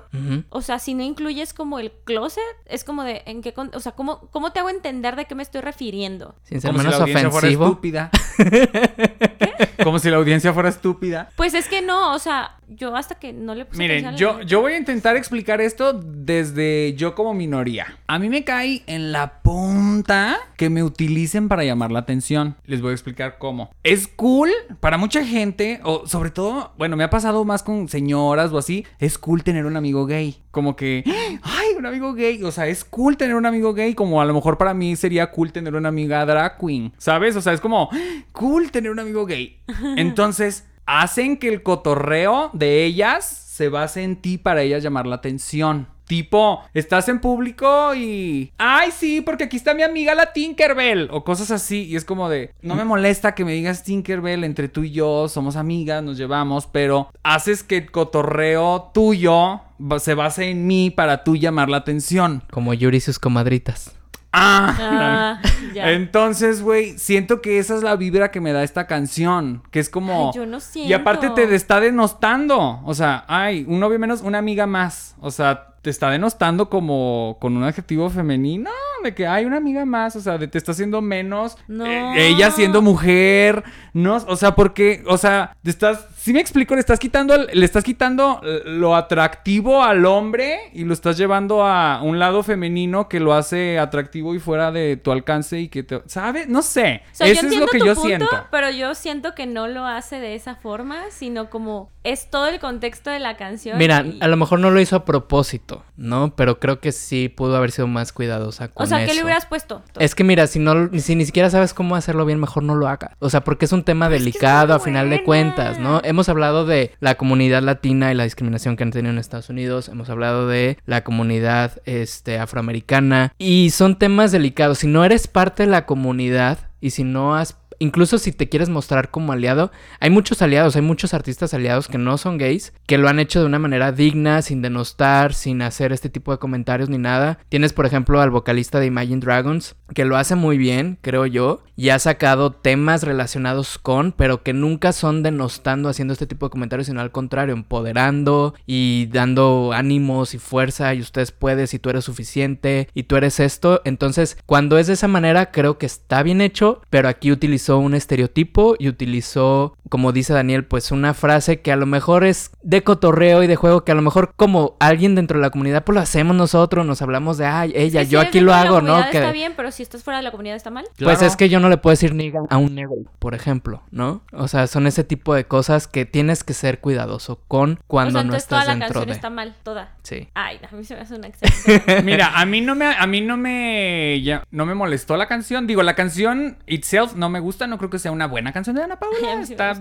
O 0.50 0.62
sea, 0.62 0.78
si 0.80 0.94
no 0.94 1.04
incluyes 1.04 1.54
como 1.54 1.78
el 1.78 1.92
closet, 2.04 2.42
es 2.66 2.82
como 2.82 3.04
de 3.04 3.22
en 3.26 3.42
qué 3.42 3.52
con- 3.54 3.70
o 3.74 3.78
sea, 3.80 3.92
¿cómo, 3.92 4.28
cómo 4.32 4.50
te 4.52 4.58
hago 4.58 4.68
entender 4.68 5.14
de 5.14 5.26
qué 5.26 5.34
me 5.36 5.44
estoy 5.44 5.60
refiriendo? 5.60 6.34
Sin 6.42 6.60
ser 6.60 6.70
Como 6.72 6.80
si 6.80 6.86
menos 6.86 6.98
la 6.98 7.04
audiencia 7.04 7.30
fuera 7.30 7.38
ofensivo. 7.46 7.64
estúpida. 7.66 8.10
Como 9.84 9.98
si 9.98 10.10
la 10.10 10.16
audiencia 10.16 10.52
fuera 10.52 10.68
estúpida. 10.68 11.30
Pues 11.36 11.54
es 11.54 11.68
que 11.68 11.82
no, 11.82 12.14
o 12.14 12.18
sea, 12.18 12.55
yo 12.68 12.96
hasta 12.96 13.16
que 13.16 13.32
no 13.32 13.54
le 13.54 13.64
puse 13.64 13.78
Miren, 13.78 14.16
yo, 14.16 14.40
yo 14.42 14.60
voy 14.60 14.72
a 14.72 14.78
intentar 14.78 15.16
explicar 15.16 15.60
esto 15.60 15.92
desde 15.92 16.94
yo 16.94 17.14
como 17.14 17.34
minoría. 17.34 17.98
A 18.06 18.18
mí 18.18 18.28
me 18.28 18.44
cae 18.44 18.82
en 18.86 19.12
la 19.12 19.42
punta 19.42 20.38
que 20.56 20.70
me 20.70 20.82
utilicen 20.82 21.48
para 21.48 21.64
llamar 21.64 21.92
la 21.92 22.00
atención. 22.00 22.56
Les 22.64 22.80
voy 22.80 22.90
a 22.90 22.94
explicar 22.94 23.38
cómo. 23.38 23.70
Es 23.82 24.08
cool 24.08 24.50
para 24.80 24.98
mucha 24.98 25.24
gente, 25.24 25.80
o 25.84 26.06
sobre 26.06 26.30
todo, 26.30 26.72
bueno, 26.78 26.96
me 26.96 27.04
ha 27.04 27.10
pasado 27.10 27.44
más 27.44 27.62
con 27.62 27.88
señoras 27.88 28.52
o 28.52 28.58
así, 28.58 28.84
es 28.98 29.18
cool 29.18 29.44
tener 29.44 29.66
un 29.66 29.76
amigo 29.76 30.06
gay. 30.06 30.36
Como 30.50 30.74
que, 30.74 31.04
ay, 31.42 31.68
un 31.76 31.86
amigo 31.86 32.14
gay. 32.14 32.42
O 32.42 32.50
sea, 32.50 32.66
es 32.66 32.84
cool 32.84 33.16
tener 33.16 33.36
un 33.36 33.46
amigo 33.46 33.74
gay, 33.74 33.94
como 33.94 34.20
a 34.20 34.24
lo 34.24 34.34
mejor 34.34 34.58
para 34.58 34.74
mí 34.74 34.96
sería 34.96 35.30
cool 35.30 35.52
tener 35.52 35.74
una 35.74 35.88
amiga 35.88 36.24
drag 36.24 36.58
queen. 36.58 36.92
¿Sabes? 36.98 37.36
O 37.36 37.40
sea, 37.40 37.52
es 37.52 37.60
como, 37.60 37.90
cool 38.32 38.70
tener 38.70 38.90
un 38.90 38.98
amigo 38.98 39.26
gay. 39.26 39.60
Entonces, 39.96 40.66
hacen 40.86 41.36
que 41.36 41.48
el 41.48 41.62
cotorreo 41.62 42.50
de 42.52 42.84
ellas 42.84 43.26
se 43.26 43.68
base 43.68 44.02
en 44.02 44.16
ti 44.16 44.38
para 44.38 44.62
ellas 44.62 44.82
llamar 44.82 45.06
la 45.06 45.16
atención. 45.16 45.88
Tipo, 46.06 46.62
estás 46.72 47.08
en 47.08 47.20
público 47.20 47.92
y... 47.96 48.52
Ay, 48.58 48.92
sí, 48.92 49.22
porque 49.22 49.44
aquí 49.44 49.56
está 49.56 49.74
mi 49.74 49.82
amiga 49.82 50.14
la 50.14 50.32
Tinkerbell. 50.32 51.08
O 51.10 51.24
cosas 51.24 51.50
así. 51.50 51.84
Y 51.84 51.96
es 51.96 52.04
como 52.04 52.28
de... 52.28 52.52
No 52.62 52.76
me 52.76 52.84
molesta 52.84 53.34
que 53.34 53.44
me 53.44 53.52
digas 53.52 53.82
Tinkerbell. 53.82 54.44
Entre 54.44 54.68
tú 54.68 54.84
y 54.84 54.92
yo 54.92 55.28
somos 55.28 55.56
amigas, 55.56 56.04
nos 56.04 56.16
llevamos. 56.16 56.68
Pero 56.68 57.08
haces 57.24 57.64
que 57.64 57.78
el 57.78 57.90
cotorreo 57.90 58.92
tuyo 58.94 59.62
se 59.98 60.14
base 60.14 60.50
en 60.50 60.68
mí 60.68 60.90
para 60.90 61.24
tú 61.24 61.34
llamar 61.34 61.68
la 61.68 61.78
atención. 61.78 62.44
Como 62.52 62.72
Yuri 62.72 62.98
y 62.98 63.00
sus 63.00 63.18
comadritas. 63.18 63.96
Ah, 64.32 64.76
Ah, 64.78 65.40
ya. 65.76 65.92
entonces, 65.92 66.62
güey, 66.62 66.98
siento 66.98 67.40
que 67.40 67.58
esa 67.58 67.76
es 67.76 67.82
la 67.82 67.96
vibra 67.96 68.30
que 68.30 68.40
me 68.40 68.52
da 68.52 68.62
esta 68.62 68.86
canción. 68.86 69.62
Que 69.70 69.78
es 69.80 69.88
como. 69.88 70.28
Ay, 70.28 70.38
yo 70.38 70.46
no 70.46 70.58
Y 70.74 70.92
aparte 70.92 71.28
siento. 71.28 71.34
te 71.34 71.54
está 71.54 71.80
denostando. 71.80 72.80
O 72.84 72.94
sea, 72.94 73.24
ay, 73.28 73.64
un 73.68 73.80
novio 73.80 73.98
menos, 73.98 74.22
una 74.22 74.38
amiga 74.38 74.66
más. 74.66 75.14
O 75.20 75.30
sea, 75.30 75.75
te 75.86 75.90
está 75.90 76.10
denostando 76.10 76.68
como 76.68 77.36
con 77.40 77.56
un 77.56 77.62
adjetivo 77.62 78.10
femenino. 78.10 78.70
De 79.04 79.14
que 79.14 79.24
hay 79.28 79.44
una 79.44 79.58
amiga 79.58 79.84
más. 79.84 80.16
O 80.16 80.20
sea, 80.20 80.36
de 80.36 80.48
te 80.48 80.58
está 80.58 80.72
haciendo 80.72 81.00
menos. 81.00 81.56
No. 81.68 81.86
eh, 81.86 82.26
ella 82.26 82.50
siendo 82.50 82.82
mujer. 82.82 83.62
No, 83.92 84.16
o 84.16 84.34
sea, 84.34 84.56
porque, 84.56 85.04
o 85.06 85.16
sea, 85.16 85.56
te 85.62 85.70
estás. 85.70 86.08
Si 86.16 86.32
me 86.32 86.40
explico, 86.40 86.74
le 86.74 86.80
estás 86.80 86.98
quitando, 86.98 87.36
le 87.36 87.64
estás 87.64 87.84
quitando 87.84 88.40
eh, 88.42 88.62
lo 88.64 88.96
atractivo 88.96 89.84
al 89.84 90.04
hombre 90.06 90.58
y 90.72 90.82
lo 90.82 90.92
estás 90.92 91.16
llevando 91.16 91.64
a 91.64 92.02
un 92.02 92.18
lado 92.18 92.42
femenino 92.42 93.08
que 93.08 93.20
lo 93.20 93.32
hace 93.32 93.78
atractivo 93.78 94.34
y 94.34 94.40
fuera 94.40 94.72
de 94.72 94.96
tu 94.96 95.12
alcance 95.12 95.60
y 95.60 95.68
que 95.68 95.84
te, 95.84 96.02
¿sabes? 96.06 96.48
No 96.48 96.62
sé. 96.62 97.02
O 97.12 97.14
sea, 97.14 97.26
yo 97.28 97.32
Eso 97.34 97.40
es 97.40 97.42
lo 97.42 97.46
entiendo 97.48 97.66
que 97.68 97.78
tu 97.78 97.86
yo 97.86 97.94
punto, 97.94 98.06
siento. 98.08 98.28
Pero 98.50 98.70
yo 98.70 98.96
siento 98.96 99.36
que 99.36 99.46
no 99.46 99.68
lo 99.68 99.86
hace 99.86 100.18
de 100.18 100.34
esa 100.34 100.56
forma, 100.56 100.96
sino 101.10 101.48
como 101.48 101.92
es 102.02 102.28
todo 102.28 102.48
el 102.48 102.58
contexto 102.58 103.10
de 103.10 103.20
la 103.20 103.36
canción. 103.36 103.78
Mira, 103.78 104.02
y- 104.04 104.18
a 104.20 104.26
lo 104.26 104.36
mejor 104.36 104.58
no 104.58 104.70
lo 104.72 104.80
hizo 104.80 104.96
a 104.96 105.04
propósito, 105.04 105.75
¿no? 105.96 106.34
Pero 106.36 106.58
creo 106.58 106.80
que 106.80 106.92
sí 106.92 107.28
pudo 107.28 107.56
haber 107.56 107.70
sido 107.70 107.86
más 107.86 108.12
cuidadosa 108.12 108.68
con 108.68 108.84
O 108.84 108.86
sea, 108.86 108.98
¿qué 108.98 109.06
eso. 109.06 109.14
le 109.14 109.24
hubieras 109.24 109.46
puesto? 109.46 109.82
Es 109.98 110.14
que 110.14 110.24
mira, 110.24 110.46
si 110.46 110.58
no, 110.58 110.90
si 110.98 111.14
ni 111.14 111.24
siquiera 111.24 111.50
sabes 111.50 111.74
cómo 111.74 111.96
hacerlo 111.96 112.24
bien, 112.24 112.40
mejor 112.40 112.62
no 112.62 112.74
lo 112.74 112.88
haga. 112.88 113.16
O 113.18 113.30
sea, 113.30 113.42
porque 113.42 113.64
es 113.64 113.72
un 113.72 113.84
tema 113.84 114.06
Pero 114.06 114.16
es 114.16 114.22
que 114.22 114.28
es 114.28 114.34
delicado 114.34 114.74
a 114.74 114.80
final 114.80 115.10
de 115.10 115.22
cuentas, 115.22 115.78
¿no? 115.78 116.00
Hemos 116.04 116.28
hablado 116.28 116.66
de 116.66 116.92
la 117.00 117.16
comunidad 117.16 117.62
latina 117.62 118.12
y 118.12 118.14
la 118.14 118.24
discriminación 118.24 118.76
que 118.76 118.84
han 118.84 118.90
tenido 118.90 119.12
en 119.12 119.18
Estados 119.18 119.48
Unidos. 119.48 119.88
Hemos 119.88 120.10
hablado 120.10 120.48
de 120.48 120.78
la 120.86 121.04
comunidad 121.04 121.80
este, 121.84 122.38
afroamericana. 122.38 123.32
Y 123.38 123.70
son 123.70 123.98
temas 123.98 124.32
delicados. 124.32 124.78
Si 124.78 124.86
no 124.86 125.04
eres 125.04 125.28
parte 125.28 125.64
de 125.64 125.70
la 125.70 125.86
comunidad 125.86 126.58
y 126.80 126.90
si 126.90 127.04
no 127.04 127.36
has 127.36 127.56
Incluso 127.78 128.18
si 128.18 128.32
te 128.32 128.48
quieres 128.48 128.68
mostrar 128.68 129.10
como 129.10 129.32
aliado, 129.32 129.70
hay 130.00 130.10
muchos 130.10 130.42
aliados, 130.42 130.76
hay 130.76 130.82
muchos 130.82 131.14
artistas 131.14 131.54
aliados 131.54 131.88
que 131.88 131.98
no 131.98 132.16
son 132.18 132.38
gays, 132.38 132.72
que 132.86 132.98
lo 132.98 133.08
han 133.08 133.18
hecho 133.18 133.40
de 133.40 133.46
una 133.46 133.58
manera 133.58 133.92
digna, 133.92 134.42
sin 134.42 134.62
denostar, 134.62 135.34
sin 135.34 135.62
hacer 135.62 135.92
este 135.92 136.08
tipo 136.08 136.32
de 136.32 136.38
comentarios 136.38 136.88
ni 136.88 136.98
nada. 136.98 137.38
Tienes, 137.48 137.72
por 137.72 137.86
ejemplo, 137.86 138.20
al 138.20 138.30
vocalista 138.30 138.80
de 138.80 138.86
Imagine 138.86 139.20
Dragons, 139.20 139.76
que 139.94 140.04
lo 140.04 140.16
hace 140.16 140.34
muy 140.34 140.58
bien, 140.58 140.98
creo 141.02 141.26
yo, 141.26 141.62
y 141.76 141.90
ha 141.90 141.98
sacado 141.98 142.52
temas 142.52 143.02
relacionados 143.02 143.78
con, 143.78 144.12
pero 144.12 144.42
que 144.42 144.52
nunca 144.52 144.92
son 144.92 145.22
denostando, 145.22 145.88
haciendo 145.88 146.12
este 146.12 146.26
tipo 146.26 146.46
de 146.46 146.50
comentarios, 146.50 146.86
sino 146.86 147.00
al 147.00 147.12
contrario, 147.12 147.54
empoderando 147.54 148.54
y 148.66 149.06
dando 149.12 149.72
ánimos 149.74 150.34
y 150.34 150.38
fuerza, 150.38 150.94
y 150.94 151.00
ustedes 151.00 151.32
puedes, 151.32 151.74
y 151.74 151.78
tú 151.78 151.90
eres 151.90 152.04
suficiente, 152.04 152.88
y 152.94 153.04
tú 153.04 153.16
eres 153.16 153.40
esto. 153.40 153.82
Entonces, 153.84 154.38
cuando 154.46 154.78
es 154.78 154.86
de 154.86 154.94
esa 154.94 155.08
manera, 155.08 155.50
creo 155.50 155.78
que 155.78 155.86
está 155.86 156.22
bien 156.22 156.40
hecho, 156.40 156.80
pero 156.90 157.08
aquí 157.08 157.30
utilizó 157.30 157.78
un 157.78 157.94
estereotipo 157.94 158.76
y 158.78 158.88
utilizó, 158.88 159.76
como 159.88 160.12
dice 160.12 160.32
Daniel, 160.32 160.64
pues 160.64 160.90
una 160.90 161.14
frase 161.14 161.60
que 161.60 161.72
a 161.72 161.76
lo 161.76 161.86
mejor 161.86 162.24
es 162.24 162.50
de 162.62 162.82
cotorreo 162.82 163.42
y 163.42 163.46
de 163.46 163.56
juego, 163.56 163.84
que 163.84 163.92
a 163.92 163.94
lo 163.94 164.02
mejor 164.02 164.32
como 164.36 164.76
alguien 164.80 165.14
dentro 165.14 165.38
de 165.38 165.42
la 165.42 165.50
comunidad, 165.50 165.84
pues 165.84 165.94
lo 165.94 166.00
hacemos 166.00 166.36
nosotros, 166.36 166.86
nos 166.86 167.02
hablamos 167.02 167.38
de, 167.38 167.46
ay, 167.46 167.72
ella, 167.74 168.00
Es 168.00 168.08
que 168.08 168.12
yo 168.12 168.20
si 168.22 168.26
aquí 168.26 168.40
lo 168.40 168.54
hago, 168.54 168.80
¿no? 168.80 168.96
Que, 169.10 169.18
Está 169.18 169.32
bien, 169.32 169.52
pero 169.56 169.70
si 169.70 169.82
estás 169.82 170.02
fuera 170.02 170.18
de 170.18 170.24
la 170.24 170.30
comunidad 170.30 170.56
está 170.56 170.70
mal. 170.70 170.84
pues 170.96 171.18
Claro. 171.18 171.26
es 171.26 171.36
que 171.36 171.48
yo 171.48 171.60
no 171.60 171.65
le 171.68 171.76
puedo 171.78 171.92
decir 171.92 172.14
nigga 172.14 172.40
a 172.48 172.56
un 172.56 172.74
negro, 172.74 172.96
por 173.18 173.34
ejemplo, 173.34 173.82
¿no? 173.90 174.22
O 174.32 174.48
sea, 174.48 174.66
son 174.66 174.86
ese 174.86 175.04
tipo 175.04 175.34
de 175.34 175.44
cosas 175.46 175.88
que 175.88 176.04
tienes 176.04 176.44
que 176.44 176.54
ser 176.54 176.80
cuidadoso 176.80 177.40
con 177.48 177.80
cuando 177.86 178.10
o 178.10 178.12
sea, 178.12 178.22
no 178.22 178.26
entonces 178.28 178.42
estás 178.44 178.64
toda 178.64 178.64
la 178.64 178.70
dentro 178.78 178.86
canción 179.00 179.06
de. 179.08 179.12
está 179.14 179.30
mal, 179.30 179.56
toda. 179.62 179.94
Sí. 180.02 180.28
Ay, 180.34 180.58
a 180.70 180.74
mí 180.74 180.84
se 180.84 180.94
me 180.94 181.00
hace 181.02 181.14
una 181.16 181.28
excelente. 181.28 182.02
Mira, 182.04 182.38
a 182.38 182.46
mí 182.46 182.60
no 182.60 182.74
me 182.74 182.86
a 182.86 183.06
mí 183.06 183.20
no 183.20 183.36
me 183.36 184.20
ya- 184.22 184.44
no 184.50 184.66
me 184.66 184.74
molestó 184.74 185.16
la 185.16 185.26
canción. 185.26 185.66
Digo, 185.66 185.82
la 185.82 185.94
canción 185.94 186.58
itself 186.66 187.14
no 187.14 187.28
me 187.28 187.40
gusta, 187.40 187.66
no 187.66 187.78
creo 187.78 187.90
que 187.90 187.98
sea 187.98 188.12
una 188.12 188.26
buena 188.26 188.52
canción 188.52 188.76
de 188.76 188.82
Ana 188.82 188.98
Paula. 188.98 189.16
Ay, 189.38 189.46
sí 189.46 189.52
está. 189.52 189.78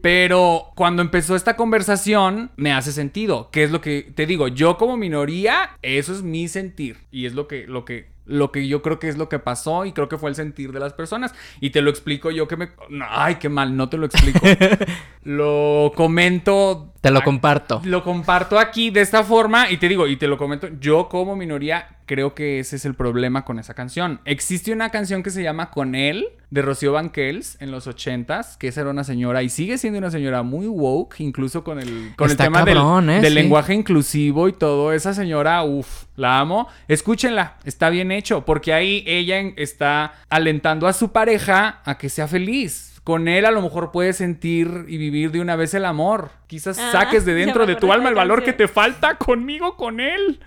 Pero 0.00 0.70
cuando 0.74 1.02
empezó 1.02 1.36
esta 1.36 1.56
conversación 1.56 2.50
me 2.56 2.72
hace 2.72 2.92
sentido, 2.92 3.50
que 3.50 3.64
es 3.64 3.70
lo 3.70 3.80
que 3.80 4.12
te 4.14 4.26
digo, 4.26 4.48
yo 4.48 4.76
como 4.76 4.96
minoría, 4.96 5.70
eso 5.82 6.12
es 6.12 6.22
mi 6.22 6.48
sentir 6.48 6.98
y 7.10 7.26
es 7.26 7.34
lo 7.34 7.46
que 7.48 7.66
lo 7.66 7.84
que 7.84 8.11
lo 8.24 8.52
que 8.52 8.68
yo 8.68 8.82
creo 8.82 8.98
que 8.98 9.08
es 9.08 9.16
lo 9.16 9.28
que 9.28 9.38
pasó 9.38 9.84
y 9.84 9.92
creo 9.92 10.08
que 10.08 10.18
fue 10.18 10.30
el 10.30 10.36
sentir 10.36 10.72
de 10.72 10.80
las 10.80 10.92
personas 10.92 11.34
y 11.60 11.70
te 11.70 11.82
lo 11.82 11.90
explico 11.90 12.30
yo 12.30 12.48
que 12.48 12.56
me 12.56 12.70
ay, 13.08 13.36
qué 13.36 13.48
mal, 13.48 13.76
no 13.76 13.88
te 13.88 13.96
lo 13.96 14.06
explico. 14.06 14.40
lo 15.24 15.92
comento 15.94 16.91
Te 17.02 17.10
lo 17.10 17.22
comparto. 17.22 17.82
Lo 17.84 18.02
comparto 18.04 18.58
aquí 18.58 18.90
de 18.90 19.00
esta 19.02 19.24
forma 19.24 19.68
y 19.70 19.76
te 19.76 19.88
digo, 19.88 20.06
y 20.06 20.16
te 20.16 20.28
lo 20.28 20.38
comento, 20.38 20.68
yo 20.80 21.08
como 21.08 21.34
minoría 21.36 21.88
creo 22.06 22.34
que 22.34 22.60
ese 22.60 22.76
es 22.76 22.84
el 22.84 22.94
problema 22.94 23.44
con 23.44 23.58
esa 23.58 23.74
canción. 23.74 24.20
Existe 24.24 24.72
una 24.72 24.90
canción 24.90 25.22
que 25.24 25.30
se 25.30 25.42
llama 25.42 25.70
Con 25.70 25.94
él, 25.96 26.28
de 26.50 26.62
Rocío 26.62 26.92
Banquels, 26.92 27.56
en 27.60 27.70
los 27.72 27.86
ochentas, 27.88 28.56
que 28.56 28.68
esa 28.68 28.82
era 28.82 28.90
una 28.90 29.02
señora 29.02 29.42
y 29.42 29.48
sigue 29.48 29.78
siendo 29.78 29.98
una 29.98 30.10
señora 30.12 30.42
muy 30.44 30.66
woke, 30.68 31.16
incluso 31.20 31.64
con 31.64 31.80
el, 31.80 32.12
con 32.16 32.30
el 32.30 32.36
tema 32.36 32.62
del- 32.64 32.78
¿eh? 33.08 33.20
del, 33.20 33.32
Sí. 33.32 33.34
lenguaje 33.34 33.74
inclusivo 33.74 34.46
y 34.48 34.52
todo. 34.52 34.92
Esa 34.92 35.12
señora, 35.12 35.64
uff, 35.64 36.04
la 36.14 36.38
amo. 36.38 36.68
Escúchenla, 36.86 37.56
está 37.64 37.90
bien 37.90 38.12
hecho, 38.12 38.44
porque 38.44 38.72
ahí 38.72 39.02
ella 39.08 39.40
está 39.56 40.12
alentando 40.28 40.86
a 40.86 40.92
su 40.92 41.10
pareja 41.10 41.80
a 41.84 41.98
que 41.98 42.08
sea 42.08 42.28
feliz. 42.28 42.91
Con 43.04 43.26
él 43.26 43.46
a 43.46 43.50
lo 43.50 43.60
mejor 43.62 43.90
puedes 43.90 44.16
sentir 44.18 44.84
y 44.86 44.96
vivir 44.96 45.32
de 45.32 45.40
una 45.40 45.56
vez 45.56 45.74
el 45.74 45.84
amor. 45.84 46.30
Quizás 46.46 46.78
Ah, 46.78 46.92
saques 46.92 47.24
de 47.24 47.34
dentro 47.34 47.66
de 47.66 47.74
tu 47.74 47.92
alma 47.92 48.08
el 48.08 48.14
valor 48.14 48.44
que 48.44 48.52
te 48.52 48.68
falta 48.68 49.16
conmigo, 49.16 49.76
con 49.76 49.98
él. 49.98 50.38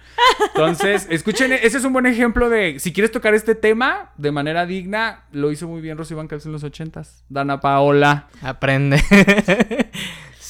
Entonces, 0.53 1.07
escuchen, 1.09 1.51
ese 1.51 1.77
es 1.77 1.83
un 1.83 1.91
buen 1.91 2.05
ejemplo 2.05 2.49
de, 2.49 2.79
si 2.79 2.93
quieres 2.93 3.11
tocar 3.11 3.33
este 3.33 3.55
tema 3.55 4.11
de 4.17 4.31
manera 4.31 4.65
digna, 4.65 5.25
lo 5.33 5.51
hizo 5.51 5.67
muy 5.67 5.81
bien 5.81 5.97
Rocío 5.97 6.15
Banquels 6.15 6.45
en 6.45 6.53
los 6.53 6.63
ochentas. 6.63 7.25
Dana 7.27 7.59
Paola. 7.59 8.27
Aprende. 8.41 9.03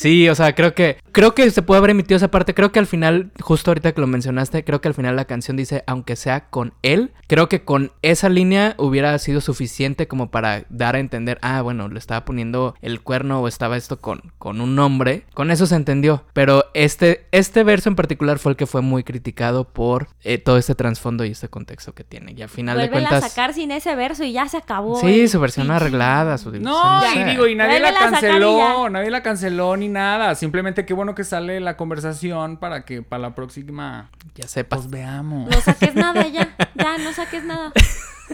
sí, 0.05 0.29
o 0.29 0.35
sea, 0.35 0.53
creo 0.53 0.75
que 0.75 0.97
creo 1.15 1.33
que 1.33 1.49
se 1.49 1.61
puede 1.61 1.77
haber 1.77 1.91
emitido 1.91 2.17
esa 2.17 2.29
parte. 2.29 2.53
Creo 2.53 2.73
que 2.73 2.77
al 2.79 2.87
final, 2.87 3.31
justo 3.39 3.71
ahorita 3.71 3.93
que 3.93 4.01
lo 4.01 4.07
mencionaste, 4.07 4.65
creo 4.65 4.81
que 4.81 4.89
al 4.89 4.93
final 4.93 5.15
la 5.15 5.25
canción 5.25 5.55
dice, 5.55 5.83
aunque 5.87 6.17
sea 6.17 6.49
con 6.49 6.73
él, 6.81 7.13
creo 7.27 7.47
que 7.47 7.63
con 7.63 7.93
esa 8.01 8.27
línea 8.27 8.75
hubiera 8.77 9.17
sido 9.17 9.39
suficiente 9.39 10.09
como 10.09 10.29
para 10.29 10.65
dar 10.69 10.95
a 10.95 10.99
entender, 10.99 11.39
ah, 11.41 11.61
bueno, 11.61 11.87
le 11.87 11.97
estaba 11.99 12.25
poniendo 12.25 12.75
el 12.81 13.01
cuerno 13.01 13.39
o 13.39 13.47
estaba 13.47 13.77
esto 13.77 14.01
con, 14.01 14.33
con 14.37 14.59
un 14.59 14.75
nombre. 14.75 15.23
Con 15.33 15.51
eso 15.51 15.65
se 15.65 15.75
entendió. 15.75 16.25
Pero 16.33 16.65
este, 16.73 17.27
este 17.31 17.63
verso 17.63 17.87
en 17.87 17.95
particular 17.95 18.37
fue 18.37 18.51
el 18.51 18.57
que 18.57 18.67
fue 18.67 18.81
muy 18.81 19.05
criticado 19.05 19.63
por 19.63 20.09
eh, 20.21 20.37
todo 20.37 20.57
este 20.57 20.75
trasfondo 20.75 21.23
y 21.23 21.31
este 21.31 21.47
contexto 21.47 21.95
que 21.95 22.03
tiene. 22.03 22.33
Y 22.33 22.41
al 22.41 22.49
final 22.49 22.77
de 22.77 22.89
Vuelven 22.89 23.07
cuentas... 23.07 23.23
a 23.23 23.29
sacar 23.29 23.53
sin 23.53 23.71
ese 23.71 23.95
verso 23.95 24.25
y 24.25 24.33
ya 24.33 24.49
se 24.49 24.57
acabó. 24.57 24.99
Sí, 24.99 25.29
su 25.29 25.39
versión 25.39 25.71
arreglada, 25.71 26.37
su 26.37 26.51
No, 26.51 27.01
sé. 27.01 27.21
y 27.21 27.23
digo, 27.23 27.47
y 27.47 27.55
nadie 27.55 27.79
la 27.79 27.93
canceló, 27.93 28.89
nadie 28.89 29.09
la 29.09 29.23
canceló 29.23 29.77
ni 29.77 29.87
nada. 29.95 30.35
Simplemente 30.35 30.85
qué 30.85 30.93
bueno 30.93 31.15
que 31.15 31.23
sale 31.23 31.59
la 31.59 31.75
conversación 31.77 32.57
para 32.57 32.85
que 32.85 33.01
para 33.01 33.21
la 33.21 33.35
próxima 33.35 34.11
ya 34.35 34.47
sepas. 34.47 34.81
pues 34.81 34.91
veamos. 34.91 35.49
No 35.49 35.61
saques 35.61 35.95
nada 35.95 36.27
ya. 36.27 36.55
Ya, 36.75 36.97
no 36.99 37.13
saques 37.13 37.43
nada. 37.43 37.71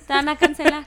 Te 0.07 0.13
van 0.13 0.27
a 0.27 0.35
cancelar. 0.35 0.85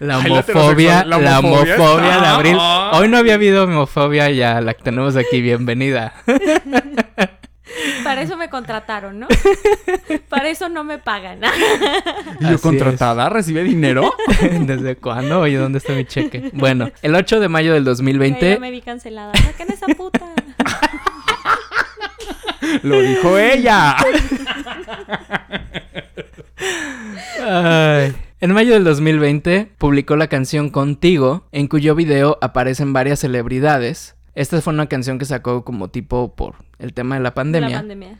La 0.00 0.16
la 0.16 0.18
homofobia, 0.18 1.04
la 1.04 1.18
la 1.18 1.38
homofobia 1.38 1.76
homofobia 1.76 2.20
de 2.20 2.26
abril. 2.26 2.56
Ah. 2.58 2.90
Hoy 2.94 3.08
no 3.08 3.18
había 3.18 3.34
habido 3.34 3.64
homofobia, 3.64 4.30
ya 4.30 4.60
la 4.60 4.74
tenemos 4.74 5.16
aquí, 5.16 5.40
bienvenida. 5.40 6.12
Para 8.02 8.22
eso 8.22 8.36
me 8.36 8.48
contrataron, 8.48 9.20
¿no? 9.20 9.28
Para 10.28 10.48
eso 10.48 10.68
no 10.68 10.84
me 10.84 10.98
pagan. 10.98 11.40
¿Y 11.42 12.44
Así 12.44 12.52
yo 12.52 12.60
contratada? 12.60 13.28
¿Recibe 13.28 13.64
dinero? 13.64 14.14
¿Desde 14.60 14.96
cuándo? 14.96 15.40
Oye, 15.40 15.56
¿dónde 15.56 15.78
está 15.78 15.92
mi 15.92 16.04
cheque? 16.04 16.50
Bueno, 16.52 16.90
el 17.02 17.14
8 17.14 17.40
de 17.40 17.48
mayo 17.48 17.72
del 17.72 17.84
Ya 17.84 17.84
2020, 17.84 18.58
me 18.58 18.70
vi 18.70 18.80
cancelada. 18.80 19.32
Saquen 19.34 19.72
esa 19.72 19.86
puta. 19.88 20.20
Lo 22.82 23.00
dijo 23.00 23.38
ella. 23.38 23.96
Ay. 27.46 28.14
En 28.40 28.52
mayo 28.52 28.74
del 28.74 28.84
2020 28.84 29.70
publicó 29.78 30.16
la 30.16 30.28
canción 30.28 30.68
Contigo, 30.68 31.46
en 31.50 31.66
cuyo 31.66 31.94
video 31.94 32.36
aparecen 32.42 32.92
varias 32.92 33.20
celebridades. 33.20 34.16
Esta 34.34 34.60
fue 34.60 34.72
una 34.72 34.88
canción 34.88 35.18
que 35.18 35.24
sacó 35.24 35.64
como 35.64 35.88
tipo 35.88 36.34
por 36.34 36.56
el 36.78 36.92
tema 36.92 37.14
de 37.14 37.22
la 37.22 37.34
pandemia. 37.34 37.68
La 37.68 37.76
pandemia. 37.78 38.18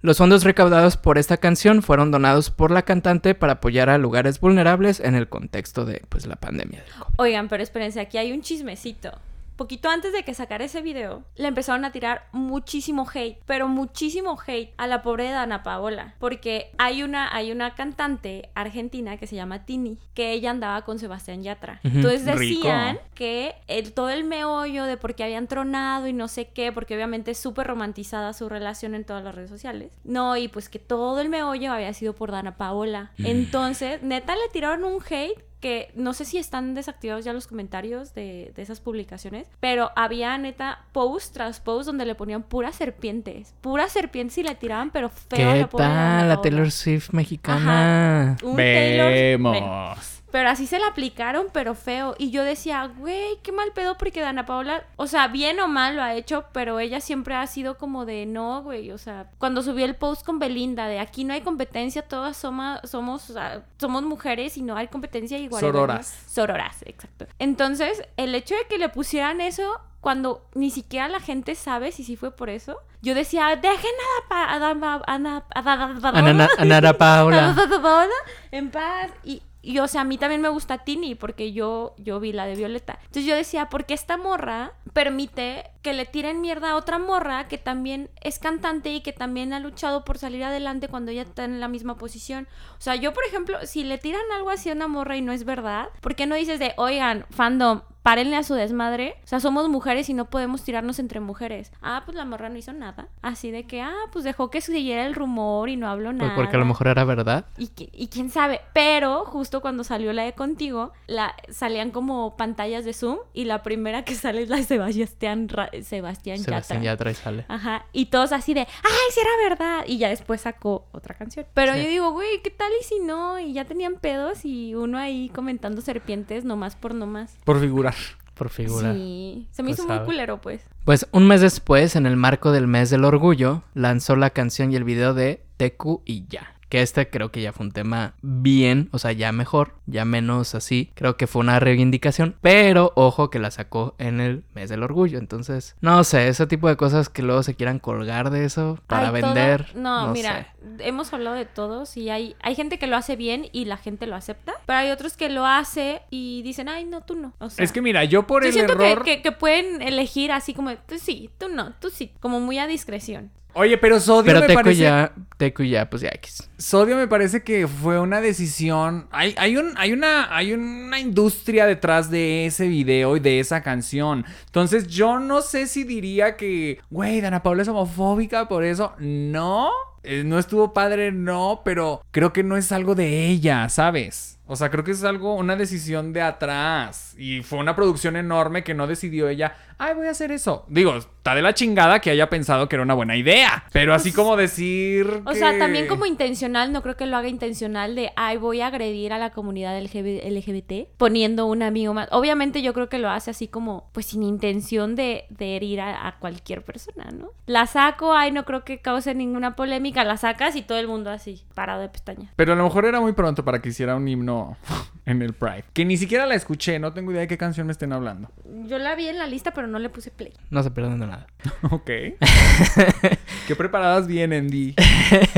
Los 0.00 0.18
fondos 0.18 0.44
recaudados 0.44 0.96
por 0.96 1.18
esta 1.18 1.36
canción 1.36 1.82
fueron 1.82 2.10
donados 2.10 2.50
por 2.50 2.70
la 2.70 2.82
cantante 2.82 3.34
para 3.34 3.54
apoyar 3.54 3.90
a 3.90 3.98
lugares 3.98 4.40
vulnerables 4.40 5.00
en 5.00 5.14
el 5.14 5.28
contexto 5.28 5.84
de 5.84 6.02
pues 6.08 6.26
la 6.26 6.36
pandemia. 6.36 6.82
Oigan, 7.16 7.48
pero 7.48 7.62
espérense, 7.62 8.00
aquí 8.00 8.16
hay 8.18 8.32
un 8.32 8.40
chismecito. 8.40 9.12
Poquito 9.56 9.88
antes 9.88 10.12
de 10.12 10.24
que 10.24 10.34
sacara 10.34 10.64
ese 10.64 10.82
video, 10.82 11.24
le 11.36 11.48
empezaron 11.48 11.84
a 11.84 11.92
tirar 11.92 12.28
muchísimo 12.32 13.06
hate, 13.12 13.38
pero 13.46 13.68
muchísimo 13.68 14.38
hate 14.46 14.72
a 14.76 14.86
la 14.86 15.02
pobre 15.02 15.30
Dana 15.30 15.62
Paola, 15.62 16.14
porque 16.18 16.70
hay 16.78 17.02
una 17.02 17.34
hay 17.34 17.52
una 17.52 17.74
cantante 17.74 18.50
argentina 18.54 19.16
que 19.16 19.26
se 19.26 19.36
llama 19.36 19.64
Tini, 19.64 19.98
que 20.14 20.32
ella 20.32 20.50
andaba 20.50 20.82
con 20.82 20.98
Sebastián 20.98 21.42
Yatra. 21.42 21.80
Entonces 21.84 22.24
Rico. 22.36 22.60
decían 22.62 22.98
que 23.14 23.54
el, 23.68 23.92
todo 23.92 24.10
el 24.10 24.24
meollo 24.24 24.84
de 24.84 24.96
por 24.96 25.14
qué 25.14 25.24
habían 25.24 25.46
tronado 25.46 26.06
y 26.06 26.12
no 26.12 26.28
sé 26.28 26.48
qué, 26.48 26.72
porque 26.72 26.94
obviamente 26.94 27.32
es 27.32 27.38
súper 27.38 27.66
romantizada 27.66 28.32
su 28.32 28.48
relación 28.48 28.94
en 28.94 29.04
todas 29.04 29.22
las 29.22 29.34
redes 29.34 29.50
sociales. 29.50 29.92
No, 30.04 30.36
y 30.36 30.48
pues 30.48 30.68
que 30.68 30.78
todo 30.78 31.20
el 31.20 31.28
meollo 31.28 31.72
había 31.72 31.92
sido 31.94 32.14
por 32.14 32.30
Dana 32.30 32.56
Paola. 32.56 33.12
Entonces, 33.18 34.02
neta 34.02 34.34
le 34.34 34.48
tiraron 34.52 34.84
un 34.84 35.00
hate 35.08 35.51
que 35.62 35.92
no 35.94 36.12
sé 36.12 36.24
si 36.24 36.38
están 36.38 36.74
desactivados 36.74 37.24
ya 37.24 37.32
los 37.32 37.46
comentarios 37.46 38.12
de, 38.14 38.52
de 38.54 38.62
esas 38.62 38.80
publicaciones, 38.80 39.46
pero 39.60 39.92
había 39.94 40.36
neta 40.36 40.84
post 40.90 41.32
tras 41.32 41.60
post 41.60 41.86
donde 41.86 42.04
le 42.04 42.16
ponían 42.16 42.42
puras 42.42 42.74
serpientes, 42.74 43.54
puras 43.60 43.92
serpientes 43.92 44.36
y 44.38 44.42
le 44.42 44.56
tiraban, 44.56 44.90
pero 44.90 45.08
feo 45.08 45.52
¿Qué 45.52 45.60
la 45.60 45.68
tal 45.68 46.28
la. 46.28 46.42
Taylor 46.42 46.70
Swift 46.70 47.10
mexicana? 47.12 48.36
Un 48.42 48.56
Vemos. 48.56 50.21
Pero 50.32 50.48
así 50.48 50.66
se 50.66 50.78
la 50.78 50.88
aplicaron, 50.88 51.48
pero 51.52 51.74
feo. 51.74 52.16
Y 52.18 52.30
yo 52.30 52.42
decía, 52.42 52.86
güey, 52.86 53.38
qué 53.42 53.52
mal 53.52 53.70
pedo, 53.72 53.98
porque 53.98 54.22
Dana 54.22 54.46
Paola, 54.46 54.82
o 54.96 55.06
sea, 55.06 55.28
bien 55.28 55.60
o 55.60 55.68
mal 55.68 55.94
lo 55.94 56.02
ha 56.02 56.14
hecho, 56.14 56.46
pero 56.52 56.80
ella 56.80 57.00
siempre 57.00 57.34
ha 57.34 57.46
sido 57.46 57.76
como 57.76 58.06
de 58.06 58.24
no, 58.24 58.62
güey. 58.62 58.90
O 58.92 58.98
sea, 58.98 59.26
cuando 59.36 59.62
subió 59.62 59.84
el 59.84 59.94
post 59.94 60.24
con 60.24 60.38
Belinda 60.38 60.86
de 60.86 61.00
aquí 61.00 61.24
no 61.24 61.34
hay 61.34 61.42
competencia, 61.42 62.00
todas 62.00 62.38
somos, 62.38 62.80
somos, 62.84 63.28
o 63.28 63.34
sea, 63.34 63.62
somos 63.78 64.04
mujeres 64.04 64.56
y 64.56 64.62
no 64.62 64.74
hay 64.74 64.88
competencia 64.88 65.36
igual. 65.36 65.60
Sororas. 65.60 66.24
Sororas, 66.26 66.82
exacto. 66.86 67.26
Entonces, 67.38 68.02
el 68.16 68.34
hecho 68.34 68.54
de 68.54 68.66
que 68.68 68.78
le 68.78 68.88
pusieran 68.88 69.40
eso. 69.40 69.80
Cuando 70.00 70.44
ni 70.56 70.70
siquiera 70.70 71.06
la 71.06 71.20
gente 71.20 71.54
sabe 71.54 71.92
si 71.92 72.02
sí 72.02 72.16
fue 72.16 72.32
por 72.32 72.50
eso, 72.50 72.76
yo 73.02 73.14
decía, 73.14 73.54
dejen 73.54 73.92
a 74.30 75.00
Ana-. 75.06 75.44
Paola 77.82 78.14
en 78.50 78.70
paz. 78.72 79.12
Y, 79.22 79.42
y, 79.62 79.78
o 79.78 79.86
sea, 79.86 80.00
a 80.00 80.04
mí 80.04 80.18
también 80.18 80.40
me 80.40 80.48
gusta 80.48 80.78
Tini 80.78 81.14
porque 81.14 81.52
yo, 81.52 81.94
yo 81.96 82.18
vi 82.18 82.32
la 82.32 82.46
de 82.46 82.56
Violeta. 82.56 82.98
Entonces 83.00 83.24
yo 83.24 83.36
decía, 83.36 83.68
¿por 83.68 83.86
qué 83.86 83.94
esta 83.94 84.16
morra 84.16 84.72
permite 84.92 85.70
que 85.82 85.92
le 85.92 86.04
tiren 86.04 86.40
mierda 86.40 86.70
a 86.70 86.76
otra 86.76 86.98
morra 86.98 87.46
que 87.46 87.58
también 87.58 88.10
es 88.20 88.40
cantante 88.40 88.92
y 88.92 89.02
que 89.02 89.12
también 89.12 89.52
ha 89.52 89.60
luchado 89.60 90.04
por 90.04 90.18
salir 90.18 90.42
adelante 90.42 90.88
cuando 90.88 91.12
ella 91.12 91.22
está 91.22 91.44
en 91.44 91.60
la 91.60 91.68
misma 91.68 91.96
posición? 91.96 92.48
O 92.76 92.80
sea, 92.80 92.96
yo, 92.96 93.12
por 93.12 93.24
ejemplo, 93.24 93.56
si 93.64 93.84
le 93.84 93.98
tiran 93.98 94.22
algo 94.34 94.50
así 94.50 94.68
a 94.68 94.74
una 94.74 94.88
morra 94.88 95.16
y 95.16 95.22
no 95.22 95.32
es 95.32 95.44
verdad, 95.44 95.88
¿por 96.00 96.16
qué 96.16 96.26
no 96.26 96.34
dices 96.34 96.58
de, 96.58 96.74
oigan, 96.76 97.24
fandom, 97.30 97.82
párenle 98.02 98.36
a 98.36 98.42
su 98.42 98.54
desmadre? 98.54 99.14
O 99.24 99.26
sea, 99.26 99.40
somos 99.40 99.68
mujeres 99.68 100.08
y 100.08 100.14
no 100.14 100.26
podemos 100.30 100.62
tirarnos 100.64 100.98
entre 100.98 101.20
mujeres. 101.20 101.72
Ah, 101.82 102.02
pues 102.04 102.16
la 102.16 102.24
morra 102.24 102.48
no 102.48 102.56
hizo 102.58 102.72
nada. 102.72 103.08
Así 103.22 103.50
de 103.50 103.64
que, 103.66 103.80
ah, 103.82 103.94
pues 104.12 104.24
dejó 104.24 104.50
que 104.50 104.60
siguiera 104.60 105.06
el 105.06 105.14
rumor 105.14 105.68
y 105.68 105.76
no 105.76 105.88
habló 105.88 106.10
Pues 106.10 106.16
nada. 106.18 106.34
porque 106.34 106.56
a 106.56 106.58
lo 106.58 106.64
mejor 106.66 106.88
era 106.88 107.04
verdad. 107.04 107.46
Y, 107.56 107.66
qui- 107.68 107.90
y 107.92 108.08
quién 108.08 108.30
sabe, 108.30 108.60
pero 108.72 109.24
justo 109.24 109.60
cuando 109.60 109.84
salió 109.84 110.12
la 110.12 110.22
de 110.24 110.32
contigo, 110.34 110.92
la, 111.06 111.34
salían 111.50 111.90
como 111.90 112.36
pantallas 112.36 112.84
de 112.84 112.92
Zoom 112.92 113.18
y 113.32 113.44
la 113.44 113.62
primera 113.62 114.04
que 114.04 114.14
sale 114.14 114.42
es 114.42 114.48
la 114.48 114.56
de 114.56 114.64
Sebastián, 114.64 115.48
Ra- 115.48 115.70
Sebastián, 115.82 116.38
Sebastián 116.38 116.82
Yatra. 116.82 117.10
Yatra 117.10 117.10
y 117.10 117.14
sale. 117.14 117.44
Ajá, 117.48 117.86
y 117.92 118.06
todos 118.06 118.32
así 118.32 118.54
de, 118.54 118.60
ay, 118.60 119.12
si 119.12 119.20
era 119.20 119.30
verdad. 119.48 119.84
Y 119.86 119.98
ya 119.98 120.08
después 120.08 120.40
sacó 120.40 120.86
otra 120.92 121.14
canción. 121.14 121.46
Pero 121.54 121.74
Sí. 121.74 121.82
yo 121.82 121.88
digo, 121.88 122.10
güey, 122.12 122.42
¿qué 122.42 122.50
tal 122.50 122.70
y 122.80 122.84
si 122.84 122.98
no? 123.00 123.38
Y 123.38 123.52
ya 123.52 123.64
tenían 123.64 123.94
pedos 123.96 124.44
y 124.44 124.74
uno 124.74 124.98
ahí 124.98 125.28
comentando 125.30 125.80
serpientes 125.80 126.44
nomás 126.44 126.76
por 126.76 126.94
nomás. 126.94 127.38
Por 127.44 127.60
figurar. 127.92 128.22
Por 128.34 128.48
figura. 128.48 128.92
Sí, 128.94 129.46
se 129.52 129.62
me 129.62 129.68
Pues 129.68 129.78
hizo 129.78 129.86
muy 129.86 129.96
sabe. 129.96 130.06
culero, 130.06 130.40
pues. 130.40 130.62
Pues 130.84 131.06
un 131.12 131.26
mes 131.28 131.40
después, 131.42 131.94
en 131.96 132.06
el 132.06 132.16
marco 132.16 132.50
del 132.50 132.66
mes 132.66 132.90
del 132.90 133.04
orgullo, 133.04 133.62
lanzó 133.74 134.16
la 134.16 134.30
canción 134.30 134.72
y 134.72 134.76
el 134.76 134.84
video 134.84 135.14
de 135.14 135.44
Teku 135.58 136.02
y 136.04 136.26
ya. 136.28 136.54
Que 136.72 136.80
este 136.80 137.10
creo 137.10 137.30
que 137.30 137.42
ya 137.42 137.52
fue 137.52 137.66
un 137.66 137.72
tema 137.72 138.14
bien, 138.22 138.88
o 138.92 138.98
sea, 138.98 139.12
ya 139.12 139.30
mejor, 139.30 139.74
ya 139.84 140.06
menos 140.06 140.54
así. 140.54 140.90
Creo 140.94 141.18
que 141.18 141.26
fue 141.26 141.40
una 141.40 141.60
reivindicación, 141.60 142.34
pero 142.40 142.92
ojo 142.96 143.28
que 143.28 143.38
la 143.38 143.50
sacó 143.50 143.94
en 143.98 144.20
el 144.22 144.42
mes 144.54 144.70
del 144.70 144.82
orgullo. 144.82 145.18
Entonces, 145.18 145.76
no 145.82 146.02
sé, 146.02 146.28
ese 146.28 146.46
tipo 146.46 146.68
de 146.70 146.76
cosas 146.78 147.10
que 147.10 147.20
luego 147.22 147.42
se 147.42 147.54
quieran 147.56 147.78
colgar 147.78 148.30
de 148.30 148.46
eso 148.46 148.78
para 148.86 149.08
todo- 149.10 149.12
vender. 149.12 149.66
No, 149.74 150.06
no 150.06 150.12
mira, 150.14 150.54
hemos 150.78 151.12
hablado 151.12 151.36
de 151.36 151.44
todos 151.44 151.94
y 151.98 152.08
hay, 152.08 152.36
hay 152.42 152.54
gente 152.54 152.78
que 152.78 152.86
lo 152.86 152.96
hace 152.96 153.16
bien 153.16 153.48
y 153.52 153.66
la 153.66 153.76
gente 153.76 154.06
lo 154.06 154.16
acepta, 154.16 154.54
pero 154.64 154.78
hay 154.78 154.90
otros 154.92 155.18
que 155.18 155.28
lo 155.28 155.44
hace 155.44 156.00
y 156.08 156.40
dicen, 156.40 156.70
ay, 156.70 156.86
no, 156.86 157.02
tú 157.02 157.16
no. 157.16 157.34
O 157.38 157.50
sea, 157.50 157.62
Es 157.62 157.70
que 157.72 157.82
mira, 157.82 158.04
yo 158.04 158.26
por 158.26 158.44
yo 158.44 158.48
el 158.48 158.54
siento 158.54 158.78
que- 158.78 158.90
error. 158.92 159.04
que, 159.04 159.20
que 159.20 159.32
pueden 159.32 159.82
elegir 159.82 160.32
así 160.32 160.54
como, 160.54 160.74
tú 160.74 160.98
sí, 160.98 161.28
tú 161.38 161.50
no, 161.50 161.74
tú 161.80 161.90
sí, 161.90 162.12
como 162.20 162.40
muy 162.40 162.56
a 162.58 162.66
discreción. 162.66 163.30
Oye, 163.54 163.76
pero 163.78 164.00
Sodio 164.00 164.24
Pero 164.24 164.40
me 164.40 164.46
Teku 164.46 164.62
parece. 164.62 164.80
ya, 164.80 165.12
Teku 165.36 165.62
ya, 165.62 165.88
pues 165.90 166.02
ya 166.02 166.08
X. 166.14 166.48
Sodio 166.56 166.96
me 166.96 167.06
parece 167.06 167.42
que 167.42 167.68
fue 167.68 168.00
una 168.00 168.20
decisión. 168.20 169.08
Hay, 169.10 169.34
hay, 169.36 169.56
un, 169.56 169.74
hay, 169.76 169.92
una, 169.92 170.34
hay 170.34 170.52
una 170.52 170.98
industria 170.98 171.66
detrás 171.66 172.10
de 172.10 172.46
ese 172.46 172.66
video 172.68 173.16
y 173.16 173.20
de 173.20 173.40
esa 173.40 173.62
canción. 173.62 174.24
Entonces, 174.46 174.86
yo 174.86 175.18
no 175.18 175.42
sé 175.42 175.66
si 175.66 175.84
diría 175.84 176.36
que, 176.36 176.78
güey, 176.90 177.20
Dana 177.20 177.42
Paula 177.42 177.62
es 177.62 177.68
homofóbica 177.68 178.48
por 178.48 178.64
eso. 178.64 178.94
No. 178.98 179.70
Eh, 180.04 180.24
no 180.24 180.38
estuvo 180.38 180.72
padre, 180.72 181.12
no, 181.12 181.62
pero 181.64 182.02
creo 182.10 182.32
que 182.32 182.42
no 182.42 182.56
es 182.56 182.72
algo 182.72 182.96
de 182.96 183.28
ella, 183.28 183.68
¿sabes? 183.68 184.40
O 184.46 184.56
sea, 184.56 184.70
creo 184.70 184.84
que 184.84 184.90
es 184.90 185.04
algo, 185.04 185.34
una 185.34 185.56
decisión 185.56 186.12
de 186.12 186.20
atrás. 186.20 187.14
Y 187.16 187.42
fue 187.42 187.58
una 187.58 187.76
producción 187.76 188.16
enorme 188.16 188.64
que 188.64 188.74
no 188.74 188.86
decidió 188.86 189.28
ella, 189.28 189.54
ay, 189.78 189.94
voy 189.94 190.08
a 190.08 190.10
hacer 190.10 190.32
eso. 190.32 190.64
Digo, 190.68 190.96
está 190.96 191.34
de 191.34 191.42
la 191.42 191.54
chingada 191.54 192.00
que 192.00 192.10
haya 192.10 192.28
pensado 192.28 192.68
que 192.68 192.76
era 192.76 192.82
una 192.82 192.94
buena 192.94 193.16
idea. 193.16 193.64
Pero 193.72 193.94
así 193.94 194.12
como 194.12 194.36
decir. 194.36 195.22
O 195.24 195.34
sea, 195.34 195.58
también 195.58 195.86
como 195.86 196.06
intencional, 196.06 196.72
no 196.72 196.82
creo 196.82 196.96
que 196.96 197.06
lo 197.06 197.16
haga 197.16 197.28
intencional 197.28 197.94
de, 197.94 198.12
ay, 198.16 198.36
voy 198.36 198.60
a 198.60 198.68
agredir 198.68 199.12
a 199.12 199.18
la 199.18 199.30
comunidad 199.30 199.80
LGB 199.80 200.22
LGBT 200.24 200.96
poniendo 200.96 201.46
un 201.46 201.62
amigo 201.62 201.94
más. 201.94 202.08
Obviamente 202.10 202.62
yo 202.62 202.74
creo 202.74 202.88
que 202.88 202.98
lo 202.98 203.10
hace 203.10 203.30
así 203.30 203.48
como, 203.48 203.90
pues 203.92 204.06
sin 204.06 204.22
intención 204.22 204.94
de, 204.96 205.24
de 205.30 205.56
herir 205.56 205.80
a, 205.80 206.06
a 206.06 206.18
cualquier 206.18 206.62
persona, 206.62 207.10
¿no? 207.12 207.30
La 207.46 207.66
saco, 207.66 208.14
ay, 208.14 208.32
no 208.32 208.44
creo 208.44 208.64
que 208.64 208.80
cause 208.80 209.14
ninguna 209.14 209.56
polémica, 209.56 210.04
la 210.04 210.16
sacas 210.16 210.56
y 210.56 210.62
todo 210.62 210.78
el 210.78 210.88
mundo 210.88 211.10
así, 211.10 211.44
parado 211.54 211.80
de 211.80 211.88
pestaña. 211.88 212.32
Pero 212.36 212.52
a 212.52 212.56
lo 212.56 212.64
mejor 212.64 212.84
era 212.84 213.00
muy 213.00 213.12
pronto 213.12 213.44
para 213.44 213.60
que 213.60 213.70
hiciera 213.70 213.96
un 213.96 214.06
himno 214.06 214.31
en 215.06 215.22
el 215.22 215.32
Pride. 215.32 215.64
Que 215.72 215.84
ni 215.84 215.96
siquiera 215.96 216.26
la 216.26 216.34
escuché, 216.34 216.78
no 216.78 216.92
tengo 216.92 217.10
idea 217.10 217.22
de 217.22 217.28
qué 217.28 217.38
canción 217.38 217.66
me 217.66 217.72
estén 217.72 217.92
hablando. 217.92 218.30
Yo 218.66 218.78
la 218.78 218.94
vi 218.94 219.08
en 219.08 219.18
la 219.18 219.26
lista, 219.26 219.52
pero 219.52 219.66
no 219.66 219.78
le 219.78 219.88
puse 219.88 220.10
play. 220.10 220.32
No 220.50 220.62
se 220.62 220.70
pierdan 220.70 221.00
de 221.00 221.06
nada. 221.06 221.26
Ok. 221.70 221.86
qué 223.46 223.56
preparadas 223.56 224.06
vienen, 224.06 224.48
Di. 224.48 224.74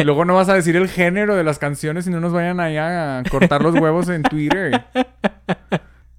Luego 0.04 0.24
no 0.24 0.34
vas 0.34 0.48
a 0.48 0.54
decir 0.54 0.76
el 0.76 0.88
género 0.88 1.36
de 1.36 1.44
las 1.44 1.58
canciones 1.58 2.06
y 2.06 2.10
no 2.10 2.20
nos 2.20 2.32
vayan 2.32 2.60
ahí 2.60 2.76
a 2.76 3.22
cortar 3.30 3.62
los 3.62 3.74
huevos 3.74 4.08
en 4.08 4.22
Twitter. 4.22 4.84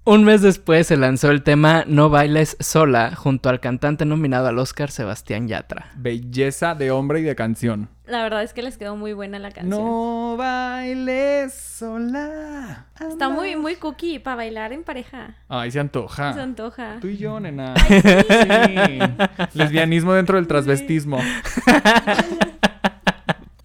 Un 0.04 0.22
mes 0.22 0.40
después 0.40 0.86
se 0.86 0.96
lanzó 0.96 1.32
el 1.32 1.42
tema 1.42 1.82
No 1.88 2.10
bailes 2.10 2.56
sola 2.60 3.16
junto 3.16 3.48
al 3.48 3.58
cantante 3.58 4.04
nominado 4.04 4.46
al 4.46 4.58
Oscar 4.60 4.92
Sebastián 4.92 5.48
Yatra. 5.48 5.90
Belleza 5.96 6.76
de 6.76 6.92
hombre 6.92 7.18
y 7.18 7.22
de 7.24 7.34
canción. 7.34 7.88
La 8.06 8.22
verdad 8.22 8.44
es 8.44 8.52
que 8.52 8.62
les 8.62 8.78
quedó 8.78 8.94
muy 8.94 9.12
buena 9.12 9.38
la 9.40 9.50
canción. 9.50 9.82
No 9.82 10.36
bailes 10.36 11.52
sola. 11.52 12.86
Está 13.00 13.28
muy, 13.28 13.56
muy 13.56 13.74
cookie 13.76 14.20
para 14.20 14.36
bailar 14.36 14.72
en 14.72 14.84
pareja. 14.84 15.34
Ay, 15.48 15.72
se 15.72 15.80
antoja. 15.80 16.32
Se 16.32 16.40
antoja. 16.40 16.98
Tú 17.00 17.08
y 17.08 17.16
yo, 17.16 17.40
nena. 17.40 17.74
Sí. 17.76 18.98
Lesbianismo 19.54 20.12
dentro 20.14 20.36
del 20.36 20.46
transvestismo. 20.46 21.18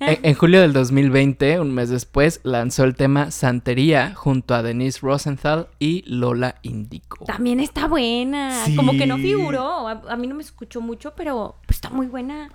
En, 0.04 0.18
en 0.24 0.34
julio 0.34 0.62
del 0.62 0.74
2020, 0.74 1.60
un 1.60 1.76
mes 1.76 1.90
después, 1.90 2.42
lanzó 2.44 2.86
el 2.86 2.96
tema 2.96 3.30
Santería 3.30 4.14
junto 4.16 4.56
a 4.56 4.64
Denise 4.64 5.00
Rosenthal 5.04 5.68
y 5.78 6.04
Lola 6.08 6.56
Indico. 6.64 7.24
También 7.26 7.60
está 7.60 7.86
buena. 7.88 8.66
Sí. 8.66 8.76
Como 8.76 8.94
que 8.94 9.06
no 9.06 9.18
figuró. 9.18 9.88
A, 9.88 10.02
a 10.10 10.18
mí 10.18 10.26
no 10.26 10.34
me 10.34 10.42
escuchó 10.42 10.82
mucho, 10.82 11.14
pero 11.16 11.58
pues, 11.68 11.78
está 11.78 11.92
muy 11.92 12.08
buena. 12.08 12.50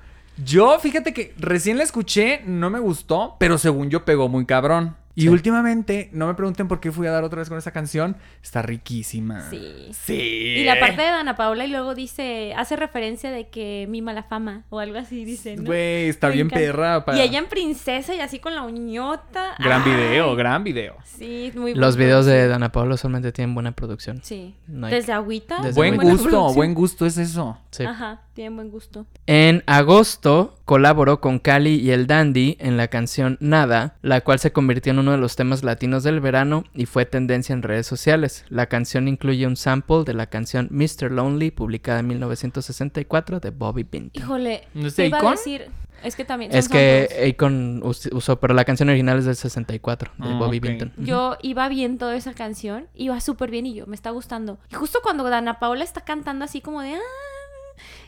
Yo, 0.45 0.79
fíjate 0.79 1.13
que 1.15 1.35
recién 1.39 1.79
la 1.79 1.85
escuché, 1.85 2.43
no 2.45 2.71
me 2.71 2.79
gustó, 2.79 3.37
pero 3.39 3.59
según 3.59 3.91
yo 3.91 4.05
pegó 4.05 4.29
muy 4.29 4.45
cabrón. 4.47 4.97
Y 5.19 5.23
Sí. 5.23 5.29
últimamente, 5.29 6.11
no 6.13 6.27
me 6.27 6.35
pregunten 6.35 6.69
por 6.69 6.79
qué 6.79 6.93
fui 6.93 7.07
a 7.07 7.11
dar 7.11 7.25
otra 7.25 7.39
vez 7.39 7.49
con 7.49 7.57
esa 7.57 7.71
canción, 7.71 8.19
está 8.43 8.61
riquísima. 8.61 9.49
Sí. 9.49 9.89
Sí. 9.93 10.13
Y 10.59 10.65
la 10.65 10.79
parte 10.79 11.01
de 11.01 11.09
Dana 11.09 11.35
Paula 11.37 11.65
y 11.65 11.71
luego 11.71 11.95
dice, 11.95 12.53
hace 12.55 12.77
referencia 12.77 13.31
de 13.31 13.49
que 13.49 13.87
mima 13.89 14.13
la 14.13 14.25
fama 14.25 14.65
o 14.69 14.79
algo 14.79 14.99
así, 14.99 15.25
dice, 15.25 15.57
¿no? 15.57 15.63
Güey, 15.65 16.11
está 16.11 16.29
Me 16.29 16.35
bien 16.35 16.47
encanta. 16.49 16.67
perra. 16.67 17.05
para- 17.07 17.17
Y 17.17 17.23
ella 17.23 17.39
en 17.39 17.47
princesa 17.47 18.15
y 18.15 18.21
así 18.21 18.41
con 18.41 18.55
la 18.55 18.61
uñota. 18.65 19.55
Gran 19.59 19.83
Ay, 19.87 19.91
video, 19.93 20.37
gran 20.37 20.63
video. 20.65 20.97
Sí, 21.05 21.51
muy 21.55 21.73
Los 21.73 21.97
bueno. 21.97 22.09
videos 22.09 22.27
de 22.27 22.47
Dana 22.49 22.71
Paola 22.71 22.99
solamente 22.99 23.33
tienen 23.33 23.55
buena 23.55 23.73
producción. 23.73 24.21
Sí. 24.23 24.55
No 24.67 24.87
hay- 24.87 24.93
Desde 24.93 25.15
agüita. 25.15 25.63
Desde 25.63 25.73
Buen 25.81 25.97
gusto, 25.97 26.53
buen 26.53 26.75
gusto 26.75 27.07
es 27.07 27.17
eso. 27.17 27.59
Sí. 27.71 27.85
Ajá, 27.85 28.21
tienen 28.37 28.55
buen 28.55 28.71
gusto. 28.71 29.07
En 29.27 29.65
agosto 29.67 30.55
colaboró 30.65 31.21
con 31.21 31.41
Cali 31.41 31.75
y 31.81 31.91
el 31.91 32.07
Dandy 32.07 32.57
en 32.61 32.77
la 32.77 32.87
canción 32.89 33.37
Nada, 33.41 33.97
la 34.03 34.21
cual 34.21 34.39
se 34.39 34.53
convirtió 34.53 34.93
en 34.93 35.01
uno 35.01 35.11
de 35.13 35.19
los 35.19 35.35
temas 35.35 35.65
latinos 35.65 36.05
del 36.05 36.21
verano 36.21 36.63
y 36.75 36.87
fue 36.87 37.05
tendencia 37.07 37.53
en 37.53 37.63
redes 37.63 37.87
sociales. 37.89 38.45
La 38.49 38.67
canción 38.67 39.09
incluye 39.09 39.47
un 39.47 39.57
sample 39.57 40.05
de 40.05 40.15
la 40.15 40.27
canción 40.27 40.69
Mr. 40.71 41.11
Lonely, 41.11 41.51
publicada 41.51 41.99
en 42.01 42.07
1964 42.07 43.41
de 43.41 43.51
Bobby 43.51 43.83
Binton. 43.83 44.23
Híjole, 44.23 44.69
¿No 44.75 44.87
es 44.87 44.95
te 44.95 45.07
iba 45.07 45.17
a 45.19 45.21
Akon? 45.21 45.33
decir, 45.33 45.67
es 46.05 46.15
que 46.15 46.25
también 46.25 46.53
son 46.53 46.59
Es 46.59 46.69
que. 46.69 47.33
Akon 47.35 47.81
us- 47.83 48.09
usó, 48.13 48.39
pero 48.39 48.55
la 48.55 48.65
canción 48.65 48.89
original 48.89 49.19
es 49.19 49.25
del 49.25 49.35
64, 49.37 50.13
de 50.19 50.29
Ah, 50.29 50.39
Bobby 50.39 50.59
ok. 50.59 50.63
Binton. 50.63 50.93
Ujú. 50.97 51.07
Yo 51.07 51.37
iba 51.43 51.69
viendo 51.69 52.11
esa 52.13 52.35
canción, 52.35 52.87
iba 52.95 53.19
súper 53.21 53.51
bien 53.51 53.67
y 53.67 53.75
yo, 53.75 53.87
me 53.87 53.95
está 53.97 54.11
gustando. 54.11 54.59
Y 54.71 54.75
justo 54.75 55.01
cuando 55.03 55.25
Dana 55.25 55.59
Paola 55.59 55.85
está 55.85 56.03
cantando 56.03 56.45
así 56.45 56.61
como 56.61 56.83
de... 56.83 56.95
"Ah", 56.95 56.99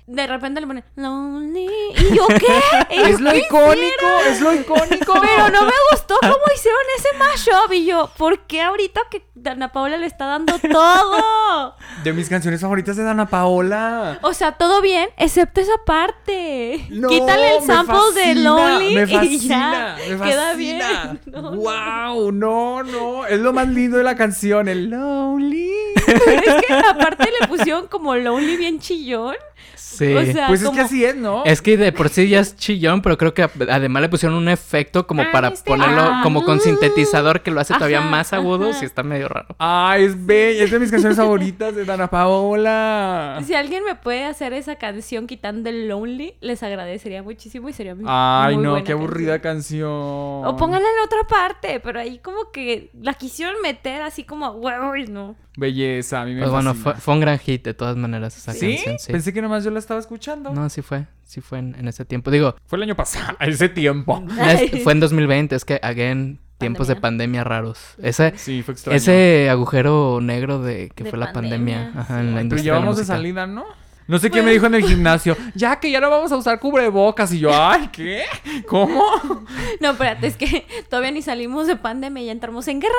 de 0.09 0.27
repente 0.27 0.61
le 0.63 0.67
pone 0.67 0.85
Lonely. 0.97 1.69
¿Y 1.97 2.17
yo 2.17 2.27
qué? 2.29 2.47
¿Y 2.95 2.97
yo, 2.97 3.05
Es 3.05 3.21
lo 3.21 3.31
"¿Qué 3.31 3.39
icónico, 3.41 4.07
es 4.27 4.41
lo 4.41 4.55
icónico. 4.55 5.13
Pero 5.21 5.51
no 5.51 5.63
me 5.67 5.73
gustó 5.93 6.17
cómo 6.21 6.35
hicieron 6.55 6.81
ese 6.97 7.09
mashup. 7.19 7.73
Y 7.75 7.85
yo, 7.85 8.11
¿por 8.17 8.41
qué 8.47 8.63
ahorita 8.63 9.03
que 9.11 9.23
Dana 9.35 9.71
Paola 9.71 9.99
le 9.99 10.07
está 10.07 10.25
dando 10.25 10.59
todo? 10.59 11.77
De 12.05 12.13
mis 12.15 12.29
canciones 12.31 12.61
favoritas 12.61 12.97
de 12.97 13.03
Dana 13.05 13.27
Paola. 13.29 14.19
O 14.23 14.33
sea, 14.33 14.53
todo 14.53 14.81
bien, 14.81 15.11
excepto 15.19 15.61
esa 15.61 15.77
parte. 15.85 16.87
No, 16.91 17.09
Quítale 17.09 17.57
el 17.59 17.63
sample 17.63 17.99
de 18.15 18.35
Lonely 18.37 18.95
me 18.95 19.25
y 19.27 19.39
ya. 19.41 19.97
me 20.09 20.31
Queda 20.31 20.55
bien. 20.55 21.21
No. 21.27 21.53
wow, 21.53 22.33
no, 22.33 22.83
no, 22.83 23.27
es 23.27 23.39
lo 23.41 23.53
más 23.53 23.69
lindo 23.69 23.99
de 23.99 24.05
la 24.05 24.17
canción, 24.17 24.69
el 24.69 24.89
Lonely. 24.89 25.71
Pero 26.07 26.31
es 26.31 26.65
que 26.67 26.73
aparte 26.73 27.29
le 27.41 27.47
pusieron 27.47 27.89
como 27.89 28.15
Lonely 28.15 28.57
bien 28.57 28.79
chillón. 28.81 29.35
Sí. 29.75 30.15
O 30.15 30.25
sea, 30.25 30.47
Pues 30.49 30.63
es 30.63 30.71
que 30.71 30.81
así 30.81 31.05
es, 31.05 31.17
¿no? 31.17 31.45
Es 31.45 31.61
que 31.63 31.77
de 31.77 31.93
por 31.93 32.09
sí 32.09 32.29
ya 32.29 32.41
es 32.41 32.55
chillón, 32.57 33.03
pero 33.03 33.19
creo 33.19 33.35
que 33.35 33.43
además 33.69 34.03
le 34.03 34.09
pusieron 34.09 34.37
un 34.39 34.49
efecto 34.49 35.07
como 35.07 35.23
Ah, 35.23 35.29
para 35.33 35.49
este- 35.49 35.69
ponerlo 35.69 36.01
ah, 36.03 36.21
como 36.23 36.45
con 36.45 36.61
sintetizador 36.61 37.43
que 37.43 37.51
lo 37.51 37.61
hace 37.61 37.75
todavía 37.75 38.01
más 38.01 38.33
agudo 38.33 38.71
y 38.71 38.85
está 38.85 39.03
medio 39.03 39.29
raro. 39.29 39.57
Ay, 39.59 40.05
es 40.05 40.27
bella, 40.27 40.65
es 40.65 40.71
de 40.71 40.79
mis 40.79 40.91
canciones 40.91 41.17
favoritas 41.19 41.75
de 41.75 41.85
Dana 41.85 42.09
Paola. 42.09 43.41
Si 43.45 43.55
alguien 43.55 43.85
me 43.85 43.95
puede 43.95 44.25
hacer 44.25 44.53
esa 44.53 44.77
canción 44.77 45.27
quitando 45.27 45.69
el 45.71 45.89
Lonely, 45.89 46.35
les 46.41 46.63
agradecería 46.63 47.23
muchísimo 47.23 47.69
y 47.69 47.73
sería 47.73 47.95
muy 47.95 48.05
Ay, 48.07 48.55
muy 48.57 48.65
no, 48.65 48.71
buena 48.73 48.85
qué 48.85 48.93
aburrida 48.93 49.39
canción. 49.41 49.59
canción. 49.59 50.47
O 50.47 50.57
pónganla 50.57 50.87
en 50.87 51.05
otra 51.05 51.27
parte, 51.27 51.81
pero 51.81 51.99
ahí 52.01 52.19
como 52.19 52.51
que 52.53 52.91
la 53.01 53.15
quisieron 53.15 53.55
meter 53.63 54.03
así 54.03 54.23
como 54.25 54.47
a 54.47 54.51
huevo 54.51 54.95
y 54.97 55.07
no. 55.07 55.35
Belleza, 55.57 56.21
a 56.21 56.25
mí 56.25 56.35
me 56.35 56.41
Pues 56.43 56.53
bueno, 56.53 56.75
fue, 56.75 56.95
fue 56.95 57.15
un 57.15 57.21
gran 57.21 57.39
hit 57.41 57.65
de 57.65 57.75
todas 57.75 57.97
maneras 57.97 58.37
esa 58.37 58.53
¿Sí? 58.53 58.75
canción. 58.77 58.99
Sí. 59.01 59.11
Pensé 59.13 59.33
que 59.33 59.43
nomás 59.49 59.65
yo 59.65 59.71
la 59.71 59.79
estaba 59.79 59.99
escuchando. 60.01 60.53
No, 60.53 60.69
sí 60.69 60.83
fue, 60.83 61.07
sí 61.25 61.41
fue 61.41 61.59
en, 61.59 61.75
en 61.79 61.89
ese 61.89 62.05
tiempo. 62.05 62.31
Digo, 62.31 62.55
Fue 62.67 62.77
el 62.77 62.83
año 62.83 62.95
pasado, 62.97 63.37
ese 63.41 63.69
tiempo. 63.69 64.23
es- 64.47 64.83
fue 64.83 64.93
en 64.93 65.01
2020, 65.01 65.57
es 65.57 65.65
que, 65.65 65.81
again, 65.83 66.39
tiempos 66.59 66.89
de 66.89 66.97
Pandemia. 66.97 67.45
raros. 67.45 67.79
Ese, 68.03 68.33
Sí, 68.37 68.63
fue 68.63 68.75
extraño. 68.75 68.97
ese 68.97 69.49
agujero 69.51 70.21
negro 70.21 70.61
de 70.61 70.91
que 70.95 71.05
De 71.05 71.11
fue 71.11 71.19
la 71.19 71.33
pandemia, 71.33 71.77
pandemia, 71.93 72.01
ajá, 72.03 72.15
sí. 72.15 72.21
en 72.21 72.27
la 72.27 72.33
Pero 72.33 72.43
industria 72.43 72.65
ya 72.67 72.73
de 72.75 72.79
la 72.81 72.85
vamos 72.85 72.97
de 72.99 73.05
salida, 73.05 73.47
¿no? 73.47 73.65
No 74.09 74.19
sé 74.19 74.31
quién 74.31 74.43
me 74.47 74.53
dijo 74.53 74.65
en 74.65 74.75
el 74.75 74.83
gimnasio, 74.85 75.37
ya 75.55 75.79
que 75.81 75.91
ya 75.91 76.01
no 76.01 76.09
vamos 76.09 76.33
a 76.33 76.37
usar 76.37 76.59
cubrebocas. 76.59 77.31
Y 77.35 77.41
yo, 77.41 77.51
ay, 77.55 77.91
¿qué? 77.93 78.23
¿Cómo? 78.67 79.03
No, 79.81 79.91
espérate, 79.91 80.27
es 80.27 80.37
que 80.37 80.67
todavía 80.89 81.11
ni 81.11 81.21
salimos 81.21 81.67
de 81.67 81.77
pandemia 81.77 82.23
y 82.23 82.27
ya 82.27 82.33
entramos 82.33 82.67
en 82.69 82.81
guerra. 82.81 82.95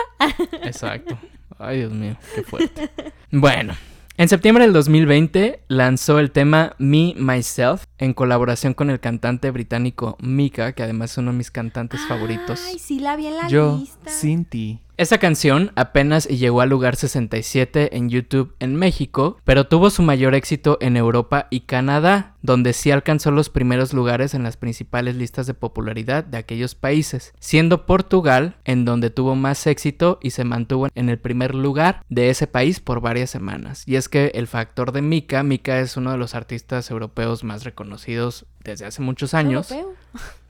Exacto. 0.63 1.17
Ay, 1.57 1.80
Dios 1.80 1.91
mío, 1.91 2.15
qué 2.35 2.43
fuerte. 2.43 2.91
Bueno, 3.31 3.73
en 4.19 4.27
septiembre 4.27 4.65
del 4.65 4.73
2020 4.73 5.61
lanzó 5.69 6.19
el 6.19 6.31
tema 6.31 6.75
Me, 6.77 7.13
Myself 7.15 7.85
en 7.97 8.13
colaboración 8.13 8.73
con 8.73 8.89
el 8.89 8.99
cantante 8.99 9.49
británico 9.49 10.17
Mika, 10.19 10.73
que 10.73 10.83
además 10.83 11.11
es 11.11 11.19
uno 11.19 11.31
de 11.31 11.37
mis 11.37 11.51
cantantes 11.51 12.01
favoritos. 12.01 12.61
Ay, 12.67 12.79
sí 12.79 12.99
la 12.99 13.15
vi 13.15 13.27
en 13.27 13.37
la 13.37 13.47
Yo, 13.47 13.77
lista. 13.79 14.11
sin 14.11 14.43
ti. 14.43 14.81
Esa 14.97 15.19
canción 15.19 15.71
apenas 15.75 16.27
llegó 16.27 16.59
al 16.59 16.67
lugar 16.67 16.97
67 16.97 17.95
en 17.95 18.09
YouTube 18.09 18.53
en 18.59 18.75
México, 18.75 19.37
pero 19.45 19.67
tuvo 19.67 19.89
su 19.89 20.01
mayor 20.03 20.35
éxito 20.35 20.77
en 20.81 20.97
Europa 20.97 21.47
y 21.49 21.61
Canadá, 21.61 22.35
donde 22.41 22.73
sí 22.73 22.91
alcanzó 22.91 23.31
los 23.31 23.49
primeros 23.49 23.93
lugares 23.93 24.33
en 24.33 24.43
las 24.43 24.57
principales 24.57 25.15
listas 25.15 25.47
de 25.47 25.53
popularidad 25.53 26.23
de 26.23 26.37
aquellos 26.37 26.75
países, 26.75 27.33
siendo 27.39 27.85
Portugal 27.85 28.55
en 28.65 28.85
donde 28.85 29.09
tuvo 29.09 29.35
más 29.35 29.65
éxito 29.67 30.19
y 30.21 30.31
se 30.31 30.43
mantuvo 30.43 30.87
en 30.95 31.09
el 31.09 31.19
primer 31.19 31.55
lugar 31.55 32.03
de 32.09 32.29
ese 32.29 32.47
país 32.47 32.79
por 32.79 33.01
varias 33.01 33.29
semanas. 33.29 33.83
Y 33.85 33.95
es 33.95 34.09
que 34.09 34.31
el 34.35 34.47
factor 34.47 34.91
de 34.91 35.01
Mika, 35.01 35.43
Mika 35.43 35.79
es 35.79 35.97
uno 35.97 36.11
de 36.11 36.17
los 36.17 36.35
artistas 36.35 36.89
europeos 36.91 37.43
más 37.43 37.63
reconocidos 37.63 38.45
desde 38.63 38.85
hace 38.85 39.01
muchos 39.01 39.33
años, 39.33 39.71
Europeo. 39.71 39.95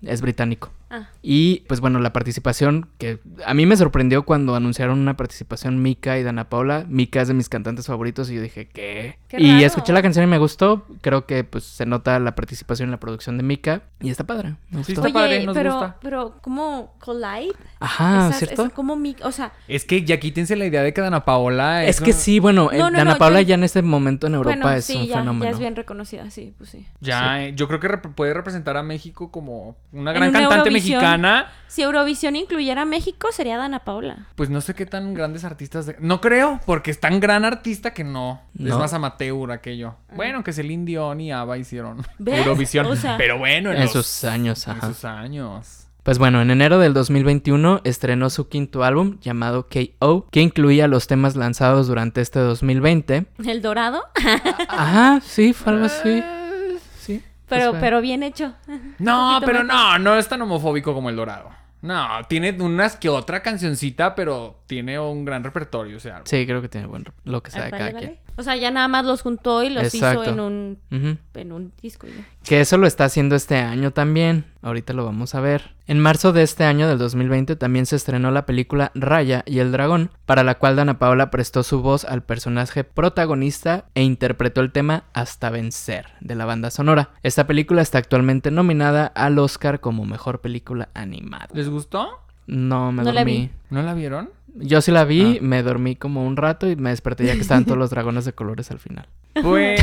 es 0.01 0.21
británico. 0.21 0.71
Ah, 0.89 1.09
Y 1.21 1.63
pues 1.67 1.79
bueno, 1.79 1.99
la 1.99 2.11
participación 2.11 2.89
que 2.97 3.19
a 3.45 3.53
mí 3.53 3.67
me 3.67 3.77
sorprendió 3.77 4.23
cuando 4.23 4.55
anunciaron 4.55 4.97
una 4.99 5.15
participación 5.15 5.81
Mika 5.83 6.17
y 6.17 6.23
Dana 6.23 6.49
Paula. 6.49 6.85
Mika 6.89 7.21
es 7.21 7.27
de 7.27 7.35
mis 7.35 7.47
cantantes 7.49 7.85
favoritos 7.85 8.31
y 8.31 8.35
yo 8.35 8.41
dije, 8.41 8.67
¿qué? 8.67 9.17
Qué 9.27 9.39
y 9.39 9.51
raro. 9.51 9.65
escuché 9.67 9.93
la 9.93 10.01
canción 10.01 10.23
y 10.25 10.27
me 10.27 10.39
gustó. 10.39 10.87
Creo 11.01 11.27
que 11.27 11.43
pues 11.43 11.78
se 11.79 11.85
nota 11.85 12.19
la 12.19 12.35
participación 12.35 12.87
en 12.87 12.91
la 12.91 12.99
producción 12.99 13.37
de 13.37 13.43
Mika 13.43 13.83
y 14.01 14.09
está 14.09 14.25
padre. 14.25 14.55
Me 14.69 14.83
Sí, 14.83 14.91
gustó. 14.91 14.91
está 14.91 15.03
Oye, 15.05 15.13
padre, 15.13 15.45
nos 15.45 15.55
pero, 15.55 15.71
gusta. 15.71 15.95
pero, 16.01 16.35
¿cómo 16.41 16.93
collide? 16.99 17.53
Ajá, 17.79 18.27
Esas- 18.27 18.37
¿cierto? 18.39 18.63
esas 18.63 18.73
como 18.73 18.97
mi, 18.97 19.15
o 19.23 19.31
sea, 19.31 19.53
Es 19.69 19.85
que 19.85 20.03
ya 20.03 20.19
quítense 20.19 20.57
la 20.57 20.65
idea 20.65 20.83
de 20.83 20.93
que 20.93 20.99
Dana 20.99 21.23
Paola 21.23 21.85
Es 21.85 22.01
que 22.01 22.11
una- 22.11 22.19
sí, 22.19 22.39
bueno, 22.39 22.69
eh, 22.73 22.77
No, 22.79 22.89
no, 22.91 22.97
Dana 22.97 23.13
no, 23.13 23.17
Paula 23.17 23.41
yo- 23.41 23.47
ya 23.47 23.55
en 23.55 23.63
este 23.63 23.81
momento 23.81 24.27
en 24.27 24.33
Europa 24.35 24.57
bueno, 24.59 24.71
es 24.77 24.83
sí, 24.83 24.97
un 24.97 25.05
ya, 25.07 25.19
fenómeno. 25.19 25.45
ya 25.45 25.51
es 25.51 25.59
bien 25.59 25.75
reconocida, 25.77 26.29
sí, 26.31 26.53
pues 26.57 26.69
sí. 26.69 26.85
Ya, 26.99 27.45
eh, 27.45 27.53
yo 27.55 27.69
creo 27.69 27.79
que 27.79 27.87
rep- 27.87 28.13
puede 28.13 28.33
representar 28.33 28.75
a 28.75 28.83
México 28.83 29.31
como 29.31 29.77
una 29.93 30.11
gran 30.11 30.29
una 30.29 30.39
cantante 30.39 30.67
Eurovisión. 30.67 30.99
mexicana. 30.99 31.47
Si 31.67 31.81
Eurovisión 31.83 32.35
incluyera 32.35 32.81
a 32.81 32.85
México, 32.85 33.29
sería 33.31 33.55
Dana 33.57 33.79
Paula. 33.85 34.25
Pues 34.35 34.49
no 34.49 34.59
sé 34.59 34.73
qué 34.75 34.85
tan 34.85 35.13
grandes 35.13 35.45
artistas. 35.45 35.85
de- 35.85 35.95
No 36.01 36.19
creo, 36.19 36.59
porque 36.65 36.91
es 36.91 36.99
tan 36.99 37.19
gran 37.21 37.45
artista 37.45 37.93
que 37.93 38.03
no. 38.03 38.41
Es 38.59 38.75
más 38.75 38.91
amateur 38.93 39.51
aquello. 39.51 39.95
Bueno, 40.15 40.43
que 40.43 40.51
Celine 40.51 40.83
Dion 40.83 41.21
y 41.21 41.31
ABBA 41.31 41.57
hicieron 41.69 42.05
¿Ves? 42.17 42.39
Eurovisión. 42.39 42.85
O 42.87 42.95
sea- 42.95 43.17
pero 43.17 43.37
bueno, 43.37 43.69
en, 43.71 43.77
En 43.77 43.83
los- 43.83 43.91
sus 43.93 44.23
años, 44.23 44.67
En 44.67 44.81
sus 44.81 45.05
años. 45.05 45.85
Pues 46.03 46.17
bueno, 46.17 46.41
en 46.41 46.49
enero 46.49 46.79
del 46.79 46.93
2021 46.93 47.81
estrenó 47.83 48.29
su 48.31 48.47
quinto 48.47 48.83
álbum 48.83 49.19
llamado 49.19 49.67
KO, 49.67 50.27
que 50.31 50.41
incluía 50.41 50.87
los 50.87 51.05
temas 51.07 51.35
lanzados 51.35 51.87
durante 51.87 52.21
este 52.21 52.39
2020. 52.39 53.25
El 53.45 53.61
dorado, 53.61 54.01
Ajá, 54.69 55.19
sí, 55.21 55.53
fue 55.53 55.73
algo 55.73 55.85
así. 55.85 56.23
Sí. 56.99 57.21
pero, 57.47 57.71
pues, 57.71 57.81
pero 57.81 58.01
bien 58.01 58.23
hecho. 58.23 58.53
No, 58.97 59.39
pero 59.45 59.59
menos. 59.59 59.75
no, 59.75 59.99
no 59.99 60.15
es 60.17 60.27
tan 60.27 60.41
homofóbico 60.41 60.93
como 60.93 61.09
el 61.09 61.15
dorado. 61.15 61.49
No, 61.81 62.07
tiene 62.27 62.51
unas 62.59 62.95
que 62.97 63.07
otra 63.09 63.41
cancioncita, 63.41 64.13
pero 64.15 64.63
tiene 64.67 64.99
un 64.99 65.23
gran 65.25 65.43
repertorio, 65.43 65.97
o 65.97 65.99
sea. 65.99 66.21
Sí, 66.25 66.45
creo 66.45 66.61
que 66.61 66.67
tiene 66.69 66.87
buen 66.87 67.05
lo 67.23 67.41
que 67.43 67.51
sea 67.51 67.65
de 67.65 67.71
cada 67.71 67.85
vale. 67.91 67.97
quien. 67.99 68.19
O 68.39 68.43
sea, 68.43 68.55
ya 68.55 68.71
nada 68.71 68.87
más 68.87 69.03
los 69.03 69.21
juntó 69.21 69.63
y 69.63 69.69
los 69.69 69.93
Exacto. 69.93 70.23
hizo 70.23 70.31
en 70.31 70.39
un, 70.39 70.79
en 71.33 71.51
un 71.51 71.73
disco. 71.81 72.07
ya. 72.07 72.25
Que 72.45 72.61
eso 72.61 72.77
lo 72.77 72.87
está 72.87 73.03
haciendo 73.03 73.35
este 73.35 73.57
año 73.57 73.91
también. 73.91 74.45
Ahorita 74.61 74.93
lo 74.93 75.03
vamos 75.03 75.35
a 75.35 75.41
ver. 75.41 75.75
En 75.87 75.99
marzo 75.99 76.31
de 76.31 76.43
este 76.43 76.63
año 76.63 76.87
del 76.87 76.99
2020 76.99 77.57
también 77.57 77.85
se 77.85 77.97
estrenó 77.97 78.31
la 78.31 78.45
película 78.45 78.93
Raya 78.95 79.43
y 79.45 79.59
el 79.59 79.73
dragón, 79.73 80.11
para 80.25 80.45
la 80.45 80.55
cual 80.55 80.77
Dana 80.77 80.99
Paola 80.99 81.31
prestó 81.31 81.63
su 81.63 81.81
voz 81.81 82.05
al 82.05 82.23
personaje 82.23 82.85
protagonista 82.85 83.83
e 83.93 84.03
interpretó 84.03 84.61
el 84.61 84.71
tema 84.71 85.03
Hasta 85.11 85.49
vencer 85.49 86.05
de 86.21 86.35
la 86.35 86.45
banda 86.45 86.71
sonora. 86.71 87.09
Esta 87.23 87.45
película 87.45 87.81
está 87.81 87.97
actualmente 87.97 88.51
nominada 88.51 89.07
al 89.07 89.37
Oscar 89.37 89.81
como 89.81 90.05
mejor 90.05 90.39
película 90.39 90.87
animada. 90.93 91.49
¿Les 91.51 91.67
gustó? 91.67 92.21
No 92.49 92.91
me 92.91 93.03
No 93.03 93.11
la 93.11 93.21
dormí. 93.21 93.37
vi. 93.37 93.49
¿No 93.69 93.81
la 93.83 93.93
vieron? 93.93 94.29
Yo 94.55 94.81
sí 94.81 94.91
la 94.91 95.05
vi, 95.05 95.37
Ah. 95.37 95.43
me 95.43 95.61
dormí 95.63 95.95
como 95.95 96.25
un 96.25 96.35
rato 96.35 96.67
y 96.69 96.75
me 96.75 96.89
desperté 96.89 97.25
ya 97.25 97.33
que 97.35 97.41
estaban 97.41 97.65
todos 97.65 97.77
los 97.77 97.91
dragones 97.91 98.25
de 98.25 98.33
colores 98.33 98.71
al 98.71 98.79
final. 98.79 99.07
Pues 99.41 99.79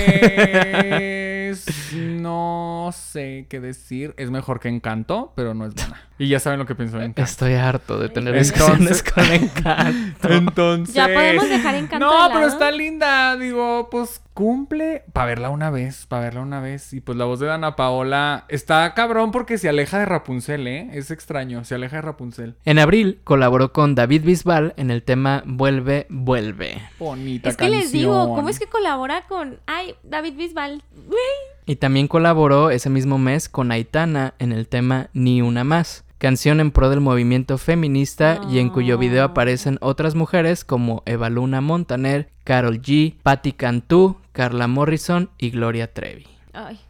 no 1.94 2.90
sé 2.93 3.47
qué 3.48 3.60
decir. 3.60 4.14
Es 4.16 4.30
mejor 4.30 4.59
que 4.60 4.68
Encanto, 4.68 5.32
pero 5.36 5.55
no 5.55 5.66
es 5.66 5.74
buena. 5.74 6.01
Y 6.18 6.28
ya 6.28 6.40
saben 6.40 6.59
lo 6.59 6.64
que 6.66 6.74
pienso 6.74 6.97
de 6.98 7.05
Encanto. 7.06 7.30
Estoy 7.30 7.55
harto 7.55 7.98
de 7.98 8.09
tener 8.09 8.34
Entonces- 8.34 8.55
discusiones 8.55 9.02
con 9.02 9.24
Encanto. 9.32 10.28
Entonces. 10.32 10.94
Ya 10.94 11.09
podemos 11.09 11.48
dejar 11.48 11.74
Encanto 11.74 12.06
No, 12.06 12.22
de 12.24 12.28
pero 12.28 12.40
lado. 12.40 12.52
está 12.52 12.70
linda. 12.70 13.36
Digo, 13.36 13.88
pues 13.90 14.22
cumple. 14.32 15.05
Para 15.12 15.26
verla 15.26 15.51
una 15.51 15.70
vez, 15.70 16.06
para 16.06 16.22
verla 16.22 16.40
una 16.40 16.60
vez. 16.60 16.93
Y 16.94 17.01
pues 17.01 17.18
la 17.18 17.24
voz 17.26 17.40
de 17.40 17.47
Dana 17.47 17.76
Paola 17.76 18.44
está 18.48 18.93
cabrón 18.94 19.30
porque 19.30 19.59
se 19.59 19.68
aleja 19.68 19.98
de 19.98 20.06
Rapunzel, 20.06 20.66
¿eh? 20.66 20.88
Es 20.93 21.10
extraño, 21.10 21.64
se 21.64 21.74
aleja 21.74 21.97
de 21.97 22.02
Rapunzel. 22.02 22.56
En 22.64 22.78
abril 22.78 23.20
colaboró 23.24 23.72
con 23.72 23.94
David 23.94 24.22
Bisbal 24.24 24.72
en 24.78 24.90
el 24.90 25.02
tema 25.02 25.43
Vuelve, 25.44 26.06
vuelve. 26.09 26.80
Bonita 26.98 27.48
Es 27.51 27.56
que 27.59 27.68
les 27.68 27.93
digo. 27.93 28.34
¿cómo 28.34 28.48
es 28.48 28.59
que 28.59 28.66
colabora 28.66 29.22
con. 29.28 29.59
Ay, 29.66 29.94
David 30.02 30.34
Bisbal? 30.36 30.82
Y 31.66 31.76
también 31.76 32.09
colaboró 32.09 32.70
ese 32.70 32.88
mismo 32.90 33.18
mes 33.18 33.48
con 33.48 33.70
Aitana 33.72 34.34
en 34.38 34.52
el 34.52 34.68
tema 34.68 35.09
Ni 35.12 35.43
una 35.43 35.64
más, 35.64 36.05
canción 36.18 36.60
en 36.60 36.70
pro 36.70 36.88
del 36.90 37.01
movimiento 37.01 37.59
feminista 37.59 38.40
y 38.51 38.59
en 38.59 38.70
cuyo 38.70 38.98
video 38.98 39.22
No. 39.26 39.30
aparecen 39.32 39.78
otras 39.80 40.14
mujeres 40.14 40.64
como 40.64 41.02
Eva 41.06 41.28
Luna 41.30 41.60
Montaner, 41.60 42.28
Carol 42.44 42.80
G, 42.80 43.16
Patti 43.22 43.52
Cantú, 43.52 44.16
Carla 44.32 44.66
Morrison 44.68 45.30
y 45.38 45.51
Gloria 45.51 45.93
Trevi. 45.93 46.26
Ay. 46.52 46.80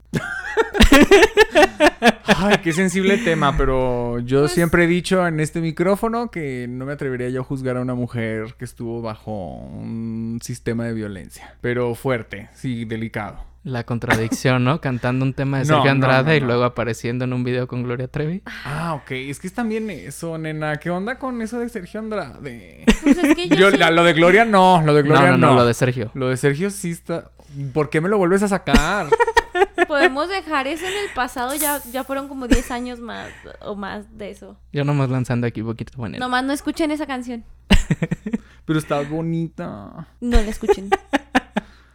Ay, 2.25 2.57
qué 2.63 2.73
sensible 2.73 3.19
tema, 3.19 3.57
pero 3.57 4.19
yo 4.21 4.41
Pues- 4.41 4.53
siempre 4.53 4.85
he 4.85 4.87
dicho 4.87 5.27
en 5.27 5.41
este 5.41 5.61
micrófono 5.61 6.31
que 6.31 6.67
no 6.69 6.85
me 6.87 6.93
atrevería 6.93 7.29
yo 7.31 7.41
a 7.41 7.45
juzgar 7.45 7.77
a 7.77 7.81
una 7.81 7.95
mujer 7.95 8.55
que 8.59 8.65
estuvo 8.65 9.01
bajo 9.03 9.55
un 9.57 10.39
sistema 10.43 10.85
de 10.85 10.93
violencia. 10.95 11.55
Pero 11.61 11.95
fuerte, 11.95 12.49
sí, 12.55 12.85
delicado. 12.85 13.39
La 13.67 13.83
contradicción, 13.83 14.63
¿no? 14.63 14.81
Cantando 14.81 15.25
un 15.25 15.35
tema 15.35 15.59
de 15.59 15.65
No, 15.67 15.75
Sergio 15.75 15.87
no, 15.87 15.91
Andrade 15.91 16.31
no, 16.31 16.37
y 16.37 16.41
no. 16.41 16.47
luego 16.47 16.63
apareciendo 16.65 17.25
en 17.25 17.33
un 17.33 17.43
video 17.43 17.67
con 17.67 17.83
Gloria 17.83 18.07
Trevi. 18.07 18.41
Ah, 18.65 18.95
ok. 18.95 19.11
Es 19.11 19.41
que 19.41 19.49
es 19.49 19.53
también 19.55 19.91
eso, 19.91 20.39
nena. 20.39 20.77
¿Qué 20.77 20.89
onda 20.89 21.19
con 21.19 21.43
eso 21.43 21.59
de 21.59 21.69
Sergio 21.69 21.99
Andrade? 21.99 22.85
Pues 23.03 23.19
es 23.19 23.35
que 23.35 23.49
yo. 23.49 23.57
Yo, 23.57 23.71
sí- 23.73 23.77
la- 23.77 23.91
lo 23.91 24.05
de 24.05 24.13
Gloria 24.13 24.45
no, 24.45 24.81
lo 24.87 24.95
de 24.95 25.03
No, 25.03 25.09
Gloria 25.09 25.33
no, 25.33 25.39
no. 25.39 25.47
no, 25.49 25.55
lo 25.57 25.67
de 25.67 25.75
Sergio. 25.75 26.13
Lo 26.15 26.29
de 26.29 26.37
Sergio 26.37 26.71
sí 26.71 26.93
está... 26.93 27.33
¿Por 27.73 27.91
qué 27.91 28.01
me 28.01 28.09
lo 28.09 28.19
vuelves 28.19 28.45
a 28.45 28.49
sacar? 28.49 29.09
Podemos 29.89 30.29
dejar 30.29 30.69
eso 30.69 30.85
en 30.87 30.93
el 30.93 31.13
pasado. 31.15 31.53
Ya, 31.57 31.81
ya 31.93 32.05
fueron 32.05 32.29
como 32.29 32.47
10 32.47 32.71
años 32.71 33.01
más 33.01 33.31
o 33.63 33.75
más 33.75 34.17
de 34.17 34.31
eso. 34.31 34.57
Yo 34.73 34.85
nomás 34.85 35.11
lanzando 35.11 35.45
aquí 35.47 35.63
poquito 35.63 35.93
bueno. 35.97 36.19
Nomás 36.19 36.45
no 36.45 36.53
escuchen 36.53 36.91
esa 36.93 37.07
canción. 37.07 37.45
Pero 38.65 38.79
está 38.79 39.01
bonita. 39.01 40.07
No 40.21 40.37
la 40.37 40.49
escuchen. 40.51 40.89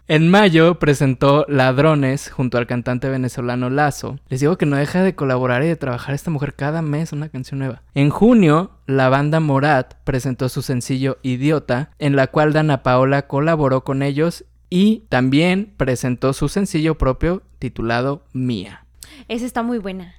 En 0.08 0.30
mayo 0.30 0.80
presentó 0.80 1.46
Ladrones 1.48 2.30
junto 2.30 2.58
al 2.58 2.68
cantante 2.68 3.10
venezolano 3.10 3.70
Lazo. 3.70 4.20
Les 4.30 4.42
digo 4.42 4.58
que 4.58 4.66
no 4.66 4.76
deja 4.76 5.04
de 5.04 5.16
colaborar 5.16 5.64
y 5.64 5.68
de 5.68 5.76
trabajar 5.76 6.16
esta 6.16 6.32
mujer 6.32 6.54
cada 6.54 6.82
mes 6.82 7.14
una 7.14 7.30
canción 7.30 7.60
nueva. 7.60 7.82
En 7.94 8.10
junio, 8.10 8.72
la 8.88 9.10
banda 9.10 9.40
Morat 9.40 9.96
presentó 10.04 10.50
su 10.50 10.62
sencillo 10.62 11.18
Idiota, 11.22 11.92
en 12.00 12.16
la 12.16 12.28
cual 12.28 12.52
Dana 12.52 12.84
Paola 12.84 13.28
colaboró 13.28 13.84
con 13.84 14.04
ellos 14.04 14.44
y 14.70 15.06
también 15.10 15.74
presentó 15.78 16.34
su 16.34 16.50
sencillo 16.50 16.98
propio 16.98 17.44
titulado 17.60 18.26
Mía. 18.34 18.86
Esa 19.28 19.46
está 19.46 19.64
muy 19.64 19.78
buena. 19.78 20.16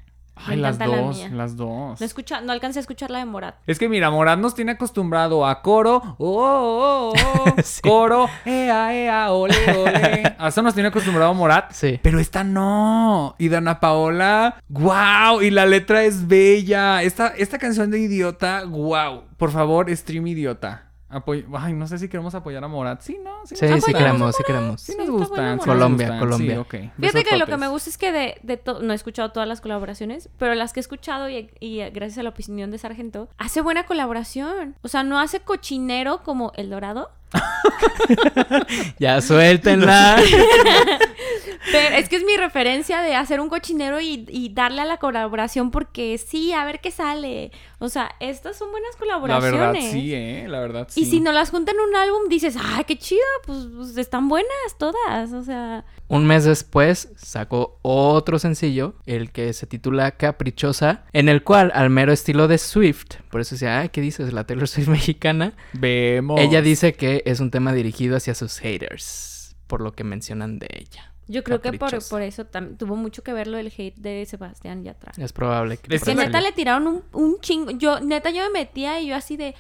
Ay, 0.47 0.57
las 0.59 0.79
la 0.79 0.87
dos, 0.87 1.17
mía. 1.17 1.29
las 1.33 1.57
dos. 1.57 2.01
No, 2.01 2.07
escucha, 2.07 2.41
no 2.41 2.53
alcancé 2.53 2.79
a 2.79 2.83
escuchar 2.83 3.11
la 3.11 3.19
de 3.19 3.25
Morat. 3.27 3.57
Es 3.67 3.79
que 3.79 3.89
mira, 3.89 4.11
Morat 4.11 4.39
nos 4.39 4.55
tiene 4.55 4.73
acostumbrado 4.73 5.47
a 5.47 5.63
coro, 5.63 6.03
oh, 6.19 6.27
oh, 6.43 7.13
oh, 7.15 7.15
oh, 7.15 7.55
Sí. 7.63 7.81
coro, 7.83 8.29
ea, 8.45 8.95
ea, 8.95 9.33
ole, 9.33 9.55
ole. 9.77 10.23
A 10.39 10.49
eso 10.49 10.63
nos 10.63 10.75
tiene 10.75 10.89
acostumbrado 10.89 11.33
Morat. 11.35 11.71
Sí. 11.73 12.01
Pero 12.03 12.19
esta 12.19 12.43
no. 12.45 13.35
Y 13.39 13.49
Dana 13.49 13.79
Paola, 13.81 14.57
wow. 14.69 15.41
Y 15.43 15.51
la 15.51 15.67
letra 15.67 16.03
es 16.05 16.27
bella. 16.27 17.03
Esta, 17.03 17.29
esta 17.29 17.59
canción 17.59 17.91
de 17.91 18.01
Idiota, 18.01 18.65
wow. 18.67 19.25
Por 19.37 19.51
favor, 19.53 19.95
stream 19.95 20.27
Idiota. 20.27 20.89
Apoy- 21.11 21.45
Ay, 21.59 21.75
no 21.75 21.87
sé 21.87 21.99
si 21.99 22.09
queremos 22.09 22.35
apoyar 22.35 22.65
a 22.65 22.69
Morat. 22.69 23.03
Sí, 23.03 23.19
no. 23.23 23.31
Sí, 23.45 23.55
Sí, 23.55 23.67
sí 23.83 23.93
queremos, 23.93 24.35
sí 24.35 24.43
queremos. 24.47 24.81
Sí 24.81 24.95
gustan. 25.19 25.59
Colombia, 25.59 26.07
gustan. 26.09 26.19
Colombia. 26.21 26.53
Sí, 26.55 26.59
ok. 26.59 26.75
Fíjate 27.01 27.25
que 27.25 27.37
lo 27.37 27.47
que 27.47 27.57
me 27.57 27.69
gusta 27.69 27.91
es 27.91 27.99
que 27.99 28.13
de, 28.13 28.37
de 28.43 28.61
no 28.81 28.93
he 28.93 28.97
escuchado 28.97 29.31
todas 29.33 29.49
las 29.49 29.61
colaboraciones, 29.61 30.29
pero 30.39 30.55
las 30.55 30.73
que 30.73 30.81
he 30.81 30.83
escuchado 30.83 31.29
y, 31.31 31.51
y 31.61 31.79
gracias 31.91 32.19
a 32.19 32.23
la 32.23 32.31
opinión 32.31 32.71
de 32.71 32.79
Sargento, 32.79 33.29
hace 33.39 33.61
buena 33.61 33.85
colaboración. 33.85 34.77
O 34.83 34.89
sea, 34.89 35.03
no 35.03 35.19
hace 35.21 35.41
cochinero 35.41 36.23
como 36.23 36.53
El 36.57 36.71
Dorado. 36.71 37.11
Ya 38.99 39.21
suéltenla. 39.21 40.17
Pero 41.73 41.97
es 41.97 42.09
que 42.09 42.17
es 42.17 42.25
mi 42.25 42.37
referencia 42.37 43.01
de 43.03 43.15
hacer 43.15 43.41
un 43.41 43.49
cochinero 43.49 44.01
y, 44.01 44.27
y 44.29 44.53
darle 44.53 44.83
a 44.83 44.85
la 44.85 44.97
colaboración 44.99 45.71
porque 45.71 46.19
sí, 46.19 46.53
a 46.53 46.65
ver 46.65 46.81
qué 46.81 46.91
sale. 46.91 47.53
O 47.79 47.89
sea, 47.89 48.11
estas 48.21 48.57
son 48.57 48.71
buenas 48.71 48.91
La 48.95 48.99
colaboraciones. 48.99 49.53
verdad, 49.59 49.75
sí, 49.93 50.15
eh. 50.15 50.47
La 50.49 50.61
verdad, 50.61 50.87
sí. 50.91 51.03
Y 51.03 51.05
si 51.07 51.21
no 51.21 51.33
las 51.33 51.51
juntan 51.51 51.77
en 51.77 51.89
un 51.89 51.97
álbum, 51.97 52.29
dices, 52.29 52.57
¡ay, 52.61 52.85
qué 52.85 52.99
chido! 52.99 53.23
Pues, 53.47 53.59
pues 53.75 53.97
están 53.97 54.29
buenas 54.29 54.51
todas. 54.79 54.95
O 55.09 55.43
sea, 55.43 55.85
Un 56.09 56.27
mes 56.27 56.45
después 56.45 57.11
sacó 57.17 57.79
otro 57.83 58.39
sencillo, 58.39 58.95
el 59.07 59.31
que 59.31 59.53
se 59.53 59.67
titula 59.67 60.13
Caprichosa, 60.13 61.05
en 61.13 61.29
el 61.29 61.43
cual, 61.43 61.73
al 61.75 61.91
mero 61.91 62.13
estilo 62.13 62.49
de 62.49 62.59
Swift, 62.59 63.17
por 63.31 63.41
eso 63.41 63.55
decía, 63.55 63.81
ay, 63.81 63.89
¿qué 63.91 64.01
dices? 64.01 64.33
La 64.33 64.45
Taylor 64.45 64.69
Swift 64.69 64.89
mexicana, 64.91 65.55
Vemos. 65.73 66.41
ella 66.41 66.63
dice 66.63 66.95
que 66.95 67.23
es 67.27 67.41
un 67.41 67.51
tema 67.51 67.73
dirigido 67.73 68.17
hacia 68.17 68.35
sus 68.35 68.59
haters, 68.59 69.57
por 69.67 69.81
lo 69.81 69.93
que 69.93 70.05
mencionan 70.05 70.59
de 70.59 70.69
ella. 70.73 71.12
Yo 71.29 71.45
creo 71.45 71.61
que 71.61 71.73
por, 71.75 71.91
por 72.09 72.23
eso 72.23 72.45
tuvo 72.79 72.97
mucho 72.97 73.23
que 73.23 73.33
ver 73.33 73.47
lo 73.47 73.57
del 73.57 73.73
hate 73.77 73.97
de 73.97 74.27
Sebastián 74.27 74.83
Yatra. 74.85 75.13
Es 75.17 75.33
probable 75.33 75.77
que... 75.77 75.95
Es 75.95 76.03
Que 76.03 76.15
neta 76.15 76.41
le 76.41 76.53
tiraron 76.53 76.87
un, 76.87 77.03
un 77.13 77.41
chingo. 77.41 77.71
Yo, 77.71 78.01
neta, 78.01 78.31
yo 78.31 78.43
me 78.45 78.61
metía 78.61 79.01
y 79.01 79.07
yo 79.09 79.17
así 79.17 79.37
de. 79.37 79.55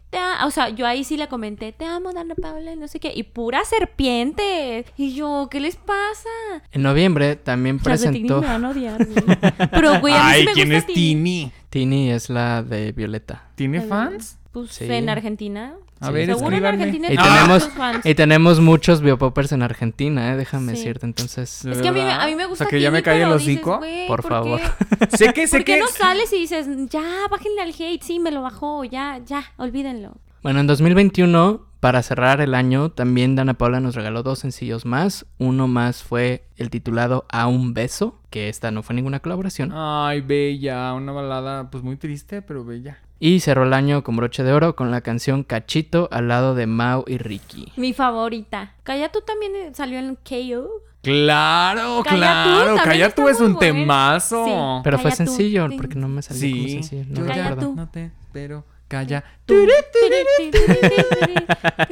O 0.44 0.50
sea, 0.50 0.68
yo 0.70 0.86
ahí 0.86 1.04
sí 1.04 1.16
le 1.16 1.28
comenté, 1.28 1.72
te 1.72 1.84
amo, 1.84 2.12
Dana 2.12 2.34
Paula, 2.34 2.72
y 2.72 2.76
no 2.76 2.88
sé 2.88 3.00
qué. 3.00 3.12
Y 3.14 3.22
pura 3.22 3.64
serpiente. 3.64 4.84
Y 4.96 5.14
yo, 5.14 5.48
¿qué 5.50 5.60
les 5.60 5.76
pasa? 5.76 6.28
En 6.72 6.82
noviembre 6.82 7.36
también 7.36 7.80
Las 7.84 8.00
de 8.00 8.10
Tini 8.10 8.28
presentó... 8.28 8.40
me 8.40 8.46
van 8.48 8.64
a 8.64 8.70
odiar, 8.70 9.06
güey. 9.06 9.38
Pero, 9.70 10.00
güey, 10.00 10.14
a 10.14 10.24
mí 10.24 10.30
sí 10.32 10.38
Ay, 10.38 10.44
me 10.46 10.52
¿quién 10.52 10.68
gusta 10.72 10.88
es 10.88 10.94
Tini? 10.94 11.52
Tini 11.70 12.10
es 12.10 12.28
la 12.28 12.62
de 12.62 12.92
Violeta. 12.92 13.48
¿Tiene 13.54 13.80
fans? 13.82 14.38
Pues 14.52 14.70
Sí. 14.72 14.84
en 14.90 15.08
Argentina. 15.08 15.74
A 16.00 16.08
Sí. 16.08 16.12
ver, 16.12 16.26
Seguro 16.34 16.56
en. 16.56 16.66
Argentina 16.66 17.08
Y 17.12 17.16
tenemos- 17.16 17.48
muchos 17.64 17.68
fans. 17.72 18.04
Y 18.06 18.14
tenemos 18.14 18.60
muchos 18.60 19.00
biopoppers 19.00 19.52
en 19.52 19.62
Argentina, 19.62 20.32
¿eh? 20.32 20.36
déjame 20.36 20.72
Sí. 20.72 20.78
decirte, 20.78 21.06
entonces... 21.06 21.60
¿De 21.62 21.72
Es 21.72 21.78
que 21.80 21.88
a 21.88 21.92
mí, 21.92 22.00
a 22.00 22.26
mí 22.26 22.34
me 22.34 22.44
gusta 22.46 22.64
O 22.64 22.68
sea, 22.68 22.70
que 22.70 22.80
ya 22.82 22.90
me 22.90 23.02
cae 23.02 23.22
el 23.22 23.30
hocico. 23.30 23.78
güey, 23.78 24.06
Por 24.08 24.22
favor. 24.22 24.60
Sé 25.10 25.32
que, 25.32 25.46
sé 25.46 25.58
¿Por 25.58 25.64
qué 25.64 25.74
que. 25.74 25.80
no 25.80 25.86
sales 25.88 26.32
y 26.32 26.40
dices, 26.40 26.66
ya, 26.90 27.02
bájenle 27.30 27.62
al 27.62 27.70
hate? 27.78 28.02
Sí, 28.02 28.18
me 28.18 28.30
lo 28.30 28.42
bajó, 28.42 28.84
ya, 28.84 29.20
ya, 29.24 29.44
olvídenlo. 29.56 30.16
Bueno, 30.42 30.58
en 30.60 30.66
2021, 30.66 31.66
para 31.78 32.02
cerrar 32.02 32.40
el 32.40 32.54
año, 32.54 32.90
también 32.90 33.36
Dana 33.36 33.54
Paula 33.54 33.78
nos 33.80 33.94
regaló 33.94 34.22
dos 34.24 34.40
sencillos 34.40 34.84
más. 34.84 35.24
Uno 35.38 35.68
más 35.68 36.02
fue 36.02 36.44
el 36.56 36.68
titulado 36.68 37.26
A 37.30 37.46
un 37.46 37.74
beso, 37.74 38.18
que 38.28 38.48
esta 38.48 38.70
no 38.72 38.82
fue 38.82 38.96
ninguna 38.96 39.20
colaboración. 39.20 39.70
Ay, 39.72 40.20
bella. 40.20 40.92
Una 40.94 41.12
balada, 41.12 41.70
pues 41.70 41.84
muy 41.84 41.96
triste, 41.96 42.42
pero 42.42 42.64
bella. 42.64 42.98
Y 43.24 43.38
cerró 43.38 43.62
el 43.62 43.72
año 43.72 44.02
con 44.02 44.16
broche 44.16 44.42
de 44.42 44.52
oro 44.52 44.74
con 44.74 44.90
la 44.90 45.00
canción 45.00 45.44
Cachito 45.44 46.08
al 46.10 46.26
lado 46.26 46.56
de 46.56 46.66
Mao 46.66 47.04
y 47.06 47.18
Ricky. 47.18 47.72
Mi 47.76 47.92
favorita. 47.92 48.74
Calla, 48.82 49.12
tú 49.12 49.20
también 49.20 49.72
salió 49.76 50.00
en 50.00 50.16
KO. 50.16 50.68
Claro, 51.02 52.02
Calla 52.02 52.16
claro. 52.16 52.76
tú, 52.78 52.82
Calla 52.82 53.14
tú 53.14 53.28
es 53.28 53.38
un 53.38 53.54
bueno. 53.54 53.58
temazo. 53.60 54.44
Sí. 54.44 54.50
Pero 54.82 54.98
fue 54.98 55.12
Calla 55.12 55.16
sencillo, 55.24 55.68
porque 55.76 55.94
no 55.94 56.08
me 56.08 56.20
salió 56.20 56.40
como 56.50 56.62
Sí. 56.64 56.70
sencillo. 56.72 57.04
No 57.10 57.20
me 57.20 57.26
Calla 57.28 57.56
tú. 57.56 57.74
No 57.76 57.88
te 57.88 58.06
espero. 58.06 58.64
Calla. 58.88 59.22
Tú. 59.46 59.54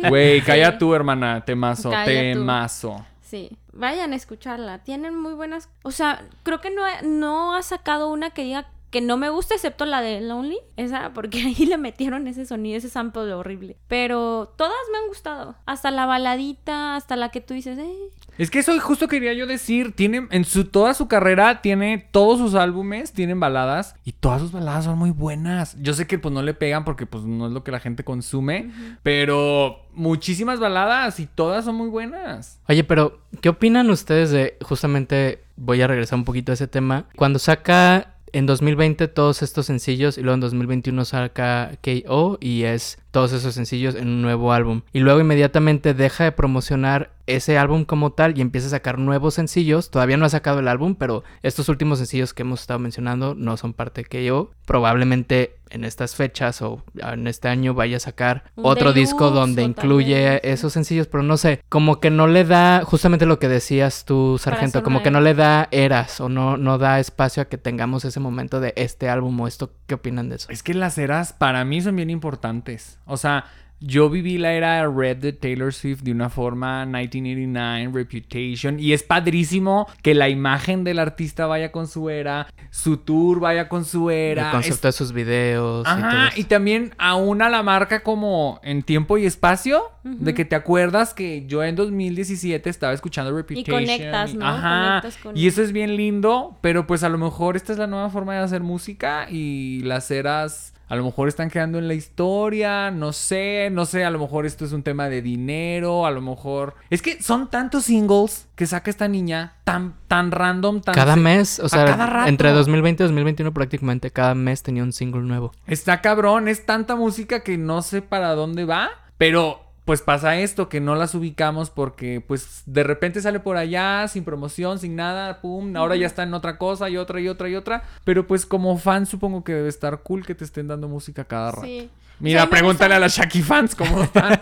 Güey, 0.09 0.41
calla 0.43 0.79
tú, 0.79 0.95
hermana. 0.95 1.45
Temazo, 1.45 1.91
Calla 1.91 2.05
tú. 2.07 2.39
temazo. 2.41 3.07
Sí, 3.23 3.57
vayan 3.73 4.13
a 4.13 4.17
escucharla. 4.17 4.79
Tienen 4.81 5.17
muy 5.17 5.35
buenas. 5.35 5.69
O 5.83 5.93
sea, 5.93 6.23
creo 6.43 6.61
que 6.61 6.71
no, 6.71 6.83
no 7.05 7.55
ha 7.55 7.63
sacado 7.63 8.09
una 8.11 8.31
que 8.31 8.43
diga 8.43 8.67
que 8.91 9.01
no 9.01 9.17
me 9.17 9.31
gusta 9.31 9.55
excepto 9.55 9.87
la 9.87 10.01
de 10.01 10.21
Lonely, 10.21 10.59
esa 10.77 11.13
porque 11.13 11.41
ahí 11.47 11.67
le 11.67 11.79
metieron 11.79 12.27
ese 12.29 12.47
sonido, 12.47 12.77
ese 12.77 12.89
sample 12.89 13.33
horrible. 13.33 13.77
Pero 13.89 14.53
todas 14.57 14.75
me 14.93 14.99
han 14.99 15.09
gustado, 15.09 15.57
hasta 15.67 15.91
la 15.91 16.07
baladita, 16.07 16.97
hasta 16.97 17.17
la 17.17 17.31
que 17.31 17.41
tú 17.41 17.55
dices, 17.55 17.79
eh. 17.79 18.11
Es 18.41 18.51
que 18.51 18.61
eso 18.61 18.79
justo 18.81 19.07
quería 19.07 19.35
yo 19.35 19.47
decir. 19.47 19.93
Tiene, 19.93 20.27
en 20.31 20.47
su, 20.47 20.65
toda 20.65 20.95
su 20.95 21.09
carrera, 21.09 21.61
tiene 21.61 22.09
todos 22.11 22.39
sus 22.39 22.55
álbumes, 22.55 23.13
tienen 23.13 23.39
baladas. 23.39 23.97
Y 24.03 24.13
todas 24.13 24.41
sus 24.41 24.51
baladas 24.51 24.87
son 24.87 24.99
muy 24.99 25.11
buenas. 25.11 25.77
Yo 25.83 25.93
sé 25.93 26.07
que 26.07 26.19
pues 26.19 26.33
no 26.33 26.43
le 26.43 26.55
pegan 26.55 26.87
porque 26.87 27.05
pues 27.05 27.25
no 27.25 27.49
es 27.49 27.53
lo 27.53 27.63
que 27.65 27.71
la 27.71 27.81
gente 27.81 28.03
consume. 28.03 28.71
Pero 29.03 29.83
muchísimas 29.93 30.59
baladas 30.59 31.21
y 31.21 31.27
todas 31.27 31.67
son 31.67 31.75
muy 31.75 31.89
buenas. 31.89 32.59
Oye, 32.67 32.83
pero 32.83 33.21
¿qué 33.43 33.51
opinan 33.51 33.91
ustedes 33.91 34.31
de 34.31 34.57
justamente 34.63 35.45
voy 35.57 35.83
a 35.83 35.87
regresar 35.87 36.19
un 36.19 36.25
poquito 36.25 36.51
a 36.51 36.55
ese 36.55 36.67
tema? 36.67 37.05
Cuando 37.17 37.39
saca 37.39 38.15
en 38.33 38.47
2020 38.47 39.09
todos 39.09 39.43
estos 39.43 39.67
sencillos 39.67 40.17
y 40.19 40.23
luego 40.23 40.35
en 40.35 40.41
2021 40.41 41.05
saca 41.05 41.73
KO 41.83 42.39
y 42.41 42.63
es 42.63 42.99
todos 43.11 43.33
esos 43.33 43.55
sencillos 43.55 43.95
en 43.95 44.09
un 44.09 44.23
nuevo 44.23 44.53
álbum. 44.53 44.83
Y 44.93 45.01
luego 45.01 45.21
inmediatamente 45.21 45.95
deja 45.95 46.25
de 46.25 46.33
promocionar 46.33 47.13
ese 47.27 47.59
álbum 47.59 47.85
como 47.85 48.13
tal 48.13 48.37
y 48.37 48.41
empieza 48.41 48.67
a 48.67 48.71
sacar 48.71 48.99
nuevos 48.99 49.35
sencillos. 49.35 49.91
Todavía 49.91 50.17
no 50.17 50.27
ha 50.27 50.31
sacado 50.31 50.61
el 50.61 50.69
álbum, 50.69 50.95
pero 50.95 51.23
estos 51.43 51.69
últimos 51.69 51.99
sencillos 51.99 52.35
que 52.35 52.43
hemos 52.43 52.63
estado 52.63 52.79
mencionando 52.79 53.35
no 53.35 53.57
son 53.57 53.73
parte 53.73 54.03
de 54.03 54.31
KO. 54.31 54.51
Probablemente 54.67 55.57
en 55.71 55.85
estas 55.85 56.17
fechas 56.17 56.63
o 56.63 56.83
en 56.97 57.27
este 57.29 57.49
año 57.49 57.75
vaya 57.75 57.99
a 57.99 58.01
sacar 58.01 58.45
Un 58.57 58.67
otro 58.67 58.93
disco 58.93 59.31
donde 59.31 59.63
incluye 59.63 60.15
también, 60.15 60.41
sí. 60.43 60.49
esos 60.49 60.73
sencillos, 60.73 61.07
pero 61.07 61.23
no 61.23 61.37
sé, 61.37 61.63
como 61.69 62.01
que 62.01 62.11
no 62.11 62.27
le 62.27 62.45
da 62.45 62.83
justamente 62.85 63.27
lo 63.27 63.39
que 63.39 63.49
decías 63.49 64.05
tú, 64.05 64.37
Sargento, 64.39 64.83
como 64.83 65.03
que 65.03 65.11
no 65.11 65.21
le 65.21 65.35
da 65.35 65.69
eras 65.71 66.21
o 66.21 66.29
no, 66.29 66.57
no 66.57 66.79
da 66.79 66.99
espacio 66.99 67.43
a 67.43 67.47
que 67.47 67.59
tengamos 67.59 68.05
ese 68.05 68.21
momento 68.21 68.61
de 68.61 68.73
este 68.77 69.09
álbum 69.09 69.39
o 69.41 69.47
esto. 69.47 69.71
¿Qué 69.87 69.95
opinan 69.95 70.29
de 70.29 70.37
eso? 70.37 70.49
Es 70.51 70.63
que 70.63 70.75
las 70.75 70.99
eras 70.99 71.33
para 71.33 71.65
mí 71.65 71.81
son 71.81 71.97
bien 71.97 72.11
importantes. 72.11 72.99
O 73.11 73.17
sea, 73.17 73.45
yo 73.83 74.11
viví 74.11 74.37
la 74.37 74.53
era 74.53 74.87
red 74.89 75.17
de 75.17 75.33
Taylor 75.33 75.73
Swift 75.73 76.03
de 76.03 76.13
una 76.13 76.29
forma 76.29 76.85
1989, 76.85 77.91
Reputation, 77.95 78.79
y 78.79 78.93
es 78.93 79.03
padrísimo 79.03 79.87
que 80.03 80.15
la 80.15 80.29
imagen 80.29 80.85
del 80.85 80.99
artista 80.99 81.47
vaya 81.47 81.73
con 81.73 81.89
su 81.89 82.11
era, 82.11 82.47
su 82.71 82.99
tour 82.99 83.41
vaya 83.41 83.71
con 83.71 83.87
su 83.87 84.11
era. 84.11 84.47
el 84.49 84.53
concepto 84.53 84.89
de 84.89 84.93
sus 84.93 85.13
videos. 85.15 85.87
y 85.89 85.91
todo 85.95 86.05
Ajá, 86.07 86.29
eso. 86.29 86.41
y 86.41 86.45
también 86.45 86.95
aún 86.99 87.41
a 87.41 87.49
la 87.49 87.63
marca 87.63 88.03
como 88.03 88.61
en 88.63 88.83
tiempo 88.83 89.17
y 89.17 89.25
espacio, 89.25 89.83
de 90.05 90.35
que 90.35 90.45
te 90.45 90.57
acuerdas 90.57 91.15
que 91.15 91.47
yo 91.47 91.63
en 91.65 91.75
2017 91.75 92.69
estaba 92.69 92.93
escuchando 92.93 93.35
Reputation. 93.35 93.81
conectas, 93.83 94.35
¿no? 94.35 94.47
Ajá, 94.47 95.01
Conectas 95.01 95.23
con- 95.23 95.37
y 95.39 95.47
eso 95.47 95.63
es 95.63 95.73
bien 95.73 95.97
lindo, 95.97 96.59
pero 96.61 96.87
pues 96.87 97.03
a 97.03 97.09
lo 97.09 97.17
mejor 97.17 97.57
esta 97.57 97.73
es 97.73 97.79
la 97.79 97.87
nueva 97.87 98.11
forma 98.11 98.35
de 98.35 98.41
hacer 98.41 98.61
música 98.63 99.27
y 99.31 99.81
las 99.85 100.11
eras 100.11 100.75
a 100.91 100.97
lo 100.97 101.05
mejor 101.05 101.29
están 101.29 101.51
quedando 101.51 101.79
en 101.79 101.87
la 101.87 101.95
historia, 101.95 102.91
no 102.91 103.13
sé, 103.13 103.69
no 103.71 103.87
sé, 103.87 104.05
a 104.05 104.11
lo 104.11 104.19
mejor 104.19 104.45
esto 104.45 104.65
es 104.65 104.73
un 104.73 104.83
tema 104.83 105.09
de 105.09 105.23
dinero, 105.23 106.05
a 106.05 106.11
lo 106.11 106.21
mejor... 106.21 106.75
Es 106.91 107.01
que 107.01 107.23
son 107.23 107.49
tantos 107.49 107.85
singles 107.85 108.49
que 108.57 108.67
saca 108.67 108.91
esta 108.91 109.07
niña, 109.07 109.55
tan, 109.63 109.95
tan 110.09 110.33
random, 110.33 110.81
tan... 110.81 110.97
Cada 110.97 111.15
mes, 111.15 111.61
o 111.61 111.69
sea, 111.69 111.85
cada 111.85 112.29
entre 112.29 112.51
2020 112.51 113.05
y 113.05 113.07
2021 113.07 113.55
prácticamente 113.55 114.11
cada 114.11 114.35
mes 114.35 114.65
tenía 114.65 114.83
un 114.83 114.93
single 114.93 115.23
nuevo. 115.23 115.53
Está 115.69 116.01
cabrón, 116.01 116.49
es 116.49 116.67
tanta 116.67 116.97
música 116.97 117.45
que 117.45 117.57
no 117.57 117.83
sé 117.83 118.03
para 118.03 118.35
dónde 118.35 118.65
va, 118.65 118.91
pero 119.17 119.70
pues 119.85 120.03
pasa 120.03 120.39
esto, 120.39 120.69
que 120.69 120.81
no 120.81 120.95
las 120.95 121.15
ubicamos 121.15 121.71
porque 121.71 122.21
pues 122.27 122.63
de 122.67 122.83
repente 122.85 123.21
sale 123.23 123.41
por 123.41 123.57
allá 123.57 124.07
sin 124.09 124.25
promoción, 124.25 124.79
sin 124.79 124.95
nada, 124.97 125.41
pum, 125.41 125.75
ahora 125.77 125.97
ya 125.97 126.07
está 126.07 126.23
en 126.23 126.35
otra 126.35 126.59
cosa 126.59 126.89
y 126.91 126.97
otra 126.97 127.21
y 127.21 127.29
otra 127.29 127.49
y 127.49 127.57
otra, 127.57 127.83
pero 128.05 128.27
pues 128.27 128.47
como 128.47 128.77
fan 128.79 129.07
supongo 129.07 129.43
que 129.43 129.53
debe 129.55 129.69
estar 129.69 130.01
cool 130.03 130.25
que 130.25 130.35
te 130.35 130.45
estén 130.45 130.69
dando 130.69 130.87
música 130.89 131.25
cada 131.25 131.51
rato. 131.53 131.65
Sí. 131.67 131.91
Mira, 132.21 132.51
pregúntale 132.51 132.89
gusta- 132.95 132.97
a 132.97 133.01
las 133.01 133.17
Shaki 133.17 133.41
fans 133.43 133.75
cómo 133.75 134.03
están. 134.03 134.39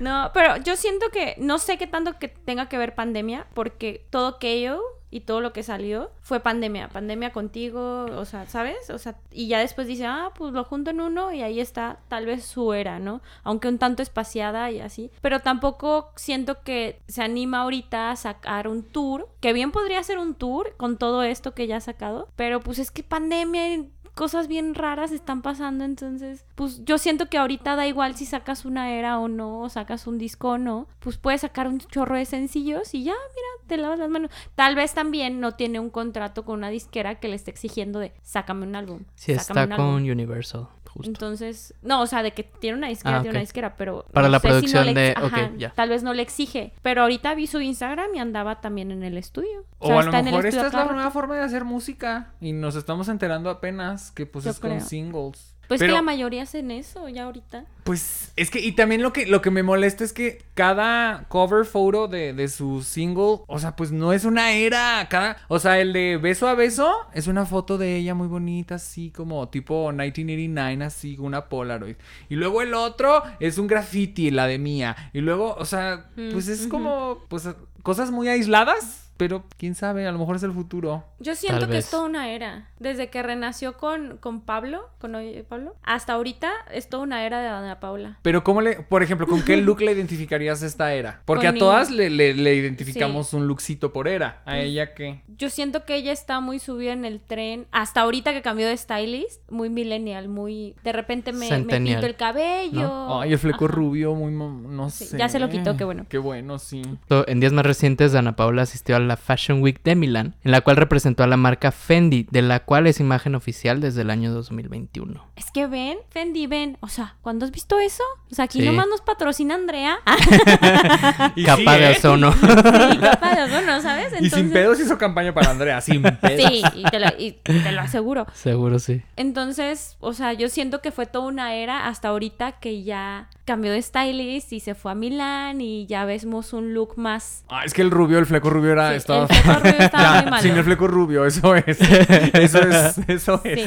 no, 0.00 0.30
pero 0.34 0.56
yo 0.58 0.76
siento 0.76 1.06
que 1.10 1.34
no 1.38 1.58
sé 1.58 1.78
qué 1.78 1.86
tanto 1.86 2.18
que 2.18 2.28
tenga 2.28 2.68
que 2.68 2.78
ver 2.78 2.94
pandemia, 2.94 3.46
porque 3.54 4.04
todo 4.10 4.38
KO 4.38 4.80
y 5.10 5.20
todo 5.20 5.40
lo 5.40 5.52
que 5.52 5.62
salió 5.62 6.10
fue 6.20 6.40
pandemia, 6.40 6.88
pandemia 6.88 7.32
contigo, 7.32 8.06
o 8.06 8.24
sea, 8.24 8.46
¿sabes? 8.46 8.90
O 8.90 8.98
sea, 8.98 9.16
y 9.30 9.48
ya 9.48 9.60
después 9.60 9.86
dice, 9.86 10.06
ah, 10.06 10.30
pues 10.34 10.52
lo 10.52 10.64
junto 10.64 10.90
en 10.90 11.00
uno 11.00 11.32
y 11.32 11.42
ahí 11.42 11.60
está 11.60 11.98
tal 12.08 12.26
vez 12.26 12.44
su 12.44 12.72
era, 12.72 12.98
¿no? 12.98 13.20
Aunque 13.44 13.68
un 13.68 13.78
tanto 13.78 14.02
espaciada 14.02 14.70
y 14.70 14.80
así, 14.80 15.10
pero 15.20 15.40
tampoco 15.40 16.12
siento 16.16 16.62
que 16.62 17.00
se 17.08 17.22
anima 17.22 17.60
ahorita 17.60 18.10
a 18.10 18.16
sacar 18.16 18.68
un 18.68 18.82
tour, 18.82 19.28
que 19.40 19.52
bien 19.52 19.72
podría 19.72 20.02
ser 20.02 20.18
un 20.18 20.34
tour 20.34 20.74
con 20.76 20.98
todo 20.98 21.22
esto 21.22 21.54
que 21.54 21.66
ya 21.66 21.76
ha 21.76 21.80
sacado, 21.80 22.28
pero 22.36 22.60
pues 22.60 22.78
es 22.78 22.90
que 22.90 23.02
pandemia 23.02 23.84
cosas 24.16 24.48
bien 24.48 24.74
raras 24.74 25.12
están 25.12 25.42
pasando, 25.42 25.84
entonces, 25.84 26.46
pues 26.54 26.82
yo 26.86 26.96
siento 26.96 27.28
que 27.28 27.36
ahorita 27.36 27.76
da 27.76 27.86
igual 27.86 28.16
si 28.16 28.24
sacas 28.24 28.64
una 28.64 28.90
era 28.90 29.20
o 29.20 29.28
no, 29.28 29.60
o 29.60 29.68
sacas 29.68 30.06
un 30.06 30.16
disco 30.16 30.52
o 30.52 30.58
no, 30.58 30.88
pues 31.00 31.18
puedes 31.18 31.42
sacar 31.42 31.68
un 31.68 31.78
chorro 31.78 32.16
de 32.16 32.24
sencillos 32.24 32.94
y 32.94 33.04
ya, 33.04 33.12
mira, 33.12 33.66
te 33.66 33.76
lavas 33.76 33.98
las 33.98 34.08
manos. 34.08 34.30
Tal 34.54 34.74
vez 34.74 34.94
también 34.94 35.38
no 35.38 35.52
tiene 35.52 35.80
un 35.80 35.90
contrato 35.90 36.46
con 36.46 36.58
una 36.58 36.70
disquera 36.70 37.16
que 37.16 37.28
le 37.28 37.36
esté 37.36 37.50
exigiendo 37.50 37.98
de, 37.98 38.14
sácame 38.22 38.66
un 38.66 38.74
álbum. 38.74 39.04
Sí, 39.16 39.32
está 39.32 39.52
un 39.52 39.72
álbum". 39.72 39.76
con 39.76 40.10
Universal, 40.10 40.68
justo. 40.96 41.08
Entonces, 41.08 41.74
no, 41.82 42.00
o 42.02 42.06
sea, 42.06 42.22
de 42.22 42.32
que 42.32 42.42
tiene 42.42 42.78
una 42.78 42.88
disquera, 42.88 43.18
Ah, 43.18 43.20
tiene 43.22 43.30
una 43.36 43.40
disquera, 43.40 43.76
pero... 43.76 44.04
Para 44.12 44.28
no 44.28 44.32
la 44.32 44.38
sé 44.40 44.42
si 44.46 44.48
producción 44.48 44.86
le 44.86 44.94
de- 44.94 45.10
ex- 45.10 45.22
ok, 45.22 45.32
ajá, 45.32 45.50
ya. 45.58 45.70
Tal 45.74 45.88
vez 45.88 46.02
no 46.02 46.14
le 46.14 46.22
exige, 46.22 46.72
pero 46.82 47.02
ahorita 47.02 47.34
vi 47.34 47.46
su 47.46 47.60
Instagram 47.60 48.14
y 48.14 48.18
andaba 48.18 48.60
también 48.60 48.90
en 48.90 49.02
el 49.02 49.16
estudio. 49.18 49.64
O 49.78 49.92
a 49.92 49.94
lo 49.96 50.00
está 50.02 50.18
en 50.20 50.26
el 50.28 50.32
mejor 50.34 50.46
esta 50.46 50.66
es 50.68 50.72
la 50.72 50.84
nueva 50.86 51.10
forma 51.10 51.36
de 51.36 51.42
hacer 51.42 51.64
música 51.64 52.32
y 52.40 52.52
nos 52.52 52.76
estamos 52.76 53.08
enterando 53.08 53.50
apenas 53.50 54.10
que 54.12 54.26
pues 54.26 54.44
Yo 54.44 54.50
es 54.52 54.58
con 54.60 54.80
singles. 54.80 55.54
Pues 55.68 55.80
Pero- 55.80 55.92
que 55.92 55.96
la 55.96 56.02
mayoría 56.02 56.42
hacen 56.42 56.70
eso 56.70 57.08
ya 57.08 57.24
ahorita. 57.24 57.64
Pues 57.84 58.32
es 58.36 58.50
que, 58.50 58.60
y 58.60 58.72
también 58.72 59.02
lo 59.02 59.12
que, 59.12 59.26
lo 59.26 59.42
que 59.42 59.50
me 59.50 59.62
molesta 59.62 60.02
es 60.04 60.12
que 60.12 60.42
cada 60.54 61.24
cover 61.28 61.64
photo 61.64 62.08
de, 62.08 62.32
de 62.32 62.48
su 62.48 62.82
single, 62.82 63.40
o 63.46 63.58
sea, 63.58 63.76
pues 63.76 63.92
no 63.92 64.12
es 64.12 64.24
una 64.24 64.52
era. 64.52 65.06
Cada, 65.08 65.36
o 65.48 65.58
sea, 65.58 65.78
el 65.80 65.92
de 65.92 66.16
beso 66.16 66.48
a 66.48 66.54
beso 66.54 66.92
es 67.14 67.26
una 67.26 67.46
foto 67.46 67.78
de 67.78 67.96
ella 67.96 68.14
muy 68.14 68.26
bonita, 68.28 68.76
así 68.76 69.10
como 69.10 69.48
tipo 69.48 69.92
1989, 69.92 70.84
así, 70.84 71.16
una 71.18 71.48
Polaroid. 71.48 71.96
Y 72.28 72.34
luego 72.36 72.62
el 72.62 72.74
otro 72.74 73.22
es 73.40 73.58
un 73.58 73.66
graffiti, 73.66 74.30
la 74.30 74.46
de 74.46 74.58
mía. 74.58 75.10
Y 75.12 75.20
luego, 75.20 75.54
o 75.56 75.64
sea, 75.64 76.06
pues 76.32 76.48
es 76.48 76.66
como, 76.66 77.20
pues 77.28 77.48
cosas 77.82 78.10
muy 78.10 78.28
aisladas. 78.28 79.05
Pero 79.16 79.44
quién 79.56 79.74
sabe, 79.74 80.06
a 80.06 80.12
lo 80.12 80.18
mejor 80.18 80.36
es 80.36 80.42
el 80.42 80.52
futuro. 80.52 81.04
Yo 81.18 81.34
siento 81.34 81.60
Tal 81.60 81.68
que 81.68 81.76
vez. 81.76 81.84
es 81.86 81.90
toda 81.90 82.04
una 82.04 82.30
era. 82.30 82.68
Desde 82.78 83.08
que 83.08 83.22
renació 83.22 83.76
con, 83.76 84.18
con 84.18 84.40
Pablo, 84.42 84.88
con 84.98 85.14
Oye 85.14 85.44
Pablo, 85.44 85.74
hasta 85.82 86.12
ahorita 86.14 86.50
es 86.72 86.88
toda 86.88 87.02
una 87.02 87.24
era 87.24 87.40
de 87.40 87.48
Ana 87.48 87.80
Paula. 87.80 88.18
Pero 88.22 88.44
¿cómo 88.44 88.60
le, 88.60 88.76
por 88.82 89.02
ejemplo, 89.02 89.26
con 89.26 89.42
qué 89.42 89.56
look 89.62 89.80
le 89.80 89.92
identificarías 89.92 90.62
esta 90.62 90.92
era? 90.94 91.22
Porque 91.24 91.46
Con 91.46 91.56
a 91.56 91.58
todas 91.58 91.90
le, 91.90 92.10
le- 92.10 92.34
le 92.34 92.54
identificamos 92.54 93.32
un 93.32 93.46
lookcito 93.48 93.92
por 93.92 94.08
era. 94.08 94.42
¿A 94.44 94.58
ella 94.58 94.94
qué? 94.94 95.22
Yo 95.38 95.48
siento 95.50 95.84
que 95.84 95.94
ella 95.96 96.12
está 96.12 96.40
muy 96.40 96.58
subida 96.58 96.92
en 96.92 97.04
el 97.04 97.20
tren. 97.20 97.66
Hasta 97.72 98.02
ahorita 98.02 98.32
que 98.32 98.42
cambió 98.42 98.66
de 98.68 98.76
stylist, 98.76 99.40
muy 99.50 99.70
millennial, 99.70 100.28
muy. 100.28 100.74
De 100.84 100.92
repente 100.92 101.32
me, 101.32 101.48
me 101.60 101.80
pinto 101.80 102.06
el 102.06 102.16
cabello. 102.16 102.82
¿no? 102.82 103.20
Ay, 103.22 103.32
el 103.32 103.38
fleco 103.38 103.64
Ajá. 103.66 103.74
rubio, 103.74 104.14
muy... 104.14 104.32
mo- 104.32 104.50
no 104.68 104.90
Sí, 104.90 105.06
sé. 105.06 105.18
ya 105.18 105.28
se 105.28 105.38
lo 105.38 105.48
quitó, 105.48 105.76
qué 105.76 105.84
bueno. 105.84 106.06
Qué 106.08 106.18
bueno, 106.18 106.58
sí. 106.58 106.82
En 107.26 107.40
días 107.40 107.52
más 107.52 107.64
recientes, 107.66 108.12
Dana 108.12 108.36
Paola 108.36 108.62
asistió 108.62 108.96
a 108.96 109.00
la 109.06 109.16
Fashion 109.16 109.62
Week 109.62 109.80
de 109.82 109.94
Milán, 109.94 110.34
en 110.44 110.50
la 110.50 110.60
cual 110.60 110.76
representó 110.76 111.22
a 111.22 111.26
la 111.26 111.36
marca 111.36 111.72
Fendi, 111.72 112.26
de 112.30 112.42
la 112.42 112.60
cual 112.60 112.86
es 112.86 113.00
imagen 113.00 113.34
oficial 113.34 113.80
desde 113.80 114.02
el 114.02 114.10
año 114.10 114.32
2021. 114.32 115.24
Es 115.36 115.50
que 115.50 115.66
ven, 115.66 115.98
Fendi, 116.10 116.46
ven. 116.46 116.76
O 116.80 116.88
sea, 116.88 117.16
¿cuándo 117.22 117.44
has 117.46 117.52
visto 117.52 117.78
eso? 117.78 118.02
O 118.30 118.34
sea, 118.34 118.44
aquí 118.46 118.60
Sí. 118.60 118.66
nomás 118.66 118.86
nos 118.88 119.00
patrocina 119.00 119.54
Andrea. 119.54 119.98
Y 121.34 121.44
Capa 121.44 121.74
sí, 121.74 121.80
de 121.80 121.90
ozono. 121.90 122.32
Sí, 122.32 122.98
capaz 123.00 123.34
de 123.36 123.42
ozono, 123.44 123.80
¿sabes? 123.82 124.12
Y 124.20 124.30
sin 124.30 124.50
pedos 124.50 124.80
hizo 124.80 124.96
campaña 124.98 125.32
para 125.34 125.50
Andrea, 125.50 125.80
sin 125.80 126.02
pedos. 126.02 126.50
Sí, 126.50 126.62
y 126.74 126.82
te, 126.84 126.98
lo, 126.98 127.06
y 127.18 127.32
te 127.44 127.72
lo 127.72 127.80
aseguro. 127.80 128.26
Seguro 128.34 128.78
sí. 128.78 129.02
Entonces, 129.16 129.96
o 130.00 130.12
sea, 130.12 130.32
yo 130.32 130.48
siento 130.48 130.80
que 130.80 130.90
fue 130.92 131.06
toda 131.06 131.26
una 131.26 131.54
era 131.54 131.86
hasta 131.88 132.08
ahorita 132.08 132.52
que 132.52 132.82
ya 132.82 133.28
cambió 133.44 133.70
de 133.72 133.82
stylist 133.82 134.52
y 134.52 134.60
se 134.60 134.74
fue 134.74 134.92
a 134.92 134.94
Milán 134.94 135.60
y 135.60 135.86
ya 135.86 136.04
vemos 136.04 136.52
un 136.52 136.74
look 136.74 136.94
más... 136.96 137.44
Ah, 137.48 137.64
es 137.64 137.74
que 137.74 137.82
el 137.82 137.90
rubio, 137.90 138.18
el 138.18 138.26
fleco 138.26 138.50
rubio 138.50 138.72
era... 138.72 138.95
Sí, 139.00 139.12
estaba... 139.12 139.26
el 139.26 139.34
fleco 139.34 139.58
rubio 139.58 139.76
estaba 139.76 139.98
Ya, 140.02 140.22
muy 140.22 140.30
malo. 140.30 140.42
Sin 140.42 140.56
el 140.56 140.64
fleco 140.64 140.86
rubio, 140.86 141.26
eso 141.26 141.54
es. 141.54 141.80
Eso 142.34 142.58
es, 142.60 142.98
eso 143.08 143.40
es. 143.44 143.60
Sí. 143.60 143.66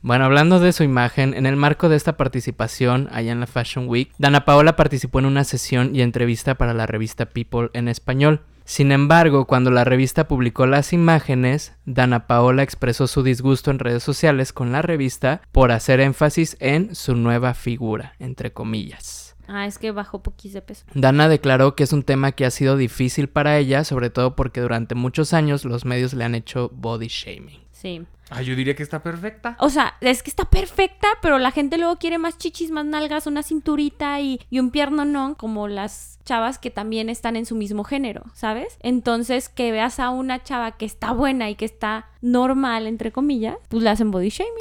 Bueno, 0.00 0.26
hablando 0.26 0.60
de 0.60 0.72
su 0.72 0.84
imagen, 0.84 1.34
en 1.34 1.44
el 1.44 1.56
marco 1.56 1.88
de 1.88 1.96
esta 1.96 2.16
participación 2.16 3.08
allá 3.12 3.32
en 3.32 3.40
la 3.40 3.46
Fashion 3.46 3.88
Week, 3.88 4.12
Dana 4.16 4.44
Paola 4.44 4.76
participó 4.76 5.18
en 5.18 5.26
una 5.26 5.42
sesión 5.42 5.94
y 5.94 6.02
entrevista 6.02 6.54
para 6.54 6.72
la 6.72 6.86
revista 6.86 7.26
People 7.26 7.70
en 7.72 7.88
español. 7.88 8.42
Sin 8.64 8.92
embargo, 8.92 9.46
cuando 9.46 9.70
la 9.70 9.84
revista 9.84 10.28
publicó 10.28 10.66
las 10.66 10.92
imágenes, 10.92 11.72
Dana 11.84 12.26
Paola 12.26 12.62
expresó 12.62 13.06
su 13.06 13.22
disgusto 13.22 13.70
en 13.70 13.80
redes 13.80 14.02
sociales 14.02 14.52
con 14.52 14.72
la 14.72 14.82
revista 14.82 15.40
por 15.52 15.72
hacer 15.72 16.00
énfasis 16.00 16.56
en 16.60 16.94
su 16.94 17.16
nueva 17.16 17.54
figura, 17.54 18.12
entre 18.18 18.52
comillas. 18.52 19.27
Ah, 19.48 19.66
es 19.66 19.78
que 19.78 19.90
bajó 19.90 20.22
poquís 20.22 20.52
de 20.52 20.62
peso. 20.62 20.84
Dana 20.94 21.28
declaró 21.28 21.74
que 21.74 21.82
es 21.82 21.92
un 21.92 22.02
tema 22.02 22.32
que 22.32 22.44
ha 22.44 22.50
sido 22.50 22.76
difícil 22.76 23.28
para 23.28 23.58
ella, 23.58 23.82
sobre 23.82 24.10
todo 24.10 24.36
porque 24.36 24.60
durante 24.60 24.94
muchos 24.94 25.32
años 25.32 25.64
los 25.64 25.84
medios 25.84 26.12
le 26.12 26.24
han 26.24 26.34
hecho 26.34 26.70
body 26.74 27.08
shaming. 27.08 27.60
Sí. 27.72 28.04
Ah, 28.30 28.42
yo 28.42 28.54
diría 28.54 28.76
que 28.76 28.82
está 28.82 29.02
perfecta. 29.02 29.56
O 29.58 29.70
sea, 29.70 29.94
es 30.02 30.22
que 30.22 30.28
está 30.28 30.44
perfecta, 30.44 31.08
pero 31.22 31.38
la 31.38 31.50
gente 31.50 31.78
luego 31.78 31.96
quiere 31.96 32.18
más 32.18 32.36
chichis, 32.36 32.70
más 32.70 32.84
nalgas, 32.84 33.26
una 33.26 33.42
cinturita 33.42 34.20
y, 34.20 34.40
y 34.50 34.58
un 34.58 34.70
piernonón, 34.70 35.34
como 35.34 35.66
las 35.66 36.18
chavas 36.26 36.58
que 36.58 36.70
también 36.70 37.08
están 37.08 37.36
en 37.36 37.46
su 37.46 37.54
mismo 37.54 37.84
género, 37.84 38.24
¿sabes? 38.34 38.76
Entonces, 38.80 39.48
que 39.48 39.72
veas 39.72 39.98
a 39.98 40.10
una 40.10 40.42
chava 40.42 40.72
que 40.72 40.84
está 40.84 41.12
buena 41.12 41.48
y 41.48 41.54
que 41.54 41.64
está 41.64 42.10
normal, 42.20 42.86
entre 42.86 43.12
comillas, 43.12 43.56
pues 43.68 43.82
le 43.82 43.88
hacen 43.88 44.10
body 44.10 44.28
shaming. 44.28 44.52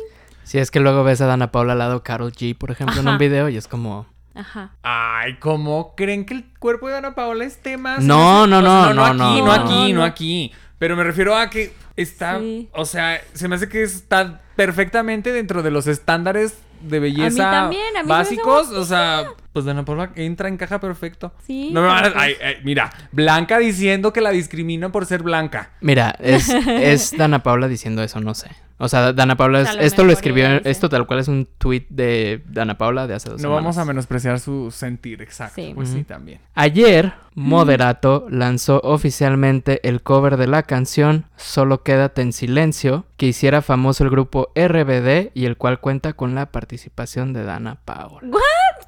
Si 0.43 0.59
es 0.59 0.71
que 0.71 0.79
luego 0.79 1.03
ves 1.03 1.19
a 1.19 1.25
Dana 1.25 1.51
Paula 1.51 1.73
al 1.73 1.79
lado 1.79 2.03
Carol 2.03 2.31
G, 2.31 2.57
por 2.57 2.71
ejemplo, 2.71 3.01
en 3.01 3.07
un 3.09 3.17
video 3.17 3.49
y 3.49 3.57
es 3.57 3.67
como... 3.67 4.05
Ajá. 4.37 4.71
Ay, 4.83 5.35
¿cómo 5.39 5.95
creen 5.95 6.25
que 6.25 6.33
el 6.35 6.45
cuerpo 6.59 6.87
de 6.89 6.97
Ana 6.97 7.15
Paola 7.15 7.43
esté 7.45 7.77
más? 7.77 8.03
No, 8.03 8.43
en 8.45 8.49
no, 8.51 8.61
no, 8.61 8.93
no, 8.93 9.13
no, 9.13 9.25
aquí, 9.25 9.41
no, 9.41 9.51
aquí, 9.51 9.93
no 9.93 10.03
aquí. 10.03 10.51
Pero 10.79 10.95
me 10.95 11.03
refiero 11.03 11.35
a 11.35 11.49
que 11.49 11.73
está, 11.95 12.39
Sí. 12.39 12.69
o 12.73 12.85
sea, 12.85 13.19
se 13.33 13.47
me 13.47 13.55
hace 13.55 13.67
que 13.67 13.81
está 13.83 14.41
perfectamente 14.55 15.31
dentro 15.31 15.63
de 15.63 15.71
los 15.71 15.87
estándares 15.87 16.59
de 16.81 16.99
belleza 16.99 17.49
también, 17.49 17.97
a 17.97 18.03
mí 18.03 18.07
se 18.07 18.07
me 18.07 18.13
hace 18.13 18.35
básicos. 18.35 18.69
O 18.71 18.85
sea, 18.85 19.25
pues 19.53 19.65
Dana 19.65 19.83
Paola 19.83 20.11
entra, 20.15 20.47
encaja 20.47 20.79
perfecto. 20.79 21.33
Sí, 21.47 21.71
No 21.71 21.81
me 21.81 21.87
van 21.87 22.05
a- 22.05 22.13
ay, 22.15 22.35
ay, 22.43 22.57
mira, 22.63 22.91
Blanca 23.11 23.57
diciendo 23.57 24.13
que 24.13 24.21
la 24.21 24.29
discriminan 24.29 24.91
por 24.91 25.07
ser 25.07 25.23
blanca. 25.23 25.71
Mira, 25.81 26.15
es, 26.19 26.47
es 26.49 27.17
Dana 27.17 27.41
Paula 27.41 27.67
diciendo 27.67 28.03
eso, 28.03 28.19
no 28.21 28.35
sé. 28.35 28.51
O 28.79 28.87
sea, 28.87 29.11
Dana 29.13 29.35
Paula, 29.35 29.61
es- 29.61 29.75
esto 29.79 30.03
lo 30.03 30.11
escribió, 30.13 30.49
dice. 30.57 30.69
esto 30.69 30.87
tal 30.89 31.07
cual 31.07 31.19
es 31.19 31.27
un 31.27 31.47
tweet 31.57 31.85
de 31.89 32.43
Dana 32.47 32.77
Paula 32.77 33.07
de 33.07 33.15
hace 33.15 33.29
dos 33.29 33.41
No 33.41 33.49
vamos 33.49 33.77
a 33.79 33.85
menospreciar 33.85 34.39
su 34.39 34.69
sentir, 34.71 35.21
exacto. 35.21 35.55
Sí. 35.55 35.71
Pues 35.73 35.89
sí, 35.89 36.03
también. 36.03 36.39
Ayer, 36.53 37.13
Moderato 37.37 38.25
lanzó 38.31 38.81
oficialmente 38.83 39.79
el 39.87 40.01
cover 40.01 40.37
de 40.37 40.47
la 40.47 40.63
canción 40.63 41.25
Solo 41.35 41.83
Quédate 41.83 42.23
en 42.23 42.33
Silencio, 42.33 43.05
que 43.15 43.27
hiciera 43.27 43.61
famoso 43.61 44.03
el 44.03 44.09
grupo 44.09 44.51
RBD 44.55 45.29
y 45.35 45.45
el 45.45 45.55
cual 45.55 45.79
cuenta 45.79 46.13
con 46.13 46.33
la 46.33 46.47
participación 46.47 47.33
de 47.33 47.43
Dana 47.43 47.77
Paola. 47.85 48.27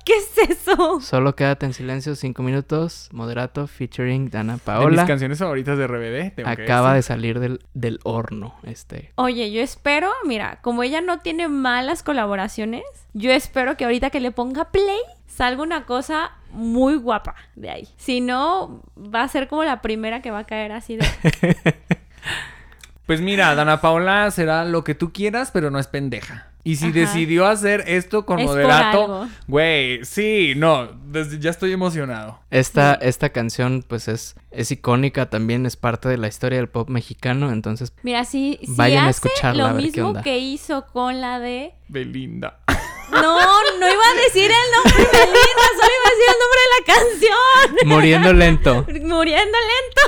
¿Qué 0.04 0.14
es 0.16 0.50
eso? 0.50 1.00
Solo 1.00 1.36
Quédate 1.36 1.68
en 1.68 1.74
Silencio, 1.74 2.16
5 2.16 2.42
minutos, 2.42 3.10
Moderato 3.12 3.68
featuring 3.68 4.32
Dana 4.32 4.54
De 4.54 4.58
mis 4.58 4.64
Paola. 4.64 5.06
canciones 5.06 5.38
favoritas 5.38 5.78
de 5.78 5.86
RBD, 5.86 6.34
tengo 6.36 6.56
que 6.56 6.64
Acaba 6.64 6.96
de 6.96 7.04
salir 7.04 7.40
del, 7.40 7.60
del 7.76 8.00
horno 8.04 8.56
este. 8.64 9.12
Oye, 9.14 9.52
yo 9.52 9.62
espero, 9.62 10.10
mira, 10.26 10.58
como 10.64 10.82
ella 10.82 11.02
no 11.02 11.20
tiene 11.20 11.48
malas 11.48 12.02
colaboraciones, 12.02 12.82
yo 13.14 13.32
espero 13.32 13.78
que 13.78 13.86
ahorita 13.86 14.10
que 14.10 14.20
le 14.20 14.32
ponga 14.32 14.66
play 14.72 15.00
salga 15.28 15.62
una 15.64 15.86
cosa 15.86 16.32
muy 16.52 16.96
guapa 16.96 17.36
de 17.56 17.70
ahí. 17.70 17.88
Si 17.98 18.22
no, 18.22 18.82
va 18.98 19.24
a 19.24 19.28
ser 19.28 19.48
como 19.48 19.64
la 19.64 19.82
primera 19.82 20.22
que 20.22 20.32
va 20.32 20.40
a 20.40 20.44
caer 20.46 20.72
así 20.72 20.98
de... 20.98 21.08
Pues 23.06 23.22
mira, 23.22 23.56
Dana 23.56 23.82
Paola 23.82 24.30
será 24.30 24.66
lo 24.66 24.84
que 24.84 24.94
tú 24.94 25.12
quieras, 25.12 25.50
pero 25.52 25.72
no 25.72 25.80
es 25.80 25.88
pendeja. 25.88 26.52
Y 26.64 26.76
si 26.76 26.86
Ajá. 26.86 26.94
decidió 26.94 27.48
hacer 27.48 27.84
esto 27.88 28.24
con 28.26 28.38
Es 28.38 28.46
moderato, 28.46 29.28
güey, 29.48 30.06
sí, 30.06 30.54
no, 30.56 30.86
desde- 31.08 31.40
ya 31.40 31.50
estoy 31.50 31.72
emocionado. 31.72 32.40
Esta, 32.52 32.94
esta 32.96 33.30
canción, 33.30 33.84
pues 33.88 34.08
es, 34.08 34.36
es 34.52 34.70
icónica 34.72 35.28
también, 35.28 35.66
es 35.66 35.76
parte 35.76 36.08
de 36.08 36.18
la 36.18 36.28
historia 36.28 36.60
del 36.60 36.70
pop 36.70 36.88
mexicano, 36.90 37.52
entonces 37.52 37.94
Mira, 38.04 38.26
si, 38.26 38.60
si 38.62 38.76
Vayan 38.76 39.06
a 39.06 39.08
hace 39.08 39.28
escucharla, 39.28 39.66
a 39.66 39.68
lo 39.70 39.74
ver 39.76 39.86
qué 39.86 39.92
mismo 39.92 40.08
onda. 40.10 40.22
que 40.22 40.38
hizo 40.38 40.86
con 40.86 41.20
la 41.22 41.40
de... 41.40 41.74
Belinda. 41.88 42.59
No, 43.12 43.62
no 43.80 43.92
iba 43.92 44.04
a 44.10 44.14
decir 44.26 44.52
el 44.52 44.72
nombre 44.76 44.98
de 45.04 45.18
Belinda, 45.20 45.68
solo 45.78 45.92
iba 45.98 46.06
a 46.06 46.12
decir 46.12 46.30
el 46.30 46.40
nombre 46.40 46.62
de 46.64 46.70
la 46.78 46.84
canción. 46.94 47.88
muriendo 47.88 48.34
lento. 48.34 48.86
Muriendo 49.08 49.58
lento. 49.72 50.02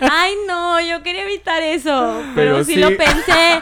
Ay, 0.00 0.34
no, 0.46 0.80
yo 0.80 1.02
quería 1.02 1.24
evitar 1.24 1.62
eso. 1.62 2.22
Pero, 2.34 2.52
Pero 2.54 2.64
sí, 2.64 2.74
sí. 2.74 2.80
lo 2.80 2.88
pensé. 2.96 3.60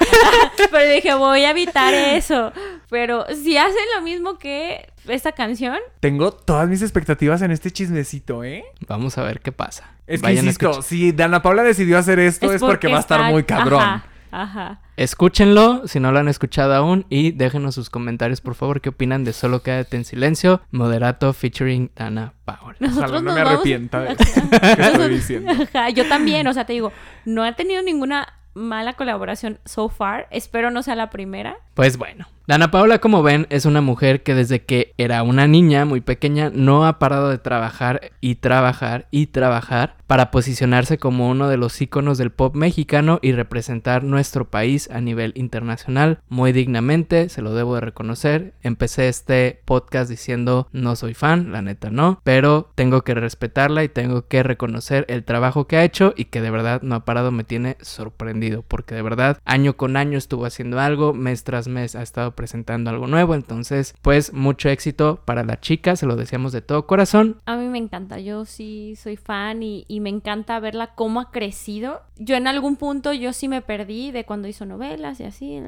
pero 0.70 0.90
dije, 0.92 1.14
voy 1.14 1.44
a 1.44 1.50
evitar 1.50 1.92
eso. 1.94 2.52
Pero 2.88 3.26
si 3.34 3.56
hacen 3.56 3.74
lo 3.96 4.02
mismo 4.02 4.38
que 4.38 4.88
esta 5.08 5.32
canción, 5.32 5.78
Tengo 6.00 6.32
todas 6.32 6.68
mis 6.68 6.82
expectativas 6.82 7.42
en 7.42 7.50
este 7.50 7.70
chismecito, 7.70 8.44
¿eh? 8.44 8.64
Vamos 8.86 9.18
a 9.18 9.22
ver 9.24 9.40
qué 9.40 9.52
pasa. 9.52 9.90
Es 10.06 10.20
que 10.20 10.26
Vayan 10.28 10.44
insisto, 10.44 10.82
si 10.82 11.12
Dana 11.12 11.42
Paola 11.42 11.62
decidió 11.62 11.98
hacer 11.98 12.18
esto 12.18 12.52
es, 12.52 12.60
porque, 12.60 12.88
va 12.88 12.98
a 12.98 13.00
estar 13.00 13.20
está- 13.20 13.30
muy 13.30 13.44
cabrón. 13.44 13.80
Ajá, 13.82 14.04
ajá. 14.30 14.80
Escúchenlo 15.04 15.88
si 15.88 15.98
no 15.98 16.12
lo 16.12 16.18
han 16.18 16.28
escuchado 16.28 16.74
aún 16.74 17.06
y 17.08 17.30
déjenos 17.32 17.74
sus 17.74 17.88
comentarios, 17.88 18.42
por 18.42 18.54
favor, 18.54 18.82
qué 18.82 18.90
opinan 18.90 19.24
de 19.24 19.32
Solo 19.32 19.62
Quédate 19.62 19.96
en 19.96 20.04
Silencio, 20.04 20.60
Moderato 20.72 21.32
featuring 21.32 21.90
Dana 21.96 22.34
Paola. 22.44 22.76
Nosotros 22.80 23.10
no 23.10 23.20
nos 23.22 23.34
me 23.34 23.40
vamos- 23.42 23.54
arrepienta 23.54 24.00
de 24.00 24.16
que 24.16 24.22
estoy 24.24 24.42
Nosotros- 24.78 25.08
diciendo. 25.08 25.52
Ajá, 25.52 25.88
yo 25.88 26.06
también, 26.06 26.46
o 26.48 26.52
sea, 26.52 26.66
te 26.66 26.74
digo, 26.74 26.92
no 27.24 27.46
he 27.46 27.52
tenido 27.54 27.82
ninguna 27.82 28.28
mala 28.52 28.92
colaboración 28.92 29.58
so 29.64 29.88
far. 29.88 30.28
Espero 30.30 30.70
no 30.70 30.82
sea 30.82 30.96
la 30.96 31.08
primera. 31.08 31.56
Pues 31.72 31.96
bueno, 31.96 32.26
Dana 32.46 32.70
Paola, 32.70 32.98
como 32.98 33.22
ven, 33.22 33.46
es 33.50 33.64
una 33.64 33.80
mujer 33.80 34.22
que 34.22 34.34
desde 34.34 34.64
que 34.64 34.94
era 34.98 35.22
una 35.22 35.46
niña 35.46 35.84
muy 35.84 36.00
pequeña 36.00 36.50
no 36.52 36.84
ha 36.86 36.98
parado 36.98 37.28
de 37.28 37.38
trabajar 37.38 38.10
y 38.20 38.36
trabajar 38.36 39.06
y 39.10 39.26
trabajar 39.26 39.96
para 40.10 40.32
posicionarse 40.32 40.98
como 40.98 41.30
uno 41.30 41.48
de 41.48 41.56
los 41.56 41.80
íconos 41.80 42.18
del 42.18 42.32
pop 42.32 42.56
mexicano 42.56 43.20
y 43.22 43.30
representar 43.30 44.02
nuestro 44.02 44.50
país 44.50 44.90
a 44.90 45.00
nivel 45.00 45.32
internacional 45.36 46.18
muy 46.28 46.50
dignamente, 46.50 47.28
se 47.28 47.42
lo 47.42 47.54
debo 47.54 47.76
de 47.76 47.82
reconocer. 47.82 48.54
Empecé 48.62 49.06
este 49.06 49.60
podcast 49.64 50.10
diciendo 50.10 50.66
no 50.72 50.96
soy 50.96 51.14
fan, 51.14 51.52
la 51.52 51.62
neta 51.62 51.90
no, 51.90 52.20
pero 52.24 52.72
tengo 52.74 53.02
que 53.02 53.14
respetarla 53.14 53.84
y 53.84 53.88
tengo 53.88 54.26
que 54.26 54.42
reconocer 54.42 55.04
el 55.08 55.22
trabajo 55.22 55.68
que 55.68 55.76
ha 55.76 55.84
hecho 55.84 56.12
y 56.16 56.24
que 56.24 56.40
de 56.40 56.50
verdad 56.50 56.82
no 56.82 56.96
ha 56.96 57.04
parado, 57.04 57.30
me 57.30 57.44
tiene 57.44 57.76
sorprendido 57.80 58.64
porque 58.66 58.96
de 58.96 59.02
verdad 59.02 59.38
año 59.44 59.76
con 59.76 59.96
año 59.96 60.18
estuvo 60.18 60.44
haciendo 60.44 60.80
algo, 60.80 61.14
mes 61.14 61.44
tras 61.44 61.68
mes 61.68 61.94
ha 61.94 62.02
estado 62.02 62.29
presentando 62.32 62.90
algo 62.90 63.06
nuevo, 63.06 63.34
entonces 63.34 63.94
pues 64.02 64.32
mucho 64.32 64.68
éxito 64.68 65.22
para 65.24 65.44
la 65.44 65.60
chica, 65.60 65.96
se 65.96 66.06
lo 66.06 66.16
deseamos 66.16 66.52
de 66.52 66.62
todo 66.62 66.86
corazón. 66.86 67.36
A 67.46 67.56
mí 67.56 67.66
me 67.66 67.78
encanta, 67.78 68.18
yo 68.18 68.44
sí 68.44 68.94
soy 68.96 69.16
fan 69.16 69.62
y, 69.62 69.84
y 69.88 70.00
me 70.00 70.10
encanta 70.10 70.60
verla 70.60 70.94
cómo 70.94 71.20
ha 71.20 71.30
crecido. 71.30 72.02
Yo 72.16 72.36
en 72.36 72.46
algún 72.46 72.76
punto 72.76 73.12
yo 73.12 73.32
sí 73.32 73.48
me 73.48 73.62
perdí 73.62 74.10
de 74.10 74.24
cuando 74.24 74.48
hizo 74.48 74.66
novelas 74.66 75.20
y 75.20 75.24
así, 75.24 75.60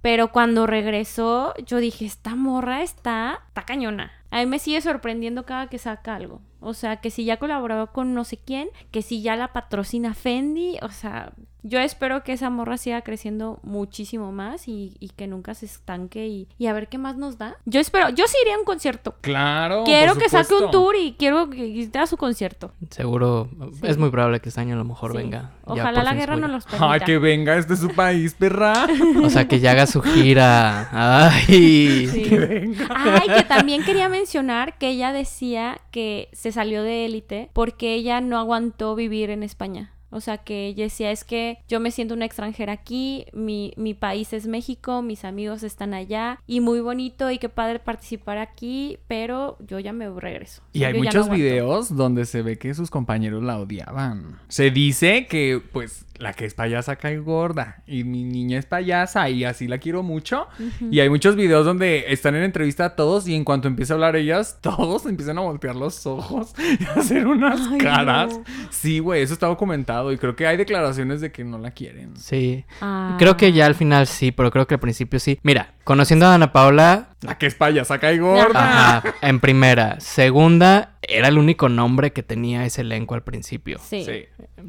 pero 0.00 0.32
cuando 0.32 0.66
regresó 0.66 1.54
yo 1.66 1.78
dije, 1.78 2.04
esta 2.04 2.34
morra 2.34 2.82
está, 2.82 3.40
está 3.48 3.62
cañona. 3.62 4.12
A 4.30 4.38
mí 4.40 4.46
me 4.46 4.58
sigue 4.58 4.80
sorprendiendo 4.80 5.44
cada 5.46 5.68
que 5.68 5.78
saca 5.78 6.14
algo. 6.14 6.40
O 6.60 6.74
sea, 6.74 6.96
que 7.00 7.10
si 7.10 7.24
ya 7.24 7.38
colaboró 7.38 7.92
con 7.92 8.14
no 8.14 8.24
sé 8.24 8.36
quién, 8.36 8.68
que 8.90 9.00
si 9.02 9.22
ya 9.22 9.36
la 9.36 9.52
patrocina 9.52 10.12
Fendi, 10.12 10.76
o 10.82 10.90
sea, 10.90 11.32
yo 11.62 11.78
espero 11.78 12.24
que 12.24 12.32
esa 12.32 12.50
morra 12.50 12.76
siga 12.78 13.00
creciendo 13.02 13.60
muchísimo 13.62 14.32
más 14.32 14.66
y, 14.68 14.96
y 15.00 15.10
que 15.10 15.26
nunca 15.28 15.54
se 15.54 15.66
estanque 15.66 16.26
y, 16.26 16.48
y 16.58 16.66
a 16.66 16.72
ver 16.72 16.88
qué 16.88 16.98
más 16.98 17.16
nos 17.16 17.38
da. 17.38 17.56
Yo 17.64 17.80
espero, 17.80 18.08
yo 18.10 18.26
sí 18.26 18.36
iría 18.42 18.56
a 18.56 18.58
un 18.58 18.64
concierto. 18.64 19.14
Claro. 19.20 19.84
Quiero 19.84 20.14
por 20.14 20.22
que 20.22 20.28
saque 20.28 20.54
un 20.54 20.70
tour 20.70 20.96
y 20.96 21.14
quiero 21.18 21.48
que 21.48 21.80
esté 21.80 21.98
a 22.00 22.06
su 22.06 22.16
concierto. 22.16 22.72
Seguro 22.90 23.48
Sí. 23.74 23.80
es 23.84 23.96
muy 23.98 24.10
probable 24.10 24.40
que 24.40 24.48
este 24.48 24.60
año 24.60 24.74
a 24.74 24.78
lo 24.78 24.84
mejor 24.84 25.12
Sí. 25.12 25.18
venga. 25.18 25.52
Ojalá 25.68 26.02
la 26.02 26.14
guerra 26.14 26.36
no 26.36 26.48
los 26.48 26.64
permita. 26.64 26.92
Ay, 26.92 27.00
que 27.00 27.18
venga, 27.18 27.56
este 27.56 27.74
es 27.74 27.80
su 27.80 27.90
país, 27.90 28.34
perra. 28.34 28.86
O 29.22 29.30
sea, 29.30 29.46
que 29.46 29.60
ya 29.60 29.72
haga 29.72 29.86
su 29.86 30.00
gira. 30.02 30.88
Ay. 30.92 32.08
Sí. 32.08 32.22
que 32.22 32.38
venga. 32.38 32.86
Ay, 32.90 33.28
que 33.36 33.42
también 33.44 33.84
quería 33.84 34.08
mencionar 34.08 34.78
que 34.78 34.88
ella 34.90 35.12
decía 35.12 35.80
que 35.90 36.28
se 36.32 36.52
salió 36.52 36.82
de 36.82 37.04
élite 37.04 37.50
porque 37.52 37.94
ella 37.94 38.20
no 38.20 38.38
aguantó 38.38 38.94
vivir 38.94 39.30
en 39.30 39.42
España. 39.42 39.92
O 40.10 40.20
sea, 40.20 40.38
que 40.38 40.66
ella 40.66 40.84
decía, 40.84 41.10
es 41.10 41.24
que 41.24 41.58
yo 41.68 41.80
me 41.80 41.90
siento 41.90 42.14
una 42.14 42.24
extranjera 42.24 42.72
aquí, 42.72 43.26
mi, 43.32 43.72
mi 43.76 43.94
país 43.94 44.32
es 44.32 44.46
México, 44.46 45.02
mis 45.02 45.24
amigos 45.24 45.62
están 45.62 45.94
allá, 45.94 46.40
y 46.46 46.60
muy 46.60 46.80
bonito 46.80 47.30
y 47.30 47.38
qué 47.38 47.48
padre 47.48 47.78
participar 47.78 48.38
aquí, 48.38 48.98
pero 49.06 49.56
yo 49.66 49.78
ya 49.78 49.92
me 49.92 50.08
regreso. 50.08 50.62
Y 50.72 50.84
hay 50.84 50.94
Yo 50.94 51.04
ya 51.04 51.10
no 51.12 51.20
muchos 51.20 51.30
videos 51.30 51.96
donde 51.96 52.24
se 52.24 52.42
ve 52.42 52.58
que 52.58 52.72
sus 52.74 52.90
compañeros 52.90 53.42
la 53.42 53.58
odiaban. 53.58 54.38
Se 54.48 54.70
dice 54.70 55.26
que, 55.26 55.62
pues, 55.72 56.06
la 56.18 56.32
que 56.32 56.44
es 56.44 56.54
payasa 56.54 56.96
cae 56.96 57.18
gorda. 57.18 57.82
Y 57.86 58.04
mi 58.04 58.24
niña 58.24 58.58
es 58.58 58.66
payasa 58.66 59.30
y 59.30 59.44
así 59.44 59.68
la 59.68 59.78
quiero 59.78 60.02
mucho. 60.02 60.48
Y 60.90 61.00
hay 61.00 61.08
muchos 61.08 61.36
videos 61.36 61.64
donde 61.64 62.06
están 62.12 62.34
en 62.34 62.42
entrevista 62.42 62.86
a 62.86 62.96
todos 62.96 63.28
y 63.28 63.34
en 63.34 63.44
cuanto 63.44 63.68
empieza 63.68 63.94
a 63.94 63.96
hablar 63.96 64.16
ellas, 64.16 64.58
todos 64.62 65.06
empiezan 65.06 65.38
a 65.38 65.42
voltear 65.42 65.76
los 65.76 66.06
ojos 66.06 66.54
y 66.58 66.84
a 66.86 66.94
hacer 66.94 67.26
unas 67.26 67.60
Ay, 67.70 67.78
caras. 67.78 68.36
no. 68.36 68.44
Sí, 68.70 68.98
güey, 68.98 69.22
eso 69.22 69.32
está 69.32 69.46
documentado 69.46 69.97
y 70.12 70.18
creo 70.18 70.36
que 70.36 70.46
hay 70.46 70.56
declaraciones 70.56 71.20
de 71.20 71.32
que 71.32 71.44
no 71.44 71.58
la 71.58 71.70
quieren. 71.72 72.16
Sí. 72.16 72.64
Ah. 72.80 73.16
Creo 73.18 73.36
que 73.36 73.52
ya 73.52 73.66
al 73.66 73.74
final 73.74 74.06
sí, 74.06 74.32
pero 74.32 74.50
creo 74.50 74.66
que 74.66 74.74
al 74.74 74.80
principio 74.80 75.18
sí. 75.20 75.38
Mira, 75.42 75.74
conociendo 75.84 76.26
a 76.26 76.34
Ana 76.34 76.52
Paula, 76.52 77.10
La 77.22 77.36
que 77.38 77.46
es 77.46 77.54
payasa 77.54 77.98
cae 77.98 78.18
gorda. 78.18 78.98
ajá, 78.98 79.14
en 79.22 79.40
primera. 79.40 80.00
Segunda, 80.00 80.97
era 81.08 81.28
el 81.28 81.38
único 81.38 81.68
nombre 81.68 82.12
que 82.12 82.22
tenía 82.22 82.64
ese 82.64 82.82
elenco 82.82 83.14
al 83.14 83.22
principio. 83.22 83.78
Sí. 83.82 84.04
Sí. 84.04 84.24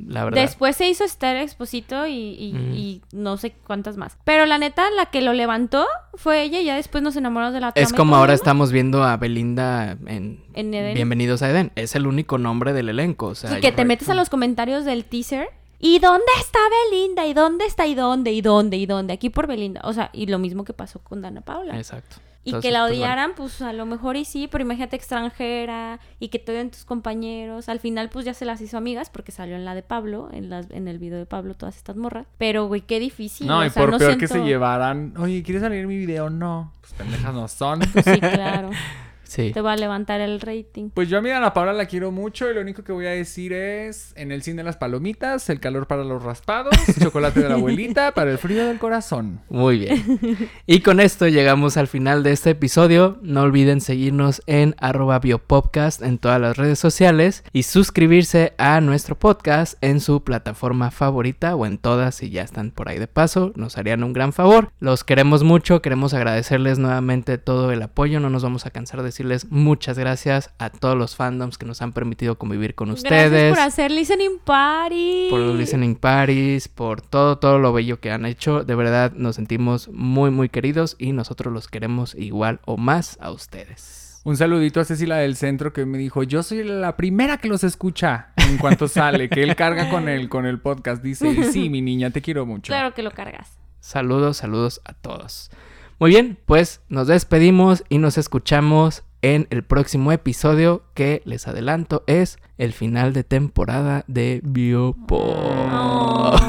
La 0.08 0.24
verdad. 0.24 0.42
Después 0.42 0.76
se 0.76 0.88
hizo 0.88 1.04
Esther 1.04 1.38
Exposito 1.38 2.08
y, 2.08 2.14
y- 2.14 2.54
Ujú. 2.56 2.76
y 2.76 3.02
no 3.12 3.38
sé 3.38 3.52
cuántas 3.68 3.98
más. 3.98 4.18
Pero 4.24 4.46
la 4.46 4.58
neta, 4.58 4.90
la 4.92 5.08
que 5.08 5.22
lo 5.22 5.34
levantó 5.34 5.86
fue 6.16 6.42
ella 6.44 6.60
y 6.62 6.66
ya 6.66 6.76
después 6.76 7.04
nos 7.04 7.16
enamoramos 7.16 7.54
de 7.54 7.60
la 7.60 7.72
es 7.76 7.94
como 7.94 8.16
ahora 8.16 8.34
estamos 8.34 8.72
viendo 8.72 9.04
a 9.04 9.18
Belinda 9.18 9.98
en, 10.08 10.44
En 10.54 10.74
Eden. 10.74 10.94
Bienvenidos 10.96 11.42
a 11.42 11.50
Eden. 11.50 11.72
Es 11.76 11.96
el 11.96 12.08
único 12.08 12.38
nombre 12.38 12.74
del 12.74 12.90
elenco. 12.90 13.28
O 13.28 13.36
sea, 13.36 13.58
Y 13.58 13.62
que 13.62 13.72
te 13.72 13.86
metes 13.86 14.10
a 14.10 14.16
los 14.16 14.30
comentarios 14.30 14.86
del 14.86 15.06
teaser 15.06 15.50
¿Y 15.82 16.00
dónde 16.00 16.26
está 16.42 16.60
Belinda? 16.92 17.26
¿Y 17.26 17.34
dónde 17.34 17.66
está? 17.66 17.88
¿Y 17.88 17.96
dónde? 17.96 18.34
¿Y 18.34 18.42
dónde? 18.42 18.76
¿Y 18.76 18.86
dónde? 18.86 19.14
Aquí 19.14 19.30
por 19.30 19.48
Belinda. 19.48 19.80
O 19.86 19.94
sea, 19.94 20.10
y 20.12 20.26
lo 20.26 20.38
mismo 20.38 20.66
que 20.66 20.74
pasó 20.74 21.00
con 21.00 21.22
Dana 21.22 21.40
Paula. 21.40 21.78
Exacto. 21.78 22.18
Y 22.44 22.50
Entonces, 22.50 22.70
que 22.70 22.72
la 22.72 22.80
pues, 22.82 22.92
bueno. 22.92 23.04
odiaran, 23.04 23.32
pues 23.36 23.62
a 23.62 23.74
lo 23.74 23.86
mejor 23.86 24.16
y 24.16 24.24
sí, 24.24 24.48
pero 24.50 24.64
imagínate 24.64 24.96
extranjera 24.96 26.00
y 26.20 26.30
que 26.30 26.40
te 26.40 26.54
odien 26.54 26.72
tus 26.72 26.86
compañeros. 26.86 27.68
Al 27.68 27.80
final, 27.80 28.10
pues 28.10 28.26
ya 28.26 28.34
se 28.34 28.46
las 28.46 28.62
hizo 28.62 28.78
amigas 28.78 29.10
porque 29.10 29.32
salió 29.32 29.56
en 29.56 29.66
la 29.66 29.76
de 29.76 29.84
Pablo, 29.84 30.30
en, 30.32 30.50
las, 30.50 30.72
en 30.72 30.88
el 30.88 31.00
video 31.00 31.18
de 31.18 31.26
Pablo, 31.26 31.54
todas 31.56 31.76
estas 31.76 31.98
morras. 31.98 32.28
Pero, 32.38 32.68
güey, 32.68 32.82
qué 32.82 33.00
difícil. 33.00 33.48
no, 33.48 33.60
o 33.60 33.66
y 33.66 33.70
sea, 33.70 33.84
por 33.84 33.92
no 33.92 33.98
peor 33.98 34.18
que 34.18 34.28
se 34.28 34.40
llevaran. 34.40 35.14
Oye, 35.18 35.44
¿quieres 35.44 35.62
salir 35.62 35.80
en 35.80 35.88
mi 35.88 35.98
video? 35.98 36.30
No. 36.30 36.72
Pues 36.80 36.94
pendejas 36.94 37.34
no 37.34 37.48
son. 37.48 37.80
Pues 37.92 38.06
sí, 38.06 38.20
claro. 38.20 38.70
Sí. 39.30 39.52
Te 39.54 39.62
va 39.62 39.74
a 39.74 39.78
levantar 39.78 40.22
el 40.22 40.42
rating. 40.42 40.90
Pues 40.90 41.08
yo 41.08 41.20
a 41.20 41.22
mi 41.22 41.30
Ana 41.30 41.54
Paula 41.54 41.72
la 41.72 41.86
quiero 41.86 42.12
mucho 42.12 42.50
y 42.50 42.54
lo 42.56 42.62
único 42.62 42.84
que 42.84 42.92
voy 42.92 43.06
a 43.06 43.12
decir 43.12 43.54
es 43.54 44.12
en 44.16 44.32
el 44.32 44.42
cine 44.42 44.64
las 44.64 44.78
palomitas, 44.78 45.50
el 45.52 45.60
calor 45.60 45.86
para 45.86 46.04
los 46.04 46.24
raspados, 46.24 46.74
chocolate 47.00 47.42
de 47.42 47.50
la 47.50 47.56
abuelita 47.56 48.14
para 48.14 48.32
el 48.32 48.40
frío 48.40 48.66
del 48.66 48.80
corazón. 48.80 49.42
Muy 49.50 49.78
bien. 49.78 50.50
Y 50.66 50.80
con 50.82 51.00
esto 51.00 51.28
llegamos 51.28 51.78
al 51.78 51.88
final 51.88 52.24
de 52.24 52.32
este 52.32 52.52
episodio. 52.52 53.20
No 53.22 53.44
olviden 53.44 53.82
seguirnos 53.82 54.42
en 54.48 54.76
arroba 54.80 55.20
biopodcast 55.20 56.02
en 56.02 56.18
todas 56.18 56.42
las 56.42 56.58
redes 56.58 56.80
sociales 56.80 57.44
y 57.54 57.64
suscribirse 57.64 58.54
a 58.58 58.82
nuestro 58.82 59.18
podcast 59.18 59.76
en 59.82 60.00
su 60.00 60.24
plataforma 60.24 60.90
favorita 60.90 61.56
o 61.56 61.68
en 61.68 61.78
todas 61.78 62.16
si 62.16 62.32
ya 62.32 62.42
están 62.42 62.72
por 62.72 62.90
ahí 62.90 62.98
de 62.98 63.08
paso. 63.08 63.54
Nos 63.56 63.78
harían 63.78 64.04
un 64.04 64.14
gran 64.14 64.34
favor. 64.34 64.72
Los 64.80 65.04
queremos 65.04 65.44
mucho, 65.44 65.84
queremos 65.84 66.16
agradecerles 66.16 66.80
nuevamente 66.80 67.38
todo 67.38 67.72
el 67.72 67.84
apoyo. 67.84 68.20
No 68.20 68.32
nos 68.32 68.42
vamos 68.42 68.66
a 68.66 68.72
cansar 68.72 69.04
de 69.04 69.12
decirles 69.20 69.52
muchas 69.52 70.00
gracias 70.00 70.52
a 70.60 70.70
todos 70.70 70.98
los 70.98 71.18
fandoms 71.18 71.58
que 71.58 71.66
nos 71.66 71.82
han 71.82 71.92
permitido 71.92 72.38
convivir 72.38 72.74
con 72.74 72.90
ustedes. 72.90 73.32
Gracias 73.32 73.58
por 73.58 73.60
hacer 73.60 73.92
listening 73.92 74.40
party. 74.44 75.28
por 75.30 75.42
los 75.42 75.58
listening 75.58 75.96
parties, 75.96 76.70
por 76.70 77.02
todo, 77.02 77.38
todo 77.38 77.60
lo 77.60 77.74
bello 77.74 78.00
que 78.00 78.12
han 78.12 78.26
hecho. 78.26 78.64
De 78.64 78.76
verdad 78.76 79.12
nos 79.14 79.36
sentimos 79.36 79.90
muy, 79.90 80.32
muy 80.32 80.48
queridos 80.48 80.96
y 81.00 81.12
nosotros 81.12 81.54
los 81.54 81.68
queremos 81.68 82.16
igual 82.16 82.62
o 82.64 82.78
más 82.78 83.18
a 83.20 83.32
ustedes. 83.32 84.22
Un 84.24 84.38
saludito 84.38 84.80
a 84.80 84.86
Cecilia 84.86 85.16
del 85.16 85.36
centro 85.36 85.74
que 85.74 85.86
me 85.86 85.98
dijo, 85.98 86.24
yo 86.24 86.42
soy 86.42 86.64
la 86.64 86.96
primera 86.96 87.38
que 87.38 87.50
los 87.50 87.66
escucha 87.66 88.32
en 88.38 88.58
cuanto 88.58 88.88
sale, 88.88 89.28
que 89.28 89.44
él 89.44 89.56
carga 89.58 89.90
con 89.90 90.08
el, 90.08 90.30
con 90.30 90.46
el 90.46 90.60
podcast. 90.62 91.04
Dice, 91.04 91.44
sí, 91.52 91.70
mi 91.70 91.82
niña, 91.82 92.12
te 92.12 92.22
quiero 92.22 92.46
mucho. 92.46 92.72
Claro 92.72 92.94
que 92.94 93.04
lo 93.04 93.12
cargas. 93.12 93.58
Saludos, 93.82 94.38
saludos 94.38 94.82
a 94.86 94.94
todos. 94.94 95.52
Muy 96.00 96.12
bien, 96.12 96.38
pues 96.46 96.82
nos 96.88 97.08
despedimos 97.08 97.84
y 97.90 97.98
nos 97.98 98.18
escuchamos 98.18 99.04
en 99.22 99.48
el 99.50 99.64
próximo 99.64 100.12
episodio 100.12 100.84
que 100.94 101.22
les 101.26 101.48
adelanto 101.48 102.04
es 102.08 102.40
el 102.58 102.74
final 102.74 103.14
de 103.14 103.24
temporada 103.24 104.04
de 104.08 104.42
Biopod. 104.44 106.40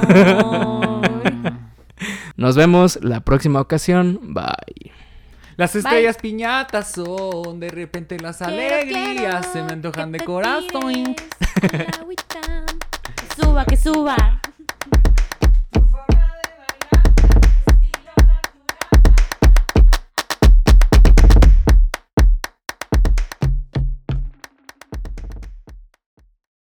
Nos 2.37 2.57
vemos 2.57 2.99
la 3.03 3.21
próxima 3.21 3.61
ocasión. 3.61 4.19
Bye. 4.23 4.93
Las 5.57 5.77
estrellas 5.77 6.17
piñatas 6.17 6.93
son 6.93 7.61
de 7.61 7.69
repente 7.69 8.19
las 8.19 8.39
Quiero, 8.39 8.53
alegrías, 8.53 9.47
quiero 9.47 9.53
se 9.53 9.63
me 9.63 9.73
antojan 9.73 10.11
de 10.11 10.21
corazón. 10.21 10.81
tires 10.81 11.17
con 11.61 11.79
la 11.79 11.85
agüita. 12.01 12.41
Que 13.15 13.43
suba, 13.43 13.65
que 13.67 13.77
suba. 13.77 14.41